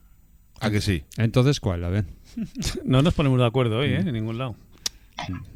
¿A 0.61 0.71
que 0.71 0.81
sí? 0.81 1.05
Entonces, 1.19 1.61
¿cuál? 1.61 1.85
A 1.85 1.89
ver. 1.89 2.05
No 2.85 3.01
nos 3.01 3.15
ponemos 3.15 3.39
de 3.39 3.47
acuerdo 3.47 3.79
hoy, 3.79 3.91
¿eh? 3.91 4.01
En 4.01 4.13
ningún 4.13 4.39
lado. 4.39 4.57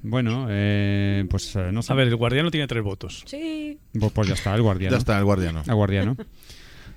Bueno, 0.02 0.46
eh, 0.48 1.24
pues 1.30 1.54
eh, 1.56 1.70
no 1.72 1.82
sé. 1.82 1.92
A 1.92 1.96
ver, 1.96 2.08
el 2.08 2.16
guardiano 2.16 2.50
tiene 2.50 2.66
tres 2.66 2.82
votos. 2.82 3.22
Sí. 3.26 3.78
Pues, 3.98 4.12
pues 4.12 4.28
ya 4.28 4.34
está, 4.34 4.54
el 4.54 4.62
guardiano. 4.62 4.92
Ya 4.94 4.98
está, 4.98 5.18
el 5.18 5.24
guardiano. 5.24 5.62
El 5.66 5.74
guardiano. 5.74 6.16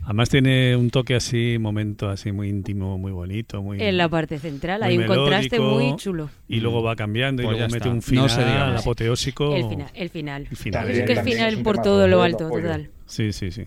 Además 0.05 0.29
tiene 0.29 0.75
un 0.75 0.89
toque 0.89 1.15
así, 1.15 1.57
momento 1.59 2.09
así 2.09 2.33
muy 2.33 2.49
íntimo, 2.49 2.97
muy 2.97 3.13
bonito, 3.13 3.61
muy... 3.63 3.81
En 3.81 3.95
la 3.97 4.09
parte 4.09 4.37
central 4.37 4.83
hay 4.83 4.97
un 4.97 5.05
contraste 5.05 5.59
muy 5.61 5.95
chulo. 5.95 6.29
Y 6.49 6.59
luego 6.59 6.83
va 6.83 6.93
cambiando 6.97 7.41
y 7.41 7.45
Pues 7.45 7.57
luego 7.57 7.67
ya 7.69 7.73
mete 7.73 7.87
está. 7.87 7.95
un 7.95 8.01
final 8.01 8.23
No 8.25 8.29
se 8.29 8.43
diga 8.43 8.67
más. 8.71 8.81
apoteósico. 8.81 9.55
El 9.55 9.69
final. 9.69 9.87
El 9.93 10.09
final. 10.09 10.47
El 10.51 10.57
final. 10.57 10.89
Es 10.91 10.95
que 11.05 11.11
el 11.13 11.15
También 11.19 11.37
final 11.37 11.63
por 11.63 11.81
todo 11.81 12.07
lo 12.09 12.21
alto, 12.21 12.47
apoyo. 12.47 12.63
total. 12.63 12.89
Sí, 13.05 13.31
sí, 13.31 13.51
sí. 13.51 13.63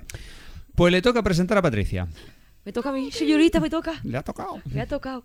Pues 0.74 0.92
le 0.92 1.00
toca 1.00 1.22
presentar 1.22 1.56
a 1.56 1.62
Patricia. 1.62 2.06
Me 2.66 2.72
toca 2.72 2.90
a 2.90 2.92
mí, 2.92 3.10
señorita, 3.12 3.58
me 3.58 3.70
toca. 3.70 3.94
Le 4.04 4.18
ha 4.18 4.22
tocado. 4.22 4.60
Me 4.74 4.82
ha 4.82 4.86
tocado. 4.86 5.24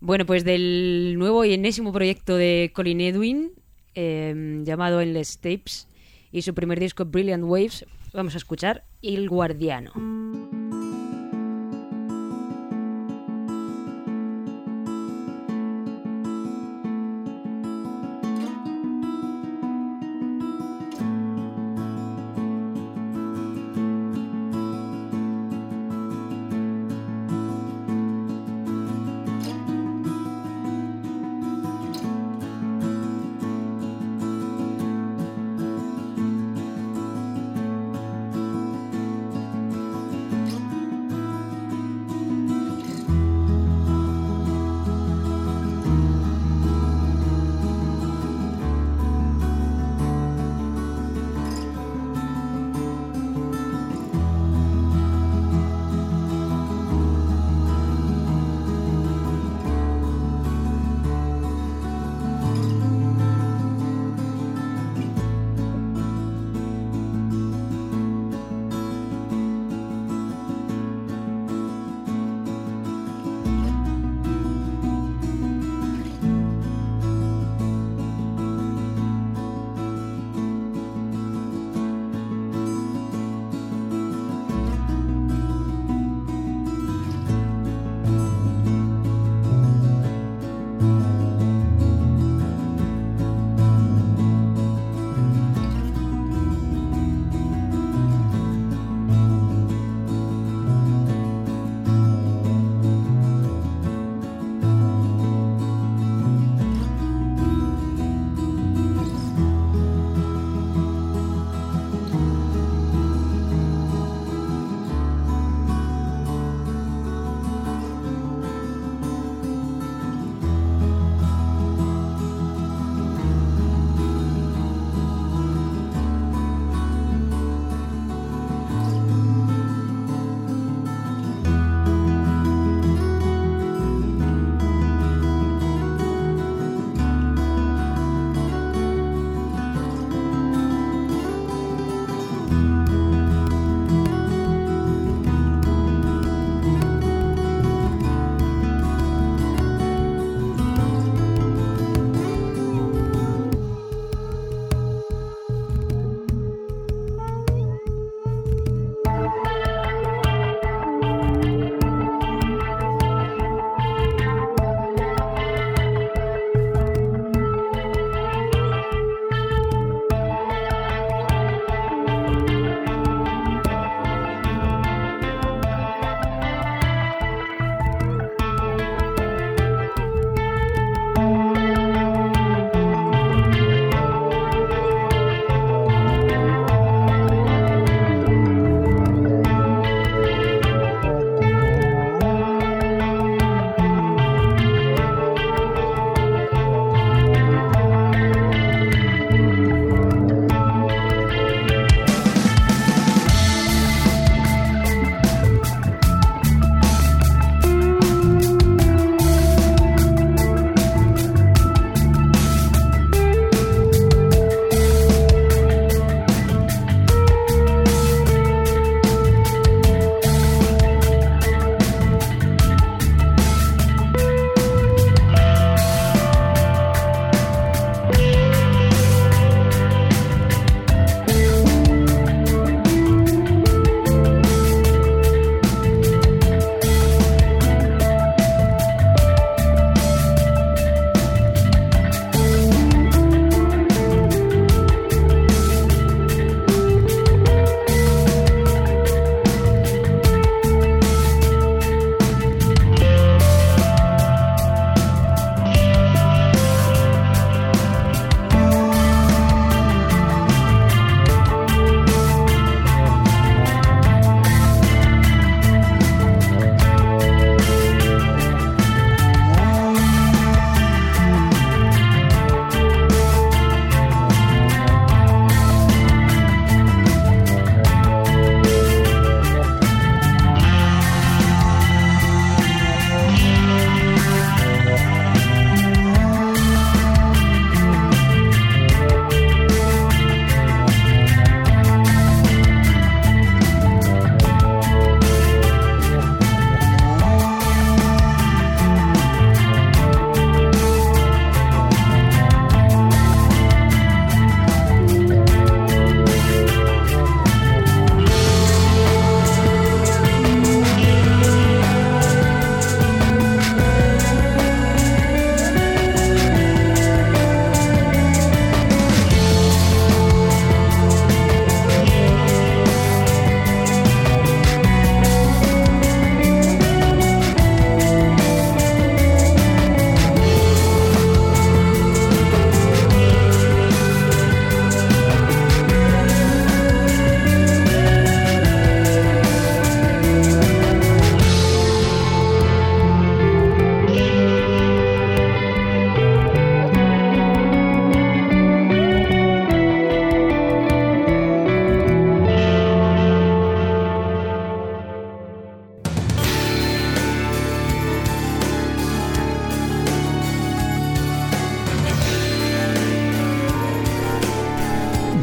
Bueno, 0.00 0.24
pues 0.24 0.44
del 0.44 1.16
nuevo 1.18 1.44
y 1.44 1.52
enésimo 1.52 1.92
proyecto 1.92 2.36
de 2.36 2.72
Colin 2.74 3.02
Edwin, 3.02 3.52
eh, 3.94 4.62
llamado 4.64 5.02
Endless 5.02 5.38
Tapes, 5.38 5.88
y 6.32 6.40
su 6.42 6.54
primer 6.54 6.80
disco 6.80 7.04
Brilliant 7.04 7.44
Waves, 7.44 7.84
vamos 8.14 8.34
a 8.34 8.38
escuchar 8.38 8.84
El 9.02 9.28
Guardiano. 9.28 9.92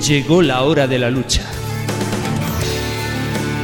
Llegó 0.08 0.42
la 0.42 0.64
hora 0.64 0.88
de 0.88 1.00
la 1.00 1.10
lucha. 1.10 1.44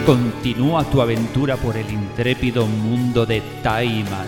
Continúa 0.06 0.84
tu 0.84 1.02
aventura 1.02 1.56
por 1.56 1.78
el 1.78 1.90
intrépido 1.90 2.66
mundo 2.68 3.26
de 3.26 3.42
Taimat. 3.62 4.28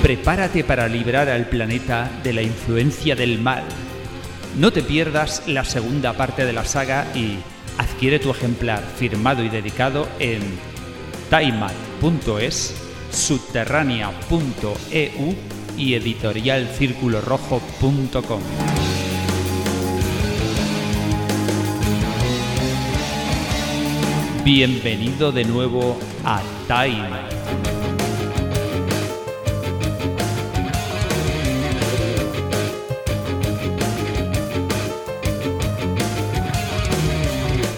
Prepárate 0.00 0.64
para 0.64 0.88
librar 0.88 1.28
al 1.28 1.46
planeta 1.50 2.10
de 2.22 2.32
la 2.32 2.40
influencia 2.40 3.14
del 3.14 3.38
mal. 3.38 3.64
No 4.56 4.72
te 4.72 4.82
pierdas 4.82 5.46
la 5.46 5.66
segunda 5.66 6.14
parte 6.14 6.46
de 6.46 6.54
la 6.54 6.64
saga 6.64 7.06
y 7.14 7.36
adquiere 7.76 8.18
tu 8.18 8.30
ejemplar 8.30 8.82
firmado 8.96 9.44
y 9.44 9.50
dedicado 9.50 10.08
en 10.18 10.40
taimat.es, 11.28 12.83
subterránea.eu 13.54 15.34
y 15.78 15.94
editorialcirculorrojo.com. 15.94 18.42
Bienvenido 24.42 25.30
de 25.30 25.44
nuevo 25.44 25.96
a 26.24 26.42
Taimat. 26.66 27.33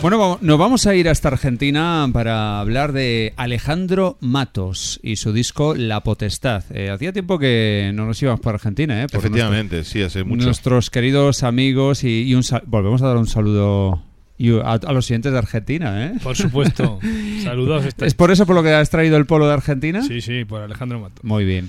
Bueno, 0.06 0.18
vamos- 0.20 0.42
nos 0.42 0.56
vamos 0.56 0.86
a 0.86 0.94
ir 0.94 1.08
hasta 1.08 1.26
Argentina 1.30 2.08
para 2.12 2.60
hablar 2.60 2.92
de 2.92 3.32
Alejandro 3.36 4.18
Matos 4.20 5.00
y 5.02 5.16
su 5.16 5.32
disco 5.32 5.74
La 5.74 6.04
Potestad. 6.04 6.62
Eh, 6.70 6.90
hacía 6.90 7.12
tiempo 7.12 7.40
que 7.40 7.90
no 7.92 8.06
nos 8.06 8.22
íbamos 8.22 8.38
por 8.38 8.54
Argentina, 8.54 9.02
¿eh? 9.02 9.08
Por 9.08 9.18
Efectivamente, 9.18 9.82
sí, 9.82 10.02
hace 10.02 10.22
mucho. 10.22 10.44
Nuestros 10.44 10.90
queridos 10.90 11.42
amigos 11.42 12.04
y, 12.04 12.22
y 12.22 12.36
un 12.36 12.44
volvemos 12.66 13.02
a 13.02 13.08
dar 13.08 13.16
un 13.16 13.26
saludo 13.26 14.00
y 14.38 14.56
a, 14.56 14.74
a 14.74 14.92
los 14.92 15.06
siguientes 15.06 15.32
de 15.32 15.38
Argentina, 15.38 16.06
¿eh? 16.06 16.12
Por 16.22 16.36
supuesto. 16.36 17.00
Saludos. 17.42 17.86
¿Es 17.98 18.14
por 18.14 18.30
eso 18.30 18.46
por 18.46 18.54
lo 18.54 18.62
que 18.62 18.74
has 18.74 18.88
traído 18.90 19.16
el 19.16 19.26
polo 19.26 19.48
de 19.48 19.54
Argentina? 19.54 20.04
Sí, 20.04 20.20
sí, 20.20 20.44
por 20.44 20.62
Alejandro 20.62 21.00
Mato. 21.00 21.20
Muy 21.24 21.44
bien. 21.44 21.68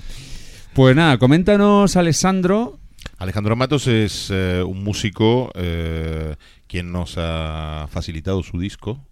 Pues 0.74 0.94
nada, 0.94 1.18
coméntanos, 1.18 1.96
Alessandro. 1.96 2.78
Alejandro 3.18 3.56
Matos 3.56 3.88
es 3.88 4.28
eh, 4.32 4.62
un 4.64 4.84
músico 4.84 5.50
eh, 5.56 6.36
quien 6.68 6.92
nos 6.92 7.14
ha 7.16 7.88
facilitado 7.90 8.42
su 8.42 8.58
disco, 8.60 9.04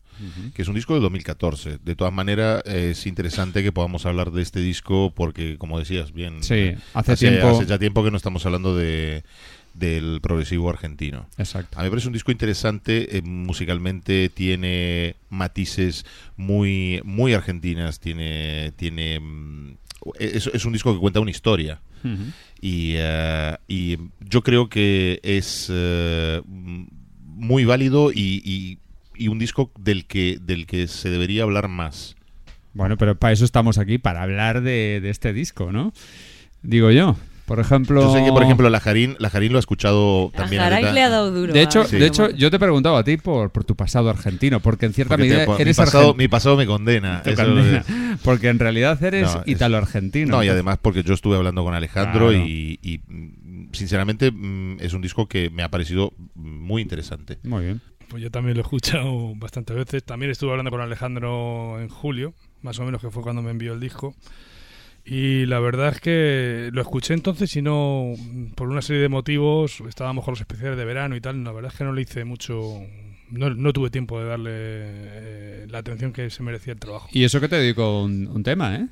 que 0.54 0.62
es 0.62 0.68
un 0.68 0.74
disco 0.74 0.94
de 0.94 1.00
2014. 1.00 1.78
De 1.84 1.94
todas 1.94 2.12
maneras, 2.12 2.62
eh, 2.64 2.90
es 2.92 3.06
interesante 3.06 3.62
que 3.62 3.70
podamos 3.72 4.06
hablar 4.06 4.30
de 4.30 4.40
este 4.42 4.60
disco 4.60 5.12
porque, 5.14 5.58
como 5.58 5.78
decías 5.78 6.12
bien, 6.12 6.42
Sí, 6.42 6.54
eh, 6.54 6.78
hace 6.94 7.16
tiempo- 7.16 7.48
hace 7.48 7.66
ya 7.66 7.78
tiempo 7.78 8.02
que 8.02 8.10
no 8.10 8.16
estamos 8.16 8.44
hablando 8.46 8.74
de 8.76 9.24
del 9.74 10.20
progresivo 10.22 10.70
argentino. 10.70 11.28
Exacto. 11.36 11.78
A 11.78 11.82
mí 11.82 11.84
me 11.88 11.90
parece 11.90 12.06
un 12.06 12.14
disco 12.14 12.32
interesante, 12.32 13.18
eh, 13.18 13.20
musicalmente 13.20 14.30
tiene 14.30 15.16
matices 15.28 16.06
muy 16.38 17.02
muy 17.04 17.34
argentinas, 17.34 18.00
tiene 18.00 18.72
tiene 18.76 19.20
mm, 19.20 19.76
es, 20.18 20.46
es 20.46 20.64
un 20.64 20.72
disco 20.72 20.94
que 20.94 21.00
cuenta 21.00 21.20
una 21.20 21.30
historia. 21.30 21.82
Y, 22.62 22.94
y 23.68 23.98
yo 24.20 24.40
creo 24.42 24.68
que 24.70 25.20
es 25.22 25.70
muy 27.36 27.64
válido 27.64 28.10
y, 28.12 28.42
y- 28.44 28.78
y 29.14 29.28
un 29.28 29.38
disco 29.38 29.70
del 29.78 30.06
que, 30.06 30.38
del 30.42 30.66
que 30.66 30.88
se 30.88 31.08
debería 31.10 31.44
hablar 31.44 31.68
más. 31.68 32.16
Bueno, 32.74 32.96
pero 32.98 33.14
para 33.18 33.32
eso 33.32 33.44
estamos 33.44 33.78
aquí, 33.78 33.96
para 33.98 34.22
hablar 34.22 34.60
de, 34.62 35.00
de 35.02 35.10
este 35.10 35.32
disco, 35.32 35.72
¿no? 35.72 35.92
Digo 36.62 36.90
yo. 36.90 37.16
Por 37.46 37.60
ejemplo. 37.60 38.00
Yo 38.02 38.12
sé 38.12 38.24
que, 38.24 38.32
por 38.32 38.42
ejemplo, 38.42 38.68
Lajarín, 38.68 39.14
Lajarín 39.20 39.52
lo 39.52 39.58
ha 39.58 39.60
escuchado 39.60 40.32
también. 40.34 40.60
Ahorita. 40.62 40.90
le 40.92 41.00
ha 41.02 41.08
dado 41.08 41.30
duro. 41.30 41.52
De 41.52 41.60
a 41.60 41.62
hecho, 41.62 41.84
Sí. 41.84 41.96
de 41.96 42.06
hecho, 42.06 42.28
yo 42.30 42.50
te 42.50 42.56
he 42.56 42.58
preguntado 42.58 42.96
a 42.96 43.04
ti 43.04 43.18
por, 43.18 43.50
por 43.52 43.62
tu 43.62 43.76
pasado 43.76 44.10
argentino, 44.10 44.58
porque 44.58 44.86
en 44.86 44.92
cierta 44.94 45.14
Porque 45.16 45.28
medida 45.28 45.44
eres 45.56 45.78
mi, 45.78 45.84
pasado, 45.84 45.98
argentino. 46.08 46.14
mi 46.24 46.26
pasado 46.28 46.56
me 46.56 46.66
condena. 46.66 47.22
eso 47.24 47.58
es 47.60 47.84
Porque 48.24 48.48
en 48.48 48.58
realidad 48.58 49.00
eres 49.04 49.32
No, 49.32 49.42
es- 49.42 49.48
italo-argentino. 49.48 50.32
No, 50.38 50.42
y 50.42 50.48
además 50.48 50.78
porque 50.82 51.04
yo 51.04 51.14
estuve 51.14 51.36
hablando 51.36 51.62
con 51.62 51.72
Alejandro 51.72 52.30
Claro. 52.30 52.44
y, 52.44 52.80
y, 52.82 53.00
sinceramente 53.72 54.30
mm, 54.30 54.78
es 54.80 54.92
un 54.92 55.02
disco 55.02 55.26
que 55.26 55.50
me 55.50 55.62
ha 55.62 55.70
parecido 55.70 56.12
muy 56.34 56.82
interesante. 56.82 57.38
Muy 57.42 57.64
bien. 57.64 57.80
Pues 58.08 58.22
yo 58.22 58.30
también 58.30 58.56
lo 58.56 58.60
he 58.60 58.64
escuchado 58.64 59.34
bastantes 59.36 59.76
veces. 59.76 60.04
También 60.04 60.30
estuve 60.30 60.50
hablando 60.50 60.70
con 60.70 60.80
Alejandro 60.80 61.80
en 61.80 61.88
julio, 61.88 62.34
más 62.62 62.78
o 62.78 62.84
menos, 62.84 63.00
que 63.00 63.10
fue 63.10 63.22
cuando 63.22 63.42
me 63.42 63.50
envió 63.50 63.72
el 63.72 63.80
disco. 63.80 64.14
Y 65.04 65.46
la 65.46 65.60
verdad 65.60 65.90
es 65.90 66.00
que 66.00 66.70
lo 66.72 66.80
escuché 66.80 67.14
entonces 67.14 67.54
y 67.56 67.62
no, 67.62 68.12
por 68.56 68.68
una 68.68 68.82
serie 68.82 69.02
de 69.02 69.08
motivos, 69.08 69.80
estábamos 69.88 70.24
con 70.24 70.32
los 70.32 70.40
especiales 70.40 70.76
de 70.76 70.84
verano 70.84 71.14
y 71.14 71.20
tal, 71.20 71.44
la 71.44 71.52
verdad 71.52 71.70
es 71.72 71.78
que 71.78 71.84
no 71.84 71.92
le 71.92 72.02
hice 72.02 72.24
mucho, 72.24 72.80
no, 73.30 73.50
no 73.50 73.72
tuve 73.72 73.90
tiempo 73.90 74.18
de 74.18 74.26
darle 74.26 74.50
eh, 74.52 75.66
la 75.70 75.78
atención 75.78 76.12
que 76.12 76.28
se 76.28 76.42
merecía 76.42 76.72
el 76.72 76.80
trabajo. 76.80 77.08
Y 77.12 77.22
eso 77.22 77.40
que 77.40 77.46
te 77.46 77.54
dedico 77.54 78.02
un, 78.02 78.26
un 78.26 78.42
tema, 78.42 78.74
¿eh? 78.74 78.88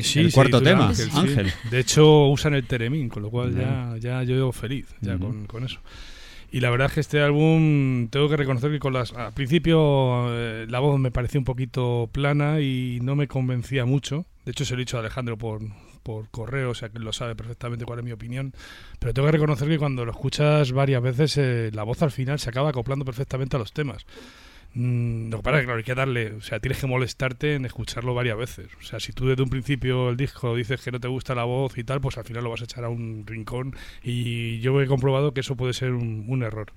Sí, 0.00 0.20
el 0.20 0.30
sí, 0.30 0.34
cuarto 0.34 0.60
de 0.60 0.70
tema, 0.70 0.88
Ángel, 0.88 1.10
sí. 1.10 1.18
Ángel. 1.18 1.52
De 1.70 1.78
hecho, 1.78 2.26
usan 2.28 2.54
el 2.54 2.66
Teremín, 2.66 3.08
con 3.08 3.22
lo 3.22 3.30
cual 3.30 3.54
Ya. 3.54 3.94
ya, 3.98 4.22
yo 4.22 4.50
feliz 4.52 4.86
ya 5.00 5.16
Ujú. 5.16 5.26
con, 5.26 5.46
con 5.46 5.64
eso. 5.64 5.80
Y 6.50 6.60
la 6.60 6.70
verdad 6.70 6.86
es 6.86 6.94
que 6.94 7.00
este 7.00 7.20
álbum, 7.20 8.08
tengo 8.08 8.28
que 8.28 8.36
reconocer 8.36 8.70
que 8.70 8.78
con 8.78 8.92
las. 8.92 9.12
Al 9.12 9.32
principio 9.32 10.26
eh, 10.30 10.66
la 10.68 10.78
voz 10.78 10.98
me 11.00 11.10
parecía 11.10 11.40
un 11.40 11.44
poquito 11.44 12.08
plana 12.12 12.60
y 12.60 13.00
no 13.02 13.16
me 13.16 13.26
convencía 13.26 13.84
mucho. 13.84 14.24
De 14.44 14.52
hecho, 14.52 14.64
se 14.64 14.74
lo 14.74 14.78
he 14.80 14.84
dicho 14.84 14.96
a 14.96 15.00
Alejandro 15.00 15.36
por, 15.36 15.60
por 16.04 16.28
correo, 16.30 16.70
o 16.70 16.74
sea 16.74 16.90
que 16.90 16.98
él 16.98 17.04
lo 17.04 17.12
sabe 17.12 17.34
perfectamente 17.34 17.84
cuál 17.84 17.98
es 18.00 18.04
mi 18.04 18.12
opinión. 18.12 18.52
Pero 19.00 19.12
tengo 19.12 19.26
que 19.26 19.32
reconocer 19.32 19.68
que 19.68 19.78
cuando 19.78 20.04
lo 20.04 20.12
escuchas 20.12 20.70
varias 20.70 21.02
veces, 21.02 21.36
eh, 21.38 21.70
la 21.72 21.82
voz 21.82 22.02
al 22.02 22.12
final 22.12 22.38
se 22.38 22.50
acaba 22.50 22.70
acoplando 22.70 23.04
perfectamente 23.04 23.56
a 23.56 23.58
los 23.58 23.72
temas. 23.72 24.06
Mm, 24.74 25.30
lo 25.30 25.38
que 25.38 25.42
claro, 25.42 25.76
hay 25.76 25.84
que 25.84 25.94
darle, 25.94 26.32
o 26.32 26.40
sea, 26.40 26.58
tienes 26.58 26.80
que 26.80 26.86
molestarte 26.88 27.54
en 27.54 27.64
escucharlo 27.64 28.12
varias 28.14 28.36
veces. 28.36 28.68
O 28.80 28.82
sea, 28.82 28.98
si 28.98 29.12
tú 29.12 29.26
desde 29.26 29.42
un 29.42 29.48
principio 29.48 30.10
el 30.10 30.16
disco 30.16 30.54
dices 30.56 30.80
que 30.80 30.90
no 30.90 30.98
te 31.00 31.08
gusta 31.08 31.34
la 31.34 31.44
voz 31.44 31.78
y 31.78 31.84
tal, 31.84 32.00
pues 32.00 32.18
al 32.18 32.24
final 32.24 32.44
lo 32.44 32.50
vas 32.50 32.60
a 32.62 32.64
echar 32.64 32.84
a 32.84 32.88
un 32.88 33.24
rincón. 33.26 33.76
Y 34.02 34.58
yo 34.60 34.80
he 34.82 34.86
comprobado 34.86 35.32
que 35.32 35.40
eso 35.40 35.56
puede 35.56 35.72
ser 35.74 35.92
un, 35.92 36.24
un 36.28 36.42
error. 36.42 36.72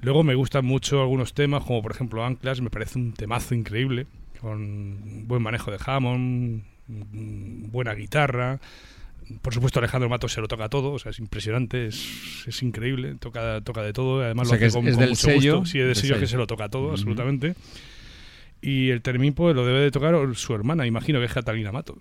Luego 0.00 0.22
me 0.22 0.36
gustan 0.36 0.64
mucho 0.64 1.00
algunos 1.00 1.34
temas, 1.34 1.64
como 1.64 1.82
por 1.82 1.90
ejemplo 1.90 2.24
Anclas, 2.24 2.60
me 2.60 2.70
parece 2.70 2.98
un 2.98 3.12
temazo 3.14 3.54
increíble, 3.56 4.06
con 4.40 5.26
buen 5.26 5.42
manejo 5.42 5.72
de 5.72 5.78
Hammond, 5.84 6.62
mm, 6.86 7.70
buena 7.72 7.94
guitarra. 7.94 8.60
Por 9.42 9.52
supuesto, 9.54 9.78
Alejandro 9.78 10.08
Matos 10.08 10.32
se 10.32 10.40
lo 10.40 10.48
toca 10.48 10.68
todo, 10.68 10.92
o 10.92 10.98
sea, 10.98 11.10
es 11.10 11.18
impresionante, 11.18 11.86
es, 11.86 12.44
es 12.46 12.62
increíble, 12.62 13.14
toca, 13.20 13.60
toca 13.62 13.82
de 13.82 13.92
todo, 13.92 14.22
además 14.22 14.48
O 14.48 14.50
sea, 14.50 14.56
lo 14.56 14.60
que 14.60 14.66
hace 14.66 14.78
es- 14.78 14.82
con, 14.84 14.88
es 14.88 14.94
con 14.94 15.00
del 15.00 15.10
mucho 15.10 15.26
sello, 15.26 15.58
gusto. 15.60 15.70
Sí, 15.72 15.78
es 15.78 15.84
del 15.86 15.94
del 15.94 15.96
sello 16.02 16.18
que 16.20 16.26
se 16.26 16.36
lo 16.36 16.46
toca 16.46 16.68
todo, 16.68 16.90
absolutamente. 16.92 17.54
Y 18.60 18.90
el 18.90 19.02
Termín, 19.02 19.34
pues 19.34 19.54
lo 19.54 19.64
debe 19.66 19.80
de 19.80 19.90
tocar 19.90 20.16
su 20.34 20.54
hermana, 20.54 20.86
imagino 20.86 21.18
que 21.20 21.26
es 21.26 21.32
Catalina 21.32 21.70
Matos. 21.72 21.98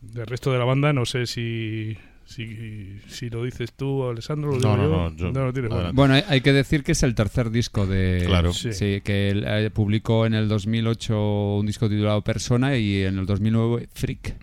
Del 0.00 0.26
resto 0.26 0.52
de 0.52 0.58
la 0.58 0.64
banda, 0.64 0.92
no 0.92 1.04
sé 1.06 1.26
si, 1.26 1.96
si, 2.24 2.98
si 3.08 3.28
lo 3.30 3.44
dices 3.44 3.72
tú 3.72 4.02
o 4.02 4.10
Alessandro. 4.10 4.52
Lo 4.52 4.58
No, 4.58 4.76
digo 4.76 4.96
no, 5.10 5.16
yo. 5.16 5.32
no, 5.32 5.44
lo 5.46 5.52
tienes, 5.52 5.70
bueno. 5.94 6.14
hay, 6.14 6.22
hay 6.28 6.40
que 6.40 6.52
decir 6.52 6.82
que 6.82 6.92
es 6.92 7.02
el 7.02 7.14
tercer 7.14 7.50
disco 7.50 7.86
de. 7.86 8.22
Claro. 8.26 8.52
Sí. 8.52 8.72
Sí. 8.72 9.00
que 9.04 9.30
él 9.30 9.44
eh, 9.46 9.70
publicó 9.72 10.26
en 10.26 10.34
el 10.34 10.48
2008 10.48 11.56
un 11.58 11.66
disco 11.66 11.88
titulado 11.88 12.22
Persona 12.22 12.76
y 12.76 13.02
en 13.04 13.18
el 13.18 13.26
2009 13.26 13.88
Freak. 13.92 14.34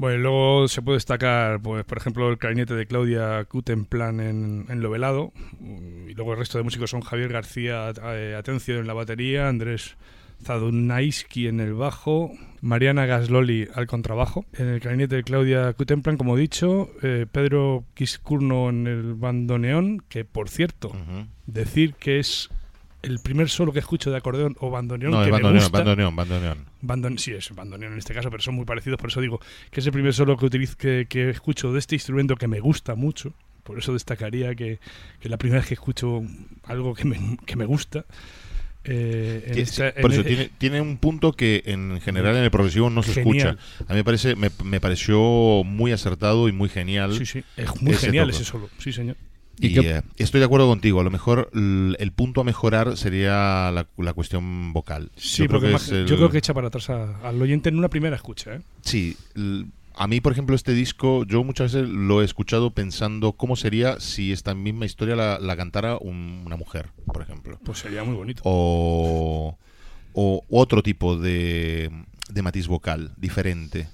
Bueno, 0.00 0.18
y 0.18 0.22
luego 0.22 0.66
se 0.66 0.80
puede 0.80 0.96
destacar, 0.96 1.60
pues, 1.60 1.84
por 1.84 1.98
ejemplo, 1.98 2.30
el 2.30 2.38
clarinete 2.38 2.72
de 2.74 2.86
Claudia 2.86 3.44
Kutenplan 3.44 4.20
en, 4.20 4.64
en 4.70 4.80
lo 4.80 4.88
velado. 4.88 5.30
Y 6.08 6.14
luego 6.14 6.32
el 6.32 6.38
resto 6.38 6.56
de 6.56 6.64
músicos 6.64 6.88
son 6.88 7.02
Javier 7.02 7.30
García 7.30 7.92
eh, 8.14 8.34
Atencio 8.38 8.78
en 8.80 8.86
la 8.86 8.94
batería, 8.94 9.48
Andrés 9.48 9.96
Zadunaiski 10.42 11.48
en 11.48 11.60
el 11.60 11.74
bajo, 11.74 12.32
Mariana 12.62 13.04
Gasloli 13.04 13.68
al 13.74 13.86
contrabajo. 13.86 14.46
En 14.54 14.68
el 14.68 14.80
clarinete 14.80 15.16
de 15.16 15.22
Claudia 15.22 15.74
Kutenplan, 15.74 16.16
como 16.16 16.38
he 16.38 16.40
dicho, 16.40 16.88
eh, 17.02 17.26
Pedro 17.30 17.84
Quiscurno 17.92 18.70
en 18.70 18.86
el 18.86 19.12
bandoneón, 19.12 20.02
que 20.08 20.24
por 20.24 20.48
cierto, 20.48 20.92
decir 21.44 21.92
que 21.92 22.18
es 22.20 22.48
el 23.02 23.18
primer 23.18 23.50
solo 23.50 23.72
que 23.74 23.80
escucho 23.80 24.10
de 24.10 24.16
acordeón 24.16 24.56
o 24.60 24.70
bandoneón 24.70 25.12
No, 25.12 25.18
que 25.18 25.24
es 25.24 25.26
me 25.26 25.32
bandoneón, 25.32 25.62
gusta. 25.64 25.78
bandoneón, 25.78 26.16
bandoneón. 26.16 26.69
Sí, 27.16 27.32
es 27.32 27.54
bandoneón 27.54 27.92
en 27.92 27.98
este 27.98 28.14
caso, 28.14 28.30
pero 28.30 28.42
son 28.42 28.54
muy 28.54 28.64
parecidos, 28.64 28.98
por 28.98 29.10
eso 29.10 29.20
digo 29.20 29.40
que 29.70 29.80
es 29.80 29.86
el 29.86 29.92
primer 29.92 30.14
solo 30.14 30.36
que, 30.36 30.46
utilizo, 30.46 30.76
que, 30.76 31.06
que 31.08 31.30
escucho 31.30 31.72
de 31.72 31.78
este 31.78 31.94
instrumento 31.94 32.36
que 32.36 32.48
me 32.48 32.60
gusta 32.60 32.94
mucho. 32.94 33.32
Por 33.62 33.78
eso 33.78 33.92
destacaría 33.92 34.54
que, 34.54 34.80
que 35.20 35.28
la 35.28 35.36
primera 35.36 35.60
vez 35.60 35.68
que 35.68 35.74
escucho 35.74 36.22
algo 36.64 36.94
que 36.94 37.04
me, 37.04 37.36
que 37.46 37.56
me 37.56 37.66
gusta. 37.66 38.04
eh, 38.84 39.44
en 39.46 40.02
por 40.02 40.10
eso 40.12 40.22
e- 40.22 40.24
tiene, 40.24 40.50
tiene 40.58 40.80
un 40.80 40.96
punto 40.96 41.32
que 41.32 41.62
en 41.66 42.00
general 42.00 42.36
en 42.36 42.44
el 42.44 42.50
progresivo 42.50 42.88
no 42.88 43.02
se 43.02 43.12
Genial. 43.12 43.58
escucha. 43.58 43.84
A 43.86 43.92
mí 43.92 43.98
me 43.98 44.04
parece 44.04 44.34
me, 44.36 44.50
me 44.64 44.80
pareció 44.80 45.62
muy 45.64 45.92
acertado 45.92 46.48
y 46.48 46.52
muy 46.52 46.68
genial. 46.70 47.14
Sí, 47.14 47.26
sí, 47.26 47.44
es 47.56 47.80
muy 47.82 47.94
genial 47.94 48.30
ese 48.30 48.44
solo. 48.44 48.70
Sí, 48.78 48.92
señor. 48.92 49.16
¿Y 49.60 49.78
Y, 49.78 49.86
eh, 49.86 50.02
estoy 50.16 50.40
de 50.40 50.46
acuerdo 50.46 50.66
contigo. 50.68 51.00
A 51.00 51.04
lo 51.04 51.10
mejor 51.10 51.50
el 51.54 52.12
punto 52.14 52.40
a 52.40 52.44
mejorar 52.44 52.96
sería 52.96 53.70
la, 53.72 53.86
la 53.98 54.12
cuestión 54.14 54.72
vocal. 54.72 55.10
Sí, 55.16 55.42
yo 55.42 55.48
creo 55.48 55.60
que 55.60 55.68
más- 55.70 55.82
es 55.84 55.92
el- 55.92 56.06
yo 56.06 56.16
creo 56.16 56.30
que 56.30 56.38
echa 56.38 56.54
para 56.54 56.68
atrás 56.68 56.88
a- 56.90 57.18
al 57.28 57.40
oyente 57.42 57.68
en 57.68 57.76
una 57.78 57.88
primera 57.88 58.16
escucha. 58.16 58.54
¿eh? 58.54 58.60
Sí, 58.82 59.16
A 59.96 60.06
mí, 60.06 60.20
por 60.22 60.32
ejemplo, 60.32 60.56
este 60.56 60.72
disco, 60.72 61.24
yo 61.26 61.44
muchas 61.44 61.74
veces 61.74 61.86
lo 61.90 62.22
he 62.22 62.24
escuchado 62.24 62.70
pensando 62.70 63.32
cómo 63.32 63.54
sería 63.54 64.00
si 64.00 64.32
esta 64.32 64.54
misma 64.54 64.86
historia 64.86 65.14
la, 65.14 65.38
la 65.38 65.56
cantara 65.56 65.98
un- 65.98 66.42
una 66.46 66.56
mujer, 66.56 66.88
por 67.04 67.20
ejemplo. 67.20 67.58
Pues 67.64 67.80
sería 67.80 68.02
muy 68.02 68.14
bonito. 68.14 68.40
O, 68.46 69.58
o 70.14 70.42
otro 70.48 70.82
tipo 70.82 71.16
de, 71.18 71.90
de 72.32 72.42
matiz 72.42 72.66
vocal, 72.66 73.12
diferente. 73.18 73.88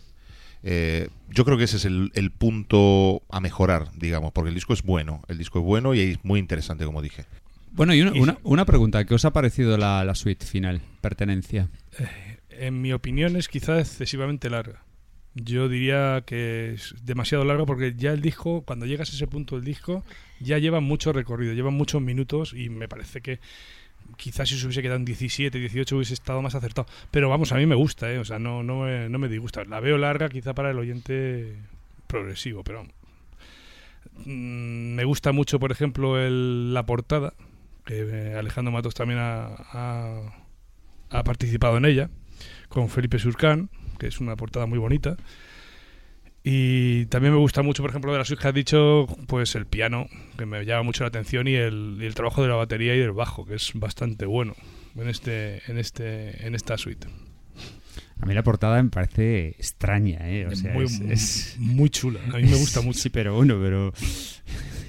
Eh, 0.68 1.10
yo 1.28 1.44
creo 1.44 1.56
que 1.56 1.62
ese 1.62 1.76
es 1.76 1.84
el, 1.84 2.10
el 2.14 2.32
punto 2.32 3.22
a 3.30 3.38
mejorar, 3.38 3.93
digamos, 3.94 4.32
porque 4.32 4.48
el 4.48 4.55
disco 4.56 4.72
es 4.72 4.82
bueno, 4.82 5.22
el 5.28 5.38
disco 5.38 5.60
es 5.60 5.64
bueno 5.64 5.94
y 5.94 6.01
es 6.01 6.24
muy 6.24 6.40
interesante, 6.40 6.84
como 6.84 7.02
dije. 7.02 7.24
Bueno, 7.70 7.94
y 7.94 8.02
una, 8.02 8.10
una, 8.20 8.38
una 8.43 8.64
pregunta, 8.64 9.05
¿qué 9.05 9.14
os 9.14 9.24
ha 9.24 9.32
parecido 9.32 9.78
la, 9.78 10.05
la 10.05 10.16
suite 10.16 10.44
final, 10.44 10.80
pertenencia? 11.01 11.68
En 12.51 12.82
mi 12.82 12.93
opinión 12.93 13.36
es 13.36 13.47
quizá 13.47 13.78
excesivamente 13.78 14.51
larga. 14.51 14.82
Yo 15.34 15.68
diría 15.68 16.24
que 16.26 16.72
es 16.72 16.97
demasiado 17.01 17.44
larga 17.44 17.64
porque 17.64 17.94
ya 17.97 18.10
el 18.10 18.20
disco, 18.20 18.62
cuando 18.62 18.86
llegas 18.86 19.10
a 19.10 19.14
ese 19.14 19.28
punto 19.28 19.55
del 19.55 19.64
disco, 19.64 20.02
ya 20.40 20.59
lleva 20.59 20.80
mucho 20.80 21.12
recorrido, 21.12 21.52
lleva 21.52 21.70
muchos 21.70 22.02
minutos 22.02 22.55
y 22.55 22.70
me 22.70 22.88
parece 22.88 23.20
que 23.20 23.38
quizás 24.16 24.48
si 24.48 24.59
se 24.59 24.64
hubiese 24.66 24.82
quedado 24.82 24.98
en 24.98 25.05
17, 25.05 25.59
18 25.59 25.97
hubiese 25.97 26.14
estado 26.14 26.40
más 26.43 26.55
acertado. 26.55 26.86
Pero 27.10 27.28
vamos, 27.28 27.52
a 27.52 27.56
mí 27.56 27.66
me 27.66 27.74
gusta, 27.74 28.10
¿eh? 28.12 28.18
o 28.18 28.24
sea, 28.24 28.39
no, 28.39 28.62
no, 28.62 28.81
me, 28.81 29.09
no 29.09 29.18
me 29.18 29.28
disgusta. 29.28 29.64
La 29.64 29.81
veo 29.81 29.98
larga 29.98 30.28
quizá 30.28 30.55
para 30.55 30.70
el 30.70 30.78
oyente 30.78 31.55
progresivo, 32.06 32.62
pero 32.64 32.85
mm, 34.24 34.94
me 34.94 35.05
gusta 35.05 35.32
mucho, 35.32 35.59
por 35.59 35.73
ejemplo, 35.73 36.18
el- 36.20 36.73
la 36.74 36.85
portada, 36.86 37.35
que 37.85 38.01
eh, 38.01 38.35
Alejandro 38.36 38.73
Matos 38.73 38.94
también 38.94 39.20
ha, 39.20 39.47
ha- 41.10 41.23
participado 41.24 41.77
en 41.78 41.85
ella, 41.85 42.10
con 42.68 42.89
Felipe 42.89 43.18
Surcán, 43.18 43.70
que 43.98 44.06
es 44.09 44.20
una 44.20 44.36
portada 44.36 44.66
muy 44.66 44.78
bonita. 44.78 45.16
Y 46.48 47.06
también 47.06 47.32
me 47.35 47.40
gusta 47.40 47.62
mucho, 47.62 47.82
por 47.82 47.90
ejemplo, 47.90 48.12
de 48.12 48.18
las 48.18 48.28
que 48.32 48.47
has 48.47 48.55
dicho, 48.55 49.09
pues 49.27 49.56
el 49.56 49.66
piano, 49.66 50.06
que 50.39 50.47
me 50.47 50.64
llama 50.64 50.85
mucho 50.85 51.02
la 51.02 51.09
atención, 51.09 51.48
y 51.48 51.55
el, 51.55 51.98
y 52.01 52.05
el 52.06 52.14
trabajo 52.14 52.40
de 52.40 52.47
la 52.48 52.55
batería 52.55 52.94
y 52.94 53.01
del 53.01 53.10
bajo, 53.10 53.44
que 53.44 53.56
es 53.56 53.73
bastante 53.74 54.27
bueno 54.27 54.55
en 54.94 55.09
este, 55.09 55.60
en 55.66 55.77
este, 55.77 56.47
en 56.47 56.55
esta 56.55 56.78
suite. 56.78 57.09
A 58.20 58.27
mí 58.27 58.32
la 58.32 58.44
portada 58.44 58.81
me 58.81 58.90
parece 58.90 59.48
extraña, 59.59 60.18
¿eh? 60.31 60.47
O 60.47 60.55
sea, 60.55 60.73
muy, 60.73 60.85
es, 60.85 61.01
es- 61.01 61.56
muy 61.59 61.90
chula. 61.90 62.20
A 62.32 62.36
mí 62.36 62.44
me 62.44 62.55
gusta 62.56 62.81
mucho. 62.85 63.01
Sí, 63.01 63.10
pero 63.10 63.35
bueno, 63.35 63.59
pero... 63.60 63.93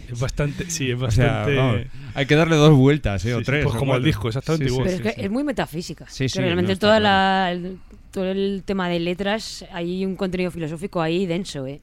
Es 0.10 0.18
bastante, 0.20 0.70
sí, 0.70 0.92
es 0.92 0.96
O 1.02 1.10
sea, 1.12 1.28
bastante. 1.40 1.56
vamos, 1.56 1.82
hay 2.14 2.26
que 2.28 2.36
darle 2.36 2.56
dos 2.56 2.74
vueltas, 2.78 3.26
¿eh? 3.26 3.34
O 3.34 3.40
Sí, 3.40 3.46
tres. 3.46 3.64
pues 3.66 3.76
o 3.76 3.80
como 3.80 3.96
el 3.96 4.04
disco, 4.04 4.28
exactamente 4.30 4.66
Sí, 4.66 4.70
sí, 4.70 4.76
igual. 4.76 4.86
Pero 4.90 4.98
sí, 5.04 5.08
es 5.10 5.16
que 5.16 5.20
sí. 5.22 5.26
es 5.26 5.32
muy 5.32 5.44
metafísica. 5.44 6.06
Sí, 6.08 6.28
realmente 6.28 6.76
toda 6.78 7.00
claro. 7.00 7.04
la, 7.04 7.52
el- 7.52 7.78
todo 8.12 8.32
el 8.32 8.64
tema 8.66 8.90
de 8.90 9.00
letras, 9.00 9.66
hay 9.72 10.06
un 10.06 10.16
contenido 10.16 10.52
filosófico 10.52 11.02
ahí 11.02 11.26
denso, 11.26 11.66
¿eh? 11.68 11.82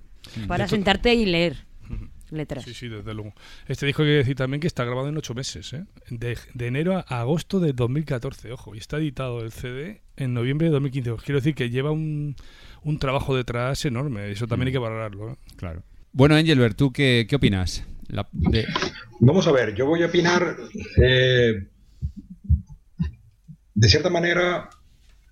Para 0.49 0.65
De 0.65 0.71
to- 0.71 0.77
sentarte 0.77 1.15
y 1.15 1.27
leer 1.27 1.57
letras. 2.31 2.65
Sí, 2.65 2.75
sí, 2.75 2.89
desde 2.89 3.15
luego. 3.15 3.33
Este 3.69 3.87
disco 3.87 4.03
hay 4.03 4.09
que 4.09 4.15
decir 4.17 4.35
también 4.37 4.61
que 4.61 4.67
está 4.67 4.85
grabado 4.85 5.09
en 5.09 5.17
ocho 5.17 5.35
meses, 5.35 5.73
¿eh? 5.73 5.85
de, 6.11 6.37
de 6.55 6.67
enero 6.67 6.97
a 7.07 7.21
agosto 7.21 7.61
de 7.61 7.73
2014, 7.73 8.51
ojo, 8.53 8.75
y 8.75 8.79
está 8.79 8.97
editado 8.97 9.41
el 9.43 9.53
CD 9.53 10.01
en 10.17 10.35
noviembre 10.35 10.67
de 10.67 10.73
2015. 10.73 11.11
Os 11.13 11.23
quiero 11.23 11.39
decir 11.41 11.55
que 11.55 11.71
lleva 11.71 11.93
un, 11.93 12.35
un 12.83 12.99
trabajo 12.99 13.37
detrás 13.37 13.85
enorme, 13.85 14.31
eso 14.33 14.47
también 14.49 14.69
hay 14.69 14.73
que 14.73 14.79
valorarlo. 14.79 15.33
¿eh? 15.33 15.37
Claro. 15.57 15.83
Bueno, 16.13 16.37
Engelbert, 16.37 16.77
¿tú 16.77 16.93
qué, 16.93 17.27
qué 17.29 17.37
opinas? 17.37 17.85
La- 18.09 18.27
de- 18.33 18.67
Vamos 19.21 19.47
a 19.47 19.53
ver, 19.53 19.75
yo 19.77 19.87
voy 19.87 20.03
a 20.03 20.07
opinar 20.07 20.57
eh, 21.03 21.69
de 23.75 23.89
cierta 23.89 24.11
manera 24.11 24.71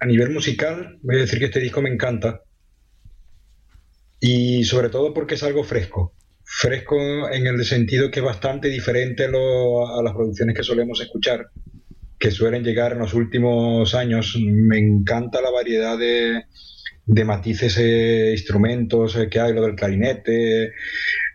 a 0.02 0.04
nivel 0.04 0.30
musical, 0.30 0.98
voy 1.02 1.14
a 1.14 1.20
decir 1.20 1.38
que 1.38 1.44
este 1.44 1.60
disco 1.60 1.80
me 1.80 1.88
encanta 1.88 2.42
y 4.18 4.64
sobre 4.64 4.88
todo 4.88 5.14
porque 5.14 5.36
es 5.36 5.44
algo 5.44 5.62
fresco, 5.62 6.12
fresco 6.42 6.96
en 7.30 7.46
el 7.46 7.64
sentido 7.64 8.10
que 8.10 8.18
es 8.18 8.26
bastante 8.26 8.68
diferente 8.68 9.26
a, 9.26 10.02
las 10.02 10.12
producciones 10.12 10.56
que 10.56 10.64
solemos 10.64 11.00
escuchar, 11.00 11.46
que 12.18 12.32
suelen 12.32 12.64
llegar 12.64 12.92
en 12.92 12.98
los 12.98 13.14
últimos 13.14 13.94
años. 13.94 14.36
Me 14.40 14.78
encanta 14.78 15.40
la 15.40 15.50
variedad 15.50 15.96
de, 15.96 16.46
matices 17.24 17.78
e 17.78 18.32
instrumentos 18.32 19.14
eh, 19.14 19.28
que 19.28 19.38
hay, 19.38 19.52
lo 19.52 19.62
del 19.62 19.76
clarinete, 19.76 20.72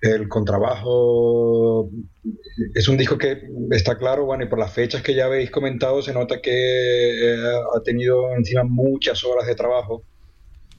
el 0.01 0.27
contrabajo. 0.27 1.89
Es 2.73 2.87
un 2.87 2.97
disco 2.97 3.17
que 3.17 3.41
está 3.71 3.97
claro, 3.97 4.25
bueno, 4.25 4.43
y 4.43 4.47
por 4.47 4.59
las 4.59 4.73
fechas 4.73 5.01
que 5.01 5.15
ya 5.15 5.25
habéis 5.25 5.51
comentado, 5.51 6.01
se 6.01 6.13
nota 6.13 6.41
que 6.41 7.33
eh, 7.33 7.37
ha 7.75 7.83
tenido 7.83 8.35
encima 8.35 8.63
muchas 8.63 9.23
horas 9.23 9.47
de 9.47 9.55
trabajo, 9.55 10.03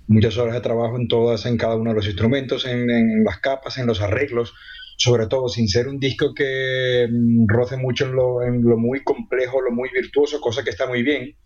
muchas 0.06 0.36
horas 0.38 0.54
de 0.54 0.60
trabajo 0.60 0.96
en 0.96 1.08
todas, 1.08 1.46
en 1.46 1.56
cada 1.56 1.76
uno 1.76 1.90
de 1.90 1.96
los 1.96 2.06
instrumentos, 2.06 2.66
en, 2.66 2.90
en 2.90 3.24
las 3.24 3.38
capas, 3.38 3.78
en 3.78 3.86
los 3.86 4.00
arreglos, 4.00 4.54
sobre 4.96 5.26
todo 5.26 5.48
sin 5.48 5.68
ser 5.68 5.88
un 5.88 5.98
disco 5.98 6.34
que 6.34 7.08
mm, 7.10 7.46
roce 7.48 7.76
mucho 7.76 8.06
en 8.06 8.12
lo, 8.12 8.42
en 8.42 8.62
lo 8.62 8.76
muy 8.76 9.02
complejo, 9.04 9.62
lo 9.62 9.70
muy 9.70 9.88
virtuoso, 9.90 10.40
cosa 10.40 10.64
que 10.64 10.70
está 10.70 10.86
muy 10.86 11.02
bien, 11.02 11.36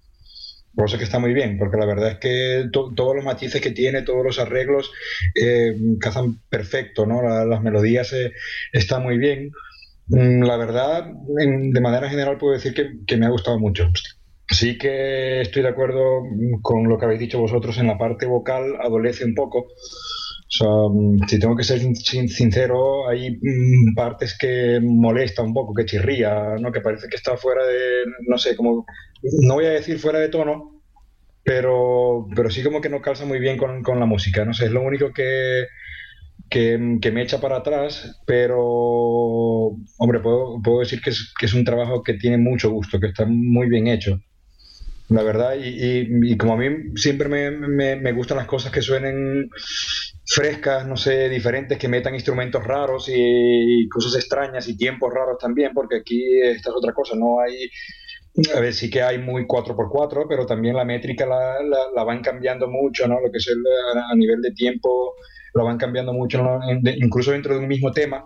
cosa 0.74 0.98
que 0.98 1.04
está 1.04 1.18
muy 1.18 1.34
bien, 1.34 1.58
porque 1.58 1.76
la 1.76 1.86
verdad 1.86 2.12
es 2.12 2.18
que 2.18 2.68
to- 2.72 2.92
todos 2.94 3.14
los 3.16 3.24
matices 3.24 3.60
que 3.60 3.70
tiene, 3.72 4.02
todos 4.02 4.24
los 4.24 4.38
arreglos 4.38 4.90
eh, 5.34 5.74
cazan 6.00 6.40
perfecto, 6.48 7.06
¿no? 7.06 7.22
La- 7.22 7.44
las 7.44 7.62
melodías 7.62 8.12
eh, 8.12 8.32
están 8.72 9.02
muy 9.02 9.18
bien. 9.18 9.50
Mm, 10.08 10.44
La 10.44 10.56
verdad, 10.58 11.06
en- 11.40 11.72
de 11.72 11.80
manera 11.80 12.08
general 12.10 12.38
puedo 12.38 12.54
decir 12.54 12.74
que, 12.74 12.90
que 13.06 13.16
me 13.16 13.26
ha 13.26 13.30
gustado 13.30 13.58
mucho. 13.58 13.90
Sí 14.50 14.76
que 14.78 15.40
estoy 15.42 15.62
de 15.62 15.68
acuerdo 15.70 16.22
mm, 16.24 16.60
con 16.62 16.88
lo 16.88 16.98
que 16.98 17.04
habéis 17.06 17.20
dicho 17.20 17.40
vosotros 17.40 17.78
en 17.78 17.86
la 17.88 17.98
parte 17.98 18.26
vocal, 18.26 18.76
adolece 18.80 19.24
un 19.24 19.34
poco. 19.34 19.68
O 20.60 20.90
mm, 20.90 21.26
si 21.28 21.38
tengo 21.38 21.56
que 21.56 21.64
ser 21.64 21.80
sin- 21.80 21.96
sin- 21.96 22.28
sincero, 22.28 23.08
hay 23.08 23.38
mm, 23.40 23.94
partes 23.94 24.36
que 24.38 24.80
molesta 24.82 25.42
un 25.42 25.54
poco, 25.54 25.74
que 25.74 25.84
chirría, 25.86 26.56
¿no? 26.60 26.70
Que 26.72 26.80
parece 26.80 27.08
que 27.08 27.16
está 27.16 27.36
fuera 27.36 27.64
de, 27.66 28.04
no 28.28 28.36
sé, 28.38 28.54
como, 28.56 28.84
no 29.42 29.54
voy 29.54 29.66
a 29.66 29.70
decir 29.70 29.98
fuera 29.98 30.18
de 30.18 30.28
tono, 30.28 30.82
pero, 31.44 32.26
pero 32.36 32.50
sí 32.50 32.62
como 32.64 32.80
que 32.80 32.88
no 32.90 33.02
calza 33.02 33.24
muy 33.26 33.40
bien 33.40 33.58
con, 33.58 33.82
con 33.82 34.00
la 34.00 34.06
música, 34.06 34.44
no 34.44 34.54
sé, 34.54 34.66
es 34.66 34.72
lo 34.72 34.82
único 34.82 35.12
que, 35.12 35.66
que, 36.50 36.78
me 37.12 37.22
echa 37.22 37.40
para 37.40 37.58
atrás, 37.58 38.20
pero, 38.26 38.58
hombre, 39.98 40.20
puedo, 40.22 40.60
puedo 40.62 40.80
decir 40.80 41.00
que 41.00 41.10
es, 41.10 41.32
que 41.38 41.46
es 41.46 41.54
un 41.54 41.64
trabajo 41.64 42.02
que 42.02 42.14
tiene 42.14 42.38
mucho 42.38 42.70
gusto, 42.70 43.00
que 43.00 43.08
está 43.08 43.24
muy 43.26 43.68
bien 43.68 43.86
hecho. 43.88 44.18
La 45.08 45.22
verdad, 45.22 45.56
y, 45.56 45.68
y- 45.68 46.32
y 46.32 46.36
como 46.36 46.54
a 46.54 46.56
mí 46.56 46.68
siempre 46.96 47.28
me, 47.28 47.50
me- 47.50 47.96
me 47.96 48.12
gustan 48.12 48.38
las 48.38 48.46
cosas 48.46 48.72
que 48.72 48.82
suenen 48.82 49.48
frescas, 50.34 50.86
no 50.86 50.96
sé, 50.96 51.28
diferentes, 51.28 51.78
que 51.78 51.88
metan 51.88 52.14
instrumentos 52.14 52.64
raros 52.64 53.08
y, 53.08 53.88
cosas 53.88 54.14
extrañas 54.16 54.68
y 54.68 54.76
tiempos 54.76 55.12
raros 55.14 55.38
también, 55.38 55.72
porque 55.74 55.96
aquí 55.98 56.40
esta 56.42 56.70
es 56.70 56.76
otra 56.76 56.92
cosa, 56.92 57.16
no 57.16 57.40
hay, 57.40 57.68
a 58.56 58.60
ver, 58.60 58.72
sí 58.74 58.90
que 58.90 59.02
hay 59.02 59.18
muy 59.18 59.46
4x4, 59.46 60.26
pero 60.28 60.46
también 60.46 60.76
la 60.76 60.84
métrica 60.84 61.26
la, 61.26 61.62
la- 61.62 61.90
la 61.94 62.04
van 62.04 62.22
cambiando 62.22 62.68
mucho, 62.68 63.06
¿no? 63.08 63.20
Lo 63.20 63.30
que 63.30 63.38
es 63.38 63.48
el, 63.48 63.58
a 64.12 64.14
nivel 64.16 64.40
de 64.42 64.52
tiempo, 64.52 65.14
lo 65.54 65.64
van 65.64 65.78
cambiando 65.78 66.12
mucho, 66.12 66.42
¿no? 66.42 66.60
Incluso 66.96 67.32
dentro 67.32 67.54
de 67.54 67.60
un 67.60 67.68
mismo 67.68 67.92
tema, 67.92 68.24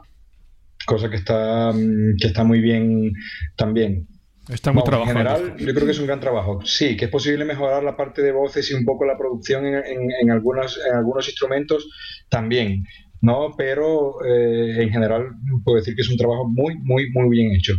cosa 0.87 1.11
que 1.11 1.17
está, 1.17 1.73
mm, 1.73 2.17
que 2.21 2.29
está 2.29 2.45
muy 2.45 2.61
bien 2.61 3.13
también. 3.57 4.07
Está 4.49 4.73
muy 4.73 4.83
Vamos, 4.83 5.09
en 5.09 5.15
trabajado. 5.15 5.37
general, 5.39 5.59
yo 5.67 5.75
creo 5.75 5.87
que 5.87 5.91
es 5.93 5.99
un 5.99 6.07
gran 6.07 6.21
trabajo. 6.21 6.61
Sí, 6.65 6.97
que 6.97 7.07
es 7.07 7.11
posible 7.11 7.45
mejorar 7.45 7.83
la 7.83 7.97
parte 7.97 8.23
de 8.23 8.31
voces 8.33 8.71
y 8.71 8.75
un 8.75 8.85
poco 8.85 9.05
la 9.05 9.19
producción 9.19 9.67
en, 9.67 9.75
en- 9.75 10.13
en 10.23 10.31
algunos, 10.31 10.79
en 10.89 10.95
algunos 10.97 11.27
instrumentos 11.29 11.89
también, 12.29 12.87
¿no? 13.21 13.55
Pero 13.57 14.25
eh, 14.25 14.83
en 14.83 14.91
general 14.91 15.31
puedo 15.65 15.79
decir 15.79 15.97
que 15.97 16.03
es 16.03 16.11
un 16.11 16.17
trabajo 16.17 16.47
muy, 16.49 16.77
muy, 16.79 17.11
muy 17.11 17.29
bien 17.29 17.53
hecho. 17.53 17.75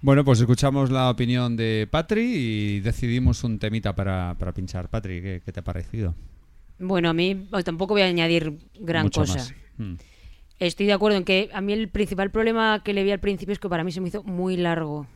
Bueno, 0.00 0.24
pues 0.24 0.38
escuchamos 0.38 0.90
la 0.90 1.10
opinión 1.10 1.56
de 1.56 1.88
Patri 1.90 2.20
y 2.22 2.80
decidimos 2.80 3.42
un 3.42 3.58
temita 3.58 3.96
para, 3.96 4.36
para 4.38 4.52
pinchar. 4.52 4.88
Patri, 4.88 5.20
¿qué, 5.20 5.42
qué 5.44 5.50
te 5.52 5.58
ha 5.58 5.64
parecido? 5.64 6.14
Bueno, 6.78 7.08
a 7.08 7.12
mí 7.12 7.48
tampoco 7.64 7.94
voy 7.94 8.02
a 8.02 8.06
añadir 8.06 8.52
gran 8.78 9.02
Mucho 9.06 9.22
cosa. 9.22 9.34
más. 9.34 9.54
Mm. 9.78 9.94
Estoy 10.60 10.86
de 10.86 10.92
acuerdo 10.92 11.18
en 11.18 11.24
que 11.24 11.50
a 11.52 11.60
mí 11.60 11.72
el 11.72 11.88
principal 11.88 12.30
problema 12.30 12.82
que 12.84 12.92
le 12.92 13.02
vi 13.02 13.10
al 13.10 13.18
principio 13.18 13.52
es 13.52 13.58
que 13.58 13.68
para 13.68 13.82
mí 13.82 13.90
se 13.90 14.00
me 14.00 14.06
hizo 14.08 14.22
muy 14.22 14.56
largo. 14.56 15.08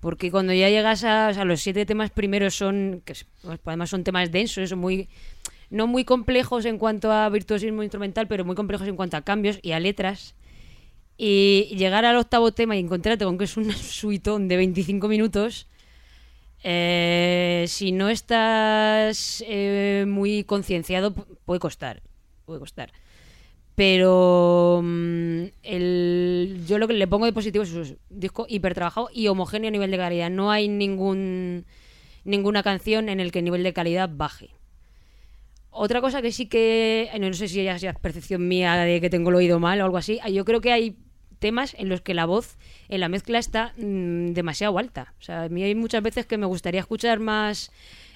Porque 0.00 0.30
cuando 0.30 0.52
ya 0.52 0.68
llegas 0.68 1.02
a, 1.04 1.32
los 1.44 1.60
siete 1.60 1.84
temas 1.86 2.10
primeros 2.10 2.54
son, 2.54 3.02
que 3.04 3.12
es- 3.14 3.26
pues, 3.42 3.58
además 3.64 3.90
son 3.90 4.04
temas 4.04 4.30
densos, 4.30 4.68
son 4.70 4.78
muy, 4.78 5.08
no 5.70 5.86
muy 5.86 6.04
complejos 6.04 6.64
en 6.66 6.78
cuanto 6.78 7.12
a 7.12 7.28
virtuosismo 7.28 7.82
instrumental, 7.82 8.28
pero 8.28 8.44
muy 8.44 8.54
complejos 8.54 8.86
en 8.88 8.96
cuanto 8.96 9.16
a 9.16 9.22
cambios 9.22 9.58
y 9.62 9.72
a 9.72 9.80
letras. 9.80 10.34
Y 11.16 11.74
llegar 11.76 12.04
al 12.04 12.16
octavo 12.16 12.52
tema 12.52 12.76
y 12.76 12.80
encontrarte 12.80 13.24
con 13.24 13.38
que 13.38 13.44
es 13.44 13.56
un 13.56 13.72
suitón 13.72 14.46
de 14.48 14.56
25 14.56 15.08
minutos, 15.08 15.66
eh, 16.62 17.64
si 17.68 17.92
no 17.92 18.08
estás 18.08 19.44
eh, 19.46 20.04
muy 20.08 20.44
concienciado, 20.44 21.14
pu- 21.14 21.26
puede 21.44 21.60
costar. 21.60 22.02
Puede 22.46 22.60
costar. 22.60 22.92
Pero 23.78 24.80
mm, 24.82 25.44
el, 25.62 26.64
yo 26.66 26.78
lo 26.78 26.88
que 26.88 26.94
le 26.94 27.06
pongo 27.06 27.26
de 27.26 27.32
positivo 27.32 27.62
es 27.62 27.72
un 27.72 27.96
disco 28.10 28.44
hiper 28.48 28.74
trabajado 28.74 29.08
y 29.14 29.28
homogéneo 29.28 29.68
a 29.68 29.70
nivel 29.70 29.92
de 29.92 29.96
calidad. 29.96 30.30
No 30.30 30.50
hay 30.50 30.66
ningún 30.66 31.64
ninguna 32.24 32.64
canción 32.64 33.08
en 33.08 33.20
el 33.20 33.30
que 33.30 33.38
el 33.38 33.44
nivel 33.44 33.62
de 33.62 33.72
calidad 33.72 34.10
baje. 34.12 34.50
Otra 35.70 36.00
cosa 36.00 36.22
que 36.22 36.32
sí 36.32 36.46
que, 36.46 37.08
no 37.20 37.32
sé 37.34 37.46
si 37.46 37.62
ya 37.62 37.78
sea 37.78 37.92
percepción 37.92 38.48
mía 38.48 38.74
de 38.74 39.00
que 39.00 39.10
tengo 39.10 39.30
el 39.30 39.36
oído 39.36 39.60
mal 39.60 39.80
o 39.80 39.84
algo 39.84 39.96
así, 39.96 40.18
yo 40.28 40.44
creo 40.44 40.60
que 40.60 40.72
hay 40.72 40.96
temas 41.38 41.76
en 41.78 41.88
los 41.88 42.00
que 42.00 42.14
la 42.14 42.26
voz 42.26 42.58
en 42.88 42.98
la 42.98 43.08
mezcla 43.08 43.38
está 43.38 43.74
mm, 43.76 44.32
demasiado 44.32 44.76
alta. 44.76 45.14
O 45.20 45.22
sea, 45.22 45.44
a 45.44 45.48
mí 45.48 45.62
hay 45.62 45.76
muchas 45.76 46.02
veces 46.02 46.26
que 46.26 46.36
me 46.36 46.46
gustaría 46.46 46.80
escuchar 46.80 47.20
más 47.20 47.70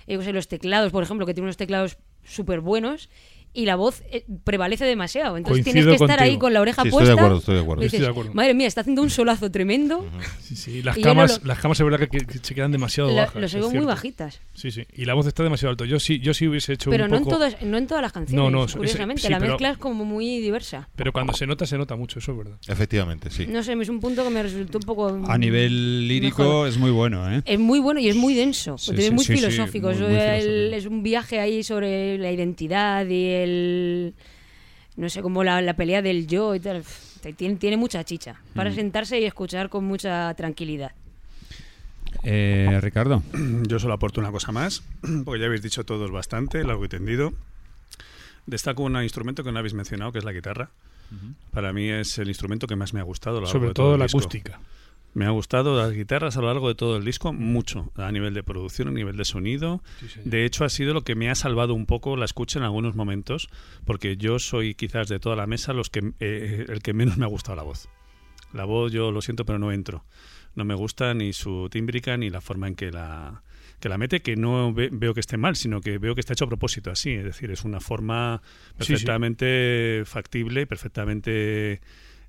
eh, 0.07 0.15
yo 0.15 0.23
sé, 0.23 0.33
los 0.33 0.49
teclados, 0.49 0.93
por 0.93 1.03
ejemplo, 1.03 1.27
que 1.27 1.35
tiene 1.35 1.47
unos 1.47 1.57
teclados 1.57 1.99
súper 2.25 2.61
buenos 2.61 3.09
y 3.55 3.67
la 3.67 3.77
voz 3.77 4.03
eh, 4.11 4.25
prevalece 4.45 4.85
demasiado. 4.85 5.37
Entonces 5.37 5.65
Coincido 5.65 5.85
tienes 5.85 5.99
que 5.99 6.05
estar 6.05 6.23
ahí 6.23 6.39
con 6.39 6.53
la 6.55 6.61
oreja 6.61 6.83
Sí, 6.83 6.89
estoy 6.89 7.01
de 7.01 7.07
puesta. 7.09 7.23
acuerdo, 7.23 7.39
estoy 7.39 7.55
de 7.57 7.61
acuerdo. 7.61 7.83
dices, 7.83 7.95
Estoy 8.01 8.07
de 8.07 8.11
acuerdo. 8.11 8.35
Madre 8.35 8.55
mía, 8.55 8.67
está 8.67 8.81
haciendo 8.83 9.03
un 9.03 9.11
solazo 9.11 9.51
tremendo. 9.51 10.07
Sí, 10.41 10.57
sí, 10.57 10.83
las 10.83 10.97
Y 10.97 11.03
yo 11.03 11.07
no 11.09 11.15
camas, 11.15 11.41
lo- 11.43 11.49
las 11.49 11.59
camas 11.59 11.81
es 11.81 11.85
verdad 11.85 12.09
que, 12.09 12.19
que 12.19 12.39
se 12.43 12.55
quedan 12.55 12.73
demasiado 12.73 13.11
La- 13.11 13.23
bajas. 13.27 13.43
los 13.43 13.51
es 13.55 13.61
oigo 13.63 13.71
muy 13.75 13.85
bajitas. 13.85 14.41
Sí, 14.55 14.71
sí. 14.71 14.85
Y 14.95 15.05
la 15.05 15.15
voz 15.15 15.27
está 15.27 15.43
demasiado 15.43 15.71
alto. 15.71 15.85
Yo 15.85 15.99
sí, 16.01 16.19
yo 16.21 16.35
sí 16.35 16.49
hubiese 16.49 16.73
hecho 16.75 16.91
Pero 16.91 17.05
un 17.05 17.11
no, 17.11 17.19
poco... 17.19 17.31
en 17.31 17.37
todas, 17.37 17.63
no 17.63 17.79
en 17.79 17.87
todas 17.87 18.03
las 18.03 18.13
canciones, 18.13 18.43
No, 18.43 18.51
no, 18.51 18.67
curiosamente. 18.67 19.23
sí, 19.23 19.29
la 19.29 19.39
pero- 19.39 19.53
mezcla 19.53 19.71
es 19.71 19.79
como 19.79 20.05
muy 20.05 20.39
diversa. 20.41 20.89
Pero 20.97 21.13
cuando 21.13 21.33
se 21.35 21.47
nota, 21.47 21.67
se 21.67 21.77
nota 21.79 21.95
mucho, 21.97 22.19
eso 22.19 22.33
es 22.33 22.39
verdad. 22.39 22.57
Efectivamente, 22.69 23.31
sí. 23.31 23.47
No 23.47 23.63
sé, 23.63 23.75
es 23.81 23.89
un 23.89 24.01
punto 24.01 24.25
que 24.25 24.31
me 24.31 24.43
resultó 24.43 24.79
un 24.79 24.85
poco... 24.85 25.21
A 25.29 25.39
nivel 25.39 26.09
lírico 26.09 26.43
mejor. 26.43 26.69
es 26.69 26.79
muy 26.79 26.91
bueno, 26.91 27.31
¿eh? 27.33 27.43
Es 27.45 27.59
muy 27.59 27.81
bueno 27.81 28.01
y 28.01 28.09
es 28.09 28.17
muy 28.17 28.35
denso, 28.35 28.79
Sí, 28.79 28.93
es 28.97 29.13
muy 29.13 29.25
filosófico. 29.25 29.89
muy- 29.89 29.97
filosófico. 29.97 30.77
es 30.77 30.87
un 30.87 31.03
viaje 31.03 31.41
ahí 31.41 31.63
sobre 31.63 32.19
la 32.19 32.31
identidad 32.33 33.07
y 33.07 33.42
el. 33.43 34.15
No 34.97 35.09
sé, 35.09 35.23
como 35.23 35.43
la, 35.45 35.63
la 35.63 35.75
pelea 35.75 36.03
del 36.03 36.27
yo 36.27 36.55
y 36.55 36.61
tal. 36.61 36.85
Tiene, 37.37 37.57
tiene 37.57 37.77
mucha 37.77 38.03
chicha 38.05 38.41
para 38.55 38.71
Mm. 38.71 38.75
sentarse 38.75 39.21
y 39.21 39.25
escuchar 39.25 39.69
con 39.69 39.85
mucha 39.85 40.35
tranquilidad. 40.35 40.93
Eh, 42.25 42.79
Ricardo. 42.83 43.23
Yo 43.69 43.79
solo 43.79 43.95
aporto 43.95 44.21
una 44.21 44.31
cosa 44.31 44.53
más, 44.53 44.83
porque 45.25 45.41
ya 45.41 45.47
habéis 45.47 45.63
dicho 45.63 45.85
todos 45.85 46.11
bastante, 46.11 46.63
largo 46.65 46.85
y 46.85 46.89
tendido. 46.89 47.33
Destaco 48.47 48.83
un 48.83 49.01
instrumento 49.03 49.45
que 49.45 49.53
no 49.53 49.59
habéis 49.59 49.75
mencionado, 49.75 50.13
que 50.13 50.19
es 50.19 50.25
la 50.25 50.33
guitarra. 50.33 50.71
Para 51.53 51.75
mí 51.75 51.91
es 51.91 52.17
el 52.19 52.29
instrumento 52.29 52.67
que 52.67 52.75
más 52.75 52.95
me 52.95 53.01
ha 53.01 53.03
gustado. 53.03 53.45
Sobre 53.47 53.75
todo 53.75 53.99
la 53.99 54.07
disco. 54.07 54.19
acústica. 54.19 54.59
Me 55.15 55.27
ha 55.27 55.31
gustado 55.31 55.77
las 55.77 55.93
guitarras 55.93 56.37
a 56.37 56.41
lo 56.41 56.47
largo 56.47 56.69
de 56.69 56.75
todo 56.75 56.97
el 56.97 57.05
disco 57.05 57.33
mucho, 57.35 57.93
a 57.97 58.11
nivel 58.11 58.33
de 58.33 58.43
producción, 58.43 58.89
a 58.89 58.93
nivel 58.93 59.17
de 59.17 59.25
sonido. 59.27 59.83
Sí. 60.01 60.21
De 60.25 60.47
hecho, 60.47 60.65
ha 60.65 60.71
sido 60.71 60.95
lo 60.95 61.03
que 61.03 61.15
me 61.15 61.29
ha 61.29 61.35
salvado 61.35 61.75
un 61.75 61.85
poco 61.85 62.17
la 62.17 62.25
escucha 62.25 62.59
en 62.59 62.65
algunos 62.65 62.95
momentos, 62.95 63.49
porque 63.85 64.17
yo 64.17 64.39
soy 64.39 64.75
quizás 64.75 65.09
de 65.09 65.19
toda 65.19 65.37
la 65.37 65.47
mesa 65.47 65.75
los 65.75 65.91
que 65.91 66.13
eh, 66.21 66.65
el 66.69 66.81
que 66.83 66.95
menos 66.95 67.19
me 67.19 67.25
ha 67.27 67.29
gustado 67.29 67.57
la 67.57 67.63
voz. 67.63 67.89
La 68.55 68.65
voz 68.65 68.91
yo 68.93 69.13
lo 69.13 69.21
siento, 69.21 69.45
pero 69.45 69.59
no 69.59 69.71
entro. 69.71 70.05
No 70.55 70.65
me 70.65 70.75
gusta 70.75 71.13
ni 71.15 71.33
su 71.33 71.69
tímbrica 71.71 72.17
ni 72.17 72.31
la 72.31 72.41
forma 72.41 72.69
en 72.69 72.75
que 72.75 72.91
la 72.91 73.43
que 73.81 73.89
la 73.89 73.99
mete, 73.99 74.21
que 74.23 74.37
no 74.37 74.73
ve- 74.73 74.91
veo 74.93 75.13
que 75.13 75.19
esté 75.21 75.37
mal, 75.37 75.57
sino 75.57 75.81
que 75.81 75.99
veo 75.99 76.15
que 76.15 76.21
está 76.21 76.35
hecho 76.35 76.45
a 76.45 76.49
propósito 76.49 76.91
así. 76.91 77.11
Es 77.15 77.25
decir, 77.25 77.51
es 77.51 77.65
una 77.65 77.81
forma 77.81 78.41
Sí, 78.79 78.85
sí. 78.85 78.93
perfectamente 78.93 80.03
factible, 80.07 80.67
perfectamente 80.69 81.81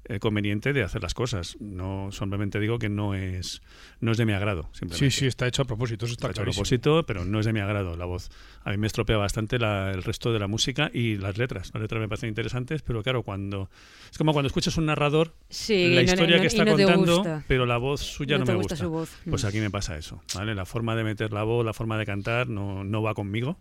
eh, 0.06 0.20
conveniente 0.20 0.74
de 0.74 0.84
hacer 0.84 1.02
las 1.02 1.14
cosas. 1.14 1.56
No 1.60 2.10
simplemente 2.12 2.60
digo 2.60 2.78
que 2.80 2.90
no 2.90 3.16
es 3.16 3.62
no 4.02 4.12
es 4.12 4.18
de 4.18 4.26
mi 4.26 4.34
agrado. 4.34 4.70
Sí, 4.92 5.12
sí, 5.12 5.28
está 5.28 5.48
hecho 5.48 5.62
a 5.62 5.66
propósito, 5.66 6.06
eso 6.06 6.14
está, 6.14 6.28
Está 6.28 6.42
hecho 6.42 6.50
a 6.50 6.54
propósito, 6.54 7.06
pero 7.06 7.24
no 7.24 7.40
es 7.40 7.46
de 7.46 7.54
mi 7.54 7.62
agrado 7.62 7.96
la 7.96 8.06
voz. 8.06 8.30
A 8.66 8.72
mí 8.72 8.78
me 8.78 8.88
estropea 8.88 9.16
bastante 9.18 9.60
la- 9.60 9.92
el 9.92 10.04
resto 10.04 10.34
de 10.34 10.40
la 10.40 10.48
música 10.48 10.92
y 10.94 11.16
las 11.18 11.38
letras. 11.38 11.72
Las 11.74 11.82
letras 11.82 12.02
me 12.02 12.08
parecen 12.10 12.30
interesantes, 12.30 12.82
pero 12.82 13.02
claro, 13.02 13.24
cuando 13.24 13.70
es 14.12 14.18
como 14.18 14.34
cuando 14.34 14.48
escuchas 14.48 14.76
un 14.78 14.86
narrador, 14.88 15.34
Sí, 15.50 15.88
la 15.90 16.02
no- 16.02 16.02
historia 16.02 16.36
no- 16.36 16.42
que 16.42 16.48
está 16.48 16.66
contando, 16.66 17.16
gusta. 17.18 17.44
pero 17.48 17.66
la 17.66 17.78
voz 17.78 18.02
suya 18.02 18.38
No 18.38 18.46
me 18.46 18.56
gusta 18.56 18.76
gusta. 18.76 18.86
su 18.86 18.90
voz. 18.92 19.10
Pues 19.30 19.46
aquí 19.46 19.60
me 19.60 19.70
pasa 19.72 19.98
eso, 19.98 20.22
¿vale? 20.36 20.54
La 20.54 20.66
forma 20.66 20.96
de 20.96 21.04
meter 21.06 21.32
la 21.32 21.44
voz, 21.44 21.66
la 21.66 21.74
forma 21.74 21.98
de 21.98 22.06
cantar 22.06 22.50
no, 22.50 22.84
no 22.84 23.02
va 23.02 23.14
conmigo. 23.14 23.58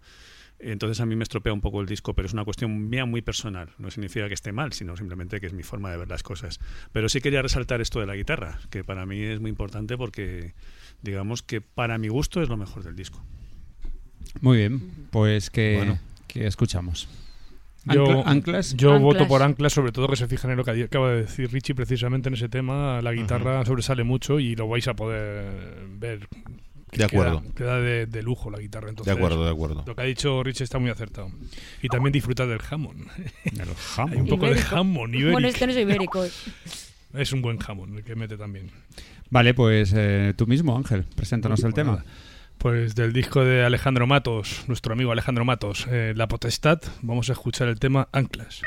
Entonces 0.64 1.00
a 1.00 1.06
mí 1.06 1.16
me 1.16 1.24
estropea 1.24 1.52
un 1.52 1.60
poco 1.60 1.80
el 1.80 1.86
disco, 1.88 2.14
pero 2.14 2.26
es 2.26 2.32
una 2.32 2.44
cuestión 2.44 2.88
mía 2.88 3.04
muy 3.04 3.20
personal. 3.20 3.70
No 3.78 3.90
significa 3.90 4.28
que 4.28 4.34
esté 4.34 4.52
mal, 4.52 4.72
sino 4.72 4.96
simplemente 4.96 5.40
que 5.40 5.46
es 5.46 5.52
mi 5.52 5.64
forma 5.64 5.90
de 5.90 5.96
ver 5.96 6.08
las 6.08 6.22
cosas. 6.22 6.60
Pero 6.92 7.08
sí 7.08 7.20
quería 7.20 7.42
resaltar 7.42 7.80
esto 7.80 7.98
de 8.00 8.06
la 8.06 8.14
guitarra, 8.14 8.60
que 8.70 8.84
para 8.84 9.04
mí 9.04 9.20
es 9.20 9.40
muy 9.40 9.50
importante 9.50 9.96
porque 9.98 10.54
digamos 11.02 11.42
que 11.42 11.60
para 11.60 11.98
mi 11.98 12.08
gusto 12.08 12.40
es 12.42 12.48
lo 12.48 12.56
mejor 12.56 12.84
del 12.84 12.94
disco. 12.94 13.20
Muy 14.40 14.58
bien, 14.58 14.80
pues 15.10 15.50
que, 15.50 15.74
Bueno. 15.76 15.98
que 16.28 16.46
escuchamos. 16.46 17.08
Yo, 17.84 18.04
Ancla- 18.06 18.22
¿Anclas? 18.26 18.76
yo 18.76 18.90
Anclas. 18.92 19.02
voto 19.02 19.26
por 19.28 19.42
Anclas, 19.42 19.72
sobre 19.72 19.90
todo 19.90 20.06
que 20.06 20.14
se 20.14 20.28
fijan 20.28 20.52
en 20.52 20.56
lo 20.58 20.64
que 20.64 20.84
acaba 20.84 21.10
de 21.10 21.22
decir 21.22 21.50
Richie 21.50 21.74
precisamente 21.74 22.28
en 22.28 22.34
ese 22.34 22.48
tema. 22.48 23.02
La 23.02 23.10
guitarra 23.12 23.64
sobresale 23.64 24.04
mucho 24.04 24.38
y 24.38 24.54
lo 24.54 24.68
vais 24.68 24.86
a 24.86 24.94
poder 24.94 25.88
ver. 25.98 26.28
De 26.92 27.04
acuerdo. 27.04 27.40
Queda, 27.40 27.54
queda 27.54 27.80
de, 27.80 28.06
de 28.06 28.22
lujo 28.22 28.50
la 28.50 28.58
guitarra. 28.58 28.86
De 28.86 28.90
Entonces, 28.90 29.14
acuerdo, 29.14 29.44
de 29.44 29.50
acuerdo. 29.50 29.82
Lo 29.86 29.94
que 29.96 30.02
ha 30.02 30.04
dicho 30.04 30.42
Richie 30.42 30.64
está 30.64 30.78
muy 30.78 30.90
acertado. 30.90 31.30
Y 31.82 31.88
también 31.88 32.12
disfrutar 32.12 32.46
del 32.48 32.60
jamón. 32.60 33.06
El 33.44 33.60
Hay 33.60 34.16
un 34.18 34.26
poco 34.26 34.46
de 34.46 34.56
jamón 34.56 35.10
ibérico. 35.14 35.32
Bueno, 35.32 35.48
este 35.48 35.66
no 35.66 35.72
es 35.72 35.78
ibérico. 35.78 36.24
Es 37.14 37.32
un 37.32 37.42
buen 37.42 37.58
jamón 37.58 37.96
el 37.96 38.04
que 38.04 38.14
mete 38.14 38.36
también. 38.36 38.70
Vale, 39.30 39.54
pues 39.54 39.92
eh, 39.96 40.34
tú 40.36 40.46
mismo, 40.46 40.76
Ángel, 40.76 41.04
preséntanos 41.04 41.62
el 41.64 41.72
tema. 41.72 41.92
nada. 41.92 42.04
Pues 42.58 42.94
del 42.94 43.12
disco 43.12 43.44
de 43.44 43.64
Alejandro 43.64 44.06
Matos, 44.06 44.64
nuestro 44.68 44.92
amigo 44.92 45.10
Alejandro 45.10 45.44
Matos, 45.44 45.86
eh, 45.90 46.12
La 46.14 46.28
Potestad, 46.28 46.80
vamos 47.00 47.28
a 47.28 47.32
escuchar 47.32 47.68
el 47.68 47.80
tema 47.80 48.08
Anclas. 48.12 48.60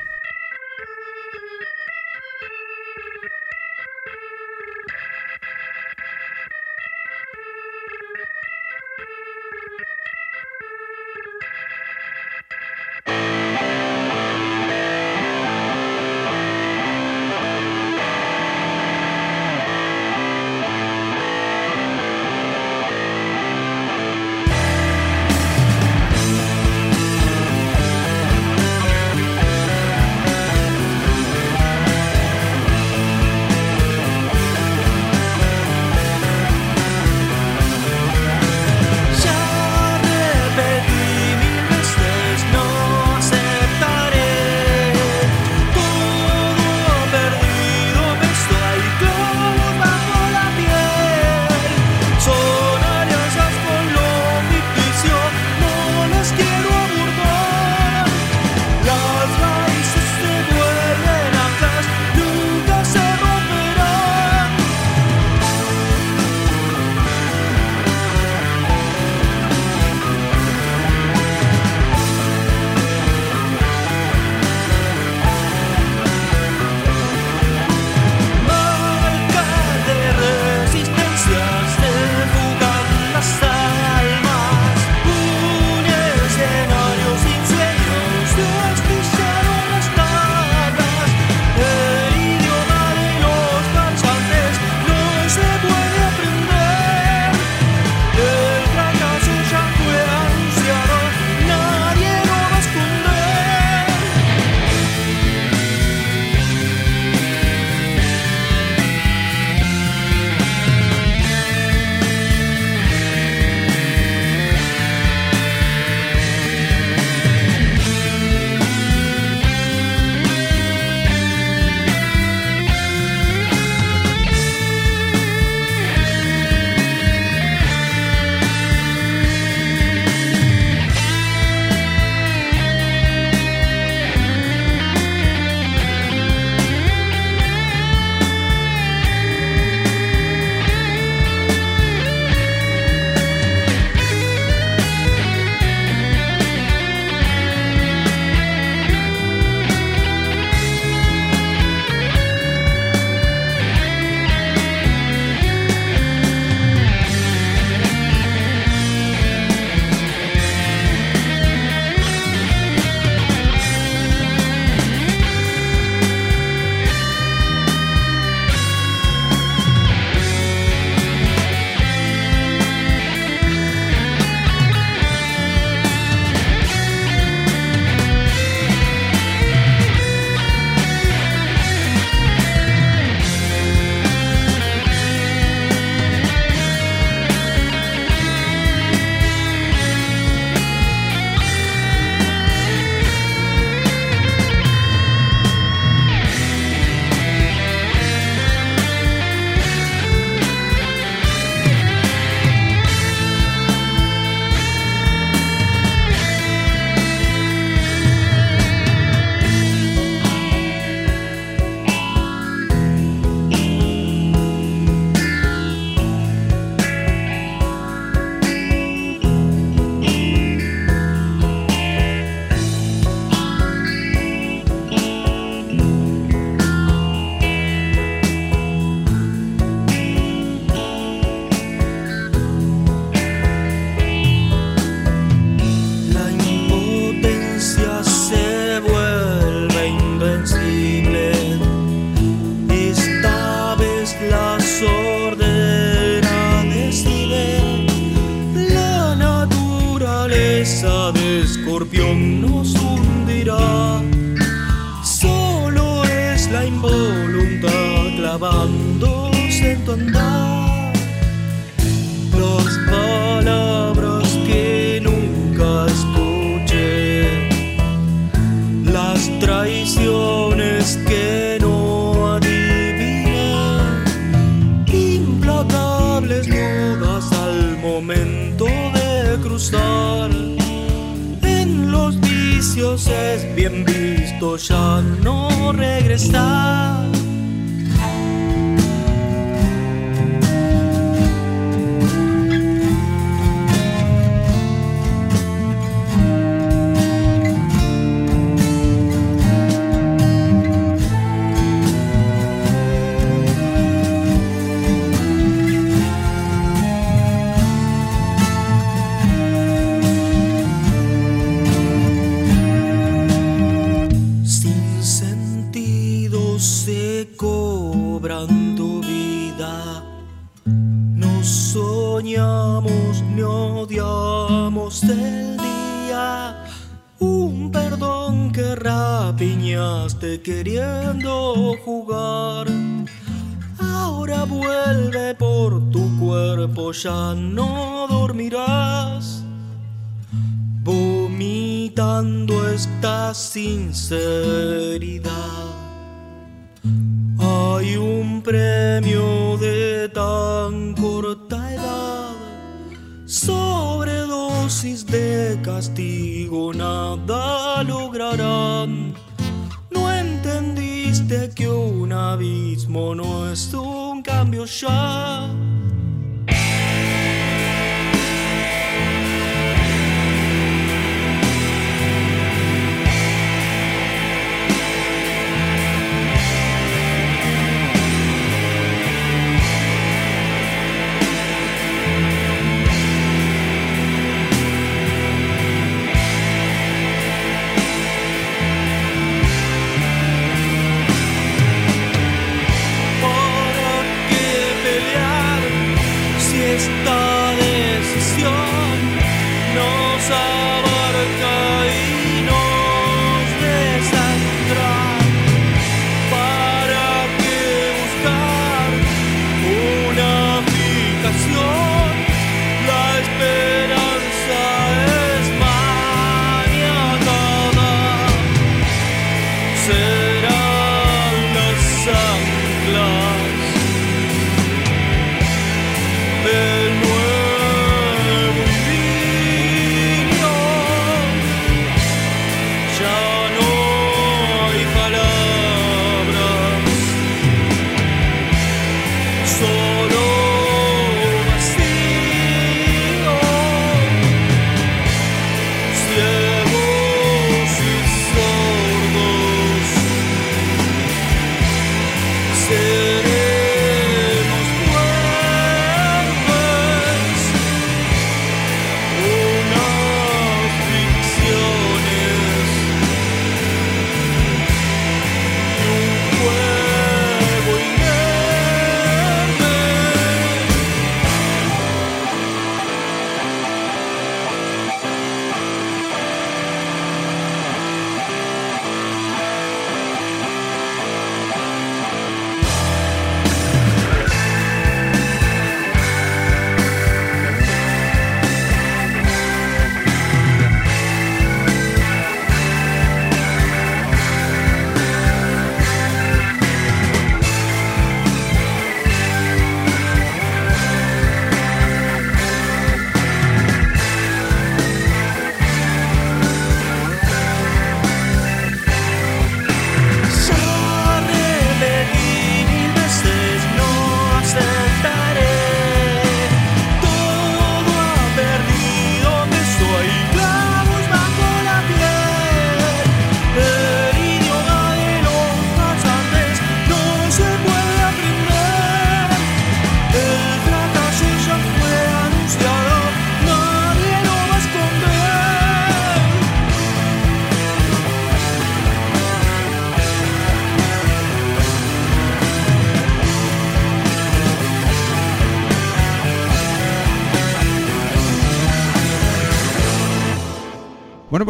Abismo 363.73 364.21
no 364.51 364.63
es 364.63 364.83
un 364.83 365.74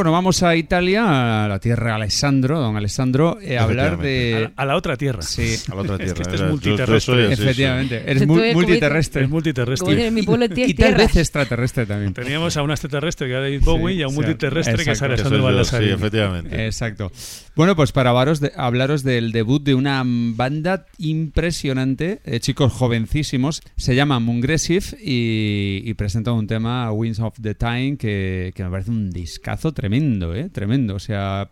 nos 0.05 0.13
vamos 0.13 0.41
a 0.43 0.55
Italia, 0.55 1.43
a 1.45 1.47
la 1.47 1.59
tierra 1.59 1.87
de 1.87 1.95
Alessandro, 1.95 2.59
don 2.59 2.77
Alessandro, 2.77 3.37
eh, 3.41 3.57
a 3.57 3.63
hablar 3.63 3.93
A 3.93 3.97
de... 3.97 4.39
la, 4.43 4.51
a 4.55 4.65
la 4.65 4.75
otra 4.77 4.95
tierra. 4.95 5.21
Sí, 5.21 5.55
A 5.71 5.75
la 5.75 5.81
otra 5.81 5.95
Es 5.95 6.13
que 6.13 6.21
este 6.21 6.35
es 6.35 6.39
Yo- 6.41 6.45
yo 6.45 6.51
multiterrestre. 6.51 7.27
sí. 7.35 7.41
efectivamente. 7.41 8.03
Eres 8.05 8.21
Tú 8.23 8.27
mu- 8.27 8.37
eres 8.39 8.53
como- 8.53 8.65
multiterrestre. 8.67 9.23
Es 9.23 9.29
multiterrestre. 9.29 9.83
Como 9.83 9.91
dicen 9.91 10.07
en 10.07 10.13
mi 10.13 10.21
pueblo, 10.23 10.45
Y 10.55 10.73
tal 10.73 10.95
vez 10.95 11.15
extraterrestre 11.15 11.85
también. 11.85 12.13
Teníamos 12.13 12.55
a 12.55 12.63
un 12.63 12.71
extraterrestre 12.71 13.27
que 13.27 13.33
era 13.33 13.41
David 13.41 13.61
Bowie 13.63 13.95
y 13.95 14.01
a 14.03 14.07
un 14.07 14.13
sí, 14.13 14.19
multiterrestre 14.21 14.75
que 14.75 14.81
es 14.81 14.87
exacto. 14.87 15.05
Que 15.07 15.13
Alessandro 15.21 15.29
soy 15.29 15.37
yo, 15.39 15.43
Baldassari. 15.43 15.85
Sí, 15.87 15.91
efectivamente. 15.91 16.65
Exacto. 16.65 17.11
Bueno, 17.55 17.77
pues 17.77 17.93
para 17.93 18.09
hablaros, 18.09 18.41
de- 18.41 18.51
hablaros 18.57 19.03
del 19.03 19.31
debut 19.31 19.63
de 19.63 19.75
una 19.75 20.03
banda 20.05 20.87
impresionante, 20.97 22.19
eh, 22.25 22.41
chicos 22.41 22.73
jovencísimos, 22.73 23.61
se 23.77 23.95
llama 23.95 24.19
Mungressive 24.19 24.85
y, 25.01 25.81
y 25.85 25.93
presenta 25.93 26.33
un 26.33 26.47
tema, 26.47 26.91
Winds 26.91 27.19
of 27.21 27.39
the 27.41 27.55
Time, 27.55 27.95
que, 27.95 28.53
me 28.57 28.69
parece 28.69 28.91
un 28.91 29.09
discazo 29.09 29.73
tremendo, 29.73 30.35
¿eh? 30.35 30.49
Tremendo. 30.49 30.95
O 30.95 30.99
sea, 30.99 31.49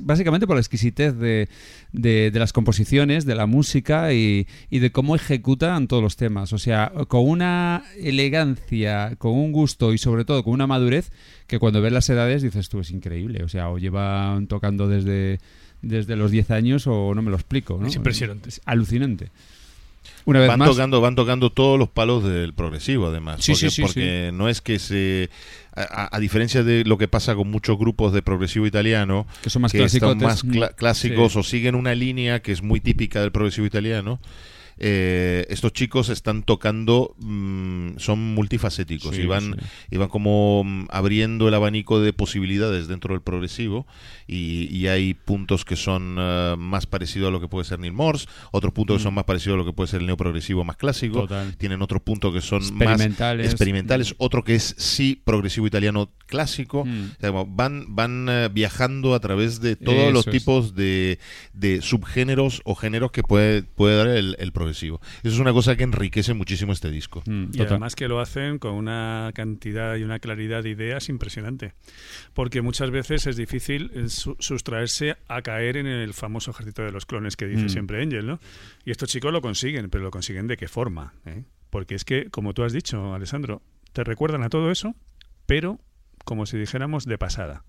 básicamente 0.00 0.48
por 0.48 0.56
la 0.56 0.60
exquisitez 0.60 1.16
de, 1.16 1.48
de- 1.98 2.30
de 2.30 2.38
las 2.38 2.52
composiciones, 2.52 3.24
de 3.24 3.34
la 3.34 3.46
música 3.46 4.12
y, 4.12 4.46
y 4.70 4.78
de 4.80 4.92
cómo 4.92 5.16
ejecutan 5.16 5.88
todos 5.88 6.02
los 6.02 6.16
temas. 6.16 6.52
O 6.52 6.58
sea, 6.58 6.92
con 7.08 7.26
una 7.28 7.82
elegancia, 7.98 9.14
con 9.18 9.32
un 9.32 9.50
gusto 9.52 9.92
y 9.92 9.98
sobre 9.98 10.24
todo 10.24 10.42
con 10.44 10.52
una 10.52 10.66
madurez 10.66 11.10
que 11.46 11.58
cuando 11.58 11.80
ves 11.80 11.92
las 11.92 12.08
edades 12.10 12.42
dices 12.42 12.68
tú, 12.68 12.80
es 12.80 12.90
increíble. 12.90 13.42
O 13.44 13.48
sea, 13.48 13.70
o 13.70 13.78
llevan 13.78 14.46
tocando 14.46 14.88
desde, 14.88 15.38
desde 15.82 16.16
los 16.16 16.30
10 16.30 16.50
años 16.50 16.86
o 16.86 17.14
no 17.14 17.22
me 17.22 17.30
lo 17.30 17.36
explico. 17.36 17.78
¿no? 17.80 17.86
Es 17.86 17.96
impresionante. 17.96 18.48
Es 18.50 18.60
alucinante. 18.64 19.30
Una 20.26 20.40
vez 20.40 20.48
Van 20.48 20.58
más, 20.58 20.70
tocando, 20.70 21.00
van 21.00 21.14
tocando 21.14 21.50
todos 21.50 21.78
los 21.78 21.88
palos 21.88 22.24
del 22.24 22.52
progresivo, 22.52 23.06
además. 23.06 23.44
Sí, 23.44 23.52
porque 23.52 23.70
sí, 23.70 23.76
sí, 23.76 23.82
porque 23.82 24.30
no 24.34 24.48
es 24.48 24.60
que 24.60 24.78
se. 24.80 25.30
A, 25.72 26.18
diferencia 26.18 26.64
de 26.64 26.84
lo 26.84 26.98
que 26.98 27.06
pasa 27.06 27.34
con 27.36 27.50
muchos 27.50 27.78
grupos 27.78 28.12
de 28.12 28.22
progresivo 28.22 28.66
italiano, 28.66 29.26
que 29.42 29.50
son 29.50 29.62
más 29.62 29.72
que 29.72 29.78
clásicos. 29.78 30.16
más 30.16 30.42
clásicos 30.74 31.36
o 31.36 31.42
siguen 31.42 31.74
una 31.74 31.94
línea 31.94 32.40
que 32.40 32.50
es 32.50 32.62
muy 32.62 32.80
típica 32.80 33.20
del 33.20 33.30
progresivo 33.30 33.66
italiano. 33.66 34.18
Eh, 34.78 35.46
estos 35.48 35.72
chicos 35.72 36.08
están 36.08 36.42
tocando, 36.42 37.14
mm, 37.18 37.96
son 37.98 38.34
multifacéticos 38.34 39.14
Sí, 39.16 39.22
y, 39.22 39.26
van, 39.26 39.54
sí. 39.58 39.66
y 39.92 39.96
van 39.96 40.08
como 40.08 40.62
mm, 40.64 40.86
abriendo 40.90 41.48
el 41.48 41.54
abanico 41.54 42.00
de 42.00 42.12
posibilidades 42.12 42.86
dentro 42.88 43.14
del 43.14 43.22
progresivo 43.22 43.86
y, 44.26 44.68
y 44.76 44.88
hay 44.88 45.14
puntos 45.14 45.64
que 45.64 45.76
son 45.76 46.16
eh, 46.18 46.54
más 46.58 46.86
parecidos 46.86 47.28
a 47.28 47.30
lo 47.30 47.40
que 47.40 47.48
puede 47.48 47.64
ser 47.64 47.78
Neil 47.78 47.92
Morse, 47.94 48.26
otros 48.52 48.72
puntos 48.74 48.98
que 48.98 49.02
son 49.04 49.14
más 49.14 49.24
parecidos 49.24 49.54
a 49.54 49.58
lo 49.58 49.64
que 49.64 49.72
puede 49.72 49.88
ser 49.88 50.00
el 50.00 50.06
neoprogresivo 50.06 50.64
más 50.64 50.76
clásico, 50.76 51.18
Mm. 51.18 51.28
Total. 51.28 51.56
tienen 51.56 51.82
otros 51.82 52.02
puntos 52.02 52.32
que 52.34 52.40
son 52.40 52.60
más 52.74 52.88
Experimentales. 52.90 53.46
experimentales, 53.46 54.14
otro 54.18 54.44
que 54.44 54.54
es 54.56 54.74
sí 54.78 55.20
progresivo 55.24 55.66
italiano 55.66 56.10
clásico, 56.26 56.84
Mm. 56.84 57.04
o 57.16 57.20
sea, 57.20 57.30
como 57.30 57.46
van, 57.46 57.86
van 57.94 58.26
eh, 58.28 58.48
viajando 58.52 59.14
a 59.14 59.20
través 59.20 59.60
de 59.60 59.76
todos 59.76 59.96
Eso 59.98 60.10
los 60.10 60.26
tipos 60.26 60.74
de, 60.74 61.18
de 61.54 61.80
subgéneros 61.80 62.60
o 62.64 62.74
géneros 62.74 63.10
que 63.12 63.22
puede, 63.22 63.62
puede 63.62 63.96
dar 63.96 64.08
el, 64.08 64.36
el 64.38 64.52
progresivo. 64.52 64.65
Eso 65.22 65.34
es 65.34 65.38
una 65.38 65.52
cosa 65.52 65.76
que 65.76 65.84
enriquece 65.84 66.34
muchísimo 66.34 66.72
este 66.72 66.90
disco. 66.90 67.22
Mm, 67.26 67.44
Y 67.44 67.46
total. 67.52 67.66
además 67.68 67.94
que 67.94 68.08
lo 68.08 68.20
hacen 68.20 68.58
con 68.58 68.72
una 68.74 69.30
cantidad 69.34 69.96
y 69.96 70.02
una 70.02 70.18
claridad 70.18 70.62
de 70.62 70.70
ideas 70.70 71.08
impresionante. 71.08 71.74
Porque 72.34 72.62
muchas 72.62 72.90
veces 72.90 73.26
es 73.26 73.36
difícil 73.36 73.90
eh, 73.94 74.08
su- 74.08 74.36
sustraerse 74.38 75.16
a 75.28 75.42
caer 75.42 75.76
en 75.76 75.86
el 75.86 76.12
famoso 76.14 76.50
ejército 76.50 76.82
de 76.82 76.92
los 76.92 77.06
clones 77.06 77.36
que 77.36 77.46
dice 77.46 77.64
Mm. 77.64 77.68
siempre 77.68 78.02
Angel, 78.02 78.26
¿no? 78.26 78.40
Y 78.84 78.90
estos 78.90 79.08
chicos 79.08 79.32
lo 79.32 79.40
consiguen, 79.42 79.90
pero 79.90 80.04
lo 80.04 80.10
consiguen 80.10 80.46
de 80.46 80.56
qué 80.56 80.68
forma, 80.68 81.14
¿eh? 81.24 81.44
Porque 81.70 81.94
es 81.94 82.04
que, 82.04 82.30
como 82.30 82.54
tú 82.54 82.62
has 82.62 82.72
dicho, 82.72 83.14
Alessandro, 83.14 83.62
te 83.92 84.04
recuerdan 84.04 84.42
a 84.42 84.48
todo 84.48 84.70
eso, 84.70 84.94
pero 85.46 85.78
como 86.24 86.46
si 86.46 86.56
dijéramos 86.58 87.04
de 87.04 87.18
pasada. 87.18 87.64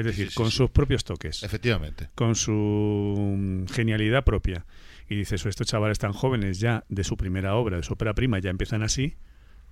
Es 0.00 0.06
decir, 0.06 0.28
sí, 0.30 0.34
con 0.34 0.50
sí. 0.50 0.56
sus 0.56 0.70
propios 0.70 1.04
toques 1.04 1.42
Efectivamente. 1.42 2.08
con 2.14 2.34
su 2.34 2.52
mm, 2.52 3.66
genialidad 3.66 4.24
propia. 4.24 4.64
Y 5.08 5.16
dices, 5.16 5.44
"Oh, 5.44 5.48
estos 5.48 5.66
chavales 5.66 5.98
tan 5.98 6.12
jóvenes 6.12 6.60
ya 6.60 6.84
de 6.88 7.04
su 7.04 7.16
primera 7.16 7.54
obra, 7.56 7.76
de 7.76 7.82
su 7.82 7.92
ópera 7.92 8.14
prima, 8.14 8.38
ya 8.38 8.50
empiezan 8.50 8.82
así. 8.82 9.14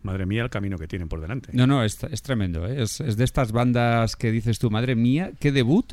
Madre 0.02 0.26
mía, 0.26 0.42
el 0.42 0.50
camino 0.50 0.78
que 0.78 0.86
tienen 0.86 1.08
por 1.08 1.20
delante. 1.20 1.50
No, 1.52 1.66
no, 1.66 1.82
es, 1.82 2.02
es 2.04 2.22
tremendo. 2.22 2.66
¿eh? 2.66 2.82
Es, 2.82 3.00
es 3.00 3.16
de 3.16 3.24
estas 3.24 3.50
bandas 3.52 4.14
que 4.16 4.30
dices 4.30 4.58
tú, 4.58 4.70
madre 4.70 4.94
mía, 4.94 5.32
qué 5.40 5.50
debut. 5.50 5.92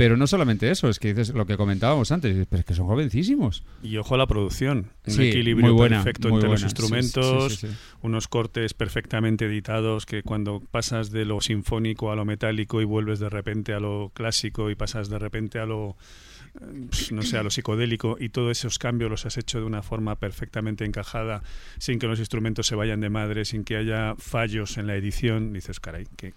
Pero 0.00 0.16
no 0.16 0.26
solamente 0.26 0.70
eso, 0.70 0.88
es 0.88 0.98
que 0.98 1.12
dices 1.12 1.34
lo 1.34 1.44
que 1.44 1.58
comentábamos 1.58 2.10
antes, 2.10 2.46
pero 2.48 2.60
es 2.60 2.64
que 2.64 2.72
son 2.72 2.86
jovencísimos. 2.86 3.64
Y 3.82 3.98
ojo 3.98 4.14
a 4.14 4.16
la 4.16 4.26
producción. 4.26 4.92
Un 5.06 5.12
Sí, 5.12 5.28
equilibrio 5.28 5.66
muy 5.66 5.74
buena, 5.74 5.96
perfecto 5.96 6.28
muy 6.30 6.38
entre 6.38 6.48
los 6.48 6.62
buena. 6.62 6.70
Instrumentos, 6.70 7.52
sí, 7.52 7.66
sí, 7.66 7.68
sí. 7.68 7.78
unos 8.00 8.26
cortes 8.26 8.72
perfectamente 8.72 9.44
editados 9.44 10.06
que 10.06 10.22
cuando 10.22 10.60
pasas 10.70 11.10
de 11.10 11.26
lo 11.26 11.42
sinfónico 11.42 12.10
a 12.10 12.16
lo 12.16 12.24
metálico 12.24 12.80
y 12.80 12.86
vuelves 12.86 13.18
de 13.18 13.28
repente 13.28 13.74
a 13.74 13.78
lo 13.78 14.10
clásico 14.14 14.70
y 14.70 14.74
pasas 14.74 15.10
de 15.10 15.18
repente 15.18 15.58
a 15.58 15.66
lo 15.66 15.98
eh, 16.54 16.86
pues, 16.88 17.12
no 17.12 17.20
sé, 17.20 17.36
a 17.36 17.42
lo 17.42 17.50
psicodélico 17.50 18.16
y 18.18 18.30
todos 18.30 18.56
esos 18.56 18.78
cambios 18.78 19.10
los 19.10 19.26
has 19.26 19.36
hecho 19.36 19.60
de 19.60 19.66
una 19.66 19.82
forma 19.82 20.16
perfectamente 20.16 20.86
encajada, 20.86 21.42
sin 21.78 21.98
que 21.98 22.06
los 22.06 22.20
instrumentos 22.20 22.66
se 22.66 22.74
vayan 22.74 23.00
de 23.00 23.10
madre, 23.10 23.44
sin 23.44 23.64
que 23.64 23.76
haya 23.76 24.14
fallos 24.16 24.78
en 24.78 24.86
la 24.86 24.96
edición, 24.96 25.52
dices, 25.52 25.78
caray, 25.78 26.06
qué, 26.16 26.32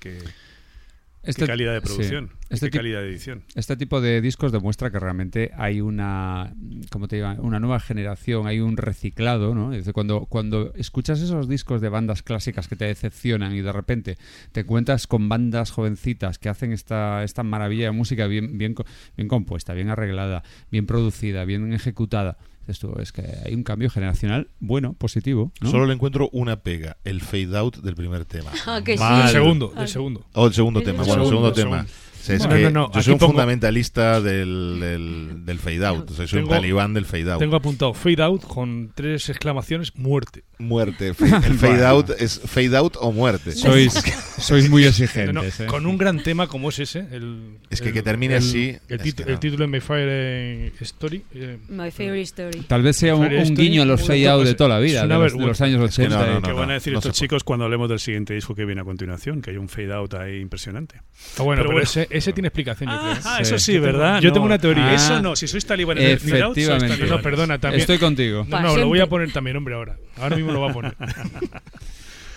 qué 1.24 1.32
Este- 1.32 1.48
calidad 1.48 1.74
de 1.74 1.80
sí. 1.80 1.86
producción, 1.86 2.32
y 2.50 2.54
Este 2.54 2.70
qué 2.70 2.78
calidad 2.78 3.02
de 3.02 3.08
edición. 3.10 3.44
Este 3.56 3.78
tipo 3.78 4.02
de 4.02 4.22
discos 4.22 4.52
demuestra 4.52 4.92
que 4.92 5.00
realmente 5.00 5.52
hay 5.58 5.82
una, 5.82 6.54
como 6.92 7.08
te 7.08 7.16
digo, 7.16 7.30
una 7.40 7.60
nueva 7.60 7.80
generación, 7.80 8.46
hay 8.46 8.60
un 8.60 8.78
reciclado, 8.78 9.56
¿no? 9.56 9.72
Cuando, 9.94 10.26
cuando 10.26 10.74
escuchas 10.76 11.22
esos 11.22 11.48
discos 11.48 11.82
de 11.82 11.90
bandas 11.90 12.24
clásicas 12.24 12.68
que 12.68 12.76
te 12.76 12.86
decepcionan 12.86 13.56
y 13.56 13.62
de 13.62 13.72
repente 13.72 14.18
te 14.52 14.62
encuentras 14.62 15.08
con 15.08 15.30
bandas 15.30 15.72
jovencitas 15.72 16.38
que 16.40 16.50
hacen 16.50 16.72
esta, 16.74 17.24
esta 17.24 17.44
maravilla 17.44 17.86
de 17.86 17.92
música 17.92 18.28
bien, 18.28 18.58
bien, 18.58 18.76
bien 19.16 19.28
compuesta, 19.28 19.74
bien 19.74 19.90
arreglada, 19.90 20.44
bien 20.72 20.86
producida, 20.86 21.46
bien 21.46 21.72
ejecutada, 21.74 22.38
tú, 22.80 22.94
es 23.00 23.12
que 23.12 23.24
hay 23.46 23.54
un 23.54 23.64
cambio 23.64 23.90
generacional 23.90 24.48
bueno, 24.60 24.94
positivo, 24.94 25.52
¿no? 25.62 25.70
Solo 25.72 25.86
le 25.86 25.94
encuentro 25.94 26.30
una 26.32 26.58
pega, 26.58 26.98
el 27.04 27.22
fade 27.22 27.58
out 27.58 27.78
del 27.78 27.96
primer 27.96 28.26
tema. 28.26 28.52
Ah, 28.66 28.82
que 28.84 28.98
sí. 28.98 29.04
Del 29.04 29.30
segundo, 29.30 29.72
Ah. 29.76 29.80
del 29.82 29.90
segundo. 29.90 30.26
O 30.34 30.48
el 30.48 30.54
segundo 30.54 30.80
El 30.80 30.86
tema, 30.86 31.04
segundo. 31.04 31.24
bueno, 31.30 31.48
el 31.50 31.56
segundo 31.56 31.56
Segundo, 31.56 31.86
tema. 31.86 32.13
Segundo. 32.24 32.24
O 32.24 32.26
sea, 32.26 32.36
es 32.36 32.42
No, 32.44 32.50
que 32.50 32.62
no, 32.64 32.70
no, 32.72 32.86
yo 32.88 32.94
aquí 32.96 33.04
soy 33.04 33.14
un 33.14 33.20
pongo- 33.20 33.32
fundamentalista 33.34 34.22
del, 34.22 34.78
del, 34.80 35.46
del 35.46 35.60
fade 35.60 35.86
out. 35.86 36.10
O 36.10 36.14
sea, 36.14 36.28
soy 36.28 36.40
un 36.40 36.46
Tengo- 36.46 36.56
talibán 36.56 36.94
del 36.94 37.06
fade 37.06 37.32
out. 37.32 37.40
Tengo 37.40 37.56
apuntado 37.56 37.94
fade 37.94 38.22
out 38.24 38.44
con 38.44 38.92
tres 38.96 39.30
exclamaciones, 39.30 39.96
muerte. 39.96 40.44
Muerte. 40.60 41.14
Fa- 41.14 41.26
El 41.46 41.54
fade 41.60 41.74
Bueno. 41.74 41.88
out 41.88 42.10
es 42.20 42.40
fade 42.46 42.76
out 42.78 42.96
o 43.00 43.12
muerte. 43.12 43.52
Sois, 43.56 43.94
sois 44.38 44.70
muy 44.70 44.82
No, 44.84 44.86
no, 44.86 44.90
exigentes, 44.90 45.60
¿eh? 45.62 45.66
Con 45.66 45.86
un 45.86 45.98
gran 45.98 46.24
tema 46.24 46.48
como 46.48 46.70
es 46.70 46.80
ese. 46.80 47.00
El, 47.12 47.58
Es 47.70 47.82
que 47.82 47.90
el- 47.90 47.94
que 47.94 48.02
termine 48.02 48.36
el- 48.36 48.40
así, 48.44 48.76
El, 48.88 49.00
que 49.00 49.10
el 49.24 49.32
no. 49.34 49.40
título 49.40 49.66
de 49.66 49.68
My 49.68 49.80
Fire 49.82 50.74
Story. 50.82 51.24
eh, 51.34 51.58
My 51.70 51.92
favorite 51.92 52.22
story. 52.22 52.60
Tal 52.68 52.82
vez 52.84 52.96
sea 52.98 53.16
un, 53.16 53.26
un 53.26 53.56
guiño 53.56 53.82
a 53.82 53.86
los 53.86 54.02
fade 54.06 54.28
out 54.30 54.46
de 54.46 54.54
toda 54.56 54.70
la 54.70 54.80
vida, 54.80 55.02
de 55.02 55.06
una 55.08 55.16
los, 55.16 55.24
de 55.34 55.38
vergüenza. 55.38 55.48
los 55.48 55.62
años 55.62 55.90
Es 55.90 55.96
que 55.96 56.02
80. 56.04 56.18
no, 56.18 56.26
no, 56.26 56.32
y- 56.32 56.36
no, 56.36 56.48
¿Qué 56.48 56.54
van 56.54 56.70
a 56.72 56.74
decir 56.74 56.94
no 56.94 57.00
estos 57.00 57.14
chicos 57.14 57.44
cuando 57.44 57.66
hablemos 57.66 57.90
del 57.90 58.00
siguiente 58.00 58.34
disco 58.34 58.56
que 58.56 58.66
viene 58.66 58.82
a 58.82 58.84
continuación? 58.86 59.42
Que 59.42 59.52
hay 59.52 59.58
un 59.58 59.70
fade 59.70 59.94
out 59.94 60.14
ahí 60.14 60.40
impresionante. 60.40 60.98
ah, 60.98 61.44
bueno, 61.44 61.62
Pero 61.62 61.64
pero, 61.64 61.70
bueno. 61.72 61.84
ese, 61.84 62.08
ese 62.18 62.34
tiene 62.34 62.48
explicación, 62.48 62.90
yo 62.90 62.98
creo. 63.00 63.12
Ah, 63.26 63.38
Sí. 63.38 63.42
eso 63.44 63.60
sí, 63.60 63.78
¿verdad? 63.80 64.22
yo 64.22 64.32
tengo 64.32 64.46
una 64.46 64.58
teoría. 64.60 64.90
Ah, 64.90 64.94
Eso 64.96 65.22
no, 65.22 65.36
si 65.36 65.48
sois 65.48 65.64
out, 65.70 65.78
sois 65.78 65.90
efectivamente. 66.00 66.40
No, 66.40 66.54
talibanes. 66.54 67.10
no, 67.10 67.22
perdona, 67.22 67.60
también. 67.60 67.82
Estoy 67.82 67.98
contigo. 67.98 68.46
No, 68.48 68.78
lo 68.78 68.88
voy 68.88 69.00
a 69.00 69.08
poner 69.08 69.32
también, 69.32 69.58
hombre, 69.58 69.76
ahora. 69.76 69.98
Ahora 70.18 70.36
mismo 70.36 70.52
lo 70.52 70.60
voy 70.60 70.70
a 70.70 70.74
poner. 70.74 70.96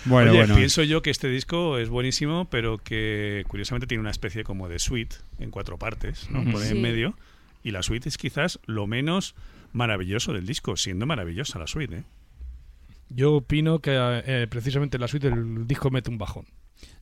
Bueno, 0.08 0.30
Oye, 0.30 0.38
bueno. 0.40 0.54
pienso 0.54 0.84
yo 0.84 1.02
que 1.02 1.10
este 1.10 1.28
disco 1.28 1.78
es 1.78 1.88
buenísimo, 1.88 2.48
pero 2.48 2.78
que 2.78 3.42
curiosamente 3.48 3.88
tiene 3.88 4.00
una 4.02 4.12
especie 4.12 4.44
como 4.44 4.68
de 4.68 4.78
suite 4.78 5.16
en 5.40 5.50
cuatro 5.50 5.78
partes, 5.78 6.30
¿no? 6.30 6.42
Ujú. 6.42 6.52
Por 6.52 6.62
ahí 6.62 6.68
Sí. 6.68 6.76
en 6.76 6.82
medio. 6.82 7.18
Y 7.64 7.72
la 7.72 7.82
suite 7.82 8.08
es 8.08 8.16
quizás 8.16 8.60
lo 8.66 8.86
menos 8.86 9.34
maravilloso 9.72 10.32
del 10.32 10.46
disco, 10.46 10.76
siendo 10.76 11.06
maravillosa 11.06 11.58
la 11.58 11.66
suite, 11.66 11.96
¿eh? 11.96 12.02
Yo 13.08 13.34
opino 13.34 13.80
que 13.80 13.90
eh, 13.96 14.46
precisamente 14.48 14.96
la 14.98 15.08
suite 15.08 15.28
del 15.30 15.66
disco 15.66 15.90
mete 15.90 16.08
un 16.08 16.18
bajón. 16.18 16.44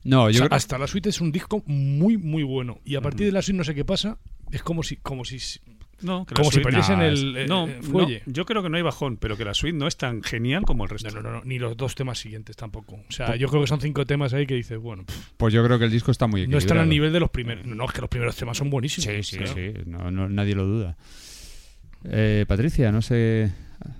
No, 0.03 0.25
O 0.25 0.29
yo 0.29 0.39
sea, 0.39 0.47
creo- 0.47 0.55
hasta 0.57 0.77
la 0.77 0.87
suite 0.87 1.09
es 1.09 1.19
un 1.21 1.31
disco 1.31 1.63
muy, 1.65 2.17
muy 2.17 2.43
bueno. 2.43 2.79
Y 2.85 2.95
a 2.95 3.01
partir 3.01 3.25
de 3.25 3.31
la 3.31 3.41
suite 3.41 3.57
no 3.57 3.63
sé 3.63 3.73
qué 3.75 3.83
pasa. 3.85 4.17
Es 4.51 4.61
como 4.61 4.83
si, 4.83 4.97
como 4.97 5.25
si, 5.25 5.39
No, 6.01 6.25
que 6.25 6.35
la 6.35 6.37
como 6.41 6.51
si 6.51 6.59
perdiesen 6.59 6.99
no, 6.99 7.05
el, 7.05 7.37
eh, 7.37 7.47
No, 7.47 7.67
eh, 7.67 7.79
fuelle. 7.81 8.21
no, 8.27 8.33
yo 8.33 8.45
creo 8.45 8.61
que 8.61 8.69
no 8.69 8.77
hay 8.77 8.83
bajón, 8.83 9.17
pero 9.17 9.35
que 9.35 9.43
la 9.45 9.55
suite 9.55 9.75
no 9.75 9.87
es 9.87 9.97
tan 9.97 10.21
genial 10.21 10.63
como 10.63 10.83
el 10.83 10.89
resto. 10.91 11.09
No, 11.09 11.21
no, 11.21 11.29
no, 11.31 11.31
no, 11.39 11.43
ni 11.45 11.57
los 11.57 11.75
dos 11.75 11.95
temas 11.95 12.19
siguientes 12.19 12.55
tampoco. 12.55 12.95
O 13.09 13.11
sea, 13.11 13.35
yo 13.35 13.47
creo 13.47 13.61
que 13.61 13.67
son 13.67 13.81
cinco 13.81 14.05
temas 14.05 14.33
ahí 14.33 14.45
que 14.45 14.53
dices, 14.53 14.77
bueno, 14.77 15.03
pff, 15.05 15.29
pues 15.37 15.53
yo 15.53 15.63
creo 15.65 15.79
que 15.79 15.85
el 15.85 15.91
disco 15.91 16.11
está 16.11 16.27
muy 16.27 16.41
no 16.41 16.43
equilibrado. 16.43 16.65
están 16.65 16.77
al 16.79 16.89
nivel 16.89 17.11
de 17.11 17.19
los 17.19 17.29
primeros. 17.31 17.65
No, 17.65 17.85
es 17.85 17.91
que 17.91 18.01
los 18.01 18.09
primeros 18.09 18.35
temas 18.35 18.55
son 18.57 18.69
buenísimos. 18.69 19.05
Sí, 19.05 19.23
sí, 19.23 19.37
Claro. 19.37 19.53
sí. 19.55 19.73
No, 19.87 20.11
no- 20.11 20.29
nadie 20.29 20.53
lo 20.53 20.65
duda. 20.65 20.95
Eh, 22.03 22.45
Patricia, 22.47 22.91
no 22.91 23.01
sé 23.01 23.51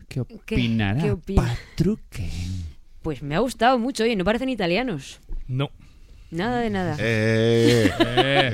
qué 0.07 0.19
opinará. 0.21 1.01
¿Qué 1.01 1.11
opina? 1.11 1.41
Patruque. 1.43 2.29
Pues 3.01 3.21
me 3.21 3.35
ha 3.35 3.39
gustado 3.39 3.77
mucho, 3.79 4.03
oye, 4.03 4.15
no 4.15 4.23
parecen 4.23 4.49
italianos. 4.49 5.19
No. 5.47 5.69
Nada 6.31 6.59
de 6.59 6.69
nada. 6.69 6.95
Eh, 6.99 7.85
eh, 7.87 7.91
eh, 7.99 8.51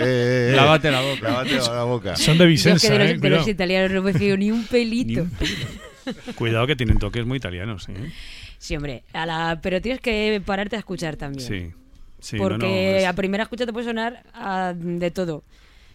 eh. 0.52 0.54
Lávate 0.56 0.92
la 0.92 1.02
boca. 1.02 1.22
Lávate 1.30 1.56
la 1.56 1.84
boca. 1.84 2.16
Son 2.16 2.38
de 2.38 2.44
Yo 2.46 2.50
es 2.52 2.64
que 2.64 2.70
Vicenza, 2.72 2.94
de 2.94 3.00
los, 3.00 3.10
eh, 3.10 3.18
de 3.18 3.30
los 3.30 3.48
italianos 3.48 3.92
no 3.92 4.02
me 4.04 4.14
fío 4.14 4.38
ni 4.38 4.52
un 4.52 4.66
pelito. 4.66 5.26
Cuidado 6.36 6.68
que 6.68 6.76
tienen 6.76 6.98
toques 6.98 7.26
muy 7.26 7.38
italianos, 7.38 7.88
¿eh? 7.90 8.12
Sí, 8.58 8.76
hombre, 8.76 9.04
a 9.14 9.26
la... 9.26 9.60
pero 9.62 9.82
tienes 9.82 10.02
que 10.02 10.42
pararte 10.46 10.76
a 10.76 10.80
escuchar 10.80 11.16
también. 11.16 11.48
Sí. 11.48 11.72
Sí, 12.20 12.38
no, 12.38 12.44
no, 12.44 12.50
porque 12.50 13.00
es- 13.00 13.06
a 13.06 13.14
primera 13.14 13.44
escucha 13.44 13.66
te 13.66 13.74
puede 13.74 13.86
sonar 13.88 14.24
a- 14.34 14.74
de 14.76 15.10
todo. 15.12 15.44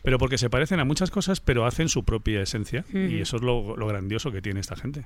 Pero 0.02 0.18
porque 0.18 0.39
se 0.39 0.51
parecen 0.51 0.81
a 0.81 0.85
muchas 0.85 1.10
cosas, 1.10 1.40
pero 1.40 1.66
hacen 1.66 1.89
su 1.89 2.05
propia 2.05 2.40
esencia. 2.40 2.85
Y 2.93 3.20
eso 3.20 3.36
es 3.36 3.43
lo, 3.43 3.77
lo 3.77 3.86
grandioso 3.86 4.31
que 4.32 4.40
tiene 4.40 4.60
esta 4.60 4.77
gente. 4.77 5.05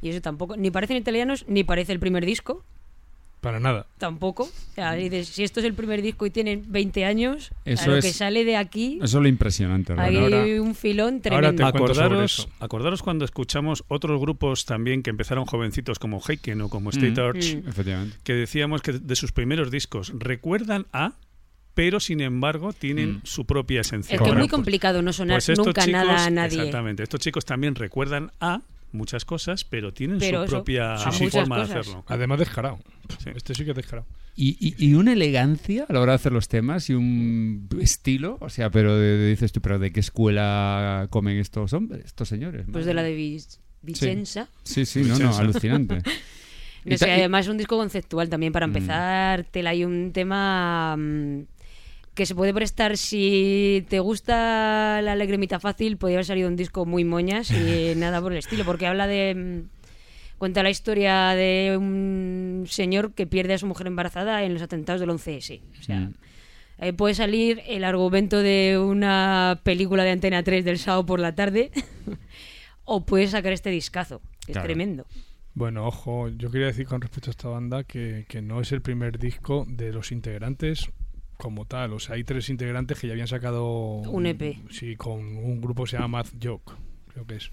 Y 0.00 0.10
eso 0.10 0.20
tampoco, 0.20 0.56
ni 0.56 0.70
parecen 0.70 0.96
italianos, 0.96 1.44
ni 1.48 1.64
parece 1.64 1.92
el 1.92 1.98
primer 2.00 2.24
disco, 2.24 2.64
Para 3.40 3.60
nada. 3.60 3.86
tampoco. 3.98 4.44
O 4.44 4.74
sea, 4.74 4.92
dices, 4.94 5.28
si 5.28 5.44
esto 5.44 5.60
es 5.60 5.66
el 5.66 5.74
primer 5.74 6.02
disco 6.02 6.26
y 6.26 6.30
tienen 6.30 6.64
20 6.68 7.04
años, 7.04 7.50
Eso 7.64 7.84
a 7.84 7.86
lo 7.88 7.96
es- 7.98 8.04
que 8.04 8.12
sale 8.12 8.44
de 8.44 8.56
aquí, 8.56 8.96
Eso 9.02 9.18
es 9.18 9.22
lo 9.22 9.28
impresionante. 9.28 9.94
hay 9.96 10.58
un 10.58 10.74
filón 10.74 11.20
ahora 11.24 11.52
tremendo. 11.52 11.56
te 11.56 11.62
sobre 11.62 11.78
Acordaros, 11.84 12.38
eso. 12.40 12.48
acordaros 12.60 13.02
cuando 13.02 13.24
escuchamos 13.24 13.84
otros 13.88 14.20
grupos 14.20 14.64
también 14.64 15.02
que 15.02 15.10
empezaron 15.10 15.44
jovencitos 15.46 15.98
como 15.98 16.20
Heiken 16.26 16.60
o 16.62 16.68
como 16.68 16.90
State 16.90 17.12
Mm. 17.20 17.24
Arch, 17.24 17.54
Mm. 17.56 18.10
Que 18.24 18.32
decíamos 18.34 18.82
que 18.82 18.92
de 18.92 19.16
sus 19.16 19.32
primeros 19.32 19.70
discos 19.70 20.12
recuerdan 20.16 20.86
a, 20.92 21.12
pero 21.74 22.00
sin 22.00 22.20
embargo 22.20 22.72
tienen 22.72 23.18
Mm. 23.18 23.20
su 23.22 23.44
propia 23.44 23.82
esencia. 23.82 24.16
Es 24.16 24.20
que 24.20 24.28
es 24.30 24.34
muy 24.36 24.48
complicado 24.48 25.00
no 25.00 25.12
sonar 25.12 25.40
pues 25.44 25.56
nunca 25.58 25.82
chicos- 25.84 25.92
nada 25.92 26.24
a 26.26 26.30
nadie. 26.30 26.58
Exactamente, 26.58 27.04
estos 27.04 27.20
chicos 27.20 27.44
también 27.44 27.76
recuerdan 27.76 28.32
a 28.40 28.62
muchas 28.92 29.24
cosas, 29.24 29.64
pero 29.64 29.92
tienen 29.92 30.18
Pero 30.18 30.38
su 30.40 30.44
eso, 30.44 30.56
propia 30.64 30.96
forma 30.98 31.56
de 31.58 31.62
hacerlo. 31.62 32.04
Además 32.08 32.38
descarado. 32.38 32.78
Sí. 33.22 33.30
Este 33.34 33.54
sí 33.54 33.64
que 33.64 33.70
es 33.70 33.76
descarado. 33.76 34.06
Y, 34.36 34.56
y- 34.60 34.74
y 34.90 34.94
una 34.94 35.12
elegancia 35.14 35.84
a 35.88 35.92
la 35.92 36.00
hora 36.00 36.12
de 36.12 36.16
hacer 36.16 36.32
los 36.32 36.46
temas 36.48 36.88
y 36.90 36.94
un 36.94 37.68
estilo, 37.80 38.38
o 38.40 38.48
sea, 38.50 38.70
pero 38.70 38.96
de- 38.96 39.16
de- 39.18 39.30
dices 39.30 39.50
tú, 39.52 39.60
pero 39.60 39.78
¿de 39.78 39.90
qué 39.92 40.00
escuela 40.00 41.06
comen 41.10 41.38
estos 41.38 41.72
hombres, 41.72 42.04
estos 42.04 42.28
señores? 42.28 42.66
Pues 42.70 42.86
de 42.86 42.94
la 42.94 43.02
de 43.02 43.14
Vic- 43.16 43.58
Vicenza. 43.82 44.48
Sí, 44.62 44.84
sí, 44.86 45.02
no, 45.02 45.18
no, 45.18 45.36
alucinante. 45.36 45.98
No 46.84 46.94
Y 46.94 46.98
sé, 46.98 47.08
y- 47.08 47.10
además 47.10 47.44
es 47.46 47.50
un 47.50 47.58
disco 47.58 47.76
conceptual 47.76 48.28
también. 48.30 48.52
Para 48.52 48.66
Mm. 48.66 48.70
empezar, 48.76 49.44
te 49.50 49.66
hay 49.66 49.84
un 49.84 50.12
tema 50.12 50.96
mm, 50.96 51.40
que 52.18 52.26
se 52.26 52.34
puede 52.34 52.52
prestar 52.52 52.96
si 52.96 53.86
te 53.88 54.00
gusta 54.00 55.00
la 55.02 55.14
lagrimita 55.14 55.60
fácil, 55.60 55.96
podría 55.98 56.16
haber 56.18 56.24
salido 56.24 56.48
un 56.48 56.56
disco 56.56 56.84
muy 56.84 57.04
moñas 57.04 57.48
y 57.52 57.94
nada 57.96 58.20
por 58.20 58.32
el 58.32 58.38
estilo, 58.38 58.64
porque 58.64 58.86
habla 58.88 59.06
de... 59.06 59.34
mm, 59.36 59.78
Cuenta 60.38 60.62
la 60.64 60.70
historia 60.70 61.28
de 61.34 61.76
un 61.78 62.64
señor 62.68 63.12
que 63.12 63.26
pierde 63.26 63.54
a 63.54 63.58
su 63.58 63.66
mujer 63.66 63.86
embarazada 63.88 64.44
en 64.44 64.52
los 64.54 64.62
atentados 64.62 65.00
del 65.00 65.10
11S. 65.10 65.60
O 65.80 65.82
sea, 65.82 65.98
Mm. 66.00 66.14
eh, 66.78 66.92
puede 66.92 67.14
salir 67.14 67.60
el 67.68 67.82
argumento 67.84 68.38
de 68.42 68.78
una 68.78 69.60
película 69.64 70.02
de 70.04 70.10
Antena 70.10 70.42
3 70.44 70.64
del 70.64 70.78
sábado 70.78 71.06
por 71.06 71.18
la 71.20 71.34
tarde 71.34 71.70
o 72.84 73.04
puede 73.04 73.26
sacar 73.28 73.52
este 73.52 73.70
discazo, 73.70 74.20
que 74.46 74.52
Claro. 74.52 74.60
es 74.60 74.64
tremendo. 74.64 75.06
Bueno, 75.54 75.86
ojo, 75.86 76.28
yo 76.28 76.50
quería 76.52 76.68
decir 76.68 76.86
con 76.86 77.00
respecto 77.00 77.30
a 77.30 77.32
esta 77.32 77.48
banda 77.48 77.82
que, 77.84 78.24
que 78.28 78.40
no 78.40 78.60
es 78.60 78.70
el 78.70 78.80
primer 78.80 79.18
disco 79.18 79.66
de 79.68 79.92
los 79.92 80.12
integrantes 80.12 80.88
como 81.38 81.64
tal. 81.64 81.94
O 81.94 81.98
sea, 81.98 82.16
hay 82.16 82.24
tres 82.24 82.50
integrantes 82.50 82.98
que 82.98 83.06
ya 83.06 83.14
habían 83.14 83.28
sacado 83.28 83.64
Un 84.00 84.26
EP. 84.26 84.58
Sí, 84.70 84.96
con 84.96 85.20
un 85.38 85.60
grupo 85.62 85.84
que 85.84 85.90
se 85.92 85.96
llama 85.96 86.18
Math 86.18 86.34
Joke, 86.42 86.74
creo 87.12 87.26
que 87.26 87.36
es. 87.36 87.50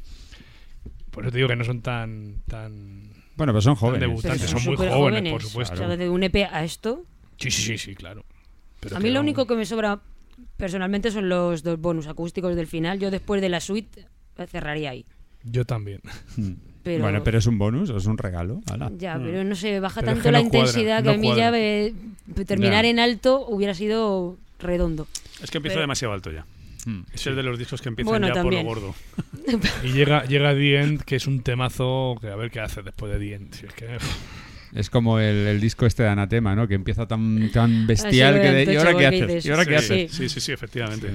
Por 1.12 1.24
eso 1.24 1.32
te 1.32 1.38
digo 1.38 1.48
que 1.48 1.56
no 1.56 1.64
son 1.64 1.82
tan 1.82 2.42
tan, 2.48 3.10
Bueno, 3.38 3.54
pero 3.54 3.62
son 3.62 3.76
jóvenes. 3.76 4.02
debutantes, 4.02 4.42
Pero 4.52 4.60
son 4.60 4.76
muy 4.76 4.90
jóvenes, 4.90 5.32
por 5.32 5.42
supuesto. 5.42 5.74
O 5.76 5.78
sea, 5.78 5.96
de 5.96 6.10
un 6.10 6.24
EP 6.24 6.36
a 6.52 6.66
esto. 6.66 7.06
Sí, 7.38 7.50
sí, 7.50 7.62
sí, 7.62 7.78
sí, 7.78 7.96
claro. 7.96 8.26
Pero 8.82 8.98
a 8.98 9.00
mí 9.00 9.10
lo 9.10 9.22
único 9.22 9.48
que 9.48 9.56
me 9.56 9.66
sobra 9.66 10.02
personalmente 10.58 11.12
son 11.12 11.30
los 11.30 11.64
dos 11.64 11.80
bonus 11.80 12.08
acústicos 12.08 12.56
del 12.56 12.68
final. 12.68 13.00
Yo 13.00 13.12
después 13.12 13.40
de 13.42 13.48
la 13.50 13.62
suite 13.62 14.08
eh, 14.38 14.48
cerraría 14.48 14.90
ahí. 14.90 15.06
Yo 15.44 15.64
también. 15.64 16.02
Mm. 16.86 16.88
Pero- 16.88 17.04
Bueno, 17.04 17.24
pero 17.24 17.38
es 17.40 17.48
un 17.48 17.58
bonus 17.58 17.90
es 17.90 18.06
un 18.06 18.18
regalo. 18.18 18.62
ala. 18.72 18.92
Ya, 18.98 19.18
pero 19.22 19.44
no 19.44 19.56
sé, 19.56 19.80
baja 19.80 20.02
Pero 20.02 20.12
es 20.12 20.16
tanto 20.18 20.24
que 20.30 20.32
la 20.32 20.44
no 20.44 20.50
cuadra, 20.50 20.60
intensidad 20.70 20.98
que 21.00 21.04
no 21.10 21.12
a 21.12 21.18
mí 21.18 21.28
cuadra. 21.28 21.52
ya 21.52 21.58
eh, 21.60 21.94
terminar 22.46 22.84
Ya. 22.86 22.90
en 22.92 23.00
alto 23.00 23.46
hubiera 23.48 23.74
sido 23.74 24.38
redondo. 24.60 25.08
Es 25.44 25.50
que 25.52 25.58
empieza 25.58 25.74
Pero- 25.76 25.82
demasiado 25.82 26.14
alto 26.14 26.32
ya. 26.32 26.46
Mm. 26.86 27.02
Es 27.14 27.26
el 27.26 27.36
de 27.36 27.42
los 27.42 27.58
discos 27.58 27.82
que 27.82 27.90
empiezan 27.90 28.12
Bueno, 28.12 28.28
ya 28.28 28.34
también. 28.34 28.64
por 28.66 28.78
lo 28.80 28.82
gordo. 28.94 28.96
Y 29.84 29.94
llega, 29.94 30.24
llega 30.26 30.54
The 30.54 30.80
End, 30.82 31.02
que 31.02 31.16
es 31.16 31.26
un 31.28 31.42
temazo 31.42 32.16
que 32.22 32.28
a 32.30 32.36
ver 32.36 32.52
qué 32.52 32.60
hace 32.60 32.84
después 32.84 33.12
de 33.12 33.18
The 33.20 33.34
End. 33.34 33.54
Si 33.56 33.66
es 33.66 33.74
que, 33.74 33.98
Es 34.76 34.90
como 34.90 35.20
el, 35.20 35.36
el 35.48 35.62
disco 35.62 35.86
este 35.86 36.04
de 36.04 36.10
Anatema, 36.10 36.54
¿no? 36.56 36.68
Que 36.68 36.76
empieza 36.76 37.08
tan, 37.08 37.50
tan 37.52 37.88
bestial 37.88 38.34
Así, 38.36 38.42
que 38.44 38.52
de, 38.52 38.74
¿y 38.74 38.76
ahora 38.76 38.94
qué 38.98 39.08
haces? 39.08 39.46
¿Y 39.46 39.50
ahora 39.52 39.66
qué 39.66 39.80
sí, 39.80 39.94
haces? 39.94 40.12
sí, 40.12 40.30
sí, 40.30 40.40
sí, 40.42 40.52
efectivamente. 40.52 41.10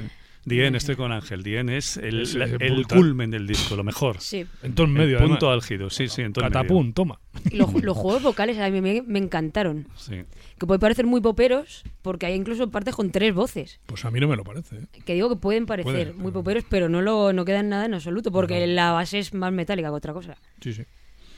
Dien, 0.44 0.74
estoy 0.74 0.96
con 0.96 1.12
Ángel. 1.12 1.42
Dien 1.42 1.68
es 1.68 1.96
el, 1.98 2.22
Es- 2.22 2.34
la- 2.34 2.46
es 2.46 2.52
el 2.60 2.72
brutal. 2.76 2.98
culmen 2.98 3.30
del 3.30 3.46
disco, 3.46 3.76
lo 3.76 3.84
mejor. 3.84 4.20
Sí. 4.20 4.46
en 4.62 4.74
todo 4.74 4.86
el 4.86 4.92
El 4.92 4.98
medio, 4.98 5.18
punto 5.18 5.50
álgido, 5.50 5.90
sí, 5.90 6.08
sí, 6.08 6.22
en 6.22 6.32
todo 6.32 6.44
el 6.46 6.50
Catapum, 6.52 6.82
medio. 6.84 6.94
toma. 6.94 7.20
Los, 7.52 7.72
los 7.82 7.96
juegos 7.96 8.22
vocales 8.22 8.58
a 8.58 8.68
mí 8.70 8.80
me, 8.80 9.02
me 9.02 9.18
encantaron. 9.18 9.86
Sí. 9.96 10.22
Que 10.58 10.66
puede 10.66 10.78
parecer 10.80 11.06
muy 11.06 11.20
poperos, 11.20 11.84
porque 12.02 12.26
hay 12.26 12.34
incluso 12.34 12.70
partes 12.70 12.94
con 12.94 13.10
tres 13.10 13.34
voces. 13.34 13.80
Pues 13.86 14.04
a 14.04 14.10
mí 14.10 14.18
no 14.20 14.28
me 14.28 14.36
lo 14.36 14.44
parece. 14.44 14.76
¿eh? 14.76 14.86
Que 15.04 15.14
digo 15.14 15.28
que 15.28 15.36
pueden 15.36 15.66
parecer 15.66 15.92
Puede, 15.92 16.12
muy 16.14 16.24
pero- 16.24 16.32
poperos, 16.32 16.64
pero 16.68 16.88
no 16.88 17.02
lo 17.02 17.32
no 17.32 17.44
quedan 17.44 17.68
nada 17.68 17.84
en 17.84 17.94
absoluto, 17.94 18.32
porque 18.32 18.60
No. 18.66 18.72
la 18.72 18.92
base 18.92 19.18
es 19.18 19.34
más 19.34 19.52
metálica 19.52 19.88
que 19.88 19.94
otra 19.94 20.12
cosa. 20.14 20.36
Sí, 20.60 20.72
sí. 20.72 20.82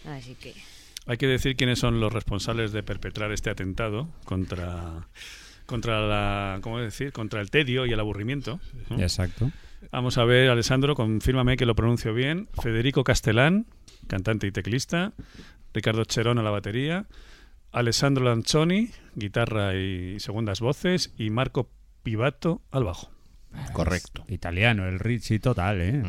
Así 0.07 0.35
que. 0.37 0.55
Hay 1.07 1.16
que 1.16 1.27
decir 1.27 1.57
quiénes 1.57 1.81
son 1.81 1.99
los 1.99 2.12
responsables 2.12 2.70
de 2.73 2.85
perpetrar 2.85 3.33
este 3.33 3.51
atentado 3.51 4.09
contra 4.24 5.09
contra 5.66 6.01
la 6.01 6.59
¿cómo 6.62 6.78
decir? 6.78 7.12
contra 7.12 7.40
el 7.40 7.51
tedio 7.51 7.86
y 7.86 7.93
el 7.93 8.01
aburrimiento. 8.01 8.60
¿no? 8.90 9.01
Exacto. 9.01 9.51
Vamos 9.90 10.16
a 10.18 10.24
ver, 10.24 10.48
Alessandro, 10.48 10.94
confírmame 10.94 11.56
que 11.56 11.66
lo 11.66 11.74
pronuncio 11.74 12.14
bien. 12.14 12.48
Federico 12.62 13.05
Castellán, 13.05 13.66
cantante 14.06 14.47
y 14.47 14.52
teclista. 14.52 15.12
Ricardo 15.74 16.05
Cherón 16.05 16.39
a 16.39 16.43
la 16.43 16.51
batería. 16.51 17.06
Alessandro 17.72 18.24
Lanzoni, 18.24 18.90
guitarra 19.14 19.74
y 19.74 20.20
segundas 20.20 20.60
voces. 20.60 21.12
Y 21.18 21.30
Marco 21.30 21.70
Pivato 22.02 22.62
al 22.70 22.84
bajo. 22.84 23.10
Correcto. 23.72 24.24
Italiano, 24.28 24.86
el 24.86 24.98
Richie 24.98 25.39
total, 25.39 25.80
¿eh? 25.80 26.02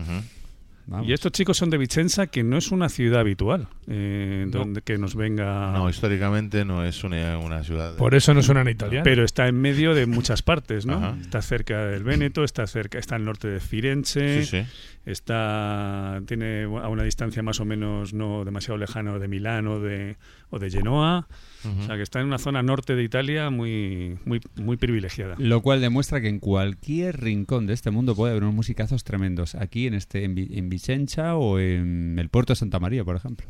Vamos. 0.85 1.07
Y 1.07 1.13
estos 1.13 1.31
chicos 1.31 1.55
son 1.57 1.69
de 1.69 1.77
Vicenza, 1.77 2.27
que 2.27 2.43
no 2.43 2.57
es 2.57 2.71
una 2.71 2.89
ciudad 2.89 3.21
habitual, 3.21 3.67
eh, 3.87 4.45
No. 4.51 4.59
donde 4.59 4.81
que 4.81 4.97
nos 4.97 5.15
venga... 5.15 5.71
No, 5.71 5.89
históricamente 5.89 6.65
no 6.65 6.83
es 6.83 7.03
una, 7.03 7.37
una 7.37 7.63
ciudad. 7.63 7.93
de- 7.93 7.97
Por 7.97 8.15
eso 8.15 8.33
no 8.33 8.41
suenan 8.41 8.67
italianos. 8.67 9.05
Pero 9.05 9.23
está 9.23 9.47
en 9.47 9.59
medio 9.61 9.93
de 9.95 10.05
muchas 10.07 10.41
partes, 10.41 10.85
¿no? 10.85 10.95
Ajá. 10.97 11.17
Está 11.21 11.41
cerca 11.41 11.85
del 11.85 12.03
Véneto, 12.03 12.43
está 12.43 12.67
cerca, 12.67 12.99
está 12.99 13.15
al 13.15 13.23
norte 13.25 13.47
de 13.47 13.59
Firenze, 13.61 14.43
Sí, 14.43 14.63
sí. 14.63 14.65
está 15.05 16.21
tiene 16.27 16.63
a 16.63 16.87
una 16.89 17.03
distancia 17.03 17.41
más 17.43 17.59
o 17.59 17.65
menos 17.65 18.13
no 18.13 18.43
demasiado 18.45 18.77
lejana 18.77 19.17
de 19.19 19.27
Milán 19.27 19.67
o 19.67 19.79
de 19.79 20.17
o 20.49 20.59
de 20.59 20.69
Genoa, 20.69 21.27
O 21.65 21.85
sea 21.85 21.95
que 21.95 22.01
está 22.03 22.19
en 22.19 22.27
una 22.27 22.37
zona 22.37 22.61
norte 22.63 22.95
de 22.95 23.03
Italia 23.03 23.49
muy 23.49 24.17
muy 24.25 24.41
muy 24.55 24.77
privilegiada. 24.77 25.35
Lo 25.37 25.61
cual 25.61 25.79
demuestra 25.81 26.19
que 26.21 26.27
en 26.27 26.39
cualquier 26.39 27.19
rincón 27.21 27.67
de 27.67 27.73
este 27.73 27.89
mundo 27.91 28.15
puede 28.15 28.31
haber 28.31 28.43
unos 28.43 28.55
musicazos 28.55 29.03
tremendos. 29.03 29.55
Aquí 29.55 29.87
en 29.87 29.93
este 29.93 30.23
en, 30.25 30.35
Vi- 30.35 30.49
en 30.57 30.69
Vicenza 30.69 31.35
o 31.35 31.59
en 31.59 32.17
el 32.19 32.29
puerto 32.29 32.53
de 32.53 32.57
Santa 32.57 32.79
María, 32.79 33.03
por 33.03 33.15
ejemplo. 33.15 33.47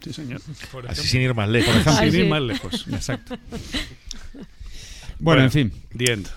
Sí, 0.00 0.12
señor. 0.12 0.40
Por 0.72 0.86
Así 0.86 0.92
ejemplo. 1.00 1.02
sin 1.04 1.20
ir 1.22 1.34
más 1.34 1.48
lejos. 1.48 1.74
Sin 2.10 2.14
ir 2.14 2.28
más 2.28 2.42
lejos. 2.42 2.86
Exacto. 2.92 3.36
Bueno, 4.34 4.46
Bueno. 5.20 5.42
en 5.44 5.50
fin. 5.50 5.72
The 5.96 6.12
End. 6.12 6.28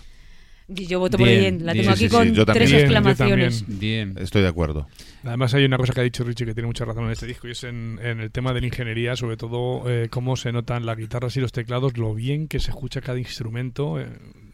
Y 0.75 0.85
Yo 0.87 0.99
voto 0.99 1.17
por 1.17 1.27
Bien, 1.27 1.39
el 1.39 1.43
Yen. 1.57 1.65
La 1.65 1.73
bien. 1.73 1.83
tengo 1.83 1.93
aquí 1.93 2.03
sí, 2.03 2.09
sí, 2.09 2.15
con 2.15 2.45
tres 2.45 2.69
Bien, 2.69 2.81
exclamaciones. 2.81 3.65
Bien. 3.67 4.15
Estoy 4.17 4.41
de 4.41 4.47
acuerdo. 4.47 4.87
Además 5.23 5.53
hay 5.53 5.65
una 5.65 5.77
cosa 5.77 5.93
que 5.93 6.01
ha 6.01 6.03
dicho 6.03 6.23
Richie 6.23 6.45
que 6.45 6.53
tiene 6.53 6.67
mucha 6.67 6.85
razón 6.85 7.05
en 7.05 7.11
este 7.11 7.27
disco 7.27 7.47
y 7.47 7.51
es 7.51 7.63
en, 7.63 7.99
en 8.01 8.19
el 8.19 8.31
tema 8.31 8.53
de 8.53 8.61
la 8.61 8.67
ingeniería, 8.67 9.15
sobre 9.15 9.37
todo 9.37 9.89
eh, 9.89 10.07
cómo 10.09 10.35
se 10.35 10.51
notan 10.51 10.85
las 10.85 10.97
guitarras 10.97 11.35
y 11.37 11.41
los 11.41 11.51
teclados, 11.51 11.97
lo 11.97 12.13
bien 12.13 12.47
que 12.47 12.59
se 12.59 12.71
escucha 12.71 13.01
cada 13.01 13.19
instrumento, 13.19 13.99
eh, 13.99 14.07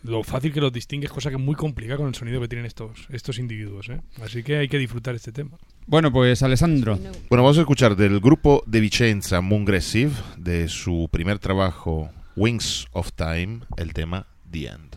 lo 0.03 0.23
fácil 0.23 0.51
que 0.53 0.61
los 0.61 0.73
distingues, 0.73 1.11
cosa 1.11 1.29
que 1.29 1.35
es 1.35 1.41
muy 1.41 1.55
complicada 1.55 1.97
con 1.97 2.07
el 2.07 2.15
sonido 2.15 2.41
que 2.41 2.47
tienen 2.47 2.65
estos, 2.65 3.07
estos 3.09 3.39
individuos. 3.39 3.89
¿eh? 3.89 4.01
Así 4.21 4.43
que 4.43 4.57
hay 4.57 4.67
que 4.67 4.77
disfrutar 4.77 5.15
este 5.15 5.31
tema. 5.31 5.57
Bueno, 5.85 6.11
pues 6.11 6.43
Alessandro. 6.43 6.97
Bueno, 7.29 7.43
vamos 7.43 7.57
a 7.57 7.61
escuchar 7.61 7.95
del 7.95 8.19
grupo 8.19 8.63
de 8.65 8.81
Vicenza 8.81 9.39
Moongressive, 9.41 10.11
de 10.37 10.67
su 10.67 11.07
primer 11.11 11.39
trabajo 11.39 12.09
Wings 12.35 12.87
of 12.91 13.11
Time, 13.13 13.59
el 13.77 13.93
tema 13.93 14.27
The 14.51 14.67
End. 14.67 14.96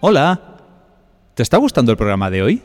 Hola. 0.00 0.40
¿Te 1.34 1.42
está 1.42 1.56
gustando 1.56 1.90
el 1.90 1.98
programa 1.98 2.30
de 2.30 2.42
hoy? 2.42 2.62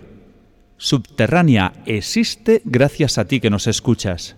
Subterránea 0.77 1.73
existe 1.87 2.61
gracias 2.63 3.17
a 3.17 3.25
ti 3.25 3.39
que 3.39 3.49
nos 3.49 3.65
escuchas. 3.65 4.35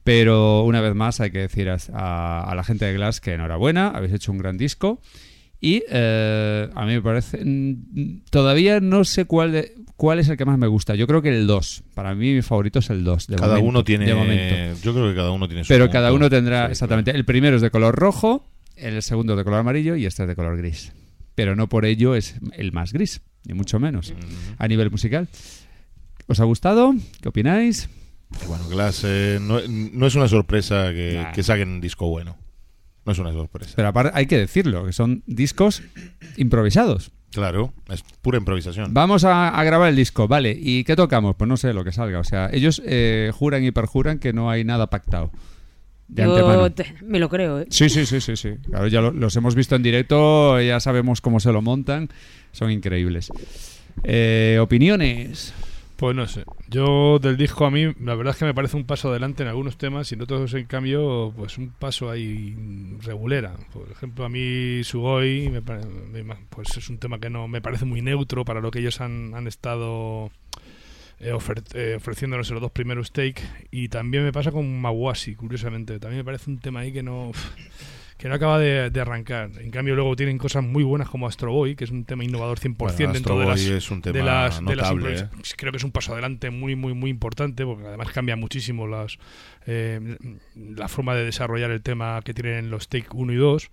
pero 0.05 0.63
una 0.65 0.81
vez 0.81 0.95
más 0.97 1.21
hay 1.21 1.31
que 1.31 1.39
decir 1.39 1.69
a, 1.71 1.77
a- 1.93 2.51
a 2.51 2.55
la 2.57 2.65
gente 2.65 2.87
de 2.87 2.95
Glass 2.95 3.21
que 3.21 3.35
enhorabuena, 3.35 3.89
habéis 3.89 4.15
hecho 4.15 4.33
un 4.33 4.39
gran 4.39 4.57
disco 4.59 5.01
y 5.61 5.83
eh, 5.91 6.69
a 6.75 6.85
mí 6.87 6.95
me 6.95 7.03
parece... 7.03 7.41
Todavía 8.31 8.81
no 8.81 9.05
sé 9.05 9.25
cuál, 9.25 9.53
de- 9.53 9.75
cuál 9.97 10.19
es 10.19 10.29
el 10.29 10.37
que 10.37 10.45
más 10.45 10.59
me 10.59 10.67
gusta, 10.67 10.95
yo 10.97 11.07
creo 11.07 11.23
que 11.23 11.29
el 11.29 11.47
2, 11.47 11.85
para 11.95 12.15
mí 12.17 12.33
mi 12.35 12.43
favorito 12.43 12.79
es 12.81 12.91
el 12.91 13.05
2. 13.05 13.27
De 13.29 13.37
Cada 13.37 13.49
momento, 13.59 13.69
uno 13.69 13.85
tiene. 13.85 14.07
Yo 14.83 14.93
creo 14.95 15.09
que 15.11 15.15
cada 15.15 15.31
uno 15.31 15.47
tiene 15.47 15.63
su. 15.65 15.69
Pero 15.69 15.85
punto. 15.85 15.93
cada 15.93 16.13
uno 16.13 16.29
tendrá, 16.31 16.67
Sí, 16.67 16.73
exactamente. 16.73 17.11
El 17.13 17.25
primero 17.25 17.55
es 17.57 17.63
de 17.63 17.71
color 17.71 17.95
rojo, 17.95 18.45
el 18.77 19.03
segundo 19.03 19.37
de 19.37 19.45
color 19.45 19.61
amarillo 19.61 19.95
y 19.95 20.07
este 20.07 20.23
es 20.23 20.29
de 20.29 20.35
color 20.37 20.57
gris. 20.57 20.93
Pero 21.39 21.55
no 21.55 21.69
por 21.69 21.85
ello 21.85 22.17
es 22.17 22.35
el 22.55 22.73
más 22.73 22.93
gris, 22.93 23.21
ni 23.45 23.55
mucho 23.55 23.79
menos, 23.79 24.13
a 24.59 24.67
nivel 24.67 24.91
musical. 24.91 25.29
¿Os 26.27 26.41
ha 26.41 26.45
gustado? 26.45 26.93
¿Qué 27.21 27.29
opináis? 27.29 27.89
Bueno, 28.49 28.69
Glass 28.69 29.03
eh, 29.07 29.39
no, 29.41 29.61
no 29.69 30.07
es 30.09 30.17
una 30.17 30.27
sorpresa 30.27 30.91
que, 30.91 31.21
Nah. 31.23 31.31
que 31.31 31.45
saquen 31.45 31.69
un 31.69 31.81
disco 31.81 32.09
bueno. 32.09 32.37
No 33.07 33.13
es 33.13 33.21
una 33.21 33.31
sorpresa. 33.31 33.75
Pero 33.77 33.87
aparte 33.87 34.11
hay 34.15 34.27
que 34.27 34.37
decirlo, 34.37 34.85
que 34.85 34.93
son 34.93 35.23
discos 35.29 35.81
improvisados. 36.37 37.13
Claro, 37.31 37.73
es 37.89 38.03
pura 38.21 38.39
improvisación. 38.39 38.93
Vamos 38.93 39.23
a, 39.23 39.51
a 39.51 39.63
grabar 39.63 39.91
el 39.91 39.95
disco, 39.97 40.27
vale. 40.27 40.59
¿Y 40.61 40.83
qué 40.83 40.97
tocamos? 40.97 41.37
Pues 41.37 41.47
no 41.49 41.57
sé 41.57 41.73
lo 41.73 41.85
que 41.85 41.93
salga. 41.93 42.19
O 42.19 42.25
sea, 42.25 42.51
ellos 42.53 42.83
eh, 42.85 43.31
juran 43.33 43.63
y 43.63 43.71
perjuran 43.71 44.19
que 44.19 44.33
no 44.33 44.51
hay 44.51 44.65
nada 44.65 44.91
pactado. 44.91 45.31
De 46.09 46.23
Yo 46.25 46.71
te- 46.73 46.95
me 47.03 47.19
lo 47.19 47.29
creo, 47.29 47.61
¿eh? 47.61 47.67
Sí, 47.71 47.89
sí, 47.91 48.07
sí, 48.07 48.21
sí, 48.21 48.35
sí. 48.37 48.55
Claro, 48.71 48.87
ya 48.89 49.01
lo- 49.03 49.13
los 49.13 49.37
hemos 49.37 49.55
visto 49.55 49.77
en 49.77 49.83
directo, 49.83 50.61
ya 50.61 50.81
sabemos 50.81 51.21
cómo 51.21 51.39
se 51.39 51.53
lo 51.53 51.61
montan. 51.63 52.09
Son 52.53 52.71
increíbles. 52.71 53.31
Eh, 54.05 54.59
Opiniones. 54.61 55.53
Pues 55.97 56.15
no 56.15 56.29
sé. 56.29 56.45
Yo 56.69 57.19
del 57.19 57.37
disco 57.37 57.67
a 57.67 57.73
mí, 57.73 57.87
la 58.05 58.15
verdad 58.15 58.33
es 58.33 58.39
que 58.39 58.45
me 58.45 58.55
parece 58.55 58.77
un 58.77 58.85
paso 58.85 59.11
adelante 59.11 59.43
en 59.43 59.49
algunos 59.49 59.77
temas 59.77 60.11
y 60.11 60.15
en 60.15 60.23
otros, 60.23 60.55
en 60.55 60.65
cambio, 60.67 61.33
pues 61.37 61.59
un 61.59 61.71
paso 61.71 62.09
ahí 62.09 62.57
regulera. 63.03 63.55
Por 63.73 63.91
ejemplo, 63.91 64.25
a 64.25 64.29
mí 64.29 64.85
Sugoi, 64.85 65.49
me 65.51 65.61
pues 65.61 66.77
es 66.77 66.89
un 66.89 66.99
tema 66.99 67.19
que 67.19 67.31
no 67.31 67.49
me 67.49 67.61
parece 67.61 67.85
muy 67.85 68.01
neutro 68.01 68.45
para 68.45 68.61
lo 68.61 68.71
que 68.71 68.79
ellos 68.79 69.01
han, 69.01 69.35
han 69.35 69.49
estado 69.49 70.31
eh, 71.21 71.33
ofer- 71.33 71.63
eh, 71.75 71.95
ofreciéndonos 71.97 72.51
los 72.51 72.61
dos 72.61 72.71
primeros 72.73 73.13
take. 73.13 73.43
Y 73.71 73.89
también 73.89 74.25
me 74.25 74.33
pasa 74.33 74.51
con 74.53 74.81
Mawasi, 74.81 75.35
curiosamente. 75.35 75.99
También 75.99 76.19
me 76.21 76.25
parece 76.25 76.51
un 76.51 76.59
tema 76.59 76.81
ahí 76.81 76.93
que 76.93 77.03
no 77.03 77.33
que 78.19 78.29
no 78.29 78.35
acaba 78.35 78.59
de, 78.59 78.91
de 78.91 79.01
arrancar. 79.01 79.49
En 79.61 79.71
cambio, 79.71 79.95
luego 79.95 80.17
tienen 80.17 80.39
cosas 80.39 80.65
muy 80.65 80.83
buenas 80.83 81.09
como 81.09 81.29
Astro 81.29 81.53
Boy, 81.53 81.77
que 81.77 81.85
es 81.85 81.91
un 81.93 82.05
tema 82.05 82.25
innovador 82.25 82.59
100% 82.59 82.77
Bueno, 82.77 83.13
dentro 83.13 83.39
de 83.39 83.47
las, 83.47 83.61
es 83.77 83.91
un 83.93 84.03
tema 84.03 84.19
de 84.19 84.25
las, 84.25 84.59
de 84.59 84.75
las 84.75 84.91
notable, 84.93 85.15
¿eh? 85.21 85.29
Creo 85.57 85.71
que 85.71 85.77
es 85.79 85.85
un 85.85 85.93
paso 85.93 86.13
adelante 86.15 86.51
muy, 86.51 86.75
muy, 86.75 86.95
muy 86.95 87.11
importante, 87.11 87.65
porque 87.65 87.87
además 87.87 88.09
cambia 88.11 88.35
muchísimo 88.35 88.89
las, 88.89 89.19
eh, 89.69 90.17
la 90.57 90.89
forma 90.89 91.15
de 91.15 91.25
desarrollar 91.27 91.71
el 91.71 91.81
tema 91.81 92.21
que 92.25 92.35
tienen 92.35 92.71
los 92.71 92.89
Take 92.89 93.07
1 93.13 93.33
y 93.33 93.37
2. 93.37 93.71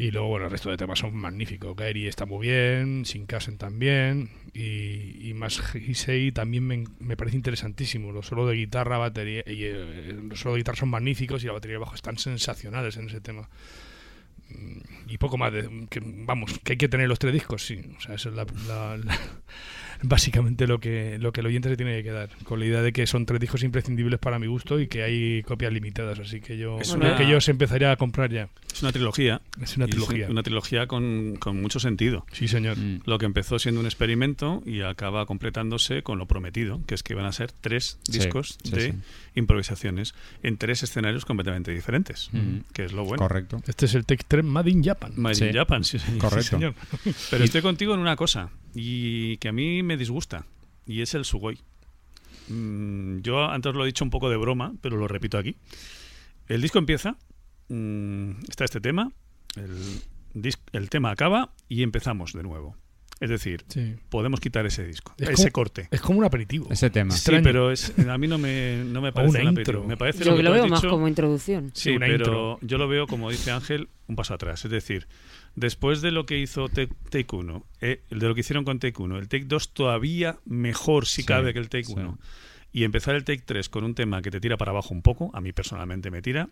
Y 0.00 0.12
luego, 0.12 0.38
el 0.38 0.48
resto 0.48 0.70
de 0.70 0.76
temas 0.76 1.00
son 1.00 1.16
magníficos. 1.16 1.74
Gairi 1.76 2.06
está 2.06 2.24
muy 2.24 2.46
bien, 2.46 3.02
Shinkasen 3.02 3.58
también, 3.58 4.30
y, 4.54 5.28
y 5.28 5.34
más 5.34 5.60
Hisei 5.74 6.30
también 6.30 6.64
me, 6.66 6.84
me 7.00 7.16
parece 7.16 7.36
interesantísimo. 7.36 8.12
Los 8.12 8.26
solos 8.28 8.48
de 8.48 8.54
guitarra, 8.54 8.96
batería, 8.98 9.42
y 9.44 9.64
eh, 9.64 10.16
los 10.28 10.38
solos 10.40 10.54
de 10.54 10.60
guitarra 10.60 10.76
son 10.78 10.90
magníficos 10.90 11.42
y 11.42 11.48
la 11.48 11.54
batería 11.54 11.74
de 11.74 11.80
bajo 11.80 11.96
están 11.96 12.16
sensacionales 12.16 12.96
en 12.96 13.08
ese 13.08 13.20
tema. 13.20 13.48
Mm, 14.50 14.78
Y 15.10 15.18
poco 15.18 15.36
más, 15.38 15.52
de, 15.52 15.86
que, 15.90 16.00
vamos, 16.04 16.58
que 16.64 16.72
hay 16.74 16.78
que 16.78 16.88
tener 16.88 17.08
los 17.08 17.18
tres 17.18 17.32
discos, 17.34 17.66
sí. 17.66 17.80
O 17.96 18.00
sea, 18.00 18.14
eso 18.14 18.28
es 18.30 18.36
la- 18.36 18.46
la- 18.68 19.14
básicamente 20.02 20.66
lo 20.66 20.78
que, 20.80 21.18
lo 21.18 21.32
que 21.32 21.40
el 21.40 21.46
oyente 21.46 21.68
se 21.68 21.76
tiene 21.76 21.96
que 21.98 22.04
quedar, 22.04 22.30
con 22.44 22.60
la 22.60 22.66
idea 22.66 22.82
de 22.82 22.92
que 22.92 23.06
son 23.06 23.26
tres 23.26 23.40
discos 23.40 23.62
imprescindibles 23.62 24.18
para 24.18 24.38
mi 24.38 24.46
gusto 24.46 24.80
y 24.80 24.86
que 24.86 25.02
hay 25.02 25.42
copias 25.42 25.72
limitadas, 25.72 26.18
así 26.18 26.40
que 26.40 26.56
yo, 26.56 26.78
Es 26.80 26.92
creo 26.94 27.08
una- 27.08 27.16
que 27.16 27.28
yo 27.28 27.40
se 27.40 27.50
empezaría 27.50 27.90
a 27.92 27.96
comprar 27.96 28.30
ya. 28.30 28.48
Es 28.72 28.82
una 28.82 28.92
trilogía. 28.92 29.40
Es 29.62 29.76
una 29.76 29.86
trilogía. 29.86 30.28
Una 30.30 30.42
trilogía 30.42 30.86
con, 30.86 31.36
con 31.36 31.60
mucho 31.60 31.80
sentido. 31.80 32.24
Sí, 32.32 32.46
señor. 32.48 32.76
Mm. 32.78 33.00
Lo 33.06 33.18
que 33.18 33.26
empezó 33.26 33.58
siendo 33.58 33.80
un 33.80 33.86
experimento 33.86 34.62
y 34.64 34.82
acaba 34.82 35.26
completándose 35.26 36.02
con 36.02 36.18
lo 36.18 36.26
prometido, 36.26 36.80
que 36.86 36.94
es 36.94 37.02
que 37.02 37.14
van 37.14 37.24
a 37.26 37.32
ser 37.32 37.50
tres 37.50 37.98
Sí, 38.04 38.12
discos 38.18 38.58
sí, 38.62 38.70
de 38.70 38.80
sí. 38.92 38.92
Improvisaciones 39.34 40.14
en 40.42 40.56
tres 40.58 40.82
escenarios 40.82 41.24
completamente 41.24 41.70
diferentes, 41.72 42.30
Mm. 42.32 42.58
que 42.72 42.84
es 42.84 42.92
lo 42.92 43.04
bueno. 43.04 43.18
Correcto. 43.22 43.60
Este 43.66 43.86
es 43.86 43.94
el 43.94 44.04
Tech 44.06 44.22
3 44.26 44.44
Made 44.44 44.70
in 44.70 44.82
Japan. 44.84 45.12
Made 45.16 45.34
Sí. 45.34 45.44
in 45.46 45.52
Japan, 45.54 45.84
sí, 45.84 45.98
señor. 45.98 46.20
Correcto. 46.20 46.42
Sí, 46.42 46.48
señor. 46.50 46.74
Pero 47.30 47.44
estoy 47.44 47.62
contigo 47.62 47.94
en 47.94 48.00
una 48.00 48.16
cosa, 48.16 48.50
y 48.74 49.36
que 49.38 49.48
a 49.48 49.52
mí 49.52 49.82
me 49.82 49.96
disgusta, 49.96 50.46
y 50.86 51.02
es 51.02 51.14
el 51.14 51.24
Sugoi. 51.24 51.58
Mm, 52.48 53.20
yo 53.20 53.44
antes 53.50 53.74
lo 53.74 53.82
he 53.84 53.86
dicho 53.86 54.04
un 54.04 54.10
poco 54.10 54.30
de 54.30 54.36
broma, 54.36 54.72
pero 54.80 54.96
lo 54.96 55.06
repito 55.08 55.38
aquí. 55.38 55.56
El 56.48 56.62
disco 56.62 56.78
empieza, 56.78 57.16
mm, 57.68 58.30
está 58.48 58.64
este 58.64 58.80
tema, 58.80 59.12
el, 59.56 60.52
el 60.72 60.88
tema 60.90 61.10
acaba 61.10 61.52
y 61.68 61.82
empezamos 61.82 62.32
de 62.32 62.42
nuevo. 62.42 62.76
Es 63.20 63.30
decir, 63.30 63.64
Sí. 63.68 63.96
podemos 64.10 64.38
quitar 64.38 64.64
ese 64.66 64.84
disco, 64.86 65.12
Es 65.18 65.28
ese 65.30 65.36
como- 65.44 65.52
corte. 65.52 65.88
Es 65.90 66.00
como 66.00 66.20
un 66.20 66.24
aperitivo. 66.24 66.68
Ese 66.70 66.88
tema. 66.90 67.10
Sí, 67.10 67.16
extraño. 67.18 67.42
pero 67.42 67.70
es, 67.72 67.92
a 67.98 68.16
mí 68.16 68.28
no 68.28 68.38
me, 68.38 68.84
no 68.84 69.00
me 69.00 69.12
parece 69.12 69.40
una 69.40 69.50
un 69.50 69.54
aperitivo. 69.56 69.78
intro. 69.78 69.88
Me 69.88 69.96
parece 69.96 70.24
Yo 70.24 70.30
lo 70.30 70.36
que 70.36 70.42
lo 70.44 70.52
veo 70.52 70.68
más 70.68 70.80
dicho- 70.82 70.90
como 70.90 71.08
introducción. 71.08 71.70
Sí, 71.74 71.90
una 71.96 72.06
pero 72.06 72.14
intro. 72.16 72.58
yo 72.62 72.78
lo 72.78 72.86
veo, 72.86 73.06
como 73.08 73.30
dice 73.30 73.50
Ángel, 73.50 73.88
un 74.06 74.14
paso 74.14 74.34
atrás. 74.34 74.64
Es 74.64 74.70
decir, 74.70 75.08
después 75.56 76.00
de 76.00 76.12
lo 76.12 76.26
que 76.26 76.38
hizo 76.38 76.68
Take, 76.68 76.94
Take 77.10 77.34
1, 77.34 77.66
eh, 77.80 78.02
de 78.08 78.28
lo 78.28 78.34
que 78.34 78.40
hicieron 78.40 78.64
con 78.64 78.78
Take 78.78 79.02
1, 79.02 79.18
el 79.18 79.28
Take 79.28 79.46
2 79.46 79.72
todavía 79.74 80.38
mejor 80.44 81.06
si 81.06 81.22
Sí, 81.22 81.26
cabe 81.26 81.52
que 81.52 81.58
el 81.58 81.68
Take 81.68 81.84
sí. 81.84 81.94
1. 81.96 82.18
Y 82.72 82.84
empezar 82.84 83.16
el 83.16 83.24
Take 83.24 83.42
3 83.44 83.68
con 83.68 83.82
un 83.82 83.94
tema 83.96 84.22
que 84.22 84.30
te 84.30 84.40
tira 84.40 84.56
para 84.56 84.70
abajo 84.70 84.94
un 84.94 85.02
poco, 85.02 85.30
a 85.34 85.40
mí 85.40 85.52
personalmente 85.52 86.10
me 86.12 86.22
tira, 86.22 86.50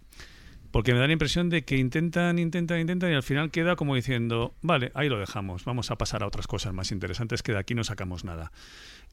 porque 0.77 0.93
me 0.93 1.01
da 1.01 1.07
la 1.07 1.15
impresión 1.15 1.48
de 1.48 1.65
que 1.65 1.78
intentan, 1.78 2.39
intentan, 2.39 2.78
intentan 2.78 3.11
y 3.11 3.15
al 3.15 3.23
final 3.23 3.51
queda 3.51 3.77
como 3.77 3.94
diciendo, 3.94 4.55
vale, 4.61 4.93
ahí 4.93 5.09
lo 5.09 5.19
dejamos, 5.19 5.65
vamos 5.65 5.90
a 5.90 5.97
pasar 5.97 6.23
a 6.23 6.27
otras 6.27 6.47
cosas 6.47 6.74
más 6.74 6.93
interesantes 6.93 7.43
que 7.43 7.53
de 7.53 7.59
aquí 7.59 7.74
no 7.74 7.82
sacamos 7.82 8.24
nada. 8.24 8.53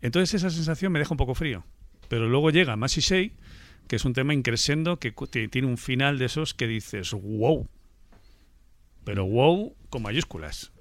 Entonces 0.02 0.34
esa 0.34 0.50
sensación 0.50 0.92
me 0.92 1.00
deja 1.00 1.14
un 1.14 1.18
poco 1.18 1.36
frío. 1.36 1.64
Pero 2.10 2.28
luego 2.28 2.50
llega 2.50 2.76
Masisei, 2.76 3.32
que 3.88 3.96
es 3.96 4.04
un 4.04 4.12
tema 4.12 4.34
increscendo, 4.34 5.00
que 5.00 5.14
tiene 5.50 5.70
un 5.70 5.78
final 5.78 6.20
de 6.20 6.26
esos 6.26 6.54
que 6.54 6.68
dices, 6.68 7.14
wow. 7.14 7.66
Pero 9.06 9.26
wow 9.26 9.74
con 9.90 10.02
mayúsculas. 10.02 10.74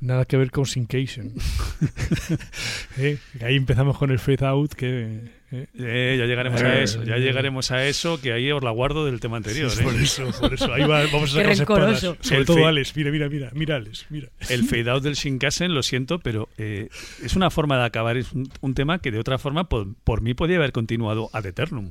Nada 0.00 0.24
que 0.24 0.36
ver 0.38 0.50
con 0.50 0.64
Syncation. 0.66 1.32
¿Eh? 2.98 3.18
Ahí 3.42 3.56
empezamos 3.56 3.98
con 3.98 4.10
el 4.10 4.18
fade 4.18 4.46
out 4.46 4.72
que... 4.74 5.30
¿eh? 5.52 5.66
Eh, 5.74 6.16
ya 6.18 6.26
llegaremos 6.26 6.62
a 6.62 6.80
eso, 6.80 7.02
ya 7.02 7.16
llegaremos 7.16 7.70
a 7.72 7.84
eso, 7.84 8.20
que 8.20 8.32
ahí 8.32 8.50
os 8.52 8.62
la 8.62 8.70
guardo 8.70 9.04
del 9.04 9.18
tema 9.20 9.36
anterior. 9.38 9.68
Sí, 9.70 9.80
¿eh? 9.80 9.84
por 9.84 9.94
eso, 9.96 10.30
por 10.40 10.54
eso. 10.54 10.72
Ahí 10.72 10.82
va- 10.84 11.02
vamos 11.12 11.30
a 11.30 11.34
sacar 11.34 11.46
las 11.48 11.60
espadas. 11.60 12.00
Sobre 12.00 12.38
El 12.40 12.46
todo 12.46 12.66
Alex. 12.66 12.94
Mira, 12.96 13.10
mira, 13.10 13.28
mira. 13.28 13.50
Mira, 13.52 13.76
Alex. 13.76 14.06
Mira. 14.10 14.28
El 14.48 14.64
fade 14.64 14.88
out 14.90 15.02
del 15.02 15.14
Shinkansen, 15.14 15.74
lo 15.74 15.82
siento, 15.82 16.18
pero 16.20 16.48
eh, 16.56 16.88
es 17.22 17.34
una 17.36 17.50
forma 17.50 17.76
de 17.78 17.84
acabar, 17.84 18.16
es 18.16 18.32
un, 18.32 18.48
un 18.60 18.74
tema 18.74 19.00
que 19.00 19.10
de 19.10 19.18
otra 19.18 19.38
forma 19.38 19.68
por, 19.68 19.92
por 20.04 20.20
mí 20.22 20.34
podía 20.34 20.56
haber 20.56 20.72
continuado 20.72 21.30
ad 21.32 21.44
eternum. 21.46 21.90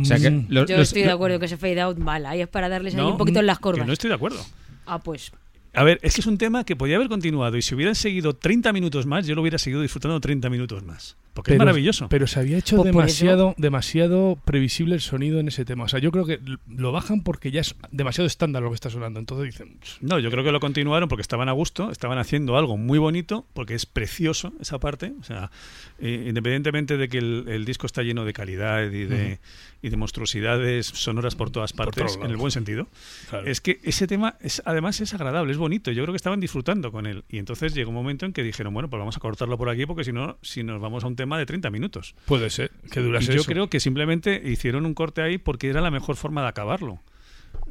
O 0.00 0.04
sea 0.04 0.18
que 0.18 0.30
Mm. 0.30 0.46
los- 0.48 0.68
Yo 0.70 0.76
los- 0.78 0.88
estoy 0.88 1.02
de 1.02 1.10
acuerdo 1.10 1.38
que 1.40 1.46
ese 1.46 1.56
fade 1.56 1.80
out 1.80 1.98
vale. 1.98 2.28
Ahí 2.28 2.40
es 2.40 2.48
para 2.48 2.68
darles 2.68 2.94
ahí 2.94 3.00
un 3.02 3.18
poquito 3.18 3.40
en 3.40 3.46
las 3.46 3.58
Que 3.58 3.62
corvas. 3.62 3.86
no 3.86 3.92
estoy 3.92 4.08
de 4.08 4.14
acuerdo. 4.14 4.42
Ah, 4.86 5.00
pues. 5.02 5.32
A 5.74 5.84
ver, 5.84 5.98
es 6.02 6.14
que 6.14 6.20
es 6.20 6.26
un 6.26 6.38
tema 6.38 6.64
que 6.64 6.76
podía 6.76 6.96
haber 6.96 7.08
continuado 7.08 7.56
y 7.56 7.62
si 7.62 7.74
hubieran 7.74 7.94
seguido 7.94 8.34
30 8.34 8.72
minutos 8.72 9.06
más, 9.06 9.26
yo 9.26 9.34
lo 9.34 9.40
hubiera 9.40 9.58
seguido 9.58 9.80
disfrutando 9.80 10.20
30 10.20 10.50
minutos 10.50 10.84
más. 10.84 11.16
Porque 11.32 11.52
es 11.52 11.58
maravilloso. 11.58 12.08
Pero 12.08 12.26
se 12.26 12.40
había 12.40 12.58
hecho 12.58 12.76
por 12.76 12.86
demasiado, 12.86 13.54
demasiado 13.56 14.38
previsible 14.44 14.94
el 14.94 15.00
sonido 15.00 15.40
en 15.40 15.48
ese 15.48 15.64
tema. 15.64 15.84
O 15.84 15.88
sea, 15.88 15.98
yo 15.98 16.10
creo 16.10 16.26
que 16.26 16.40
lo 16.68 16.92
bajan 16.92 17.22
porque 17.22 17.50
ya 17.50 17.60
es 17.62 17.74
demasiado 17.90 18.26
estándar 18.26 18.62
lo 18.62 18.68
que 18.68 18.74
está 18.74 18.90
sonando. 18.90 19.18
Entonces 19.18 19.46
dicen, 19.46 19.78
No, 20.00 20.18
yo 20.18 20.30
creo 20.30 20.44
que 20.44 20.52
lo 20.52 20.60
continuaron 20.60 21.08
porque 21.08 21.22
estaban 21.22 21.48
a 21.48 21.52
gusto, 21.52 21.90
estaban 21.90 22.18
haciendo 22.18 22.56
algo 22.56 22.76
muy 22.76 22.98
bonito, 22.98 23.46
porque 23.54 23.74
es 23.74 23.86
precioso 23.86 24.52
esa 24.60 24.78
parte. 24.78 25.12
O 25.20 25.24
sea, 25.24 25.50
eh, 25.98 26.26
independientemente 26.28 26.96
de 26.96 27.08
que 27.08 27.18
el, 27.18 27.44
el 27.48 27.64
disco 27.64 27.86
está 27.86 28.02
lleno 28.02 28.24
de 28.24 28.32
calidad 28.32 28.82
y 28.82 29.04
de, 29.04 29.38
y 29.82 29.88
de 29.88 29.96
monstruosidades 29.96 30.86
sonoras 30.86 31.34
por 31.34 31.50
todas 31.50 31.72
Por 31.72 31.86
partes, 31.86 32.14
todos 32.14 32.24
en 32.24 32.30
el 32.30 32.36
buen 32.36 32.52
sentido, 32.52 32.88
claro. 33.30 33.46
es 33.46 33.60
que 33.60 33.80
ese 33.82 34.06
tema 34.06 34.36
es 34.40 34.62
además 34.64 35.00
es 35.00 35.14
agradable, 35.14 35.52
es 35.52 35.58
bonito. 35.58 35.90
Yo 35.90 36.02
creo 36.02 36.12
que 36.12 36.16
estaban 36.16 36.40
disfrutando 36.40 36.92
con 36.92 37.06
él. 37.06 37.24
Y 37.28 37.38
entonces 37.38 37.74
llegó 37.74 37.90
un 37.90 37.96
momento 37.96 38.26
en 38.26 38.32
que 38.32 38.42
dijeron, 38.42 38.72
bueno, 38.74 38.88
pues 38.90 38.98
vamos 38.98 39.16
a 39.16 39.20
cortarlo 39.20 39.58
por 39.58 39.68
aquí 39.68 39.86
porque 39.86 40.04
si 40.04 40.12
no, 40.12 40.38
si 40.42 40.62
nos 40.62 40.80
vamos 40.80 41.04
a 41.04 41.06
un 41.06 41.16
tema 41.22 41.38
de 41.38 41.46
30 41.46 41.70
minutos. 41.70 42.14
puede 42.26 42.50
ser 42.50 42.70
que 42.90 43.00
Y 43.00 43.02
durase 43.04 43.32
yo 43.34 43.40
eso. 43.40 43.50
creo 43.50 43.68
que 43.70 43.80
simplemente 43.80 44.42
hicieron 44.44 44.86
un 44.86 44.94
corte 44.94 45.22
ahí 45.22 45.38
porque 45.38 45.68
era 45.68 45.80
la 45.80 45.90
mejor 45.90 46.16
forma 46.16 46.42
de 46.42 46.48
acabarlo 46.48 47.00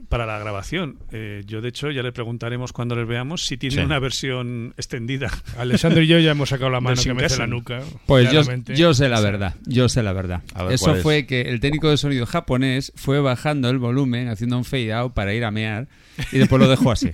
para 0.10 0.26
la 0.26 0.38
grabación. 0.38 1.00
Eh, 1.12 1.42
yo, 1.48 1.62
de 1.62 1.70
hecho, 1.70 1.90
ya 1.90 2.04
le 2.04 2.12
preguntaremos 2.12 2.72
cuando 2.74 2.96
les 2.96 3.08
veamos 3.08 3.46
si 3.46 3.58
tienen 3.58 3.80
Sí. 3.80 3.86
una 3.86 3.98
versión 4.00 4.74
extendida. 4.78 5.32
Alessandro 5.58 6.02
y 6.04 6.08
yo 6.08 6.20
ya 6.20 6.32
hemos 6.32 6.50
sacado 6.50 6.70
la 6.70 6.82
mano 6.82 7.02
que 7.02 7.14
me 7.14 7.26
hace 7.26 7.38
la 7.40 7.48
nuca. 7.48 7.82
Pues 8.06 8.30
yo, 8.32 8.94
sé 8.94 9.10
la 9.10 9.22
verdad, 9.22 9.56
yo 9.66 9.90
sé 9.90 10.04
la 10.04 10.14
verdad. 10.14 10.44
Ver, 10.56 10.74
Eso 10.74 10.96
fue 10.96 11.26
que 11.26 11.42
el 11.42 11.60
técnico 11.60 11.90
de 11.90 11.98
sonido 11.98 12.26
japonés 12.26 12.92
fue 12.96 13.20
bajando 13.22 13.70
el 13.70 13.78
volumen, 13.80 14.28
haciendo 14.28 14.58
un 14.58 14.66
fade 14.66 14.94
out 14.94 15.14
para 15.14 15.34
ir 15.34 15.44
a 15.46 15.52
mear 15.52 15.88
y 16.32 16.38
después 16.40 16.62
lo 16.62 16.68
dejó 16.70 16.92
así. 16.92 17.12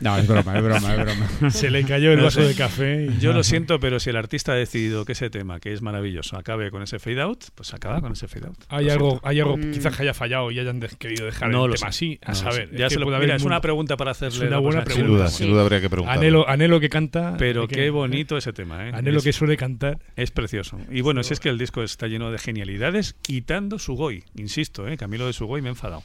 No, 0.00 0.16
es 0.18 0.26
broma, 0.26 0.56
es 0.56 0.62
broma, 0.64 0.94
es 0.94 1.00
broma. 1.04 1.50
Se 1.50 1.70
le 1.70 1.84
cayó 1.84 2.12
el 2.12 2.18
No 2.18 2.24
vaso 2.24 2.40
sé. 2.42 2.48
de 2.48 2.54
café. 2.54 3.06
y- 3.06 3.18
Yo 3.20 3.32
lo 3.32 3.42
siento, 3.44 3.80
pero 3.80 4.00
si 4.00 4.10
el 4.10 4.16
artista 4.16 4.52
ha 4.52 4.54
decidido 4.54 5.04
que 5.04 5.12
ese 5.12 5.30
tema, 5.30 5.60
que 5.60 5.72
es 5.72 5.82
maravilloso, 5.82 6.36
acabe 6.36 6.70
con 6.70 6.82
ese 6.82 6.98
fade 6.98 7.20
out, 7.20 7.44
pues 7.54 7.72
acaba 7.74 8.00
con 8.00 8.12
ese 8.12 8.28
fade 8.28 8.46
out. 8.48 8.58
Hay 8.68 8.86
Lo 8.86 8.92
algo, 8.92 9.10
siento. 9.10 9.28
hay 9.28 9.40
algo 9.40 9.56
Mm. 9.56 9.70
quizás 9.72 9.96
que 9.96 10.02
haya 10.02 10.14
fallado 10.14 10.50
y 10.50 10.58
hayan 10.58 10.80
querido 10.80 11.26
dejar 11.26 11.50
No 11.50 11.64
el 11.64 11.70
lo 11.72 11.76
tema 11.76 11.92
sé. 11.92 11.96
así. 11.96 12.18
A 12.24 12.28
No 12.30 12.34
saber. 12.34 12.70
Ya 12.76 12.86
es 12.86 12.92
se 12.92 12.96
que 12.96 13.00
lo- 13.00 13.06
puede 13.06 13.18
mira, 13.18 13.26
haber 13.32 13.36
es 13.36 13.42
muy- 13.42 13.46
una 13.48 13.60
pregunta 13.60 13.96
para 13.96 14.10
hacerle. 14.12 14.40
una 14.46 14.50
la 14.50 14.58
buena 14.58 14.84
persona. 14.84 14.94
Sin 14.94 15.02
pregunta. 15.04 15.22
duda, 15.24 15.30
Sí. 15.30 15.36
sin 15.44 15.52
duda 15.52 15.62
habría 15.62 15.80
que 15.80 15.90
preguntar. 15.90 16.18
Anhelo, 16.18 16.48
anhelo 16.48 16.80
que 16.80 16.88
canta. 16.88 17.36
Pero 17.38 17.68
que- 17.68 17.74
qué 17.76 17.90
bonito 17.90 18.36
ese 18.36 18.52
tema, 18.52 18.88
¿eh? 18.88 18.92
Anhelo 18.94 19.18
es, 19.18 19.24
que 19.24 19.32
suele 19.32 19.56
cantar. 19.56 19.98
es 20.16 20.30
precioso. 20.30 20.78
Y 20.90 21.00
bueno, 21.00 21.22
si 21.22 21.32
es 21.34 21.40
que 21.40 21.48
el 21.48 21.58
disco 21.58 21.82
está 21.82 22.06
lleno 22.06 22.30
de 22.30 22.38
genialidades, 22.38 23.14
quitando 23.22 23.78
Sugoi. 23.78 24.24
Insisto, 24.36 24.88
¿eh? 24.88 24.96
que 24.96 25.04
a 25.04 25.08
mí 25.08 25.18
lo 25.18 25.26
de 25.26 25.32
Sugoi 25.32 25.60
me 25.62 25.68
ha 25.68 25.72
enfadado. 25.72 26.02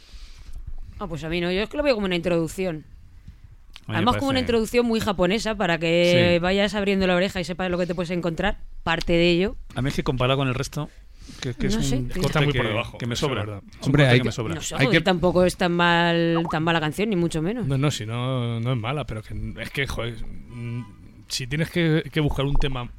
Ah, 1.00 1.08
pues 1.08 1.24
a 1.24 1.30
mí 1.30 1.42
no. 1.42 1.52
Yo 1.52 1.62
es 1.64 1.70
que 1.70 1.78
lo 1.78 1.84
veo 1.84 1.96
como 1.96 2.06
una 2.06 2.16
introducción. 2.16 2.86
Me 3.88 3.96
Además, 3.98 4.18
como 4.18 4.30
una 4.30 4.40
introducción 4.40 4.86
muy 4.86 5.00
japonesa 5.00 5.56
para 5.56 5.78
que 5.78 6.34
Sí. 6.36 6.40
vayas 6.40 6.74
abriendo 6.74 7.06
la 7.06 7.16
oreja 7.16 7.40
y 7.40 7.44
sepas 7.44 7.70
lo 7.70 7.78
que 7.78 7.86
te 7.86 7.94
puedes 7.94 8.10
encontrar. 8.12 8.58
Parte 8.84 9.14
de 9.14 9.30
ello. 9.30 9.56
A 9.76 9.82
mí 9.82 9.90
es 9.90 9.96
que 9.96 10.04
comparado 10.04 10.38
con 10.40 10.48
el 10.48 10.56
resto, 10.56 10.90
que, 11.42 11.54
que 11.54 11.68
es 11.68 11.74
No 11.76 11.80
un 11.82 11.86
sé, 11.86 11.98
corte 12.14 12.20
está 12.28 12.42
muy 12.42 12.54
que, 12.54 12.60
por 12.60 12.68
debajo, 12.68 12.98
que 12.98 13.06
me 13.06 13.16
sobra. 13.16 13.42
verdad. 13.46 13.62
Hombre, 13.82 14.06
hay 14.08 14.14
que 14.14 14.20
que- 14.22 14.24
me 14.26 14.32
sobra. 14.32 14.56
No 14.56 14.62
sé, 14.62 14.76
Hay 14.76 14.86
joder, 14.86 15.00
que- 15.00 15.04
tampoco 15.04 15.44
es 15.46 15.56
tan 15.58 15.72
mal 15.74 16.44
tan 16.50 16.64
mala 16.64 16.80
canción, 16.80 17.10
ni 17.10 17.16
mucho 17.16 17.42
menos. 17.44 17.68
No, 17.68 17.78
no, 17.78 17.92
si 17.92 18.06
no, 18.08 18.60
no 18.60 18.72
es 18.74 18.78
mala, 18.78 19.06
pero 19.06 19.22
que, 19.22 19.54
es 19.60 19.70
que, 19.70 19.86
joder, 19.86 20.16
si 21.28 21.46
tienes 21.48 21.70
que, 21.70 22.04
que 22.12 22.20
buscar 22.22 22.46
un 22.46 22.56
tema 22.56 22.90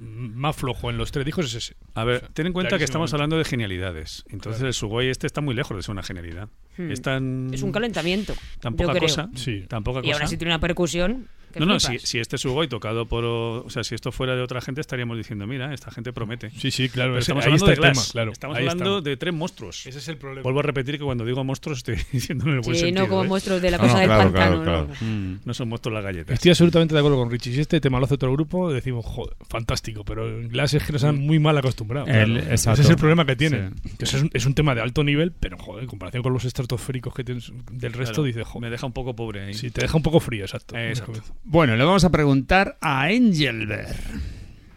más 0.00 0.56
flojo 0.56 0.90
en 0.90 0.96
los 0.98 1.10
tres 1.12 1.24
discos 1.24 1.46
es 1.46 1.54
ese. 1.54 1.76
A 1.94 2.04
ver, 2.04 2.28
ten 2.32 2.46
en 2.46 2.52
cuenta 2.52 2.78
que 2.78 2.84
estamos 2.84 3.12
hablando 3.12 3.36
de 3.36 3.44
genialidades. 3.44 4.24
Entonces 4.28 4.62
el 4.62 4.72
Sugoi 4.74 5.08
este 5.08 5.26
está 5.26 5.40
muy 5.40 5.54
lejos 5.54 5.76
de 5.76 5.82
ser 5.82 5.92
una 5.92 6.02
genialidad. 6.02 6.48
Hmm. 6.76 6.90
Es 6.90 7.02
tan, 7.02 7.50
Es 7.52 7.62
un 7.62 7.72
calentamiento. 7.72 8.34
tan 8.60 8.72
yo 8.74 8.76
poca 8.86 8.92
creo. 8.92 9.02
cosa. 9.02 9.28
Sí. 9.34 9.64
Tan 9.68 9.82
poca 9.84 10.00
Y 10.00 10.02
cosa. 10.02 10.14
ahora 10.14 10.26
sí 10.26 10.36
tiene 10.36 10.52
una 10.54 10.60
percusión. 10.60 11.28
No, 11.56 11.66
no, 11.66 11.80
si, 11.80 11.98
si 11.98 12.18
este 12.18 12.38
Sugoi 12.38 12.68
tocado 12.68 13.06
por... 13.06 13.24
O 13.24 13.70
sea, 13.70 13.84
si 13.84 13.94
esto 13.94 14.12
fuera 14.12 14.34
de 14.36 14.42
otra 14.42 14.60
gente 14.60 14.80
estaríamos 14.80 15.16
diciendo, 15.16 15.46
mira, 15.46 15.72
esta 15.74 15.90
gente 15.90 16.12
promete. 16.12 16.50
Sí, 16.50 16.70
sí, 16.70 16.88
claro. 16.88 17.12
Pero 17.12 17.20
estamos 17.20 17.44
ahí 17.44 17.52
hablando 17.52 17.70
está 17.72 17.80
de 17.82 17.88
el 17.88 17.94
tema, 17.94 18.06
claro. 18.12 18.32
Estamos 18.32 18.56
ahí 18.56 18.62
hablando 18.62 18.84
estamos. 18.84 19.04
de 19.04 19.16
tres 19.16 19.34
monstruos. 19.34 19.86
Ese 19.86 19.98
es 19.98 20.08
el 20.08 20.16
problema. 20.16 20.42
Vuelvo 20.42 20.60
a 20.60 20.62
repetir 20.62 20.98
que 20.98 21.04
cuando 21.04 21.24
digo 21.24 21.42
monstruos 21.44 21.78
estoy 21.78 21.96
diciendo 22.12 22.44
en 22.46 22.54
el 22.54 22.60
buen 22.60 22.74
Sí, 22.76 22.80
sentido. 22.82 23.02
no 23.04 23.08
como 23.08 23.24
¿eh? 23.24 23.28
monstruos 23.28 23.62
de 23.62 23.70
la 23.70 23.76
No, 23.78 23.82
cosa 23.84 23.94
no, 23.94 23.98
del 24.00 24.08
claro, 24.08 24.22
pantano. 24.32 24.62
claro. 24.62 24.88
Mm. 25.00 25.34
No 25.44 25.54
son 25.54 25.68
monstruos 25.68 25.94
las 25.94 26.04
galletas. 26.04 26.34
Estoy 26.34 26.50
absolutamente 26.50 26.94
de 26.94 27.00
acuerdo 27.00 27.18
con 27.18 27.30
Richie. 27.30 27.52
Si 27.54 27.60
este 27.60 27.80
tema 27.80 27.98
lo 27.98 28.04
hace 28.04 28.14
otro 28.14 28.32
grupo, 28.32 28.72
decimos, 28.72 29.04
joder, 29.06 29.34
fantástico. 29.48 30.04
Pero 30.04 30.28
en 30.28 30.48
Glass 30.48 30.74
es 30.74 30.84
que 30.84 30.92
nos 30.92 31.04
han 31.04 31.18
muy 31.18 31.38
mal 31.38 31.56
acostumbrado. 31.58 32.06
El- 32.06 32.38
Claro. 32.38 32.50
exacto. 32.50 32.72
Ese 32.80 32.82
es 32.82 32.90
el 32.90 32.96
problema 32.96 33.24
que 33.26 33.36
tienen. 33.36 33.74
Sí. 33.84 33.96
Que 33.98 34.04
eso 34.04 34.16
es, 34.18 34.22
un, 34.24 34.30
es 34.34 34.46
un 34.46 34.54
tema 34.54 34.74
de 34.74 34.80
alto 34.82 35.02
nivel, 35.04 35.32
pero 35.32 35.56
joder, 35.58 35.84
en 35.84 35.88
comparación 35.88 36.22
con 36.22 36.32
los 36.32 36.44
estratosféricos 36.44 37.14
que 37.14 37.24
tienes 37.24 37.52
del 37.72 37.92
resto, 37.92 38.14
Claro, 38.16 38.24
dices, 38.24 38.40
me 38.40 38.44
joder. 38.44 38.70
deja 38.70 38.86
un 38.86 38.92
poco 38.92 39.14
pobre 39.16 39.44
ahí. 39.44 39.54
Sí, 39.54 39.70
te 39.70 39.80
deja 39.82 39.96
un 39.96 40.02
poco 40.02 40.20
frío, 40.20 40.44
exacto. 40.44 40.76
Eh, 40.76 40.90
exacto. 40.90 41.22
Bueno, 41.44 41.76
le 41.76 41.84
vamos 41.84 42.04
a 42.04 42.10
preguntar 42.10 42.76
a 42.80 43.02
Angelberg. 43.04 43.96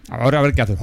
Ahora 0.09 0.39
a 0.39 0.41
ver 0.41 0.53
qué 0.53 0.61
hace. 0.63 0.75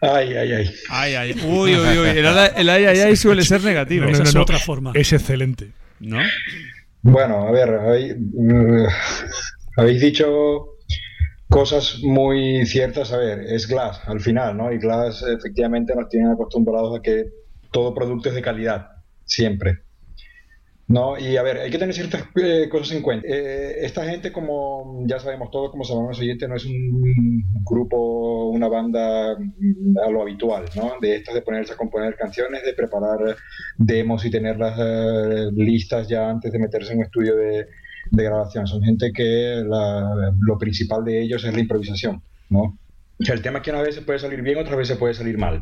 Ay, 0.00 0.34
ay, 0.34 0.52
ay. 0.52 0.70
Ay, 0.90 1.14
ay. 1.14 1.32
Uy, 1.44 1.74
uy, 1.74 1.98
uy. 1.98 2.08
El, 2.08 2.18
el 2.26 2.68
ay, 2.68 2.84
ay, 2.84 2.98
ay 3.00 3.16
suele 3.16 3.42
ser 3.42 3.62
negativo. 3.64 4.04
No, 4.04 4.10
no, 4.10 4.14
Esa 4.14 4.22
es 4.24 4.34
no. 4.34 4.42
otra 4.42 4.58
forma. 4.58 4.92
Es 4.94 5.12
excelente. 5.12 5.72
¿No? 6.00 6.18
Bueno, 7.02 7.46
a 7.48 7.50
ver, 7.50 7.70
hay- 7.70 8.14
mm, 8.14 8.86
habéis 9.76 10.00
dicho 10.02 10.66
cosas 11.48 12.00
muy 12.02 12.66
ciertas. 12.66 13.12
A 13.12 13.16
ver, 13.18 13.40
es 13.40 13.66
Glass 13.66 14.00
al 14.06 14.20
final, 14.20 14.56
¿no? 14.56 14.70
Y 14.72 14.78
Glass 14.78 15.24
efectivamente 15.26 15.94
nos 15.94 16.08
tienen 16.08 16.30
acostumbrados 16.30 16.98
a 16.98 17.02
que 17.02 17.26
todo 17.70 17.94
producto 17.94 18.28
es 18.28 18.34
de 18.34 18.42
calidad, 18.42 18.88
siempre. 19.24 19.78
No, 20.88 21.18
y 21.18 21.36
a 21.36 21.42
ver, 21.42 21.58
hay 21.58 21.70
que 21.70 21.76
tener 21.76 21.94
ciertas 21.94 22.24
eh, 22.42 22.66
cosas 22.70 22.96
en 22.96 23.02
cuenta. 23.02 23.26
Eh, 23.28 23.84
esta 23.84 24.04
gente, 24.08 24.32
como 24.32 25.04
ya 25.06 25.18
sabemos 25.18 25.50
todos, 25.50 25.70
como 25.70 25.84
sabemos 25.84 26.18
oyentes, 26.18 26.48
no 26.48 26.56
es 26.56 26.64
un 26.64 27.44
grupo, 27.62 28.48
una 28.48 28.68
banda 28.68 29.36
mm, 29.38 29.98
a 29.98 30.10
lo 30.10 30.22
habitual, 30.22 30.64
¿no? 30.76 30.94
De 30.98 31.16
estas 31.16 31.34
de 31.34 31.42
ponerse 31.42 31.74
a 31.74 31.76
componer 31.76 32.16
canciones, 32.16 32.64
de 32.64 32.72
preparar 32.72 33.18
demos 33.76 34.24
y 34.24 34.30
tenerlas 34.30 34.78
eh, 34.78 35.50
listas 35.54 36.08
ya 36.08 36.30
antes 36.30 36.50
de 36.52 36.58
meterse 36.58 36.92
en 36.94 37.00
un 37.00 37.04
estudio 37.04 37.36
de, 37.36 37.66
de 38.10 38.24
grabación. 38.24 38.66
Son 38.66 38.82
gente 38.82 39.12
que 39.14 39.62
la- 39.68 40.32
lo 40.40 40.56
principal 40.56 41.04
de 41.04 41.20
ellos 41.22 41.44
es 41.44 41.52
la 41.52 41.60
improvisación, 41.60 42.22
¿no? 42.48 42.78
El 43.18 43.42
tema 43.42 43.58
es 43.58 43.64
que 43.64 43.70
una 43.72 43.82
vez 43.82 43.94
se 43.94 44.02
puede 44.02 44.20
salir 44.20 44.40
bien, 44.40 44.56
otras 44.56 44.78
veces 44.78 44.96
puede 44.96 45.12
salir 45.12 45.36
mal. 45.36 45.60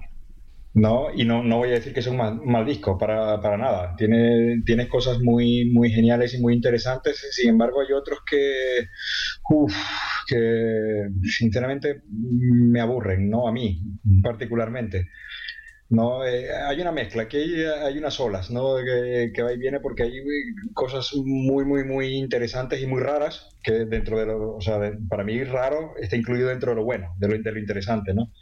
¿No? 0.77 1.07
Y 1.15 1.25
no, 1.25 1.43
no 1.43 1.57
voy 1.57 1.71
a 1.71 1.73
decir 1.73 1.95
que 1.95 2.01
es 2.01 2.07
un 2.07 2.19
mal, 2.19 2.39
mal 2.45 2.67
disco, 2.67 2.99
para, 2.99 3.41
para 3.41 3.57
nada. 3.57 3.97
Tiene, 3.97 4.63
tiene 4.65 4.89
cosas 4.89 5.19
muy, 5.23 5.71
muy 5.73 5.91
geniales 5.91 6.35
y 6.35 6.39
muy 6.41 6.53
interesantes. 6.55 7.27
Sin 7.33 7.49
embargo, 7.49 7.81
hay 7.81 7.93
otros 7.93 8.21
que, 8.31 8.87
uf, 9.49 9.75
que 10.29 11.09
sinceramente 11.25 12.03
me 12.11 12.81
aburren, 12.81 13.31
¿no? 13.31 13.49
A 13.49 13.53
mí, 13.53 13.81
particularmente. 14.23 15.09
¿No? 15.89 16.25
Eh, 16.27 16.51
hay 16.53 16.81
una 16.81 16.93
mezcla, 16.93 17.23
aquí 17.23 17.37
hay, 17.39 17.65
hay 17.65 17.99
unas 17.99 18.19
olas, 18.21 18.51
¿no? 18.51 18.77
Que, 18.85 19.31
que 19.35 19.43
va 19.43 19.53
y 19.53 19.59
viene 19.59 19.81
porque 19.81 20.03
hay 20.05 20.13
cosas 20.75 21.11
muy, 21.15 21.65
muy, 21.65 21.85
muy 21.85 22.09
interesantes 22.17 22.81
y 22.83 22.87
muy 22.87 23.01
raras, 23.01 23.49
que 23.63 23.85
dentro 23.87 24.19
de 24.19 24.27
lo, 24.27 24.57
o 24.57 24.61
sea, 24.61 24.79
de- 24.79 24.99
para 25.09 25.25
mí 25.25 25.43
raro 25.45 25.93
está 26.01 26.17
incluido 26.17 26.49
dentro 26.49 26.71
de 26.71 26.77
lo 26.77 26.85
bueno, 26.85 27.15
de 27.19 27.29
lo, 27.29 27.39
de 27.43 27.53
lo 27.53 27.59
interesante, 27.61 28.15
¿no? 28.15 28.33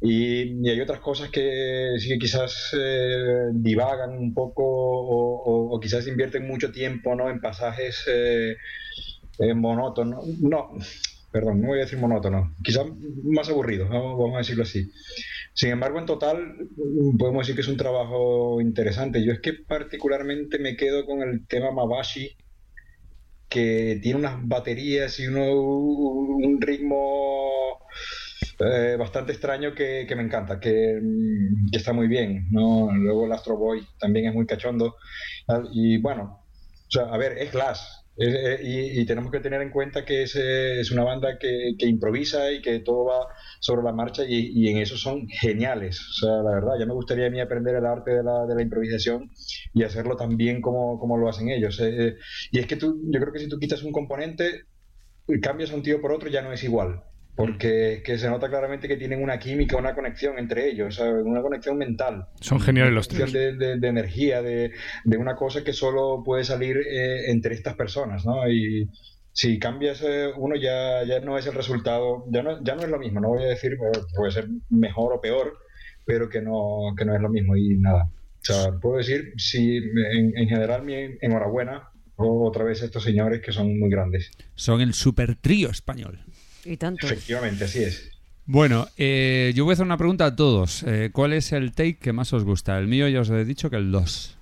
Y, 0.00 0.68
hay 0.68 0.80
otras 0.80 1.00
cosas 1.00 1.30
que 1.30 1.94
quizás 2.20 2.70
eh, 2.78 3.48
divagan 3.54 4.10
un 4.18 4.34
poco 4.34 4.62
o, 4.66 5.80
quizás 5.80 6.06
invierten 6.06 6.46
mucho 6.46 6.70
tiempo, 6.72 7.14
¿no? 7.14 7.30
En 7.30 7.40
pasajes 7.40 8.04
eh, 8.08 8.56
eh, 9.38 9.54
monótonos, 9.54 10.26
no, 10.40 10.70
perdón, 11.32 11.60
no 11.62 11.68
voy 11.68 11.78
a 11.78 11.82
decir 11.82 11.98
monótono, 11.98 12.54
quizás 12.62 12.86
más 13.24 13.48
aburridos, 13.48 13.88
vamos 13.90 14.34
a 14.34 14.38
decirlo 14.38 14.62
así. 14.64 14.90
Sin 15.54 15.70
embargo, 15.70 16.00
en 16.00 16.06
total, 16.06 16.68
podemos 17.18 17.42
decir 17.42 17.54
que 17.54 17.60
es 17.62 17.68
un 17.68 17.76
trabajo 17.76 18.60
interesante. 18.60 19.24
Yo 19.24 19.32
es 19.32 19.40
que 19.40 19.52
particularmente 19.52 20.58
me 20.58 20.76
quedo 20.76 21.06
con 21.06 21.22
el 21.22 21.46
tema 21.46 21.70
Mabashi, 21.70 22.36
que 23.48 24.00
tiene 24.02 24.18
unas 24.18 24.46
baterías 24.48 25.18
y 25.20 25.28
uno, 25.28 25.52
un 25.54 26.60
ritmo 26.60 27.78
eh, 28.60 28.96
bastante 28.98 29.32
extraño 29.32 29.74
que, 29.74 30.12
me 30.16 30.22
encanta, 30.22 30.58
que, 30.58 30.98
mm, 31.00 31.70
que 31.70 31.78
está 31.78 31.92
muy 31.92 32.08
bien. 32.08 32.48
¿no? 32.50 32.90
Luego 32.92 33.26
el 33.26 33.32
Astro 33.32 33.56
Boy 33.56 33.86
también 33.98 34.26
es 34.26 34.34
muy 34.34 34.46
cachondo. 34.46 34.96
Y 35.72 35.98
bueno, 35.98 36.44
o 36.88 36.90
sea, 36.90 37.04
a 37.04 37.16
ver, 37.16 37.38
es 37.38 37.52
Glass. 37.52 38.03
Eh, 38.16 38.60
y, 38.62 39.04
tenemos 39.06 39.32
que 39.32 39.40
tener 39.40 39.60
en 39.60 39.70
cuenta 39.70 40.04
que 40.04 40.22
es, 40.22 40.36
es 40.36 40.90
una 40.92 41.02
banda 41.02 41.36
que, 41.38 41.74
que 41.76 41.86
improvisa 41.86 42.52
y 42.52 42.62
que 42.62 42.78
todo 42.78 43.06
va 43.06 43.26
sobre 43.58 43.82
la 43.82 43.92
marcha 43.92 44.22
y, 44.24 44.52
y 44.54 44.68
en 44.68 44.78
eso 44.78 44.96
son 44.96 45.26
geniales. 45.28 46.00
O 46.00 46.12
sea, 46.12 46.30
la 46.42 46.52
verdad, 46.52 46.74
ya 46.78 46.86
me 46.86 46.94
gustaría 46.94 47.26
a 47.26 47.30
mí 47.30 47.40
aprender 47.40 47.74
el 47.74 47.86
arte 47.86 48.12
de 48.12 48.22
la, 48.22 48.46
de 48.46 48.54
la 48.54 48.62
improvisación 48.62 49.30
y 49.72 49.82
hacerlo 49.82 50.16
tan 50.16 50.36
bien 50.36 50.60
como, 50.60 50.98
como 50.98 51.16
lo 51.16 51.28
hacen 51.28 51.48
ellos. 51.48 51.80
Eh, 51.80 52.06
eh, 52.08 52.16
y 52.52 52.60
es 52.60 52.66
que 52.66 52.76
tú, 52.76 53.02
yo 53.10 53.20
creo 53.20 53.32
que 53.32 53.40
si 53.40 53.48
tú 53.48 53.58
quitas 53.58 53.82
un 53.82 53.92
componente, 53.92 54.62
cambias 55.42 55.72
a 55.72 55.74
un 55.74 55.82
tío 55.82 56.00
por 56.00 56.12
otro, 56.12 56.28
ya 56.28 56.42
no 56.42 56.52
es 56.52 56.62
igual. 56.64 57.02
Porque 57.36 57.94
es 57.94 58.02
que 58.04 58.16
se 58.18 58.28
nota 58.30 58.48
claramente 58.48 58.86
que 58.86 58.96
tienen 58.96 59.22
una 59.22 59.38
química, 59.38 59.76
una 59.76 59.94
conexión 59.94 60.38
entre 60.38 60.68
ellos, 60.70 60.94
¿sabes? 60.94 61.22
una 61.24 61.42
conexión 61.42 61.76
mental. 61.76 62.26
Son 62.40 62.60
geniales 62.60 62.92
los 62.94 63.08
Una 63.08 63.16
tres. 63.18 63.30
conexión 63.32 63.58
De, 63.58 63.66
de- 63.66 63.80
de 63.80 63.88
energía, 63.88 64.40
de, 64.42 64.70
de 65.04 65.16
una 65.16 65.34
cosa 65.34 65.64
que 65.64 65.72
solo 65.72 66.22
puede 66.24 66.44
salir 66.44 66.76
eh, 66.76 67.30
entre 67.30 67.54
estas 67.54 67.74
personas, 67.74 68.24
¿no? 68.24 68.48
Y 68.48 68.88
si 69.32 69.58
cambias 69.58 70.00
eh, 70.06 70.28
uno 70.36 70.54
ya, 70.54 71.02
ya 71.04 71.18
no 71.20 71.36
es 71.36 71.46
el 71.48 71.54
resultado, 71.54 72.24
ya 72.30 72.42
no, 72.44 72.62
ya 72.62 72.76
no 72.76 72.82
es 72.82 72.88
lo 72.88 73.00
mismo, 73.00 73.18
no 73.20 73.30
voy 73.30 73.42
a 73.42 73.48
decir, 73.48 73.72
puede 74.16 74.30
ser 74.30 74.46
mejor 74.70 75.12
o 75.14 75.20
peor, 75.20 75.54
pero 76.04 76.28
que 76.28 76.40
no, 76.40 76.94
que 76.96 77.04
no 77.04 77.16
es 77.16 77.20
lo 77.20 77.30
mismo 77.30 77.56
y 77.56 77.76
nada. 77.78 78.04
O 78.04 78.44
sea, 78.44 78.72
puedo 78.80 78.98
decir, 78.98 79.32
sí, 79.38 79.78
en, 79.78 80.36
en 80.36 80.48
general 80.48 80.84
mi 80.84 80.94
enhorabuena 81.20 81.88
o- 82.14 82.46
otra 82.46 82.62
vez 82.62 82.80
a 82.82 82.84
estos 82.84 83.02
señores 83.02 83.40
que 83.40 83.50
son 83.50 83.76
muy 83.76 83.90
grandes. 83.90 84.30
Son 84.54 84.80
el 84.80 84.92
super 84.94 85.34
trío 85.34 85.68
español. 85.70 86.20
Y 86.64 86.76
tanto. 86.76 87.06
Efectivamente, 87.06 87.64
así 87.64 87.80
es. 87.82 88.10
Bueno, 88.46 88.86
eh, 88.98 89.52
yo 89.54 89.64
voy 89.64 89.72
a 89.72 89.74
hacer 89.74 89.86
una 89.86 89.96
pregunta 89.96 90.26
a 90.26 90.36
todos. 90.36 90.82
Eh, 90.86 91.10
¿Cuál 91.12 91.32
es 91.32 91.52
el 91.52 91.72
take 91.72 91.96
que 91.96 92.12
más 92.12 92.32
os 92.32 92.44
gusta? 92.44 92.78
El 92.78 92.86
mío 92.88 93.08
ya 93.08 93.20
os 93.20 93.30
he 93.30 93.44
dicho 93.44 93.70
que 93.70 93.76
el 93.76 93.90
2. 93.90 94.36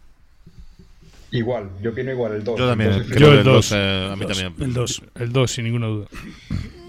Igual, 1.31 1.71
yo 1.83 1.91
opino 1.93 2.11
igual, 2.11 2.33
el 2.35 2.45
2. 2.45 2.59
Yo 2.59 2.69
también, 2.69 2.91
creo 3.09 3.19
Yo 3.19 3.31
que 3.33 3.39
el 3.39 3.45
dos. 3.45 3.73
eh, 3.73 4.09
a 4.13 4.17
mí 4.17 4.27
Dos. 4.27 4.37
también. 4.39 4.69
El 4.69 4.75
2. 4.75 5.03
El 5.19 5.33
2, 5.33 5.51
sin 5.51 5.65
ninguna 5.65 5.87
duda. 5.87 6.07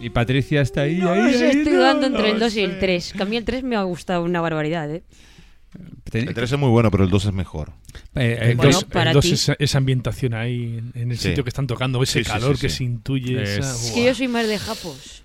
Y 0.02 0.10
Patricia 0.10 0.62
está 0.62 0.82
ahí. 0.82 0.98
No 0.98 1.12
ahí, 1.12 1.22
ahí, 1.22 1.34
estoy 1.36 1.64
no, 1.72 1.78
dudando 1.80 2.08
entre 2.08 2.28
el 2.32 2.34
no 2.34 2.40
2 2.42 2.56
y 2.58 2.62
el 2.62 2.72
sé. 2.72 2.78
3. 2.80 3.14
Que 3.14 3.24
a 3.24 3.26
mí 3.26 3.38
el 3.38 3.46
3 3.46 3.64
me 3.64 3.78
ha 3.78 3.84
gustado 3.84 4.24
una 4.24 4.42
barbaridad, 4.42 4.92
¿eh? 4.94 5.04
El 6.12 6.34
3 6.34 6.52
es 6.52 6.60
muy 6.60 6.70
bueno, 6.70 6.92
pero 6.92 7.06
el 7.06 7.10
2 7.10 7.26
es 7.26 7.34
mejor. 7.34 7.72
eh, 8.16 8.38
El 8.42 8.58
Bueno, 8.58 8.74
2 8.74 8.84
para 8.84 9.12
el 9.12 9.14
dos 9.16 9.24
ti. 9.26 9.32
es 9.34 9.50
esa 9.58 9.78
ambientación 9.78 10.34
ahí 10.34 10.78
en, 10.94 11.12
el 11.12 11.18
Sí. 11.18 11.30
sitio 11.30 11.44
que 11.46 11.50
están 11.50 11.66
tocando, 11.66 12.04
ese 12.04 12.20
Sí, 12.20 12.26
sí, 12.26 12.30
calor 12.32 12.58
sí, 12.58 12.62
que 12.64 12.70
se 12.70 12.84
intuye. 12.84 13.42
Es- 13.42 13.50
esa- 13.60 13.72
Es 13.88 13.92
que 13.92 14.04
yo 14.04 14.14
soy 14.14 14.28
más 14.28 14.48
de 14.48 14.60
Japos. 14.60 15.23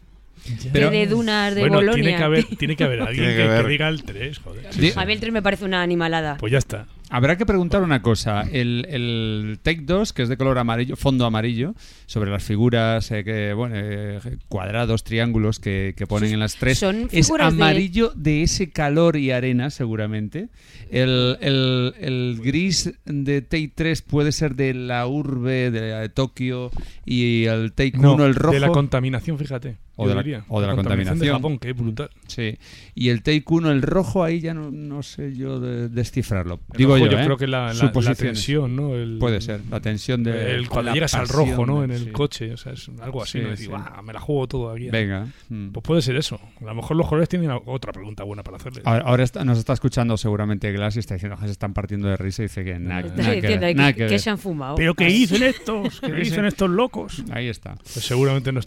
Pero- 0.73 0.91
que 0.91 0.97
de 0.99 1.07
dunas 1.07 1.55
de 1.55 1.61
bueno, 1.63 1.77
Bolonia. 1.77 1.95
tiene 2.03 2.17
que 2.19 2.23
haber, 2.25 2.45
tiene 2.45 2.77
que 2.77 2.85
haber 2.85 3.01
alguien 3.03 3.17
Tiene 3.17 3.31
que 3.37 3.43
que, 3.43 3.49
que 3.49 3.55
haber. 3.55 3.67
diga 3.69 3.89
el 3.89 4.03
3, 4.03 4.39
joder. 4.39 4.67
A 4.97 5.05
mí 5.07 5.13
el 5.13 5.21
3 5.21 5.33
me 5.33 5.43
parece 5.43 5.65
una 5.65 5.83
animalada. 5.83 6.37
Pues 6.39 6.53
ya 6.53 6.59
está. 6.59 6.87
Habrá 7.11 7.39
que 7.39 7.47
preguntar 7.47 7.83
una 7.83 8.03
cosa. 8.03 8.43
El, 8.43 8.87
el 8.91 9.59
Take 9.63 9.81
2, 9.81 10.13
que 10.13 10.23
es 10.25 10.29
de 10.29 10.37
color 10.37 10.59
amarillo, 10.59 10.95
fondo 10.95 11.25
amarillo, 11.25 11.75
sobre 12.05 12.31
las 12.31 12.45
figuras, 12.45 13.11
eh, 13.13 13.25
que, 13.25 13.55
bueno, 13.55 13.77
eh, 13.79 14.21
cuadrados, 14.49 15.05
triángulos 15.05 15.59
que, 15.59 15.95
que 15.97 16.07
ponen 16.07 16.35
en 16.35 16.39
las 16.41 16.57
tres, 16.57 16.79
son 16.79 17.09
es 17.11 17.27
figuras 17.27 17.57
de- 17.57 17.63
amarillo 17.63 18.13
de... 18.15 18.43
ese 18.43 18.71
calor 18.73 19.17
y 19.17 19.31
arena, 19.31 19.71
seguramente. 19.71 20.49
El, 20.91 21.39
el- 21.41 21.95
el 21.99 22.41
gris 22.45 22.93
de 23.07 23.41
Take 23.41 23.73
3 23.75 24.03
puede 24.03 24.31
ser 24.31 24.55
de 24.55 24.75
la 24.75 25.07
urbe 25.07 25.71
de 25.71 26.11
Tokio 26.11 26.71
y 27.07 27.47
el 27.47 27.73
Take 27.73 27.97
1, 27.99 28.27
el 28.27 28.35
rojo. 28.35 28.53
de 28.53 28.61
la 28.61 28.69
contaminación, 28.69 29.39
fíjate. 29.39 29.77
O 30.01 30.09
de 30.09 30.15
la- 30.15 30.23
diría. 30.23 30.45
o 30.49 30.61
de 30.61 30.67
la 30.67 30.73
de 30.73 30.77
contaminación. 30.77 31.35
Japón, 31.37 31.59
que 31.59 31.71
es 31.71 31.77
brutal. 31.77 32.11
Sí. 32.29 32.57
Y 32.95 33.09
el 33.09 33.23
Take 33.23 33.45
1, 33.49 33.71
el 33.73 33.83
rojo, 33.83 34.23
ahí 34.23 34.41
ya 34.41 34.55
no, 34.55 34.71
no 34.71 35.03
sé 35.03 35.35
yo 35.37 35.59
de- 35.61 35.89
descifrarlo. 35.89 36.61
Digo 36.77 36.97
yo, 36.97 37.07
yo 37.07 37.19
¿eh? 37.19 37.25
creo 37.25 37.37
que 37.37 37.47
la, 37.49 37.73
la- 37.75 38.15
tensión, 38.15 38.77
¿no? 38.77 38.95
El- 38.95 39.19
Puede 39.19 39.41
ser, 39.41 39.61
la 39.71 39.81
tensión 39.81 40.23
de. 40.23 40.55
el- 40.55 40.69
cuando 40.69 40.93
llegas 40.95 41.15
al 41.15 41.29
rojo, 41.29 41.67
¿no? 41.67 41.83
En 41.85 41.91
el 41.91 42.05
sí. 42.05 42.11
coche, 42.13 42.53
o 42.53 42.57
sea, 42.57 42.73
es 42.73 42.89
algo 43.03 43.23
así, 43.23 43.39
Sí, 43.39 43.45
¿no? 43.45 43.51
Decir, 43.51 43.67
sí. 43.67 43.71
"Guau, 43.71 44.03
me 44.05 44.13
la 44.13 44.21
juego 44.21 44.47
todo 44.47 44.71
aquí. 44.71 44.89
Venga. 44.91 45.27
mm. 45.49 45.69
Pues 45.71 45.83
puede 45.83 46.03
ser 46.03 46.17
eso. 46.17 46.41
A 46.61 46.65
lo 46.65 46.75
mejor 46.75 46.97
los 46.97 47.09
colores 47.09 47.29
tienen 47.29 47.51
otra 47.67 47.93
pregunta 47.93 48.23
buena 48.25 48.43
para 48.43 48.57
hacerle. 48.59 48.83
Ahora, 48.85 49.05
ahora 49.05 49.25
está- 49.25 49.45
nos 49.45 49.59
está 49.59 49.73
escuchando 49.73 50.17
seguramente 50.17 50.71
Glass 50.73 50.97
y 50.97 51.01
está 51.01 51.15
diciendo 51.15 51.37
que 51.39 51.47
se 51.47 51.53
están 51.53 51.75
partiendo 51.75 52.09
de 52.09 52.17
risa 52.17 52.43
y 52.43 52.45
dice 52.47 52.65
que 52.65 52.79
nada, 52.79 53.03
nada 53.03 53.93
que 53.93 54.07
que, 54.07 54.19
se 54.19 54.31
han 54.31 54.39
fumado. 54.39 54.77
¿Pero 54.77 54.95
qué 54.95 55.07
dicen 55.07 55.43
estos? 55.43 56.01
¿Qué 56.01 56.13
dicen 56.13 56.45
estos 56.45 56.71
locos? 56.71 57.25
Ahí 57.33 57.49
está. 57.49 57.75
Pues 57.75 58.05
seguramente 58.05 58.53
no. 58.53 58.61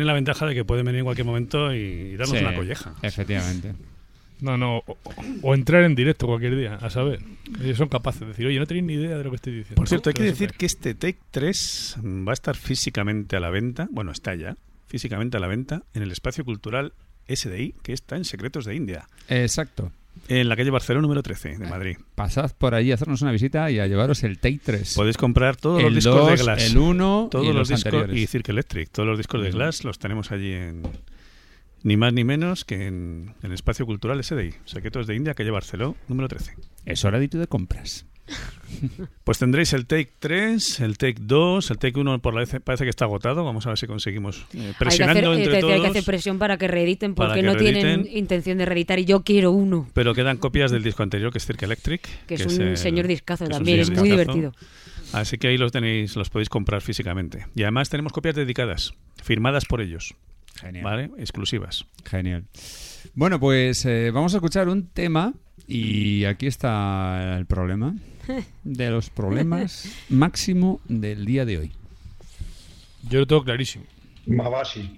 Tiene 0.00 0.06
la 0.06 0.14
ventaja 0.14 0.46
de 0.46 0.54
que 0.54 0.64
pueden 0.64 0.86
venir 0.86 1.00
en 1.00 1.04
cualquier 1.04 1.26
momento 1.26 1.74
y 1.74 2.16
darnos 2.16 2.38
Sí, 2.38 2.42
una 2.42 2.54
colleja. 2.54 2.94
Efectivamente. 3.02 3.74
No, 4.40 4.56
no. 4.56 4.78
O, 4.78 4.96
o 5.42 5.54
entrar 5.54 5.82
en 5.82 5.94
directo 5.94 6.26
cualquier 6.26 6.56
día, 6.56 6.76
a 6.76 6.88
saber. 6.88 7.20
Ellos 7.62 7.76
son 7.76 7.88
capaces 7.88 8.22
de 8.22 8.28
decir, 8.28 8.46
oye, 8.46 8.58
no 8.58 8.66
tenéis 8.66 8.86
ni 8.86 8.94
idea 8.94 9.18
de 9.18 9.24
lo 9.24 9.28
que 9.28 9.36
estoy 9.36 9.52
diciendo. 9.52 9.74
Por 9.74 9.90
cierto, 9.90 10.08
hay 10.08 10.14
que 10.14 10.22
decir 10.22 10.52
que 10.52 10.64
este 10.64 10.94
Take 10.94 11.18
3 11.30 11.96
va 12.26 12.32
a 12.32 12.32
estar 12.32 12.56
físicamente 12.56 13.36
a 13.36 13.40
la 13.40 13.50
venta, 13.50 13.88
bueno, 13.90 14.10
está 14.10 14.34
ya, 14.34 14.56
físicamente 14.86 15.36
a 15.36 15.40
la 15.40 15.48
venta 15.48 15.82
en 15.92 16.02
el 16.02 16.12
espacio 16.12 16.46
cultural 16.46 16.94
SDI, 17.28 17.74
que 17.82 17.92
está 17.92 18.16
en 18.16 18.24
Secretos 18.24 18.64
de 18.64 18.74
India, 18.76 19.06
Exacto. 19.28 19.92
En 20.28 20.48
la 20.48 20.56
calle 20.56 20.70
Barcelona 20.70 21.02
número 21.02 21.22
13 21.22 21.58
de 21.58 21.66
Madrid. 21.66 21.96
Pasad 22.14 22.52
por 22.56 22.74
allí 22.74 22.92
a 22.92 22.94
hacernos 22.94 23.22
una 23.22 23.32
visita 23.32 23.70
y 23.70 23.78
a 23.78 23.86
llevaros 23.86 24.22
el 24.22 24.38
Take 24.38 24.60
3. 24.64 24.94
Podéis 24.94 25.16
comprar 25.16 25.56
todos 25.56 25.82
los 25.82 25.94
discos 25.94 26.14
2, 26.14 26.30
de 26.30 26.36
Glass. 26.36 26.70
el 26.70 26.78
1 26.78 27.28
todos 27.30 27.44
y 27.44 27.48
los, 27.48 27.56
los, 27.56 27.68
discos 27.68 27.86
anteriores. 27.86 28.16
y 28.16 28.26
Cirque 28.26 28.52
Electric, 28.52 28.90
todos 28.90 29.08
los 29.08 29.18
discos 29.18 29.42
de. 29.42 29.50
Glass 29.50 29.84
los 29.84 29.98
tenemos 29.98 30.30
allí 30.30 30.52
en 30.52 30.82
ni 31.82 31.96
más 31.96 32.12
ni 32.12 32.24
menos 32.24 32.64
que 32.64 32.86
en, 32.86 33.34
en 33.42 33.46
el 33.46 33.52
espacio 33.52 33.86
cultural 33.86 34.22
SDI, 34.22 34.54
Secretos 34.64 35.06
de 35.06 35.16
India, 35.16 35.34
calle 35.34 35.50
Barcelona 35.50 35.94
número 36.08 36.28
13. 36.28 36.54
Es 36.84 37.04
hora 37.04 37.18
de 37.18 37.24
ir 37.24 37.30
de 37.30 37.46
compras. 37.46 38.06
Pues 39.24 39.38
tendréis 39.38 39.72
el 39.74 39.86
Take 39.86 40.10
3, 40.18 40.80
el 40.80 40.96
Take 40.96 41.18
2, 41.20 41.70
el 41.70 41.78
Take 41.78 41.98
1 42.00 42.18
por 42.20 42.32
la 42.34 42.40
vez 42.40 42.56
parece 42.64 42.84
que 42.84 42.90
está 42.90 43.04
agotado. 43.04 43.44
Vamos 43.44 43.66
a 43.66 43.70
ver 43.70 43.78
si 43.78 43.86
conseguimos 43.86 44.38
eh, 44.38 44.44
hay 44.54 44.60
que, 44.62 44.68
hacer, 44.68 44.76
presionando 44.78 45.32
eh, 45.34 45.36
entre 45.42 45.54
decía, 45.56 45.68
hay 45.68 45.72
que 45.74 45.76
todos. 45.78 45.90
hacer 45.90 46.04
presión 46.04 46.38
para 46.38 46.56
que 46.56 46.68
reediten 46.68 47.14
porque 47.14 47.34
que 47.34 47.42
no 47.42 47.56
tienen 47.56 48.06
intención 48.10 48.58
de 48.58 48.64
reeditar 48.66 48.98
y 48.98 49.04
yo 49.04 49.22
quiero 49.22 49.50
uno. 49.50 49.88
Pero 49.92 50.14
quedan 50.14 50.38
copias 50.38 50.70
del 50.70 50.82
disco 50.82 51.02
anterior, 51.02 51.30
que 51.32 51.38
es 51.38 51.46
Cirque 51.46 51.64
Electric. 51.66 52.26
Que 52.26 52.34
es 52.34 52.46
un 52.46 52.60
el- 52.60 52.76
señor 52.76 53.06
discazo 53.06 53.44
es 53.44 53.50
también, 53.50 53.80
es 53.80 53.90
muy 53.90 54.08
discazo. 54.08 54.32
divertido. 54.32 54.54
Así 55.12 55.38
que 55.38 55.48
ahí 55.48 55.58
los 55.58 55.72
tenéis, 55.72 56.14
los 56.16 56.30
podéis 56.30 56.48
comprar 56.48 56.80
físicamente. 56.82 57.46
Y 57.56 57.62
además 57.62 57.90
tenemos 57.90 58.12
copias 58.12 58.34
dedicadas, 58.36 58.94
firmadas 59.22 59.64
por 59.66 59.80
ellos, 59.80 60.14
Genial. 60.60 60.84
¿vale? 60.84 61.10
Exclusivas. 61.18 61.84
Genial. 62.04 62.44
Bueno, 63.14 63.40
pues 63.40 63.84
eh, 63.86 64.10
vamos 64.12 64.32
a 64.34 64.36
escuchar 64.36 64.68
un 64.68 64.86
tema 64.88 65.34
y 65.66 66.24
aquí 66.24 66.46
está 66.46 67.36
el 67.38 67.46
problema 67.46 67.94
de 68.64 68.90
los 68.90 69.10
problemas 69.10 69.88
máximo 70.08 70.80
del 70.88 71.24
día 71.24 71.44
de 71.44 71.58
hoy. 71.58 71.72
Yo 73.08 73.20
lo 73.20 73.26
tengo 73.26 73.42
clarísimo. 73.44 73.84
Mabashi. 74.26 74.96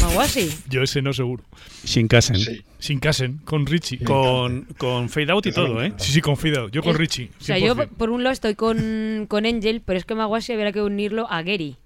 Maguasi. 0.00 0.50
Yo 0.68 0.82
ese 0.82 1.02
no 1.02 1.12
seguro. 1.12 1.44
Shinkansen. 1.84 2.36
Sí. 2.36 2.62
Sin 2.80 2.98
Casen, 2.98 3.38
con 3.44 3.64
Richie. 3.64 3.98
Con, 4.04 4.66
con 4.76 5.08
fade 5.08 5.30
out 5.32 5.46
y 5.46 5.52
todo, 5.52 5.82
¿eh? 5.82 5.92
Sí, 5.96 6.12
sí, 6.12 6.20
con 6.20 6.36
Fade 6.36 6.58
Out. 6.58 6.72
Yo 6.72 6.82
con 6.82 6.92
Es- 6.92 6.98
Richie. 6.98 7.30
O 7.40 7.44
sea, 7.44 7.58
yo 7.58 7.74
100%. 7.74 7.88
por 7.96 8.10
un 8.10 8.22
lado 8.24 8.32
estoy 8.32 8.56
con, 8.56 9.26
con 9.28 9.46
Angel, 9.46 9.80
pero 9.82 9.98
es 9.98 10.04
que 10.04 10.14
Maguasi 10.14 10.52
habría 10.52 10.72
que 10.72 10.82
unirlo 10.82 11.30
a 11.30 11.42
Gary. 11.42 11.76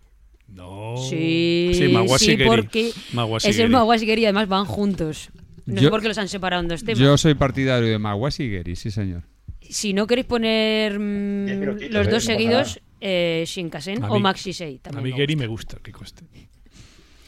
No. 0.48 0.96
Sí, 1.08 1.70
Sí, 1.74 1.88
Maguasi 1.88 2.24
sí, 2.24 2.36
Gary. 2.36 2.48
porque 2.48 2.88
es 2.88 2.96
el 2.96 3.56
Gary. 3.58 3.68
Maguasi 3.72 4.04
y 4.04 4.08
Gary 4.08 4.22
y 4.22 4.24
además 4.24 4.48
van 4.48 4.64
juntos. 4.64 5.28
No 5.66 5.76
sé 5.76 5.82
Yo- 5.82 5.90
por 5.90 6.00
qué 6.00 6.08
los 6.08 6.18
han 6.18 6.28
separado 6.28 6.62
en 6.62 6.68
dos 6.68 6.82
temas. 6.82 6.98
Yo 6.98 7.16
soy 7.18 7.34
partidario 7.34 7.88
de 7.90 7.98
Maguasi 7.98 8.44
y 8.44 8.50
Gary, 8.56 8.74
sí 8.74 8.90
señor. 8.90 9.22
Si 9.70 9.92
no 9.92 10.06
queréis 10.06 10.26
poner 10.26 10.98
mm, 10.98 11.62
los 11.90 12.06
¿eh? 12.06 12.10
dos 12.10 12.24
seguidos, 12.24 12.80
eh, 13.00 13.44
Shinkansen 13.46 14.02
A 14.04 14.10
o 14.10 14.18
Maxi 14.18 14.52
6 14.52 14.80
A 14.80 14.82
también. 14.90 15.04
mí 15.04 15.10
me 15.12 15.18
Gary 15.18 15.34
gusta. 15.34 15.42
me 15.42 15.46
gusta, 15.46 15.76
que 15.82 15.92
coste. 15.92 16.24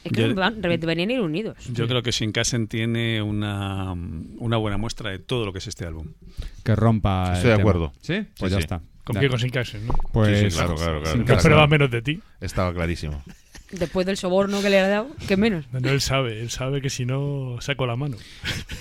Es 0.02 0.12
que 0.12 0.28
Yo- 0.28 0.34
van, 0.34 0.62
deberían 0.62 1.10
ir 1.10 1.20
unidos. 1.20 1.58
Yo 1.72 1.86
creo 1.86 2.02
que 2.02 2.10
Shinkansen 2.10 2.68
tiene 2.68 3.20
una, 3.20 3.92
una 3.92 4.56
buena 4.56 4.78
muestra 4.78 5.10
de 5.10 5.18
todo 5.18 5.44
lo 5.44 5.52
que 5.52 5.58
es 5.58 5.66
este 5.66 5.84
álbum. 5.84 6.06
Que 6.64 6.74
rompa. 6.74 7.26
el 7.28 7.36
Estoy 7.36 7.50
de 7.50 7.56
tema. 7.56 7.62
acuerdo. 7.70 7.92
¿Sí? 8.00 8.14
Pues 8.38 8.50
Sí, 8.50 8.50
ya 8.50 8.56
sí. 8.56 8.62
está. 8.62 8.80
¿Con 9.04 9.14
Ya. 9.16 9.20
qué? 9.20 9.28
Con 9.28 9.38
Sin 9.38 9.50
Casen, 9.50 9.86
¿no? 9.86 9.94
Pues, 10.12 10.38
Sí, 10.38 10.50
sí, 10.50 10.56
claro, 10.56 10.74
claro, 10.76 11.02
claro. 11.02 11.16
sin 11.24 11.30
esperaba 11.30 11.66
menos 11.66 11.90
de 11.90 12.00
ti. 12.02 12.20
Estaba 12.40 12.72
clarísimo. 12.72 13.22
Después 13.70 14.04
del 14.04 14.16
soborno 14.16 14.60
que 14.62 14.70
le 14.70 14.80
ha 14.80 14.88
dado, 14.88 15.10
que 15.28 15.36
menos. 15.36 15.66
No, 15.72 15.80
no, 15.80 15.90
él 15.90 16.00
sabe. 16.00 16.40
Él 16.40 16.50
sabe 16.50 16.80
que 16.80 16.90
si 16.90 17.06
no, 17.06 17.56
saco 17.60 17.86
la 17.86 17.96
mano. 17.96 18.16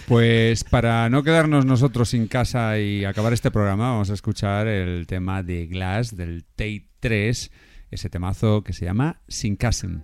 Pues 0.07 0.63
para 0.63 1.09
no 1.09 1.21
quedarnos 1.21 1.65
nosotros 1.65 2.09
sin 2.09 2.27
casa 2.27 2.79
y 2.79 3.05
acabar 3.05 3.31
este 3.31 3.51
programa, 3.51 3.91
vamos 3.91 4.09
a 4.09 4.15
escuchar 4.15 4.67
el 4.67 5.05
tema 5.05 5.43
de 5.43 5.67
Glass 5.67 6.15
del 6.17 6.43
Tate 6.55 6.87
3, 6.99 7.51
ese 7.91 8.09
temazo 8.09 8.63
que 8.63 8.73
se 8.73 8.85
llama 8.85 9.21
Sin 9.27 9.55
Casen. 9.55 10.03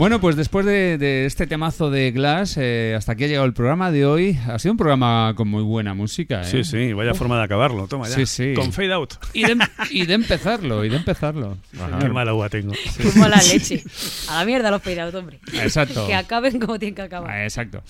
Bueno, 0.00 0.18
pues 0.18 0.34
después 0.34 0.64
de, 0.64 0.96
de 0.96 1.26
este 1.26 1.46
temazo 1.46 1.90
de 1.90 2.10
Glass, 2.10 2.56
eh, 2.56 2.94
hasta 2.96 3.12
aquí 3.12 3.24
ha 3.24 3.26
llegado 3.26 3.44
el 3.44 3.52
programa 3.52 3.90
de 3.90 4.06
hoy. 4.06 4.38
Ha 4.48 4.58
sido 4.58 4.72
un 4.72 4.78
programa 4.78 5.34
con 5.36 5.46
muy 5.46 5.62
buena 5.62 5.92
música. 5.92 6.40
¿eh? 6.40 6.44
Sí, 6.46 6.64
sí, 6.64 6.94
vaya 6.94 7.12
forma 7.12 7.36
de 7.36 7.44
acabarlo. 7.44 7.86
Toma 7.86 8.08
ya. 8.08 8.14
Sí, 8.14 8.24
sí. 8.24 8.54
Con 8.54 8.72
fade 8.72 8.94
out. 8.94 9.12
Y 9.34 9.42
de, 9.42 9.58
y 9.90 10.06
de 10.06 10.14
empezarlo, 10.14 10.84
y 10.84 10.88
de 10.88 10.96
empezarlo. 10.96 11.56
Qué 12.00 12.08
mala 12.08 12.30
agua 12.30 12.48
tengo. 12.48 12.72
Qué 12.96 13.18
mala 13.18 13.40
leche. 13.42 13.82
A 14.28 14.36
la 14.38 14.44
mierda 14.44 14.70
los 14.70 14.82
fade 14.82 15.00
out, 15.00 15.14
hombre. 15.14 15.40
Exacto. 15.52 16.06
Que 16.06 16.14
acaben 16.14 16.58
como 16.58 16.78
tienen 16.78 16.94
que 16.94 17.02
acabar. 17.02 17.30
Ah, 17.30 17.44
Exacto. 17.44 17.82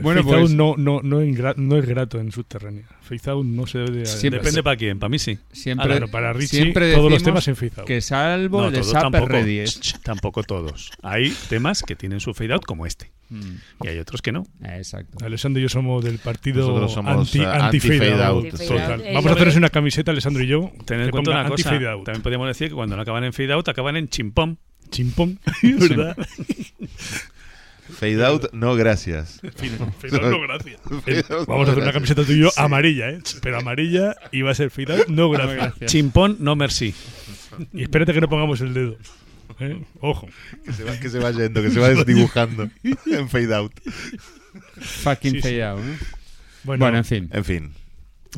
Bueno, 0.00 0.22
Bueno, 0.22 0.40
pues 0.40 0.50
no, 0.52 0.74
no, 0.76 1.00
no, 1.02 1.20
no 1.56 1.76
es 1.76 1.86
grato 1.86 2.18
en 2.18 2.32
subterránea. 2.32 2.84
Out 3.26 3.44
no 3.44 3.66
se 3.66 3.78
debe 3.78 3.98
de... 3.98 4.06
Siempre- 4.06 4.40
Depende 4.40 4.62
para 4.62 4.76
quién. 4.76 4.98
Para 4.98 5.10
mí 5.10 5.18
sí. 5.18 5.38
siempre, 5.52 6.08
para 6.08 6.32
Richie, 6.32 6.56
siempre 6.62 6.94
todos 6.94 7.10
los 7.12 7.22
temas 7.22 7.46
en 7.48 7.56
Out. 7.56 7.86
Que 7.86 8.00
salvo 8.00 8.62
No, 8.62 8.68
el 8.68 8.74
de 8.74 9.64
ch, 9.64 9.98
Tampoco 10.02 10.42
todos. 10.42 10.90
Hay 11.02 11.30
temas 11.48 11.82
que 11.82 11.94
tienen 11.94 12.20
su 12.20 12.32
fade 12.32 12.54
out 12.54 12.64
como 12.64 12.86
este. 12.86 13.10
Mm, 13.32 13.84
Y 13.84 13.88
hay 13.88 13.98
otros 13.98 14.20
que 14.20 14.30
no. 14.32 14.44
Exacto. 14.62 15.24
Alessandro 15.24 15.60
y 15.60 15.62
yo 15.62 15.68
somos 15.68 16.04
del 16.04 16.18
partido 16.18 16.60
Nosotros 16.66 16.92
somos, 16.92 17.18
anti, 17.28 17.40
eh, 17.40 17.46
anti 17.46 17.64
anti-fade 17.78 17.98
fade 17.98 18.12
out. 18.12 18.20
out. 18.22 18.44
Anti-fade 18.44 18.68
Total. 18.68 18.92
out. 18.92 19.14
Vamos 19.14 19.32
a 19.32 19.34
creo- 19.36 19.56
una 19.56 19.70
camiseta, 19.70 20.10
Alessandro 20.10 20.42
y 20.42 20.46
yo, 20.46 20.70
Tened 20.84 21.04
en 21.06 21.10
cuenta 21.10 21.30
una 21.30 21.48
cosa. 21.48 21.70
También 21.70 22.22
podríamos 22.22 22.48
decir 22.48 22.68
que 22.68 22.74
cuando 22.74 22.96
no 22.96 23.02
acaban 23.02 23.24
en 23.24 23.32
fade 23.32 23.52
out, 23.52 23.68
acaban 23.68 23.96
en 23.96 24.08
chimpón. 24.08 24.58
Chimpón, 24.90 25.38
¿verdad? 25.62 26.16
Fade 27.98 28.24
out, 28.24 28.52
no 28.52 28.74
gracias. 28.74 29.40
Fade 30.00 30.16
out, 30.16 30.30
no, 30.30 30.40
gracias. 30.40 30.80
Vamos 31.46 31.68
a 31.68 31.72
hacer 31.72 31.82
una 31.82 31.92
camiseta 31.92 32.24
tú 32.24 32.32
y 32.32 32.40
yo 32.40 32.48
amarilla, 32.56 33.10
¿eh? 33.10 33.18
Pero 33.42 33.58
amarilla 33.58 34.14
y 34.30 34.42
va 34.42 34.52
a 34.52 34.54
ser 34.54 34.70
fade 34.70 34.94
out, 34.94 35.08
no 35.08 35.28
gracias. 35.30 35.90
Chimpón, 35.90 36.36
no 36.40 36.54
merci. 36.56 36.94
Y 37.72 37.82
espérate 37.82 38.12
que 38.14 38.20
no 38.20 38.28
pongamos 38.28 38.60
el 38.60 38.72
dedo. 38.74 38.96
¿Eh? 39.60 39.82
Ojo. 40.00 40.28
Que 40.64 40.72
se, 40.72 40.84
va, 40.84 40.98
que 40.98 41.08
se 41.08 41.18
va 41.18 41.30
yendo, 41.30 41.62
que 41.62 41.70
se 41.70 41.80
va 41.80 41.88
desdibujando 41.90 42.68
en 43.06 43.28
fade 43.28 43.54
out. 43.54 43.72
Fucking 44.80 45.32
Sí, 45.32 45.36
sí. 45.40 45.42
fade 45.42 45.64
out, 45.64 45.80
¿no? 45.80 45.96
Bueno, 46.64 46.84
Bueno, 46.84 46.98
en 46.98 47.04
fin. 47.04 47.28
En 47.32 47.44
fin, 47.44 47.72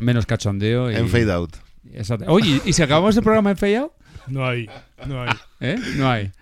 Menos 0.00 0.26
cachondeo. 0.26 0.90
Y... 0.90 0.96
en 0.96 1.08
fade 1.08 1.32
out. 1.32 1.56
Exacto. 1.92 2.24
Oye, 2.28 2.60
¿y 2.64 2.72
si 2.72 2.82
acabamos 2.82 3.16
el 3.16 3.22
programa 3.22 3.50
en 3.50 3.56
fade 3.56 3.76
out? 3.76 3.92
no 4.26 4.46
hay, 4.46 4.68
no 5.06 5.22
hay. 5.22 5.30
¿Eh? 5.60 5.76
No 5.96 6.10
hay. 6.10 6.32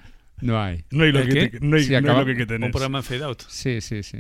No 0.41 0.61
hay. 0.61 0.85
No 0.91 1.05
hay 1.05 1.13
lo 1.13 1.19
¿El 1.21 1.29
que, 1.29 1.49
te- 1.49 1.61
no 1.61 1.77
hay, 1.77 1.85
Si 1.85 1.91
no 1.91 1.97
hay 1.99 2.03
lo 2.19 2.27
que 2.27 2.37
que 2.37 2.47
tener. 2.47 2.67
Un 2.67 2.71
programa 2.73 2.99
en 2.99 3.05
fade 3.05 3.25
out. 3.25 3.43
Sí, 3.49 3.81
sí, 3.81 4.03
sí. 4.03 4.17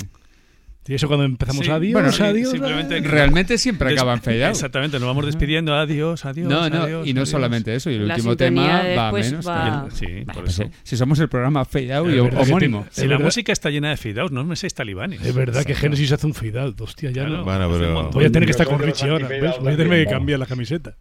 Y 0.88 0.94
eso 0.94 1.06
cuando 1.06 1.24
empezamos 1.24 1.64
Sí, 1.64 1.70
adiós, 1.70 1.92
bueno, 1.92 2.08
adiós. 2.08 2.50
simplemente- 2.50 2.94
adiós. 2.96 3.10
Realmente 3.10 3.56
siempre 3.56 3.90
Des- 3.90 3.98
acaba 3.98 4.14
en 4.14 4.20
fade 4.20 4.44
out. 4.44 4.50
Exactamente, 4.56 4.98
nos 4.98 5.06
vamos 5.06 5.24
despidiendo. 5.26 5.74
Adiós, 5.76 6.24
adiós. 6.24 6.48
No, 6.48 6.68
no, 6.68 6.82
adiós, 6.82 7.06
y 7.06 7.14
no 7.14 7.20
adiós. 7.20 7.28
solamente 7.28 7.72
eso, 7.74 7.88
y 7.88 7.94
el 7.94 8.08
La 8.08 8.14
último 8.16 8.36
tema 8.36 8.82
va 8.96 9.12
menos. 9.12 9.46
va-. 9.46 9.86
Sí, 9.92 10.06
por 10.26 10.42
pues, 10.42 10.54
eso. 10.54 10.64
eh, 10.64 10.70
si 10.82 10.96
somos 10.96 11.20
el 11.20 11.28
programa 11.28 11.64
fade 11.64 11.94
out 11.94 12.10
y 12.12 12.18
homónimo. 12.18 12.84
Si 12.90 13.06
la 13.06 13.18
música 13.20 13.52
está 13.52 13.70
llena 13.70 13.90
de 13.90 13.96
fade 13.96 14.20
out, 14.20 14.32
no 14.32 14.42
me 14.44 14.56
seáis 14.56 14.74
talibanes. 14.74 15.22
Es 15.24 15.32
verdad 15.34 15.64
que 15.64 15.76
Genesis 15.76 16.10
hace 16.10 16.26
un 16.26 16.34
fade 16.34 16.58
out. 16.58 16.80
Hostia, 16.80 17.10
ya 17.12 17.26
Claro. 17.26 17.38
no. 17.38 17.44
Bueno, 17.44 17.70
pero 17.70 18.10
Voy 18.10 18.24
a 18.24 18.30
tener 18.32 18.46
que 18.46 18.50
estar 18.50 18.66
con 18.66 18.80
Richie 18.80 19.08
ahora. 19.08 19.28
¿ves? 19.28 19.54
Voy 19.60 19.74
a 19.74 19.76
tener 19.76 20.04
que 20.04 20.10
cambiar 20.10 20.40
la 20.40 20.46
camiseta. 20.46 20.96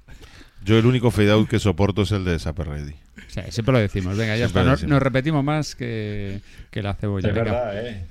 yo 0.63 0.77
el 0.77 0.85
único 0.85 1.09
fade 1.09 1.31
out 1.31 1.49
que 1.49 1.57
soporto 1.57 2.03
es 2.03 2.11
el 2.11 2.23
de 2.23 2.37
Supper 2.37 2.67
Ready. 2.67 2.93
Siempre 3.49 3.73
lo 3.73 3.79
decimos. 3.79 4.15
Venga, 4.15 4.37
ya 4.37 4.47
Siempre 4.47 4.73
está. 4.73 4.85
nos 4.87 5.01
repetimos 5.01 5.43
más 5.43 5.75
que, 5.75 6.39
que 6.69 6.83
la 6.83 6.93
cebolla. 6.93 7.29
Es 7.29 7.33
verdad, 7.35 7.87
¿eh? 7.87 8.05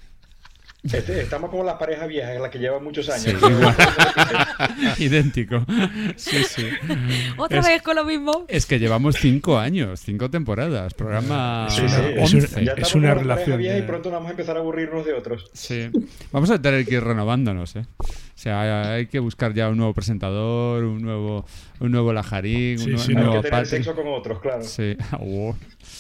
Este- 0.83 1.21
estamos 1.23 1.51
como 1.51 1.63
las 1.63 1.75
parejas 1.77 2.09
viejas, 2.09 2.35
en 2.35 2.43
las 2.43 2.51
que 2.51 2.59
llevan 2.59 2.83
muchos 2.83 3.09
años. 3.11 3.23
Sí, 3.25 3.31
igual. 3.47 3.77
Idéntico. 4.99 5.65
Sí, 6.17 6.43
sí. 6.45 6.67
Otra 7.37 7.61
Es- 7.61 7.67
vez 7.67 7.83
con 7.83 7.97
lo 7.97 8.05
mismo. 8.05 8.45
Es 8.49 8.67
que 8.67 8.79
llevamos 8.79 9.17
cinco 9.17 9.59
años, 9.59 10.01
cinco 10.01 10.31
temporadas. 10.31 10.95
Programa 10.95 11.67
Sí, 11.69 11.83
sí, 11.89 11.97
es 12.17 12.35
11. 12.35 12.65
Ya 12.65 12.73
Es 12.73 12.95
una 12.95 13.15
relación 13.15 13.61
de- 13.63 13.79
y 13.79 13.83
pronto 13.83 14.11
vamos 14.11 14.29
a 14.29 14.31
empezar 14.31 14.57
a 14.57 14.61
aburrir 14.61 14.89
unos 14.91 15.05
de 15.07 15.13
otros. 15.15 15.51
Sí. 15.53 15.91
Vamos 16.33 16.51
a 16.51 16.61
tener 16.61 16.85
que 16.87 16.95
ir 16.95 17.05
renovándonos, 17.05 17.77
¿eh? 17.77 17.85
O 17.99 18.43
sea, 18.43 18.95
hay 18.95 19.07
que 19.07 19.19
buscar 19.19 19.53
ya 19.53 19.69
un 19.69 19.77
nuevo 19.77 19.93
presentador, 19.93 20.85
un 20.85 21.03
nuevo, 21.03 21.45
un 21.81 21.93
nuevo 21.93 22.13
Lajarín, 22.13 22.79
Sí, 22.79 22.93
un, 22.93 22.99
sí, 22.99 23.13
un. 23.13 23.19
Hay 23.19 23.25
nuevo 23.25 23.43
que 23.43 23.49
tener 23.51 23.65
Patrick. 23.65 23.85
sexo 23.85 23.95
con 23.95 24.07
otros, 24.09 24.41
claro. 24.41 24.63
Sí. 24.65 24.97
Oh. 25.21 25.55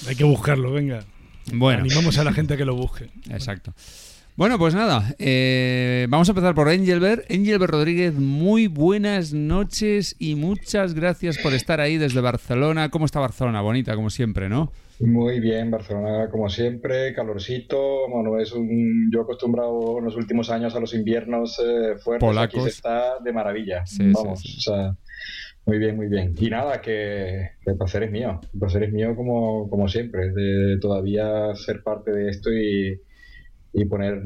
Hay 0.08 0.16
que 0.16 0.24
buscarlo, 0.24 0.72
venga. 0.72 1.04
Bueno, 1.52 1.80
Animamos 1.82 2.16
a 2.18 2.24
la 2.24 2.32
gente 2.32 2.54
a 2.54 2.56
que 2.56 2.64
lo 2.64 2.74
busque. 2.74 3.10
exacto. 3.30 3.72
Bueno, 3.74 4.09
pues 4.36 4.74
nada, 4.74 5.14
eh, 5.18 6.06
vamos 6.08 6.28
a 6.28 6.32
empezar 6.32 6.54
por 6.54 6.68
Angelbert. 6.68 7.30
Angelbert 7.30 7.70
Rodríguez, 7.70 8.14
muy 8.14 8.68
buenas 8.68 9.32
noches 9.32 10.16
y 10.18 10.34
muchas 10.34 10.94
gracias 10.94 11.38
por 11.38 11.52
estar 11.52 11.80
ahí 11.80 11.98
desde 11.98 12.20
Barcelona. 12.20 12.90
¿Cómo 12.90 13.06
está 13.06 13.20
Barcelona? 13.20 13.60
Bonita, 13.60 13.94
como 13.94 14.10
siempre, 14.10 14.48
¿no? 14.48 14.72
Muy 15.00 15.40
bien, 15.40 15.70
Barcelona 15.70 16.28
como 16.30 16.48
siempre, 16.48 17.14
calorcito. 17.14 18.08
Bueno, 18.08 18.38
es 18.38 18.52
un, 18.52 19.10
yo 19.12 19.22
acostumbrado 19.22 19.98
en 19.98 20.04
los 20.04 20.16
últimos 20.16 20.50
años 20.50 20.74
a 20.74 20.80
los 20.80 20.94
inviernos 20.94 21.58
eh, 21.58 21.96
fuertes. 21.98 22.26
Polacos. 22.26 22.60
Aquí 22.60 22.62
se 22.62 22.68
está 22.68 23.18
de 23.22 23.32
maravilla. 23.32 23.84
Sí, 23.86 24.10
Vamos, 24.12 24.40
sí. 24.40 24.56
o 24.58 24.60
sea, 24.60 24.96
muy 25.66 25.78
bien, 25.78 25.96
muy 25.96 26.08
bien. 26.08 26.34
Y 26.38 26.50
nada, 26.50 26.80
que, 26.80 27.50
que 27.62 27.70
el 27.70 27.76
placer 27.76 28.04
es 28.04 28.10
mío. 28.10 28.40
El 28.52 28.60
placer 28.60 28.84
es 28.84 28.92
mío 28.92 29.14
como, 29.16 29.68
como 29.68 29.88
siempre, 29.88 30.30
de 30.32 30.78
todavía 30.80 31.54
ser 31.54 31.82
parte 31.82 32.10
de 32.10 32.28
esto 32.28 32.52
y, 32.52 33.00
y 33.72 33.84
poner 33.84 34.22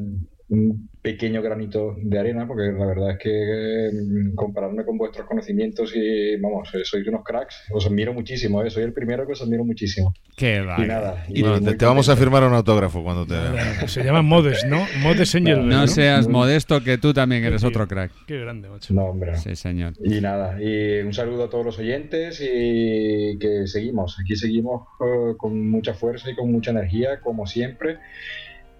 un 0.48 0.90
pequeño 1.00 1.42
granito 1.42 1.97
de 1.98 2.18
arena, 2.18 2.47
porque 2.47 2.64
la 2.64 2.86
verdad 2.86 3.10
es 3.12 3.18
que 3.18 3.90
mm, 3.92 4.34
compararme 4.34 4.84
con 4.84 4.97
vuestros 4.97 5.26
conocimientos 5.26 5.92
y, 5.94 6.36
vamos, 6.36 6.74
eh, 6.74 6.81
sois 6.82 7.06
unos 7.06 7.23
cracks. 7.23 7.64
Os 7.73 7.86
admiro 7.86 8.12
muchísimo, 8.14 8.62
eh, 8.62 8.70
soy 8.70 8.84
el 8.84 8.92
primero 8.92 9.26
que 9.26 9.32
os 9.32 9.42
admiro 9.42 9.64
muchísimo. 9.64 10.14
Qué 10.36 10.60
va. 10.60 10.76
Y 10.82 10.86
nada. 10.86 11.24
Y 11.28 11.42
bueno, 11.42 11.60
te, 11.60 11.76
te 11.76 11.84
vamos 11.84 12.08
a 12.08 12.16
firmar 12.16 12.44
un 12.44 12.55
autógrafo 12.55 13.02
cuando 13.02 13.26
te 13.26 13.34
veamos. 13.34 13.90
Se 13.90 14.02
llama 14.02 14.23
Modes, 14.23 14.64
¿no? 14.66 14.86
Modes 15.02 15.34
Angel. 15.34 15.66
No 15.66 15.81
¿no? 15.81 15.86
seas 15.86 16.28
modesto, 16.28 16.82
que 16.82 16.98
tú 16.98 17.12
también 17.12 17.44
eres 17.44 17.64
otro 17.64 17.86
crack. 17.86 18.10
Qué 18.26 18.39
grande, 18.40 18.68
macho. 18.68 18.94
No, 18.94 19.06
hombre. 19.06 19.36
Sí, 19.36 19.56
señor. 19.56 19.94
Y 20.02 20.20
nada, 20.20 20.60
y 20.60 21.00
un 21.00 21.12
saludo 21.12 21.44
a 21.44 21.50
todos 21.50 21.64
los 21.64 21.78
oyentes 21.78 22.40
y 22.40 23.39
que 23.39 23.66
seguimos, 23.66 24.18
aquí 24.23 24.36
seguimos 24.36 24.89
eh, 25.00 25.34
con 25.36 25.68
mucha 25.70 25.94
fuerza 25.94 26.31
y 26.31 26.34
con 26.34 26.50
mucha 26.50 26.70
energía, 26.70 27.20
como 27.20 27.47
siempre. 27.47 27.98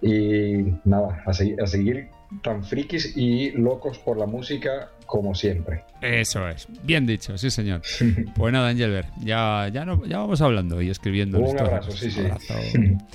Y 0.07 0.73
nada, 0.87 1.23
a, 1.25 1.31
segui- 1.31 1.59
a 1.61 1.65
seguir 1.65 2.09
tan 2.43 2.63
frikis 2.63 3.15
y 3.17 3.51
locos 3.51 3.97
por 3.99 4.17
la 4.17 4.25
música 4.25 4.89
como 5.07 5.33
siempre. 5.33 5.83
Eso 6.01 6.47
es. 6.47 6.67
Bien 6.83 7.05
dicho, 7.07 7.37
sí, 7.37 7.49
señor. 7.49 7.81
Pues 8.35 8.53
nada, 8.53 8.69
Angelbert, 8.69 9.07
ya, 9.23 9.67
ya, 9.73 9.83
no, 9.85 10.05
ya 10.05 10.19
vamos 10.19 10.41
hablando 10.41 10.81
y 10.81 10.89
escribiendo. 10.89 11.39
Un 11.39 11.59
abrazo, 11.59 11.91
sí, 11.91 12.11
sí. 12.11 12.19
Un 12.19 12.25
abrazo. 12.27 12.53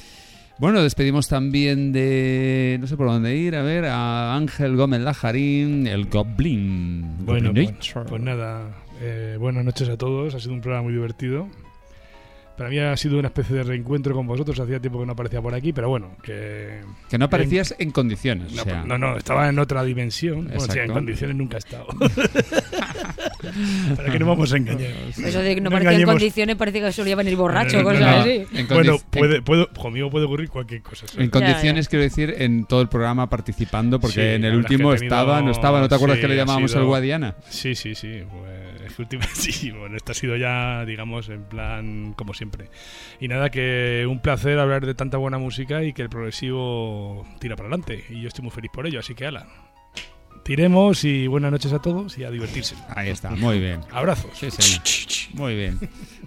Bueno, 0.58 0.82
despedimos 0.82 1.26
también 1.26 1.90
de. 1.90 2.76
No 2.82 2.86
sé 2.86 2.94
por 2.98 3.06
dónde 3.06 3.34
ir, 3.34 3.56
a 3.56 3.62
ver, 3.62 3.86
a 3.86 4.36
Ángel 4.36 4.76
Gómez 4.76 5.00
Lajarín, 5.00 5.86
el 5.86 6.04
Goblin. 6.10 7.24
Bueno, 7.24 7.50
pues, 7.54 7.94
pues 8.06 8.20
nada, 8.22 8.68
eh, 9.00 9.38
buenas 9.40 9.64
noches 9.64 9.88
a 9.88 9.96
todos. 9.96 10.34
Ha 10.34 10.38
sido 10.38 10.52
un 10.52 10.60
programa 10.60 10.82
muy 10.84 10.92
divertido. 10.92 11.48
Para 12.60 12.68
mí 12.68 12.78
ha 12.78 12.94
sido 12.94 13.18
una 13.18 13.28
especie 13.28 13.56
de 13.56 13.62
reencuentro 13.62 14.14
con 14.14 14.26
vosotros. 14.26 14.60
Hacía 14.60 14.78
tiempo 14.78 15.00
que 15.00 15.06
no 15.06 15.12
aparecía 15.12 15.40
por 15.40 15.54
aquí, 15.54 15.72
pero 15.72 15.88
bueno, 15.88 16.10
que. 16.22 16.80
Que 17.08 17.16
no 17.16 17.24
aparecías 17.24 17.74
en 17.78 17.90
condiciones. 17.90 18.52
No, 18.52 18.60
o 18.60 18.64
sea, 18.66 18.84
no, 18.84 18.98
no, 18.98 19.16
estaba 19.16 19.48
en 19.48 19.58
otra 19.58 19.82
dimensión. 19.82 20.44
Bueno, 20.44 20.60
sí, 20.70 20.78
en 20.78 20.92
condiciones 20.92 21.36
nunca 21.36 21.56
he 21.56 21.60
estado. 21.60 21.86
Para 23.96 24.12
que 24.12 24.18
no 24.18 24.26
vamos 24.26 24.52
a 24.52 24.58
engañar. 24.58 24.90
Eso 25.24 25.40
de 25.40 25.54
que 25.54 25.60
no, 25.62 25.70
No 25.70 25.76
parecía 25.76 25.98
en 26.00 26.04
condiciones 26.04 26.56
parece 26.56 26.80
que 26.82 26.92
solía 26.92 27.16
venir 27.16 27.34
borracho, 27.36 27.78
No, 27.78 27.82
no, 27.82 27.88
cosas 27.88 28.00
no, 28.02 28.10
no. 28.10 28.20
así. 28.20 28.46
Bueno, 28.74 28.94
en- 28.96 29.00
puede, 29.10 29.40
puedo, 29.42 29.70
conmigo 29.70 30.10
puede 30.10 30.26
ocurrir 30.26 30.50
cualquier 30.50 30.82
cosa. 30.82 31.06
¿sabes? 31.06 31.24
en 31.24 31.30
condiciones, 31.30 31.88
quiero 31.88 32.02
decir, 32.02 32.34
en 32.38 32.66
todo 32.66 32.82
el 32.82 32.88
programa 32.88 33.30
participando, 33.30 33.98
porque 34.00 34.14
Sí, 34.16 34.20
en 34.20 34.44
el 34.44 34.54
último 34.56 34.90
tenido- 34.92 35.04
estaba, 35.04 35.40
no 35.40 35.50
estaba, 35.50 35.80
¿no 35.80 35.88
te 35.88 35.94
acuerdas 35.94 36.18
sí, 36.18 36.22
que 36.22 36.28
le 36.28 36.36
llamábamos 36.36 36.72
sido- 36.72 36.82
el 36.82 36.86
Guadiana? 36.88 37.36
Sí, 37.48 37.74
sí, 37.74 37.94
sí. 37.94 38.22
Pues, 38.30 38.69
sí, 39.34 39.70
bueno, 39.70 39.96
esto 39.96 40.12
ha 40.12 40.14
sido 40.14 40.36
ya, 40.36 40.84
digamos, 40.84 41.28
en 41.28 41.44
plan 41.44 42.12
como 42.16 42.34
siempre. 42.34 42.70
Y 43.20 43.28
nada, 43.28 43.50
que 43.50 44.06
un 44.08 44.20
placer 44.20 44.58
hablar 44.58 44.84
de 44.86 44.94
tanta 44.94 45.16
buena 45.16 45.38
música 45.38 45.82
y 45.84 45.92
que 45.92 46.02
el 46.02 46.08
progresivo 46.10 47.26
tira 47.40 47.56
para 47.56 47.68
adelante. 47.68 48.04
Y 48.10 48.20
yo 48.22 48.28
estoy 48.28 48.42
muy 48.44 48.50
feliz 48.52 48.70
por 48.72 48.86
ello, 48.86 49.00
así 49.00 49.14
que 49.14 49.26
ala. 49.26 49.46
Tiremos 50.44 51.04
y 51.04 51.26
buenas 51.26 51.52
noches 51.52 51.72
a 51.72 51.80
todos 51.80 52.16
y 52.18 52.24
a 52.24 52.30
divertirse. 52.30 52.74
Ahí 52.88 53.10
está, 53.10 53.30
muy 53.30 53.58
bien. 53.60 53.80
Abrazos. 53.90 54.30
Sí, 54.34 54.50
señor. 54.50 54.82
Muy 55.34 55.54
bien. 55.54 55.78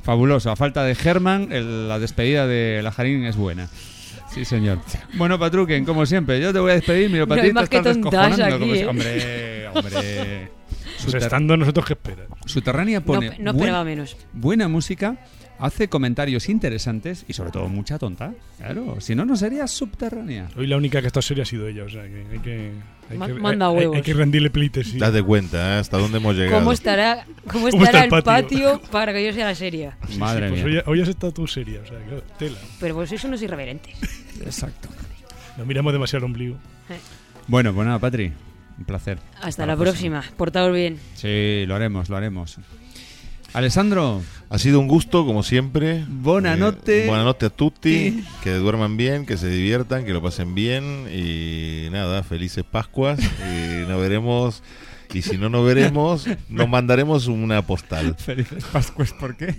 Fabuloso. 0.03 0.51
A 0.51 0.55
falta 0.55 0.83
de 0.83 0.95
Germán, 0.95 1.47
la 1.87 1.99
despedida 1.99 2.45
de 2.47 2.81
Lajarín 2.83 3.25
es 3.25 3.35
buena. 3.35 3.67
Sí, 4.33 4.45
señor. 4.45 4.79
Bueno, 5.15 5.37
Patruquen, 5.39 5.83
como 5.85 6.05
siempre, 6.05 6.39
yo 6.41 6.53
te 6.53 6.59
voy 6.59 6.71
a 6.71 6.75
despedir. 6.75 7.09
Mira, 7.09 7.25
No 7.25 7.33
hay 7.33 7.39
Patita, 7.41 7.53
más 7.59 7.69
que 7.69 7.77
estás 7.77 7.99
tontas 7.99 8.29
descojonando. 8.29 8.55
aquí, 8.55 8.63
como 8.63 9.01
si- 9.01 9.07
¿eh? 9.09 9.67
Hombre, 9.67 9.67
hombre. 9.67 10.51
Pues 11.03 11.23
estando 11.23 11.57
nosotros, 11.57 11.85
¿qué 11.85 11.93
esperas? 11.93 12.27
Subterránea 12.45 13.01
pone 13.01 13.29
no 13.39 13.53
buen- 13.53 13.55
esperaba 13.55 13.83
menos. 13.83 14.17
buena 14.33 14.67
música, 14.67 15.17
hace 15.59 15.87
comentarios 15.87 16.49
interesantes 16.49 17.25
y 17.27 17.33
sobre 17.33 17.51
todo 17.51 17.67
mucha 17.69 17.97
tonta. 17.99 18.33
Claro, 18.57 18.97
si 18.99 19.15
no, 19.15 19.25
no 19.25 19.35
sería 19.35 19.67
subterránea. 19.67 20.47
Hoy 20.57 20.67
la 20.67 20.77
única 20.77 21.01
que 21.01 21.07
está 21.07 21.21
seria 21.21 21.43
ha 21.43 21.45
sido 21.45 21.67
ella, 21.67 21.83
o 21.83 21.89
sea 21.89 22.03
que 22.03 22.25
hay 22.31 22.39
que. 22.39 22.71
Hay 23.09 23.19
que, 23.19 23.33
manda 23.33 23.65
hay- 23.67 23.71
hay- 23.71 23.77
huevos. 23.77 23.95
hay 23.97 24.01
que 24.01 24.13
rendirle 24.13 24.49
pleitesía. 24.49 24.99
Date 24.99 25.21
cuenta 25.23 25.75
¿eh? 25.75 25.79
hasta 25.79 25.97
dónde 25.97 26.17
hemos 26.17 26.35
llegado. 26.35 26.57
¿Cómo 26.59 26.71
estará, 26.71 27.25
cómo 27.51 27.69
¿Cómo 27.69 27.83
estará 27.83 28.05
está 28.05 28.15
el 28.15 28.19
el 28.19 28.23
patio? 28.23 28.71
patio 28.79 28.81
para 28.91 29.11
que 29.13 29.25
yo 29.25 29.33
sea 29.33 29.45
la 29.45 29.55
seria? 29.55 29.97
Sí, 30.07 30.13
sí, 30.13 30.19
Madre 30.19 30.49
pues 30.49 30.63
mía. 30.63 30.83
hoy, 30.87 30.93
hoy 30.93 31.01
has 31.01 31.09
estado 31.09 31.33
tú 31.33 31.45
seria, 31.45 31.81
o 31.81 31.85
sea, 31.85 31.97
que 31.99 32.21
tela. 32.39 32.57
Pero 32.79 32.95
vos 32.95 33.09
sois 33.09 33.23
unos 33.25 33.41
irreverentes. 33.41 33.93
Exacto. 34.41 34.87
No 35.57 35.65
miramos 35.65 35.91
demasiado 35.93 36.25
el 36.25 36.31
ombligo. 36.31 36.55
Bueno, 37.47 37.73
pues 37.73 37.85
nada, 37.85 37.99
Patri. 37.99 38.31
Un 38.83 38.85
placer. 38.85 39.17
Hasta 39.35 39.47
Hasta 39.47 39.65
la 39.65 39.77
próxima. 39.77 40.25
Portaos 40.35 40.73
bien. 40.73 40.99
Sí, 41.15 41.63
lo 41.67 41.73
haremos, 41.75 42.09
lo 42.09 42.17
haremos. 42.17 42.57
Alessandro, 43.53 44.21
Ha 44.49 44.57
sido 44.59 44.77
un 44.81 44.89
gusto, 44.89 45.25
como 45.25 45.41
siempre. 45.41 46.03
Buonanotte. 46.09 47.05
Eh, 47.05 47.07
buonanotte 47.07 47.45
a 47.45 47.49
tutti. 47.49 48.11
Sí. 48.11 48.23
Que 48.43 48.51
duerman 48.55 48.97
bien, 48.97 49.25
que 49.25 49.37
se 49.37 49.47
diviertan, 49.47 50.03
que 50.03 50.11
lo 50.11 50.21
pasen 50.21 50.53
bien. 50.53 51.07
Y 51.13 51.87
nada, 51.91 52.23
felices 52.23 52.65
Pascuas. 52.69 53.19
Y 53.21 53.87
nos 53.87 54.01
veremos. 54.01 54.61
Y 55.13 55.21
si 55.21 55.37
no 55.37 55.47
nos 55.47 55.65
veremos, 55.65 56.25
nos 56.49 56.67
mandaremos 56.67 57.27
una 57.27 57.61
postal. 57.65 58.15
felices 58.19 58.65
Pascuas, 58.65 59.13
¿por 59.13 59.37
qué? 59.37 59.55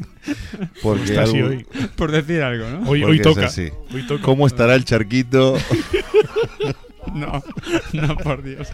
Porque 0.83 1.17
algo- 1.19 1.47
hoy. 1.47 1.67
Por 1.97 2.11
decir 2.13 2.43
algo, 2.43 2.69
¿no? 2.69 2.91
Hoy, 2.91 3.05
hoy 3.05 3.23
toca. 3.23 3.49
Hoy 3.95 4.07
toca. 4.07 4.23
¿Cómo 4.23 4.47
estará 4.47 4.75
el 4.75 4.85
charquito? 4.85 5.57
No, 7.15 7.43
no, 7.93 8.17
por 8.17 8.43
Dios. 8.43 8.69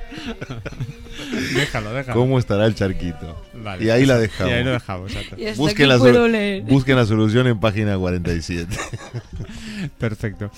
déjalo, 1.54 1.92
déjalo. 1.92 2.18
¿Cómo 2.18 2.38
estará 2.38 2.64
el 2.66 2.74
charquito? 2.74 3.40
Vale. 3.54 3.84
Y 3.84 3.90
ahí 3.90 4.06
la 4.06 4.18
dejamos. 4.18 4.50
Y 4.50 4.56
ahí 4.56 4.64
lo 4.64 4.70
dejamos, 4.72 5.12
exacto. 5.12 5.36
Y 5.38 5.46
hasta 5.46 5.58
Busquen 5.62 5.84
aquí 5.84 5.92
la, 5.92 5.98
puedo 5.98 6.26
solu- 6.26 6.30
leer. 6.30 6.62
busquen 6.62 6.96
la 6.96 7.04
solución 7.06 7.46
en 7.48 7.60
página 7.60 7.98
47. 7.98 8.74
Perfecto. 9.98 10.50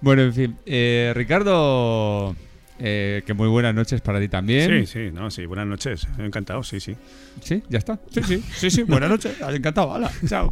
Bueno, 0.00 0.22
en 0.22 0.32
fin. 0.34 0.56
eh, 0.66 1.12
Ricardo, 1.14 2.34
eh, 2.78 3.22
que 3.26 3.34
muy 3.34 3.48
buenas 3.48 3.74
noches 3.74 4.00
para 4.00 4.18
ti 4.18 4.28
también. 4.28 4.86
Sí, 4.86 4.92
sí, 4.92 5.10
no, 5.12 5.30
sí, 5.30 5.46
buenas 5.46 5.66
noches. 5.66 6.08
Encantado, 6.18 6.62
sí, 6.62 6.80
sí. 6.80 6.96
¿Sí? 7.42 7.62
¿Ya 7.68 7.78
está? 7.78 7.98
Sí, 8.10 8.22
sí, 8.24 8.42
sí, 8.54 8.70
sí. 8.70 8.82
Buenas 8.82 9.10
noches. 9.10 9.36
Encantado. 9.40 9.94
Hala, 9.94 10.10
chao. 10.26 10.50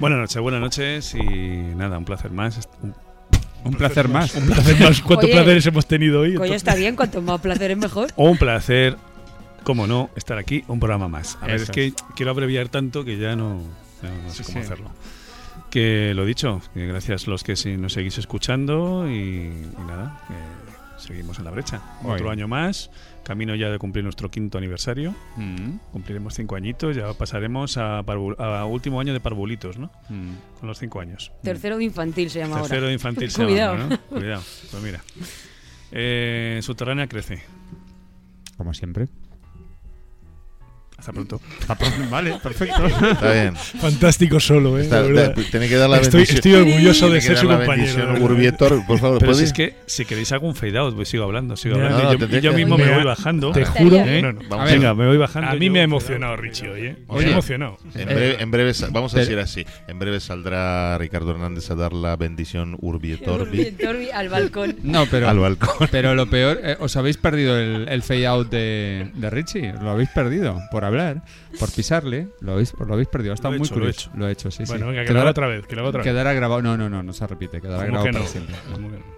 Buenas 0.00 0.18
noches, 0.18 0.40
buenas 0.40 0.60
noches 0.60 1.14
y 1.14 1.22
nada, 1.76 1.98
un 1.98 2.04
placer 2.04 2.30
más. 2.30 2.68
Un- 2.82 2.94
Un 3.64 3.74
placer 3.74 4.08
más. 4.08 4.34
Un 4.34 4.46
placer 4.46 4.78
más. 4.80 5.00
¿Cuántos 5.02 5.24
Oye, 5.24 5.34
placeres 5.34 5.66
hemos 5.66 5.86
tenido 5.86 6.20
hoy? 6.20 6.34
Coño, 6.34 6.54
está 6.54 6.74
bien. 6.74 6.96
Cuanto 6.96 7.22
más 7.22 7.40
placer 7.40 7.70
es 7.70 7.76
mejor. 7.78 8.08
Un 8.16 8.36
placer, 8.36 8.96
como 9.62 9.86
no, 9.86 10.10
estar 10.16 10.36
aquí, 10.38 10.64
un 10.68 10.78
programa 10.78 11.08
más. 11.08 11.38
A 11.40 11.46
ver, 11.46 11.56
Eso 11.56 11.64
es 11.64 11.70
que 11.70 11.92
quiero 12.14 12.30
abreviar 12.30 12.68
tanto 12.68 13.04
que 13.04 13.16
ya 13.18 13.34
no, 13.36 13.54
no 14.02 14.30
sé 14.30 14.44
Sí, 14.44 14.44
cómo 14.44 14.58
sí. 14.58 14.64
hacerlo. 14.64 14.90
Que 15.70 16.12
lo 16.14 16.24
dicho, 16.24 16.60
que 16.74 16.86
gracias 16.86 17.26
a 17.26 17.30
los 17.30 17.42
que 17.42 17.54
nos 17.78 17.92
seguís 17.94 18.18
escuchando 18.18 19.08
y, 19.10 19.14
y 19.14 19.84
nada, 19.86 20.20
que 20.28 21.02
seguimos 21.06 21.38
en 21.38 21.44
la 21.46 21.50
brecha. 21.50 21.80
Otro 22.04 22.30
año 22.30 22.46
más, 22.46 22.90
camino 23.24 23.54
ya 23.56 23.70
de 23.70 23.78
cumplir 23.78 24.04
nuestro 24.04 24.30
quinto 24.30 24.58
aniversario. 24.58 25.14
Mm, 25.36 25.78
Cumpliremos 25.92 26.34
cinco 26.34 26.54
añitos, 26.56 26.94
ya 26.94 27.12
pasaremos 27.14 27.76
a, 27.78 28.04
último 28.66 29.00
año 29.00 29.12
de 29.12 29.20
parvulitos, 29.20 29.78
¿no? 29.78 29.90
mm. 30.08 30.58
Con 30.60 30.68
los 30.68 30.78
cinco 30.78 31.00
años. 31.00 31.32
Tercero 31.42 31.76
de 31.78 31.84
infantil 31.84 32.30
se 32.30 32.38
llama 32.40 32.56
Tercero 32.58 32.76
ahora. 32.76 32.88
de 32.88 32.94
infantil 32.94 33.30
se 33.32 33.44
Cuidado. 33.44 33.76
llama, 33.76 33.88
¿no? 33.88 34.00
Cuidado, 34.18 34.42
pues 34.70 34.82
mira. 34.82 35.02
Eh, 35.90 36.60
subterránea 36.62 37.06
crece. 37.08 37.42
Como 38.56 38.72
siempre. 38.74 39.08
Hasta 41.04 41.12
pronto. 41.12 41.40
Vale, 42.10 42.38
perfecto. 42.42 42.86
Está 42.86 43.32
bien. 43.32 43.56
Fantástico 43.56 44.40
solo, 44.40 44.78
¿eh? 44.78 44.82
Está- 44.84 45.04
está- 45.04 45.34
tiene 45.50 45.68
que 45.68 45.76
dar 45.76 45.90
la 45.90 45.98
estoy, 45.98 46.20
bendición. 46.24 46.36
estoy 46.36 46.52
orgulloso 46.54 47.10
de 47.10 47.20
ser 47.20 47.36
su 47.36 47.46
compañero. 47.46 48.14
Urbietor, 48.24 48.86
por 48.86 48.98
favor, 48.98 49.18
Pero 49.18 49.34
si 49.34 49.44
es 49.44 49.52
que 49.52 49.74
si 49.86 50.04
queréis 50.06 50.32
hago 50.32 50.46
un 50.46 50.54
fade 50.54 50.78
out, 50.78 50.94
pues 50.94 51.08
sigo 51.08 51.24
hablando, 51.24 51.56
sigo 51.56 51.74
hablando. 51.74 51.98
No, 52.04 52.14
y 52.14 52.18
no, 52.18 52.38
yo, 52.38 52.52
mismo 52.54 52.78
me 52.78 52.90
voy 52.94 53.04
bajando. 53.04 53.52
Te 53.52 53.64
juro. 53.66 53.96
¿Eh? 53.96 54.22
No, 54.22 54.32
no. 54.32 54.40
Vamos 54.48 54.60
A 54.60 54.64
ver, 54.64 54.74
Venga, 54.78 54.94
me 54.94 55.06
voy 55.06 55.16
bajando. 55.18 55.50
A 55.50 55.54
mí 55.54 55.68
me 55.70 55.80
ha 55.80 55.82
emocionado. 55.82 56.36
Richie 56.36 56.68
hoy, 56.70 56.86
¿eh? 56.86 56.96
Me 57.10 57.24
ha 57.26 57.30
emocionado. 57.32 57.78
En 57.94 58.06
breve, 58.06 58.36
en 58.42 58.50
breve 58.50 58.72
vamos 58.90 59.12
a 59.12 59.16
pero- 59.16 59.26
decir 59.26 59.38
así. 59.40 59.66
En 59.88 59.98
breve 59.98 60.20
saldrá 60.20 60.96
Ricardo 60.98 61.30
Hernández 61.32 61.70
a 61.70 61.74
dar 61.74 61.92
la 61.92 62.16
bendición 62.16 62.76
Urbietorbi 62.80 64.10
al 64.12 64.28
balcón. 64.28 64.76
No, 64.82 65.06
pero. 65.06 65.28
al 65.28 65.38
balcón. 65.38 65.88
Pero 65.90 66.14
lo 66.14 66.28
peor, 66.30 66.60
eh, 66.62 66.76
os 66.80 66.96
habéis 66.96 67.16
perdido 67.16 67.58
el, 67.58 67.88
el 67.88 68.02
fade 68.02 68.26
out 68.26 68.50
de, 68.50 69.10
de 69.14 69.30
Richie. 69.30 69.72
Lo 69.80 69.90
habéis 69.90 70.08
perdido 70.10 70.60
por 70.70 70.84
hablar, 71.00 71.22
por 71.58 71.70
pisarle. 71.72 72.28
Lo 72.40 72.52
habéis, 72.52 72.72
lo 72.78 72.92
habéis 72.92 73.08
perdido. 73.08 73.34
Lo 73.34 73.48
he 73.54 73.58
muy 73.58 73.66
hecho, 73.66 73.76
lo 73.78 73.86
he 73.86 73.90
hecho. 73.90 74.10
Lo 74.16 74.28
he 74.28 74.32
hecho, 74.32 74.50
sí, 74.50 74.64
Bueno, 74.66 74.86
sí. 74.86 74.90
venga, 74.90 75.02
que 75.02 75.08
Quedará- 75.08 75.14
lo 75.14 75.20
haga 75.20 75.30
otra 75.30 75.46
vez. 75.48 75.66
Que 75.66 75.74
lo 75.76 75.80
haga 75.82 75.88
otra 75.90 75.98
vez. 76.00 76.10
Quedará 76.10 76.32
grabado. 76.32 76.62
No, 76.62 76.76
no, 76.76 76.88
no, 76.88 77.02
no 77.02 77.12
se 77.12 77.26
repite. 77.26 77.60
Quedará 77.60 77.86
¿Cómo 77.86 78.02
grabado 78.02 78.06
que 78.06 78.12
para 78.12 78.26
siempre. 78.26 78.56
¿Cómo 78.72 78.90
que 78.90 78.98
no? 78.98 79.13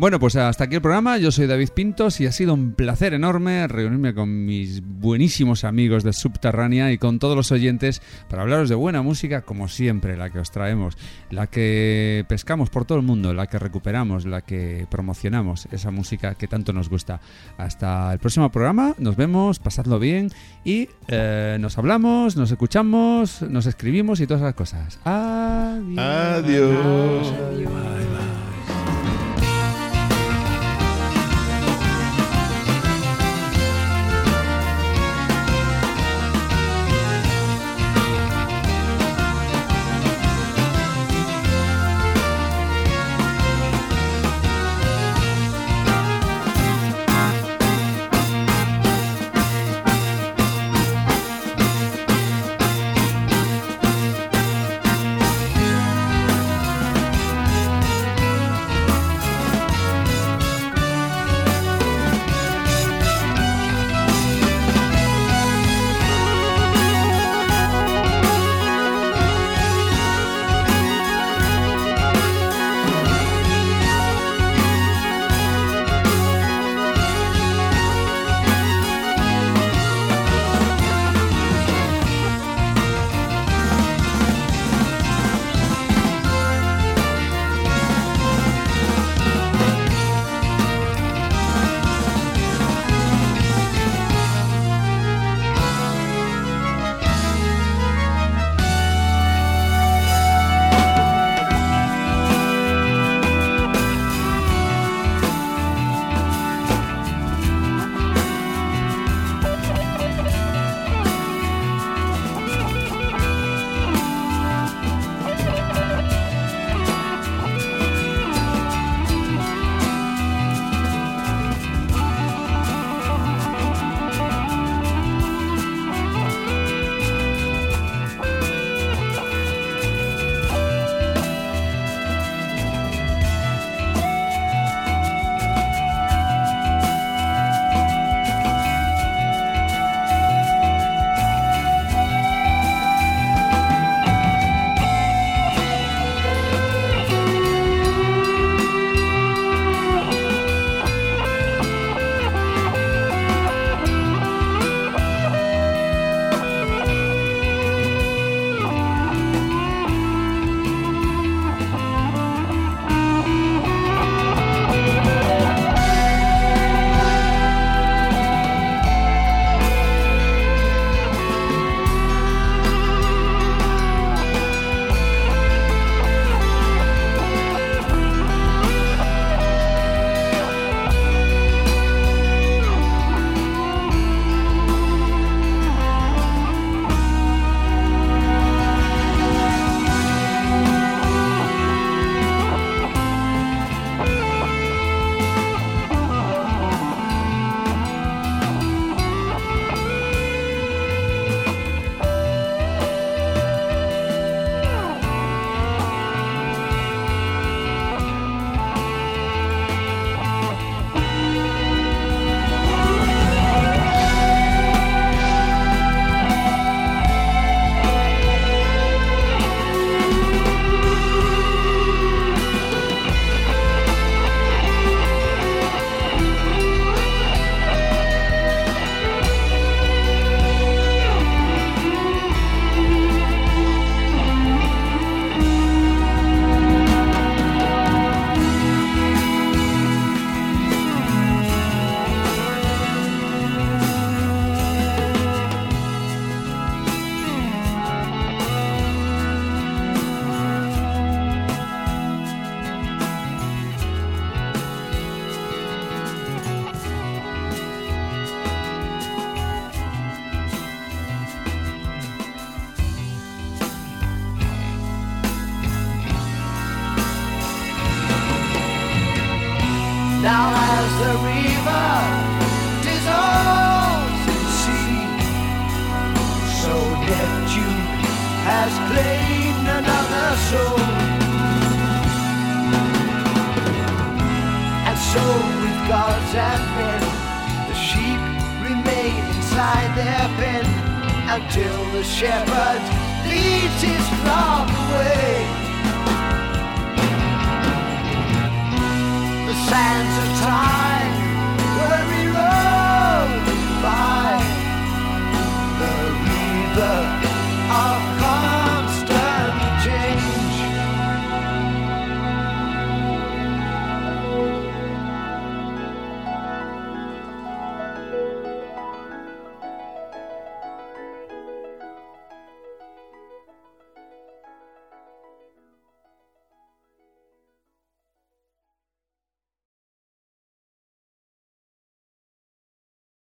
Bueno, 0.00 0.18
pues 0.18 0.34
hasta 0.34 0.64
aquí 0.64 0.76
el 0.76 0.80
programa. 0.80 1.18
Yo 1.18 1.30
soy 1.30 1.46
David 1.46 1.68
Pintos 1.74 2.22
y 2.22 2.26
ha 2.26 2.32
sido 2.32 2.54
un 2.54 2.72
placer 2.72 3.12
enorme 3.12 3.68
reunirme 3.68 4.14
con 4.14 4.46
mis 4.46 4.82
buenísimos 4.82 5.62
amigos 5.62 6.04
de 6.04 6.14
Subterránea 6.14 6.90
y 6.90 6.96
con 6.96 7.18
todos 7.18 7.36
los 7.36 7.52
oyentes 7.52 8.00
para 8.30 8.40
hablaros 8.40 8.70
de 8.70 8.76
buena 8.76 9.02
música, 9.02 9.42
como 9.42 9.68
siempre, 9.68 10.16
la 10.16 10.30
que 10.30 10.38
os 10.38 10.50
traemos, 10.50 10.96
la 11.28 11.48
que 11.48 12.24
pescamos 12.28 12.70
por 12.70 12.86
todo 12.86 12.96
el 12.96 13.04
mundo, 13.04 13.34
la 13.34 13.46
que 13.46 13.58
recuperamos, 13.58 14.24
la 14.24 14.40
que 14.40 14.86
promocionamos, 14.90 15.68
esa 15.70 15.90
música 15.90 16.34
que 16.34 16.48
tanto 16.48 16.72
nos 16.72 16.88
gusta. 16.88 17.20
Hasta 17.58 18.10
el 18.14 18.20
próximo 18.20 18.50
programa. 18.50 18.94
Nos 18.96 19.16
vemos, 19.16 19.58
pasadlo 19.58 19.98
bien 19.98 20.30
y 20.64 20.88
eh, 21.08 21.58
nos 21.60 21.76
hablamos, 21.76 22.36
nos 22.36 22.50
escuchamos, 22.50 23.42
nos 23.42 23.66
escribimos 23.66 24.20
y 24.20 24.26
todas 24.26 24.40
esas 24.44 24.54
cosas. 24.54 24.98
Adiós. 25.04 25.98
Adiós. 25.98 27.49